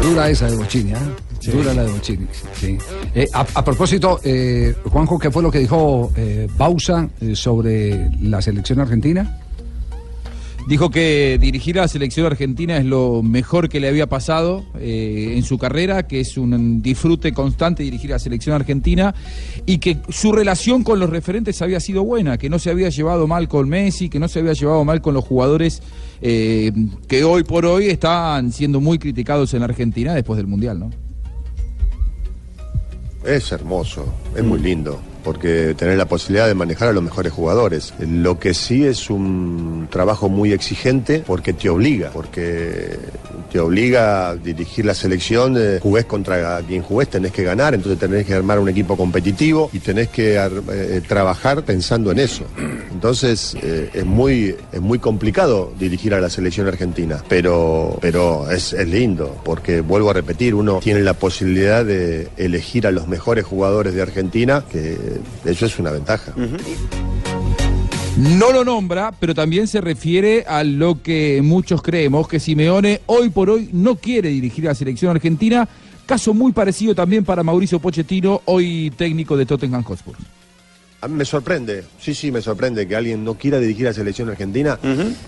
Dura 0.03 0.31
esa 0.31 0.49
de 0.51 0.57
Bochini, 0.57 0.93
¿eh? 0.93 0.97
Dura 1.47 1.73
la 1.75 1.85
de 1.85 1.93
Bochini, 1.93 2.27
sí. 2.55 2.77
Eh, 3.15 3.27
a, 3.33 3.47
a 3.55 3.65
propósito, 3.65 4.21
eh, 4.23 4.75
Juanjo, 4.85 5.19
¿qué 5.19 5.31
fue 5.31 5.43
lo 5.43 5.51
que 5.51 5.59
dijo 5.59 6.13
eh, 6.17 6.49
Bausa 6.57 7.09
eh, 7.21 7.35
sobre 7.35 8.11
la 8.21 8.43
selección 8.43 8.81
argentina? 8.81 9.39
Dijo 10.69 10.91
que 10.91 11.39
dirigir 11.41 11.79
a 11.79 11.83
la 11.83 11.89
selección 11.89 12.27
argentina 12.27 12.77
es 12.77 12.85
lo 12.85 13.23
mejor 13.23 13.69
que 13.69 13.81
le 13.81 13.89
había 13.89 14.07
pasado 14.07 14.65
eh, 14.79 15.33
en 15.37 15.43
su 15.43 15.57
carrera, 15.59 16.07
que 16.07 16.21
es 16.21 16.37
un 16.37 16.83
disfrute 16.83 17.33
constante 17.33 17.83
dirigir 17.83 18.13
a 18.13 18.17
la 18.17 18.19
selección 18.19 18.55
argentina 18.55 19.15
y 19.67 19.79
que 19.79 19.97
su 20.11 20.33
relación 20.33 20.85
con 20.85 21.01
los 21.01 21.09
referentes 21.11 21.61
había 21.63 21.81
sido 21.81 22.05
buena, 22.05 22.37
que 22.37 22.51
no 22.51 22.59
se 22.59 22.71
había 22.71 22.91
llevado 22.91 23.27
mal 23.27 23.49
con 23.49 23.69
Messi, 23.69 24.11
que 24.11 24.19
no 24.19 24.29
se 24.29 24.41
había 24.41 24.53
llevado 24.53 24.85
mal 24.85 25.01
con 25.01 25.15
los 25.15 25.25
jugadores 25.25 25.83
eh, 26.21 26.71
que 27.09 27.25
hoy 27.25 27.43
por 27.43 27.65
hoy 27.65 27.87
están 27.87 28.53
siendo 28.53 28.81
muy 28.81 28.99
criticados 28.99 29.55
en 29.55 29.61
la 29.61 29.65
Argentina 29.65 30.15
después 30.15 30.37
del 30.37 30.47
Mundial, 30.47 30.79
¿no? 30.79 30.91
Es 33.25 33.53
hermoso, 33.53 34.07
es 34.35 34.43
muy 34.43 34.59
lindo, 34.59 34.99
porque 35.23 35.75
tener 35.77 35.99
la 35.99 36.07
posibilidad 36.07 36.47
de 36.47 36.55
manejar 36.55 36.89
a 36.89 36.93
los 36.93 37.03
mejores 37.03 37.33
jugadores. 37.33 37.93
Lo 37.99 38.39
que 38.39 38.55
sí 38.55 38.87
es 38.87 39.11
un 39.11 39.89
trabajo 39.91 40.31
muy 40.31 40.53
exigente 40.53 41.23
porque 41.27 41.53
te 41.53 41.69
obliga, 41.69 42.11
porque 42.13 42.99
te 43.51 43.59
obliga 43.59 44.29
a 44.31 44.37
dirigir 44.37 44.85
la 44.85 44.95
selección, 44.95 45.57
eh, 45.59 45.79
jugués 45.81 46.05
contra 46.05 46.61
quien 46.63 46.83
jugués, 46.83 47.09
tenés 47.09 47.33
que 47.33 47.43
ganar, 47.43 47.75
entonces 47.75 47.99
tenés 47.99 48.27
que 48.27 48.35
armar 48.35 48.59
un 48.59 48.69
equipo 48.69 48.97
competitivo 48.97 49.71
y 49.73 49.81
tenés 49.81 50.09
que 50.09 50.37
eh, 50.37 51.01
trabajar 51.07 51.65
pensando 51.65 52.11
en 52.13 52.19
eso. 52.21 52.45
Entonces 52.93 53.57
eh, 53.63 53.91
es 53.93 54.05
muy 54.05 54.57
es 54.73 54.81
muy 54.81 54.99
complicado 54.99 55.73
dirigir 55.79 56.15
a 56.15 56.21
la 56.21 56.31
selección 56.31 56.67
argentina, 56.67 57.23
pero 57.29 57.99
pero 58.01 58.51
es, 58.51 58.73
es 58.73 58.89
lindo 58.89 59.37
porque 59.45 59.81
vuelvo 59.81 60.11
a 60.11 60.13
repetir, 60.13 60.55
uno 60.55 60.81
tiene 60.81 61.01
la 61.01 61.15
posibilidad 61.15 61.85
de 61.85 62.29
elegir 62.37 62.87
a 62.87 62.91
los 62.91 63.09
mejores 63.09 63.45
jugadores 63.45 63.95
de 63.95 64.03
Argentina, 64.03 64.65
que 64.71 64.97
eso 65.45 65.67
es 65.67 65.79
una 65.79 65.91
ventaja. 65.91 66.33
No 68.21 68.53
lo 68.53 68.67
nombra, 68.67 69.13
pero 69.19 69.35
también 69.35 69.67
se 69.67 69.81
refiere 69.81 70.45
a 70.47 70.63
lo 70.63 71.01
que 71.03 71.41
muchos 71.43 71.81
creemos, 71.81 72.29
que 72.29 72.39
Simeone 72.39 73.01
hoy 73.07 73.31
por 73.31 73.49
hoy 73.49 73.71
no 73.73 73.95
quiere 73.97 74.29
dirigir 74.29 74.67
a 74.67 74.73
la 74.73 74.75
selección 74.75 75.11
argentina. 75.11 75.67
Caso 76.05 76.35
muy 76.35 76.53
parecido 76.53 76.95
también 76.95 77.25
para 77.25 77.43
Mauricio 77.43 77.79
Pochettino, 77.79 78.43
hoy 78.45 78.93
técnico 78.95 79.39
de 79.39 79.47
Tottenham 79.47 79.85
Hotspur. 79.85 80.17
A 81.03 81.09
mí 81.09 81.15
me 81.15 81.25
sorprende, 81.25 81.83
sí, 81.99 82.15
sí, 82.15 82.31
me 82.31 82.43
sorprende 82.43 82.87
que 82.87 82.95
alguien 82.95 83.25
no 83.25 83.35
quiera 83.35 83.59
dirigir 83.59 83.87
a 83.87 83.91
la 83.91 83.95
selección 83.95 84.29
argentina. 84.29 84.79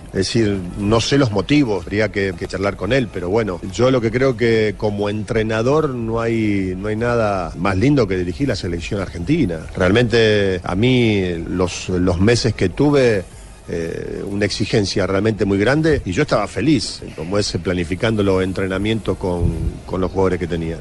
Es 0.07 0.13
decir, 0.13 0.59
no 0.77 1.01
sé 1.01 1.17
los 1.17 1.31
motivos, 1.31 1.83
habría 1.85 2.09
que, 2.11 2.35
que 2.37 2.47
charlar 2.47 2.75
con 2.75 2.93
él, 2.93 3.07
pero 3.11 3.29
bueno, 3.29 3.59
yo 3.73 3.89
lo 3.89 3.99
que 3.99 4.11
creo 4.11 4.37
que 4.37 4.75
como 4.77 5.09
entrenador 5.09 5.89
no 5.89 6.21
hay, 6.21 6.75
no 6.77 6.89
hay 6.89 6.95
nada 6.95 7.53
más 7.57 7.75
lindo 7.75 8.07
que 8.07 8.17
dirigir 8.17 8.47
la 8.49 8.55
selección 8.55 9.01
argentina. 9.01 9.61
Realmente 9.75 10.61
a 10.63 10.75
mí 10.75 11.43
los, 11.47 11.89
los 11.89 12.19
meses 12.21 12.53
que 12.53 12.69
tuve... 12.69 13.23
eh, 13.69 14.21
una 14.27 14.43
exigencia 14.43 15.07
realmente 15.07 15.45
muy 15.45 15.57
grande 15.57 16.01
y 16.03 16.11
yo 16.11 16.23
estaba 16.23 16.47
feliz, 16.47 17.01
como 17.15 17.39
es 17.39 17.49
planificando 17.63 18.21
los 18.21 18.43
entrenamientos 18.43 19.17
con, 19.17 19.53
con 19.85 20.01
los 20.01 20.11
jugadores 20.11 20.37
que 20.37 20.47
tenía. 20.47 20.77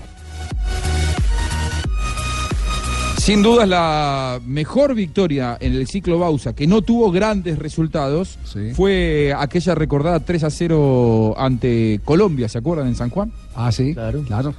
Sin 3.23 3.41
duda 3.41 3.63
es 3.63 3.69
la 3.69 4.41
mejor 4.45 4.97
victoria 4.97 5.57
en 5.61 5.75
el 5.75 5.87
ciclo 5.87 6.19
Bausa, 6.19 6.57
que 6.57 6.67
no 6.67 6.83
tuvo 6.83 7.13
grandes 7.13 7.57
resultados, 7.57 8.37
fue 8.75 9.33
aquella 9.39 9.77
recordada 9.77 10.19
3 10.19 10.43
a 10.43 10.51
0 10.51 11.37
ante 11.39 12.01
Colombia, 12.05 12.49
¿se 12.49 12.59
acuerdan? 12.59 12.89
En 12.89 12.97
San 12.97 13.11
Juan. 13.11 13.31
Ah, 13.55 13.71
sí, 13.71 13.95
claro. 13.95 14.25
claro. 14.27 14.55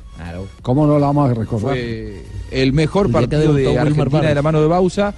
¿Cómo 0.61 0.87
no 0.87 0.97
la 0.97 1.07
vamos 1.07 1.29
a 1.29 1.33
recordar? 1.33 1.73
Fue 1.73 2.23
el 2.51 2.71
mejor 2.71 3.11
partido 3.11 3.53
de 3.53 3.77
Argentina 3.77 4.29
de 4.29 4.35
la 4.35 4.41
mano 4.41 4.61
de 4.61 4.67
Bausa, 4.67 5.13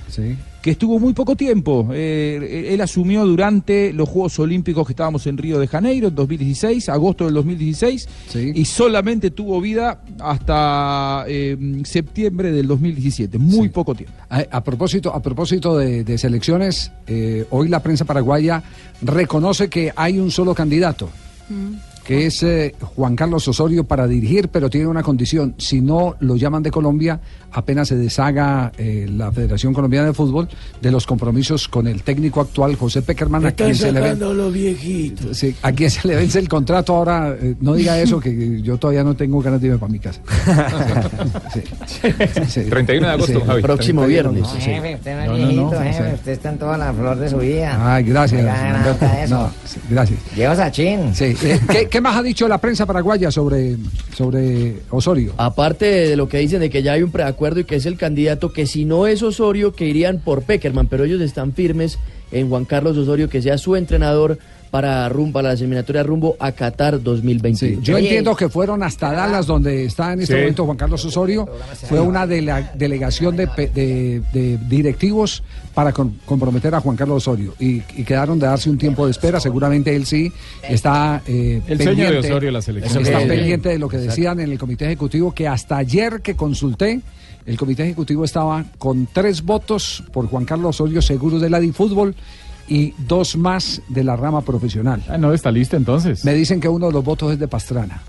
que 0.66 0.72
estuvo 0.72 0.98
muy 0.98 1.14
poco 1.14 1.36
tiempo. 1.36 1.90
Eh, 1.94 2.70
él 2.74 2.82
asumió 2.82 3.24
durante 3.24 3.94
los 3.94 4.10
Juegos 4.10 4.40
Olímpicos 4.40 4.88
que 4.88 4.94
estábamos 4.94 5.28
en 5.28 5.38
Río 5.38 5.60
de 5.60 5.68
Janeiro, 5.68 6.08
en 6.08 6.16
2016, 6.16 6.90
agosto 6.90 7.26
del 7.26 7.36
2016, 7.36 8.10
y 8.34 8.66
solamente 8.66 9.30
tuvo 9.30 9.62
vida 9.62 10.02
hasta 10.20 11.26
eh, 11.28 11.56
septiembre 11.84 12.52
del 12.52 12.66
2017, 12.66 13.38
muy 13.38 13.70
poco 13.70 13.94
tiempo. 13.94 14.16
A, 14.28 14.44
a 14.50 14.64
propósito, 14.64 15.14
a 15.14 15.22
propósito 15.22 15.78
de, 15.78 16.04
de 16.04 16.18
selecciones, 16.18 16.92
eh, 17.06 17.46
hoy 17.52 17.70
la 17.70 17.84
prensa 17.84 18.06
paraguaya 18.06 18.64
reconoce 19.04 19.70
que 19.70 19.94
hay 19.96 20.18
un 20.18 20.32
solo 20.32 20.56
candidato, 20.56 21.10
que 22.06 22.28
es 22.28 22.44
eh, 22.44 22.76
Juan 22.80 23.16
Carlos 23.16 23.48
Osorio 23.48 23.84
para 23.84 24.08
dirigir, 24.08 24.50
pero 24.50 24.70
tiene 24.70 24.88
una 24.88 25.02
condición. 25.02 25.56
Si 25.58 25.82
no 25.82 26.16
lo 26.20 26.36
llaman 26.36 26.62
de 26.62 26.70
Colombia, 26.70 27.20
apenas 27.56 27.88
se 27.88 27.96
deshaga 27.96 28.72
eh, 28.78 29.08
la 29.10 29.32
Federación 29.32 29.74
Colombiana 29.74 30.08
de 30.08 30.14
Fútbol 30.14 30.48
de 30.82 30.92
los 30.92 31.06
compromisos 31.08 31.68
con 31.68 31.88
el 31.88 32.04
técnico 32.04 32.42
actual, 32.42 32.76
José 32.76 33.02
Peckerman, 33.02 33.46
a 33.46 33.52
quien 33.54 33.74
se 33.76 33.92
le 33.92 34.00
ve- 34.02 34.08
sacando 34.08 34.34
los 34.34 34.54
viejitos. 34.54 35.38
Sí, 35.38 35.56
a 35.62 35.72
quien 35.72 35.90
se 35.90 36.08
le 36.08 36.16
vence 36.16 36.38
el 36.40 36.48
contrato 36.50 36.96
ahora, 36.96 37.36
eh, 37.42 37.56
no 37.62 37.74
diga 37.74 38.00
eso, 38.00 38.20
que 38.20 38.62
yo 38.62 38.78
todavía 38.78 39.04
no 39.04 39.16
tengo 39.16 39.42
ganas 39.42 39.62
de 39.62 39.68
irme 39.68 39.80
para 39.80 39.92
mi 39.92 40.00
casa. 40.00 40.22
Sí, 41.54 41.62
sí, 41.88 42.42
sí. 42.48 42.62
31 42.70 43.08
de 43.08 43.14
agosto, 43.14 43.42
Javi. 43.46 43.62
Próximo 43.62 44.02
31, 44.04 44.32
viernes. 44.32 44.64
Jefe, 44.64 44.96
usted 44.96 45.16
no 45.16 45.22
es 45.24 45.28
No, 45.30 45.36
viejito, 45.36 45.82
jefe. 45.82 46.10
sí. 46.10 46.16
Usted 46.16 46.32
está 46.32 46.50
en 46.50 46.58
toda 46.58 46.78
la 46.78 46.94
flor 46.94 47.18
de 47.18 47.30
su 47.30 47.38
vida. 47.38 47.96
Ay, 47.96 48.04
gracias. 48.04 49.30
No 49.30 49.50
gracias. 49.90 50.20
Lleva 50.36 50.56
Sachin. 50.56 51.16
Sí. 51.16 51.36
eh, 51.44 51.60
¿Qué, 51.70 51.88
qué 51.90 52.02
más 52.02 52.16
ha 52.18 52.24
dicho 52.24 52.48
la 52.48 52.58
prensa 52.58 52.86
paraguaya 52.86 53.32
sobre, 53.32 53.78
sobre 54.14 54.78
Osorio? 54.90 55.34
Aparte 55.38 55.86
de 55.86 56.16
lo 56.16 56.28
que 56.28 56.38
dicen 56.40 56.60
de 56.60 56.70
que 56.70 56.84
ya 56.84 56.94
hay 56.94 57.04
un 57.04 57.12
preacuerdo 57.12 57.45
y 57.58 57.64
que 57.64 57.76
es 57.76 57.86
el 57.86 57.98
candidato, 57.98 58.52
que 58.52 58.66
si 58.66 58.86
no 58.86 59.08
es 59.08 59.22
Osorio, 59.24 59.74
que 59.74 59.86
irían 59.88 60.20
por 60.20 60.44
Peckerman, 60.44 60.88
pero 60.88 61.04
ellos 61.04 61.22
están 61.22 61.54
firmes 61.54 61.98
en 62.32 62.50
Juan 62.50 62.66
Carlos 62.66 62.98
Osorio, 62.98 63.30
que 63.30 63.42
sea 63.42 63.58
su 63.58 63.76
entrenador 63.76 64.38
para 64.72 65.08
rumbo 65.08 65.40
a 65.40 65.44
la 65.44 65.56
seminatoria 65.56 66.04
rumbo 66.04 66.36
a 66.38 66.52
Qatar 66.52 67.02
2021. 67.02 67.82
Yo 67.82 67.98
entiendo 67.98 68.36
que 68.36 68.50
fueron 68.50 68.84
hasta 68.84 69.14
Dallas, 69.14 69.46
donde 69.46 69.86
está 69.86 70.12
en 70.12 70.22
este 70.22 70.34
Sí. 70.34 70.40
momento 70.42 70.66
Juan 70.66 70.76
Carlos 70.76 71.06
Osorio. 71.06 71.48
Fue 71.88 72.02
una 72.02 72.26
dele- 72.28 72.72
delegación 72.76 73.38
de, 73.38 73.48
pe- 73.48 73.68
de- 73.74 74.22
de 74.34 74.58
directivos 74.68 75.44
para 75.74 75.94
con- 75.94 76.20
comprometer 76.26 76.76
a 76.76 76.82
Juan 76.82 76.98
Carlos 76.98 77.26
Osorio. 77.26 77.54
Y, 77.58 77.76
y 77.96 78.04
quedaron 78.04 78.38
de 78.38 78.48
darse 78.48 78.70
un 78.70 78.78
tiempo 78.78 79.06
de 79.06 79.12
espera. 79.12 79.40
Seguramente 79.40 79.96
él 79.96 80.06
sí 80.06 80.30
está 80.68 81.22
eh, 81.26 81.62
El 81.68 81.78
sueño 81.78 81.92
de 81.92 82.06
pendiente- 82.10 82.28
Osorio, 82.32 82.52
la 82.52 82.62
selección. 82.62 83.04
Está 83.06 83.22
Sí. 83.22 83.28
pendiente 83.28 83.70
de 83.70 83.80
lo 83.80 83.88
que 83.88 83.98
decían 83.98 84.42
en 84.42 84.52
el 84.52 84.58
comité 84.60 84.86
ejecutivo, 84.86 85.32
que 85.34 85.48
hasta 85.48 85.78
ayer 85.78 86.22
que 86.22 86.36
consulté, 86.36 87.00
el 87.46 87.58
comité 87.58 87.84
ejecutivo 87.84 88.24
estaba 88.24 88.66
con 88.78 89.08
tres 89.12 89.44
votos 89.44 90.04
por 90.12 90.28
Juan 90.28 90.46
Carlos 90.46 90.76
Osorio, 90.76 91.02
seguro 91.02 91.40
de 91.40 91.50
la 91.50 91.62
Fútbol 91.74 92.16
y 92.68 92.94
dos 92.98 93.38
más 93.38 93.82
de 93.88 94.04
la 94.04 94.16
rama 94.16 94.42
profesional. 94.42 95.04
Ah, 95.08 95.18
no, 95.18 95.34
está 95.34 95.52
lista 95.52 95.78
entonces. 95.78 96.26
Me 96.26 96.34
dicen 96.34 96.60
que 96.60 96.68
uno 96.68 96.88
de 96.88 96.94
los 96.94 97.04
votos 97.04 97.34
es 97.34 97.40
de 97.40 97.48
Pastrana. 97.48 98.02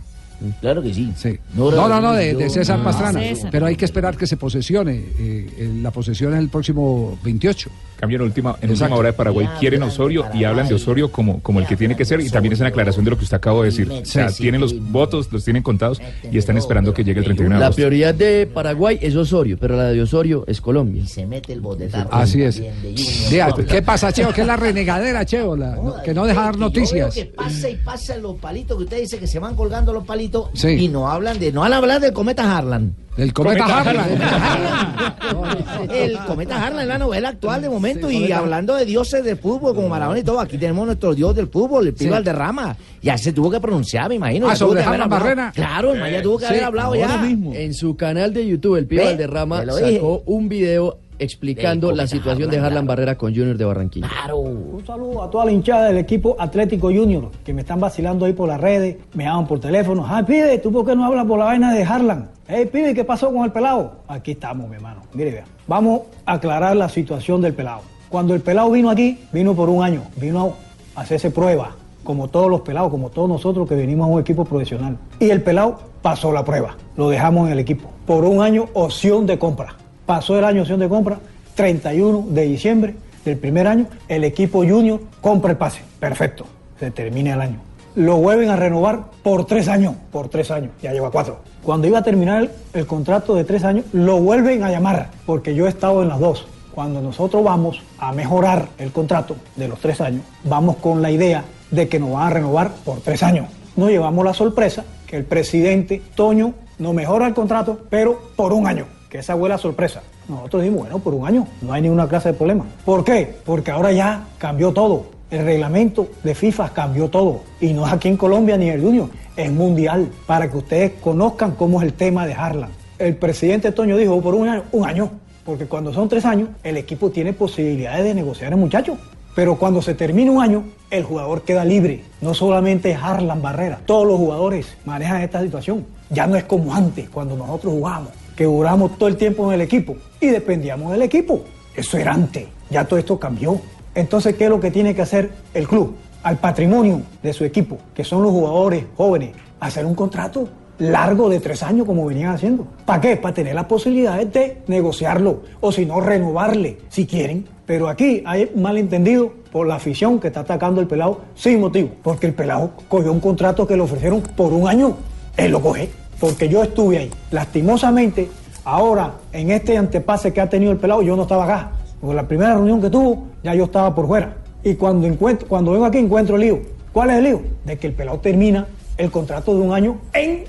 Claro 0.60 0.82
que 0.82 0.92
sí. 0.92 1.12
Sí. 1.16 1.38
No, 1.54 1.70
No, 1.70 1.88
no, 1.88 2.00
no, 2.00 2.12
de, 2.12 2.48
César 2.50 2.78
Ah, 2.80 2.84
Pastrana. 2.84 3.20
César. 3.20 3.50
Pero 3.50 3.66
hay 3.66 3.76
que 3.76 3.84
esperar 3.84 4.16
que 4.16 4.26
se 4.26 4.36
posesione. 4.36 4.94
eh, 5.18 5.46
eh, 5.58 5.72
la 5.82 5.90
posesión 5.90 6.32
es 6.34 6.38
el 6.40 6.48
próximo 6.48 7.18
28. 7.24 7.70
Cambian 7.98 8.20
última, 8.20 8.56
en 8.60 8.70
última 8.70 8.94
hora 8.94 9.06
de 9.08 9.12
Paraguay, 9.14 9.48
quieren 9.58 9.82
Osorio 9.82 10.26
y 10.34 10.44
hablan 10.44 10.68
de 10.68 10.74
Osorio 10.74 11.10
como, 11.10 11.40
como 11.42 11.60
el 11.60 11.66
que 11.66 11.76
tiene 11.76 11.96
que 11.96 12.04
ser 12.04 12.20
y 12.20 12.28
también 12.28 12.52
es 12.52 12.60
una 12.60 12.68
aclaración 12.68 13.06
de 13.06 13.10
lo 13.12 13.16
que 13.16 13.24
usted 13.24 13.38
acabó 13.38 13.62
de 13.62 13.70
decir. 13.70 13.90
O 13.90 14.04
sea, 14.04 14.28
Sí. 14.28 14.42
tienen 14.42 14.60
los 14.60 14.78
votos, 14.90 15.32
los 15.32 15.42
tienen 15.44 15.62
contados 15.62 16.02
y 16.30 16.36
están 16.36 16.58
esperando 16.58 16.92
que 16.92 17.04
llegue 17.04 17.20
el 17.20 17.24
31 17.24 17.54
de 17.54 17.60
La 17.60 17.66
agosto. 17.66 17.76
prioridad 17.76 18.14
de 18.14 18.46
Paraguay 18.52 18.98
es 19.00 19.16
Osorio, 19.16 19.56
pero 19.58 19.76
la 19.76 19.84
de 19.84 20.02
Osorio 20.02 20.44
es 20.46 20.60
Colombia. 20.60 21.06
Se 21.06 21.24
mete 21.26 21.54
el 21.54 21.60
botetazo. 21.62 22.08
Así 22.12 22.42
es. 22.42 22.56
también 22.56 22.82
de 22.82 23.02
Junior. 23.02 23.30
Vea, 23.30 23.66
¿Qué 23.66 23.80
pasa, 23.82 24.12
Cheo? 24.12 24.30
¿Qué 24.34 24.42
es 24.42 24.46
la 24.46 24.56
renegadera, 24.56 25.24
Cheo? 25.24 25.56
La- 25.56 25.76
no- 25.76 26.02
que 26.02 26.12
no 26.12 26.26
deja 26.26 26.42
dar 26.42 26.58
noticias. 26.58 27.14
que 27.14 27.24
pasa 27.24 27.70
y 27.70 27.76
pasa 27.76 28.16
los 28.18 28.36
palitos 28.36 28.76
que 28.76 28.84
usted 28.84 29.00
dice 29.00 29.18
que 29.18 29.26
se 29.26 29.38
van 29.38 29.54
colgando 29.56 29.94
los 29.94 30.04
palitos 30.04 30.25
Sí. 30.54 30.68
y 30.68 30.88
no 30.88 31.08
hablan 31.10 31.38
de 31.38 31.52
no 31.52 31.62
hablan 31.64 32.00
del 32.00 32.12
cometa 32.12 32.56
Harlan. 32.56 32.94
El 33.16 33.32
cometa 33.32 33.64
Harlan. 33.64 34.10
El 35.90 36.18
cometa 36.26 36.62
Harlan 36.62 36.82
es 36.82 36.88
la 36.88 36.98
novela 36.98 37.30
actual 37.30 37.62
de 37.62 37.68
momento 37.70 38.10
y 38.10 38.30
hablando 38.32 38.74
de 38.74 38.84
dioses 38.84 39.24
del 39.24 39.38
fútbol 39.38 39.74
como 39.74 39.88
Maradona 39.88 40.18
y 40.18 40.22
todo, 40.22 40.38
aquí 40.40 40.58
tenemos 40.58 40.86
nuestro 40.86 41.14
dios 41.14 41.34
del 41.34 41.48
fútbol, 41.48 41.86
el 41.86 41.94
Pío 41.94 42.08
Sí. 42.08 42.10
Valderrama. 42.10 42.76
Ya 43.02 43.16
se 43.16 43.32
tuvo 43.32 43.50
que 43.50 43.58
pronunciar, 43.60 44.08
me 44.08 44.16
imagino. 44.16 44.46
Ah, 44.46 44.50
ya 44.50 44.56
sobre 44.56 44.82
Harlan 44.82 45.02
hablado. 45.02 45.22
Barrera. 45.24 45.52
Claro, 45.54 45.94
el 45.94 46.00
man 46.00 46.10
ya 46.12 46.22
tuvo 46.22 46.38
que 46.38 46.46
haber 46.46 46.64
hablado 46.64 46.94
ya. 46.94 47.16
mismo. 47.18 47.54
En 47.54 47.72
su 47.74 47.96
canal 47.96 48.32
de 48.34 48.46
YouTube, 48.46 48.76
el 48.76 48.86
lo 48.86 49.76
dije. 49.76 49.94
sacó 49.94 50.22
un 50.26 50.48
video 50.48 50.98
explicando 51.18 51.92
la 51.92 52.06
situación 52.06 52.50
de 52.50 52.58
Harlan, 52.58 52.86
Barrera 52.86 53.16
con 53.16 53.34
Junior 53.34 53.56
de 53.56 53.64
Barranquilla. 53.64 54.08
Un 54.34 54.84
saludo 54.86 55.22
a 55.22 55.30
toda 55.30 55.46
la 55.46 55.52
hinchada 55.52 55.86
del 55.86 55.98
equipo 55.98 56.36
Atlético 56.38 56.88
Junior 56.88 57.30
que 57.44 57.52
me 57.52 57.62
están 57.62 57.80
vacilando 57.80 58.24
ahí 58.26 58.32
por 58.32 58.48
las 58.48 58.60
redes, 58.60 58.96
me 59.14 59.24
llaman 59.24 59.46
por 59.46 59.60
teléfono. 59.60 60.04
Ay, 60.06 60.24
pibe, 60.24 60.58
¿tú 60.58 60.72
por 60.72 60.84
qué 60.86 60.94
no 60.94 61.04
hablas 61.04 61.26
por 61.26 61.38
la 61.38 61.46
vaina 61.46 61.72
de 61.74 61.84
Harlan? 61.84 62.30
Hey, 62.48 62.68
pibe, 62.72 62.94
¿qué 62.94 63.04
pasó 63.04 63.32
con 63.32 63.44
el 63.44 63.52
pelado? 63.52 63.96
Aquí 64.08 64.32
estamos, 64.32 64.68
mi 64.68 64.76
hermano. 64.76 65.02
Mire, 65.14 65.30
vea. 65.32 65.44
Vamos 65.66 66.02
a 66.24 66.34
aclarar 66.34 66.76
la 66.76 66.88
situación 66.88 67.40
del 67.40 67.54
pelado. 67.54 67.82
Cuando 68.08 68.34
el 68.34 68.40
pelado 68.40 68.70
vino 68.70 68.88
aquí, 68.90 69.18
vino 69.32 69.54
por 69.54 69.68
un 69.68 69.82
año, 69.82 70.02
vino 70.16 70.54
a 70.94 71.00
hacerse 71.00 71.30
prueba. 71.30 71.74
como 72.06 72.28
todos 72.28 72.48
los 72.48 72.60
pelados, 72.62 72.90
como 72.90 73.10
todos 73.10 73.28
nosotros 73.28 73.68
que 73.68 73.74
venimos 73.74 74.08
a 74.08 74.12
un 74.12 74.20
equipo 74.20 74.44
profesional. 74.44 74.96
Y 75.18 75.28
el 75.28 75.42
pelado 75.42 75.80
pasó 76.00 76.32
la 76.32 76.44
prueba, 76.44 76.76
lo 76.96 77.10
dejamos 77.10 77.48
en 77.48 77.52
el 77.52 77.58
equipo. 77.58 77.90
Por 78.06 78.24
un 78.24 78.40
año, 78.40 78.68
opción 78.72 79.26
de 79.26 79.38
compra. 79.38 79.74
Pasó 80.06 80.38
el 80.38 80.44
año 80.44 80.62
opción 80.62 80.78
de 80.78 80.88
compra, 80.88 81.18
31 81.56 82.26
de 82.30 82.42
diciembre 82.42 82.94
del 83.24 83.38
primer 83.38 83.66
año, 83.66 83.86
el 84.06 84.22
equipo 84.22 84.64
junior 84.64 85.00
compra 85.20 85.50
el 85.50 85.56
pase. 85.56 85.82
Perfecto, 85.98 86.46
se 86.78 86.92
termina 86.92 87.34
el 87.34 87.40
año. 87.40 87.60
Lo 87.96 88.18
vuelven 88.18 88.50
a 88.50 88.56
renovar 88.56 89.06
por 89.24 89.46
tres 89.46 89.66
años, 89.66 89.94
por 90.12 90.28
tres 90.28 90.52
años, 90.52 90.70
ya 90.80 90.92
lleva 90.92 91.10
cuatro. 91.10 91.40
Cuando 91.62 91.88
iba 91.88 91.98
a 91.98 92.02
terminar 92.02 92.48
el, 92.72 92.86
contrato 92.86 93.34
de 93.34 93.42
tres 93.42 93.64
años, 93.64 93.84
lo 93.92 94.18
vuelven 94.18 94.62
a 94.62 94.70
llamar, 94.70 95.10
porque 95.26 95.54
yo 95.54 95.66
he 95.66 95.68
estado 95.68 96.02
en 96.02 96.08
las 96.08 96.20
dos. 96.20 96.46
Cuando 96.72 97.00
nosotros 97.00 97.42
vamos 97.42 97.82
a 97.98 98.12
mejorar 98.12 98.68
el 98.78 98.92
contrato 98.92 99.34
de 99.56 99.66
los 99.66 99.80
tres 99.80 100.00
años, 100.00 100.22
vamos 100.44 100.76
con 100.76 101.02
la 101.02 101.10
idea 101.10 101.42
de 101.70 101.88
que 101.88 101.98
nos 101.98 102.12
van 102.12 102.28
a 102.28 102.30
renovar 102.30 102.70
por 102.84 103.00
tres 103.00 103.24
años. 103.24 103.48
Nos 103.74 103.88
llevamos 103.88 104.24
la 104.24 104.34
sorpresa 104.34 104.84
que 105.06 105.16
el 105.16 105.24
presidente 105.24 106.00
Toño 106.14 106.54
nos 106.78 106.94
mejora 106.94 107.26
el 107.26 107.34
contrato, 107.34 107.80
pero 107.88 108.30
por 108.36 108.52
un 108.52 108.66
año, 108.66 108.84
que 109.16 109.20
esa 109.20 109.34
fue 109.34 109.48
la 109.48 109.56
sorpresa. 109.56 110.02
Nosotros 110.28 110.62
dijimos, 110.62 110.82
bueno, 110.82 110.98
por 110.98 111.14
un 111.14 111.26
año, 111.26 111.46
no 111.62 111.72
hay 111.72 111.80
ninguna 111.80 112.06
clase 112.06 112.32
de 112.32 112.34
problema. 112.34 112.66
¿Por 112.84 113.02
qué? 113.02 113.34
Porque 113.46 113.70
ahora 113.70 113.90
ya 113.90 114.26
cambió 114.36 114.74
todo. 114.74 115.06
El 115.30 115.46
reglamento 115.46 116.08
de 116.22 116.34
FIFA 116.34 116.68
cambió 116.74 117.08
todo. 117.08 117.40
Y 117.58 117.72
no 117.72 117.86
es 117.86 117.94
aquí 117.94 118.08
en 118.08 118.18
Colombia 118.18 118.58
ni 118.58 118.68
en 118.68 118.74
el 118.74 118.82
Junior, 118.82 119.08
es 119.34 119.50
mundial, 119.50 120.10
para 120.26 120.50
que 120.50 120.58
ustedes 120.58 120.92
conozcan 121.00 121.52
cómo 121.52 121.80
es 121.80 121.86
el 121.86 121.94
tema 121.94 122.26
de 122.26 122.34
Harlan. 122.34 122.68
El 122.98 123.16
presidente 123.16 123.72
Toño 123.72 123.96
dijo, 123.96 124.20
por 124.20 124.34
un 124.34 124.48
año, 124.48 124.64
un 124.72 124.86
año, 124.86 125.10
porque 125.46 125.64
cuando 125.64 125.94
son 125.94 126.10
tres 126.10 126.26
años, 126.26 126.50
el 126.62 126.76
equipo 126.76 127.08
tiene 127.08 127.32
posibilidades 127.32 128.04
de 128.04 128.12
negociar 128.12 128.52
el 128.52 128.58
muchacho. 128.58 128.98
Pero 129.34 129.56
cuando 129.56 129.80
se 129.80 129.94
termina 129.94 130.30
un 130.30 130.42
año, 130.42 130.64
el 130.90 131.04
jugador 131.04 131.40
queda 131.40 131.64
libre. 131.64 132.04
No 132.20 132.34
solamente 132.34 132.94
Harlan 132.94 133.40
Barrera, 133.40 133.80
todos 133.86 134.06
los 134.06 134.18
jugadores 134.18 134.66
manejan 134.84 135.22
esta 135.22 135.40
situación. 135.40 135.86
Ya 136.10 136.26
no 136.26 136.36
es 136.36 136.44
como 136.44 136.74
antes, 136.74 137.08
cuando 137.08 137.34
nosotros 137.34 137.72
jugábamos, 137.72 138.10
que 138.36 138.44
duramos 138.44 138.98
todo 138.98 139.08
el 139.08 139.16
tiempo 139.16 139.48
en 139.48 139.54
el 139.54 139.62
equipo 139.62 139.96
y 140.20 140.26
dependíamos 140.26 140.92
del 140.92 141.02
equipo. 141.02 141.42
Eso 141.74 141.96
era 141.96 142.12
antes, 142.12 142.46
ya 142.70 142.84
todo 142.84 142.98
esto 142.98 143.18
cambió. 143.18 143.60
Entonces, 143.94 144.36
¿qué 144.36 144.44
es 144.44 144.50
lo 144.50 144.60
que 144.60 144.70
tiene 144.70 144.94
que 144.94 145.02
hacer 145.02 145.30
el 145.54 145.66
club? 145.66 145.96
Al 146.22 146.36
patrimonio 146.36 147.02
de 147.22 147.32
su 147.32 147.44
equipo, 147.44 147.78
que 147.94 148.04
son 148.04 148.22
los 148.22 148.30
jugadores 148.32 148.84
jóvenes, 148.96 149.30
hacer 149.60 149.86
un 149.86 149.94
contrato 149.94 150.48
largo 150.78 151.28
de 151.28 151.40
tres 151.40 151.62
años 151.62 151.86
como 151.86 152.04
venían 152.04 152.34
haciendo. 152.34 152.66
¿Para 152.84 153.00
qué? 153.00 153.16
Para 153.16 153.34
tener 153.34 153.54
la 153.54 153.66
posibilidad 153.66 154.24
de 154.24 154.58
negociarlo 154.66 155.42
o 155.60 155.72
si 155.72 155.86
no 155.86 156.00
renovarle 156.00 156.78
si 156.88 157.06
quieren. 157.06 157.46
Pero 157.64 157.88
aquí 157.88 158.22
hay 158.26 158.52
malentendido 158.54 159.32
por 159.50 159.66
la 159.66 159.76
afición 159.76 160.20
que 160.20 160.28
está 160.28 160.40
atacando 160.40 160.80
el 160.80 160.86
pelado 160.86 161.22
sin 161.34 161.60
motivo. 161.60 161.90
Porque 162.02 162.26
el 162.26 162.34
pelado 162.34 162.72
cogió 162.88 163.12
un 163.12 163.20
contrato 163.20 163.66
que 163.66 163.76
le 163.76 163.82
ofrecieron 163.82 164.20
por 164.20 164.52
un 164.52 164.68
año. 164.68 164.96
Él 165.36 165.52
lo 165.52 165.60
coge. 165.60 165.90
Porque 166.20 166.48
yo 166.48 166.62
estuve 166.62 166.98
ahí. 166.98 167.10
Lastimosamente, 167.30 168.28
ahora 168.64 169.14
en 169.32 169.50
este 169.50 169.76
antepase 169.76 170.32
que 170.32 170.40
ha 170.40 170.48
tenido 170.48 170.72
el 170.72 170.78
pelado, 170.78 171.02
yo 171.02 171.16
no 171.16 171.22
estaba 171.22 171.44
acá. 171.44 171.72
Porque 172.00 172.16
la 172.16 172.26
primera 172.26 172.54
reunión 172.54 172.80
que 172.80 172.90
tuvo, 172.90 173.26
ya 173.42 173.54
yo 173.54 173.64
estaba 173.64 173.94
por 173.94 174.06
fuera. 174.06 174.36
Y 174.62 174.74
cuando, 174.74 175.06
encuentro, 175.06 175.46
cuando 175.48 175.72
vengo 175.72 175.84
aquí 175.84 175.98
encuentro 175.98 176.36
el 176.36 176.42
lío. 176.42 176.60
¿Cuál 176.92 177.10
es 177.10 177.16
el 177.16 177.24
lío? 177.24 177.42
De 177.64 177.78
que 177.78 177.88
el 177.88 177.92
pelado 177.92 178.18
termina 178.18 178.66
el 178.96 179.10
contrato 179.10 179.54
de 179.54 179.60
un 179.60 179.72
año 179.72 179.98
en 180.12 180.44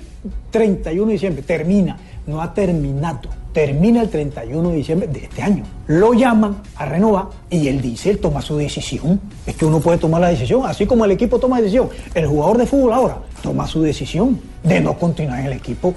31 0.50 1.06
de 1.06 1.12
diciembre. 1.12 1.42
Termina, 1.42 1.98
no 2.28 2.40
ha 2.42 2.54
terminado. 2.54 3.30
Termina 3.52 4.02
el 4.02 4.10
31 4.10 4.70
de 4.70 4.76
diciembre 4.76 5.08
de 5.08 5.24
este 5.24 5.42
año. 5.42 5.64
Lo 5.88 6.12
llaman 6.12 6.58
a 6.76 6.84
renovar 6.84 7.24
y 7.50 7.66
él 7.66 7.80
dice, 7.80 8.10
él 8.10 8.18
toma 8.18 8.42
su 8.42 8.56
decisión. 8.56 9.20
Es 9.46 9.56
que 9.56 9.64
uno 9.64 9.80
puede 9.80 9.98
tomar 9.98 10.20
la 10.20 10.28
decisión, 10.28 10.64
así 10.66 10.86
como 10.86 11.04
el 11.06 11.10
equipo 11.10 11.40
toma 11.40 11.58
decisión. 11.60 11.88
El 12.14 12.26
jugador 12.26 12.58
de 12.58 12.66
fútbol 12.66 12.92
ahora 12.92 13.18
toma 13.42 13.66
su 13.66 13.82
decisión 13.82 14.38
de 14.62 14.80
no 14.80 14.96
continuar 14.96 15.40
en 15.40 15.46
el 15.46 15.52
equipo 15.54 15.94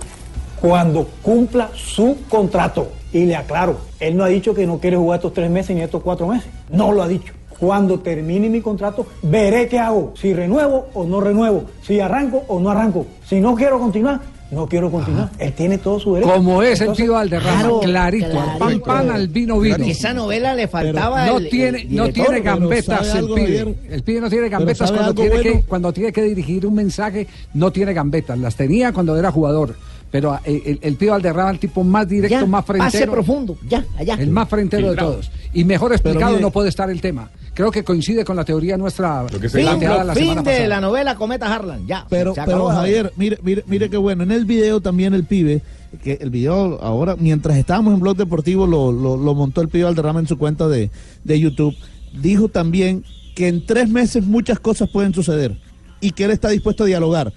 cuando 0.59 1.07
cumpla 1.21 1.69
su 1.75 2.17
contrato. 2.29 2.87
Y 3.13 3.25
le 3.25 3.35
aclaro, 3.35 3.77
él 3.99 4.15
no 4.15 4.23
ha 4.23 4.29
dicho 4.29 4.53
que 4.53 4.65
no 4.65 4.79
quiere 4.79 4.95
jugar 4.95 5.17
estos 5.17 5.33
tres 5.33 5.51
meses 5.51 5.75
ni 5.75 5.81
estos 5.81 6.01
cuatro 6.01 6.27
meses. 6.27 6.49
No 6.69 6.93
lo 6.93 7.03
ha 7.03 7.07
dicho. 7.09 7.33
Cuando 7.59 7.99
termine 7.99 8.49
mi 8.49 8.59
contrato, 8.59 9.05
veré 9.21 9.67
qué 9.67 9.77
hago. 9.77 10.13
Si 10.15 10.33
renuevo 10.33 10.87
o 10.95 11.03
no 11.03 11.21
renuevo. 11.21 11.65
Si 11.83 11.99
arranco 11.99 12.43
o 12.47 12.59
no 12.59 12.71
arranco. 12.71 13.05
Si 13.23 13.39
no 13.39 13.53
quiero 13.53 13.77
continuar, 13.77 14.19
no 14.51 14.67
quiero 14.67 14.91
continuar. 14.91 15.29
Él 15.39 15.53
tiene 15.53 15.77
todo 15.77 15.99
su 15.99 16.13
derecho. 16.15 16.31
Como 16.33 16.61
es 16.61 16.79
el 16.81 16.87
Entonces, 16.87 17.05
tío 17.05 17.13
Valderrama, 17.13 17.59
claro, 17.59 17.79
clarito, 17.79 18.39
al 18.41 18.57
pan 18.57 18.79
pan, 18.81 19.09
al 19.11 19.27
vino 19.29 19.59
vino. 19.59 19.77
Esa 19.85 20.13
novela 20.13 20.53
le 20.53 20.67
faltaba 20.67 21.25
no 21.25 21.37
el- 21.37 21.49
tiene, 21.49 21.81
el 21.81 21.95
no 21.95 22.09
tiene 22.09 22.41
gambetas 22.41 23.07
¿sabe 23.07 23.19
el 23.19 23.33
pibe. 23.33 23.75
El 23.89 24.03
pibe 24.03 24.21
no 24.21 24.29
tiene 24.29 24.49
gambetas 24.49 24.89
¿sabe 24.89 24.99
cuando 24.99 25.13
tiene, 25.15 25.29
bueno? 25.35 25.51
que, 25.51 25.63
cuando 25.63 25.93
tiene 25.93 26.11
que 26.11 26.21
dirigir 26.23 26.65
un 26.67 26.75
mensaje, 26.75 27.27
no 27.53 27.71
tiene 27.71 27.93
gambetas. 27.93 28.37
Las 28.37 28.55
tenía 28.55 28.91
cuando 28.91 29.17
era 29.17 29.31
jugador. 29.31 29.75
Pero 30.11 30.37
eh, 30.43 30.61
el, 30.65 30.79
el 30.81 30.97
tío 30.97 31.11
Valderrama, 31.11 31.51
el 31.51 31.59
tipo 31.59 31.83
más 31.85 32.07
directo, 32.07 32.39
Ya, 32.41 32.45
más 32.45 32.65
frentero. 32.65 32.91
pase 32.91 33.07
profundo, 33.07 33.57
ya, 33.67 33.85
allá. 33.97 34.15
El 34.15 34.29
más 34.29 34.49
frentero 34.49 34.91
de 34.91 34.97
todos. 34.97 35.31
Y 35.53 35.63
mejor 35.63 35.93
explicado 35.93 36.31
mire- 36.33 36.41
no 36.41 36.51
puede 36.51 36.67
estar 36.69 36.89
el 36.89 36.99
tema. 36.99 37.29
Creo 37.53 37.71
que 37.71 37.83
coincide 37.83 38.23
con 38.25 38.35
la 38.35 38.43
teoría 38.45 38.77
nuestra 38.77 39.25
Fin, 39.27 39.49
planteada 39.63 40.03
la 40.03 40.13
fin 40.13 40.23
semana 40.23 40.41
de 40.41 40.51
pasada. 40.51 40.67
la 40.67 40.81
novela 40.81 41.15
Cometa 41.15 41.53
Harlan, 41.53 41.85
ya. 41.87 42.05
Pero, 42.09 42.33
se 42.35 42.41
pero. 42.45 42.67
Javier, 42.67 43.11
mire, 43.17 43.39
mire, 43.41 43.63
mire 43.67 43.89
qué 43.89 43.97
bueno. 43.97 44.23
En 44.23 44.31
el 44.31 44.45
video 44.45 44.79
también 44.81 45.13
el 45.13 45.23
pibe, 45.25 45.61
que 46.03 46.17
el 46.21 46.29
video 46.29 46.81
ahora, 46.81 47.15
mientras 47.17 47.57
estábamos 47.57 47.93
en 47.93 47.99
Blog 48.01 48.15
Deportivo, 48.17 48.67
lo, 48.67 48.91
lo, 48.91 49.15
lo 49.17 49.33
montó 49.35 49.61
el 49.61 49.67
pibe 49.69 49.83
Valderrama 49.85 50.19
en 50.21 50.27
su 50.27 50.37
cuenta 50.37 50.67
de, 50.67 50.91
de 51.23 51.39
YouTube. 51.39 51.75
Dijo 52.21 52.47
también 52.49 53.03
que 53.35 53.47
en 53.47 53.65
tres 53.65 53.87
meses 53.89 54.25
muchas 54.25 54.59
cosas 54.59 54.89
pueden 54.89 55.13
suceder 55.13 55.57
y 56.01 56.11
que 56.11 56.25
él 56.25 56.31
está 56.31 56.49
dispuesto 56.49 56.83
a 56.83 56.87
dialogar. 56.87 57.31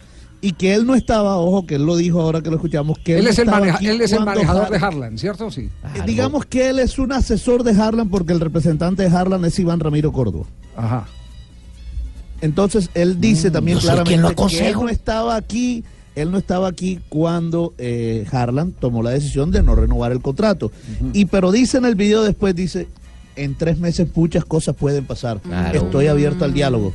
Y 0.47 0.53
que 0.53 0.75
él 0.75 0.85
no 0.87 0.95
estaba, 0.95 1.39
ojo, 1.39 1.65
que 1.67 1.77
él 1.77 1.87
lo 1.87 1.97
dijo 1.97 2.21
ahora 2.21 2.43
que 2.43 2.51
lo 2.51 2.57
escuchamos, 2.57 2.99
que 2.99 3.13
él, 3.13 3.19
Él 3.21 3.25
no 3.25 3.31
es, 3.31 3.39
el, 3.39 3.47
maneja- 3.47 3.79
él 3.81 4.01
es 4.03 4.13
el 4.13 4.25
manejador 4.25 4.69
de 4.71 4.77
Har- 4.79 4.85
Harlan, 4.85 5.17
¿cierto? 5.19 5.51
Sí. 5.51 5.71
Eh, 5.95 6.01
Digamos 6.07 6.45
que 6.45 6.69
él 6.69 6.79
es 6.81 6.99
un 6.99 7.13
asesor 7.13 7.63
de 7.65 7.71
Harlan 7.81 8.09
porque 8.11 8.33
el 8.35 8.41
representante 8.41 9.03
de 9.09 9.09
Harlan 9.17 9.45
es 9.47 9.59
Iván 9.59 9.81
Ramiro 9.81 10.13
Córdoba. 10.13 10.45
Ajá. 10.77 11.07
Entonces 12.41 12.91
él 12.95 13.21
dice 13.21 13.51
también 13.51 13.77
no 13.77 13.81
sé 13.81 13.87
claramente 13.87 14.19
lo 14.23 14.35
que 14.49 14.69
él 14.69 14.75
no 14.75 14.89
estaba 14.89 15.37
aquí, 15.37 15.83
él 16.15 16.31
no 16.31 16.39
estaba 16.39 16.69
aquí 16.69 17.01
cuando 17.09 17.73
eh, 17.79 18.27
Harlan 18.31 18.73
tomó 18.73 19.03
la 19.03 19.11
decisión 19.11 19.51
de 19.51 19.63
no 19.63 19.75
renovar 19.75 20.13
el 20.13 20.21
contrato. 20.21 20.71
Y 21.13 21.25
pero 21.27 21.53
dice 21.53 21.79
en 21.79 21.87
el 21.87 21.95
video 21.95 22.23
después 22.23 22.55
dice 22.55 22.87
en 23.37 23.55
tres 23.55 23.79
meses 23.79 24.09
muchas 24.15 24.45
cosas 24.45 24.77
pueden 24.77 25.07
pasar. 25.07 25.39
Claro. 25.41 25.79
Estoy 25.85 26.09
abierto 26.09 26.45
al 26.45 26.53
diálogo. 26.53 26.93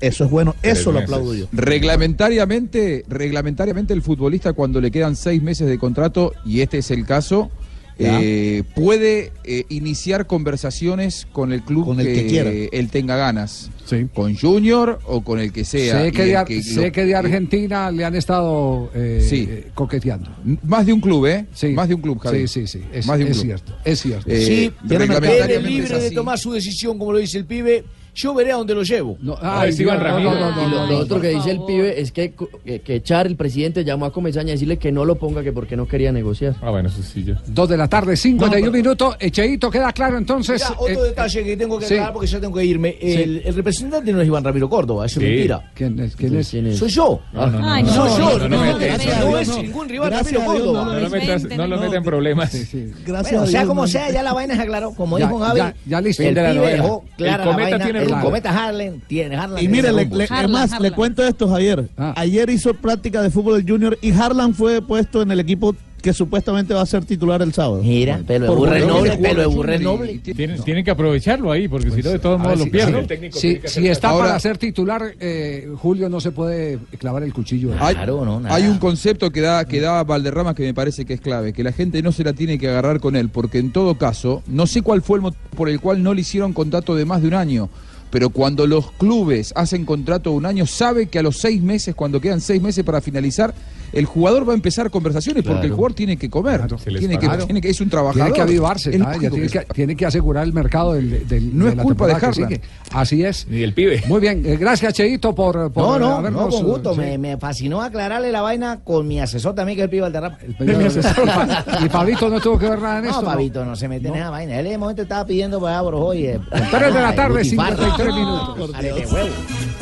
Eso 0.00 0.24
es 0.24 0.30
bueno, 0.30 0.54
eso 0.62 0.92
lo 0.92 0.98
aplaudo 1.00 1.34
yo. 1.34 1.46
Reglamentariamente, 1.52 3.04
reglamentariamente 3.08 3.94
el 3.94 4.02
futbolista 4.02 4.52
cuando 4.52 4.80
le 4.80 4.90
quedan 4.90 5.16
seis 5.16 5.42
meses 5.42 5.66
de 5.68 5.78
contrato, 5.78 6.32
y 6.44 6.60
este 6.60 6.78
es 6.78 6.90
el 6.90 7.04
caso, 7.06 7.50
eh, 7.98 8.62
puede 8.74 9.32
eh, 9.44 9.64
iniciar 9.70 10.26
conversaciones 10.26 11.26
con 11.32 11.50
el 11.52 11.62
club 11.62 11.86
Con 11.86 11.98
el 12.00 12.06
que 12.06 12.26
quiera. 12.26 12.50
él 12.50 12.90
tenga 12.90 13.16
ganas. 13.16 13.70
Con 14.12 14.36
Junior 14.36 14.98
o 15.06 15.22
con 15.24 15.38
el 15.40 15.50
que 15.50 15.64
sea. 15.64 16.02
Sé 16.02 16.12
que, 16.12 16.24
de, 16.26 16.44
que 16.44 16.62
sé 16.62 16.86
lo- 16.86 16.92
que 16.92 17.04
de 17.06 17.14
Argentina 17.14 17.90
le 17.90 18.04
han 18.04 18.14
estado 18.14 18.90
eh, 18.94 19.24
Sí. 19.26 19.46
eh, 19.48 19.68
coqueteando. 19.74 20.28
Más 20.64 20.84
de 20.84 20.92
un 20.92 21.00
club, 21.00 21.24
¿eh? 21.26 21.46
Sí. 21.54 21.68
Más 21.68 21.88
de 21.88 21.94
un 21.94 22.02
club, 22.02 22.18
Javi. 22.18 22.46
Sí, 22.48 22.66
sí, 22.66 22.80
sí. 22.80 22.84
Es, 22.92 23.06
Más 23.06 23.16
de 23.18 23.24
un 23.24 23.30
es 23.30 23.36
club. 23.38 23.46
cierto. 23.46 23.76
Es 23.84 24.00
cierto. 24.02 24.30
Eh, 24.30 24.44
Sí, 24.44 24.72
es 24.90 25.62
libre 25.62 25.98
de 26.00 26.10
tomar 26.10 26.38
su 26.38 26.52
decisión, 26.52 26.98
como 26.98 27.12
lo 27.12 27.18
dice 27.18 27.38
el 27.38 27.46
pibe. 27.46 27.84
Yo 28.16 28.32
veré 28.34 28.50
a 28.52 28.56
dónde 28.56 28.74
lo 28.74 28.82
llevo. 28.82 29.18
ay, 29.42 29.72
Sí, 29.72 29.82
Iván 29.82 29.98
no, 29.98 30.04
Ramiro. 30.04 30.30
no, 30.32 30.50
no, 30.50 30.68
no, 30.68 30.86
Y 30.86 30.90
lo, 30.90 30.98
otro 31.00 31.20
que 31.20 31.28
dice 31.28 31.50
el 31.50 31.60
pibe 31.66 32.00
es 32.00 32.12
que, 32.12 32.32
que, 32.64 32.80
que 32.80 33.02
Char, 33.02 33.26
el 33.26 33.36
presidente, 33.36 33.84
llamó 33.84 34.06
a 34.06 34.12
Comesaña 34.12 34.48
a 34.48 34.52
decirle 34.52 34.78
que 34.78 34.90
no 34.90 35.04
lo 35.04 35.16
ponga, 35.16 35.42
que 35.42 35.52
porque 35.52 35.76
no 35.76 35.86
quería 35.86 36.12
negociar. 36.12 36.54
Ah, 36.62 36.70
bueno, 36.70 36.88
eso 36.88 37.02
sí, 37.02 37.22
yo. 37.24 37.34
Dos 37.46 37.68
de 37.68 37.76
la 37.76 37.88
tarde, 37.88 38.16
51 38.16 38.70
minutos. 38.72 39.16
Echeito, 39.20 39.70
queda 39.70 39.92
claro 39.92 40.16
entonces. 40.16 40.64
Otro 40.78 41.04
eh, 41.04 41.08
detalle 41.08 41.44
que 41.44 41.56
tengo 41.58 41.78
que 41.78 41.84
sí. 41.86 41.94
aclarar 41.94 42.12
porque 42.14 42.26
ya 42.26 42.40
tengo 42.40 42.54
que 42.56 42.64
irme. 42.64 42.96
El, 43.00 43.42
el 43.44 43.54
representante 43.54 44.10
no 44.12 44.20
es 44.22 44.26
Iván 44.26 44.42
Ramiro 44.44 44.68
Córdoba, 44.70 45.04
eso 45.04 45.20
es 45.20 45.26
Sí. 45.26 45.30
mentira. 45.32 45.70
¿Quién 45.74 45.98
es? 46.00 46.16
¿Quién 46.16 46.36
es? 46.36 46.78
Soy 46.78 46.88
yo. 46.88 47.20
No, 47.34 47.46
no, 47.48 47.58
no, 47.58 47.70
Ay, 47.70 47.82
no, 47.82 47.88
soy 47.92 48.08
no, 48.08 48.16
yo. 48.32 48.38
no, 48.38 48.48
no, 48.48 48.56
No, 48.56 48.64
no, 48.64 48.78
es- 48.80 49.06
no, 49.06 49.20
no 49.26 49.30
no, 49.30 49.38
es 49.38 49.48
no. 49.48 49.62
ningún 49.62 49.94
Iván 49.94 50.08
Gracias 50.10 50.32
Ramiro 50.32 50.46
Córdoba. 50.64 50.78
no 50.78 50.86
lo 50.86 50.94
No 50.94 51.00
lo 51.00 51.10
metas, 51.10 51.42
no 51.44 51.66
lo 51.66 51.76
metas 51.78 51.94
en 51.96 52.02
problemas. 52.02 52.66
Gracias 53.06 53.50
sea 53.50 53.66
como 53.66 53.82
no- 53.82 53.86
sea, 53.88 54.10
ya 54.10 54.22
la 54.22 54.32
vaina 54.32 54.54
se 54.56 54.62
aclaró. 54.62 54.92
Como 54.92 55.18
Ya, 55.18 55.26
dijo 55.26 55.38
Javi, 55.38 55.58
ya, 55.58 55.74
ya 55.84 56.00
listo. 56.00 56.22
el 56.22 56.28
Fin 56.28 56.34
de 56.34 56.42
la 56.42 56.50
pibe 56.52 56.72
dejó 56.72 57.04
clara 57.18 57.44
la 57.44 57.50
cometa 57.52 57.78
vaina. 57.78 58.05
Tiene 58.06 58.18
el 58.18 58.22
rumbo. 58.22 58.26
cometa 58.28 58.66
Harlan 58.66 59.02
tiene 59.06 59.36
Harlan. 59.36 59.62
Y 59.64 59.68
mire, 59.68 59.92
le, 59.92 60.04
le- 60.06 60.24
Harlan, 60.24 60.56
además, 60.62 60.80
le 60.80 60.90
cuento 60.92 61.24
esto, 61.26 61.48
Javier. 61.48 61.88
Ah. 61.96 62.14
Ayer 62.16 62.48
hizo 62.50 62.72
práctica 62.74 63.22
de 63.22 63.30
fútbol 63.30 63.56
del 63.62 63.70
Junior 63.70 63.98
y 64.00 64.12
Harlan 64.12 64.54
fue 64.54 64.80
puesto 64.82 65.22
en 65.22 65.30
el 65.30 65.40
equipo 65.40 65.74
que 66.02 66.12
supuestamente 66.12 66.72
va 66.72 66.82
a 66.82 66.86
ser 66.86 67.04
titular 67.04 67.42
el 67.42 67.52
sábado. 67.52 67.80
Mira, 67.82 68.20
pelo 68.24 68.44
de 68.44 68.48
Por 68.48 68.58
burre 68.58 68.86
noble, 68.86 69.16
pelo 69.16 69.40
de 69.40 69.46
burre 69.46 69.78
noble. 69.80 70.18
Tienen, 70.18 70.62
tienen 70.62 70.84
que 70.84 70.92
aprovecharlo 70.92 71.50
ahí, 71.50 71.66
porque 71.66 71.90
si 71.90 72.00
no, 72.00 72.10
de 72.10 72.18
todos 72.20 72.38
modos 72.38 72.58
lo 72.58 72.64
si- 72.64 72.70
pierden. 72.70 73.08
si- 73.32 73.56
si, 73.56 73.60
si 73.66 73.88
está 73.88 74.10
Ahora- 74.10 74.26
para 74.28 74.38
ser 74.40 74.56
titular, 74.56 75.02
eh, 75.18 75.68
Julio 75.76 76.08
no 76.08 76.20
se 76.20 76.30
puede 76.30 76.78
clavar 76.98 77.24
el 77.24 77.32
cuchillo. 77.32 77.70
Hay, 77.80 77.94
Claro, 77.96 78.24
no, 78.24 78.38
nada. 78.38 78.54
hay 78.54 78.68
un 78.68 78.78
concepto 78.78 79.32
que 79.32 79.40
da, 79.40 79.64
que 79.64 79.80
da 79.80 80.04
Valderrama 80.04 80.54
que 80.54 80.62
me 80.62 80.74
parece 80.74 81.04
que 81.04 81.14
es 81.14 81.20
clave, 81.20 81.52
que 81.52 81.64
la 81.64 81.72
gente 81.72 82.00
no 82.02 82.12
se 82.12 82.22
la 82.22 82.34
tiene 82.34 82.56
que 82.56 82.68
agarrar 82.68 83.00
con 83.00 83.16
él, 83.16 83.28
porque 83.28 83.58
en 83.58 83.72
todo 83.72 83.96
caso, 83.98 84.44
no 84.46 84.68
sé 84.68 84.82
cuál 84.82 85.02
fue 85.02 85.16
el 85.18 85.22
motivo 85.22 85.42
por 85.56 85.68
el 85.68 85.80
cual 85.80 86.04
no 86.04 86.14
le 86.14 86.20
hicieron 86.20 86.52
contrato 86.52 86.94
de 86.94 87.04
más 87.04 87.20
de 87.20 87.28
un 87.28 87.34
año, 87.34 87.68
pero 88.16 88.30
cuando 88.30 88.66
los 88.66 88.92
clubes 88.92 89.52
hacen 89.56 89.84
contrato 89.84 90.30
de 90.30 90.36
un 90.36 90.46
año, 90.46 90.64
sabe 90.64 91.08
que 91.08 91.18
a 91.18 91.22
los 91.22 91.36
seis 91.36 91.60
meses, 91.60 91.94
cuando 91.94 92.18
quedan 92.18 92.40
seis 92.40 92.62
meses 92.62 92.82
para 92.82 93.02
finalizar, 93.02 93.52
el 93.98 94.04
jugador 94.06 94.48
va 94.48 94.52
a 94.52 94.56
empezar 94.56 94.90
conversaciones 94.90 95.42
porque 95.44 95.66
el 95.66 95.72
jugador 95.72 95.94
tiene 95.94 96.16
que 96.16 96.28
comer, 96.30 96.62
tiene 96.98 97.18
que, 97.18 97.28
tiene 97.46 97.60
que, 97.60 97.70
es 97.70 97.80
un 97.80 97.88
trabajador. 97.90 98.26
Tiene 98.26 98.32
que 98.34 98.40
avivarse, 98.42 98.90
¿no? 98.98 99.04
Ya 99.06 99.12
lógico 99.12 99.34
tiene, 99.34 99.48
que- 99.48 99.58
que, 99.60 99.64
tiene 99.74 99.96
que 99.96 100.06
asegurar 100.06 100.44
el 100.44 100.52
mercado 100.52 100.94
del, 100.94 101.26
del- 101.28 101.56
No 101.56 101.64
de 101.64 101.70
es 101.72 101.76
la 101.76 101.82
culpa 101.82 102.06
de 102.06 102.12
Harlan. 102.14 102.60
Así 102.92 103.24
es. 103.24 103.46
Y 103.50 103.62
el 103.62 103.72
pibe. 103.72 104.02
Muy 104.06 104.20
bien, 104.20 104.42
eh, 104.46 104.56
gracias 104.56 104.92
Cheito 104.94 105.34
por, 105.34 105.72
por 105.72 105.84
No, 105.84 105.98
no, 105.98 106.16
habernos, 106.18 106.42
no, 106.42 106.48
con 106.50 106.64
gusto. 106.66 106.94
sí. 106.94 107.00
Me, 107.00 107.18
me 107.18 107.36
fascinó 107.36 107.82
aclararle 107.82 108.30
la 108.32 108.42
vaina 108.42 108.80
con 108.84 109.06
mi 109.06 109.20
asesor 109.20 109.54
también, 109.54 109.76
que 109.76 109.82
es 109.82 109.84
el 109.84 109.90
pibe 109.90 110.02
Valderrama. 110.02 110.38
y 111.84 111.88
Pablito 111.88 112.28
no 112.28 112.40
tuvo 112.40 112.58
que 112.58 112.68
ver 112.68 112.80
nada 112.80 112.98
en 112.98 113.04
No, 113.04 113.10
esto. 113.10 113.24
Pabito, 113.24 113.64
no 113.64 113.76
se 113.76 113.88
mete 113.88 114.08
en 114.08 114.14
esa 114.16 114.30
vaina. 114.30 114.54
Él 114.58 114.66
en 114.66 114.72
ese 114.72 114.78
momento 114.78 115.02
estaba 115.02 115.24
pidiendo 115.26 115.60
para 115.60 115.82
hoy. 115.82 116.26
Eh, 116.26 116.40
Tres 116.70 116.94
de 116.94 117.00
la 117.00 117.14
tarde, 117.14 117.38
Butifarra. 117.42 117.76
53 117.76 118.14
minutos. 118.14 118.70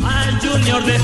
Al 0.04 0.38
Junior 0.40 0.84
de 0.84 0.98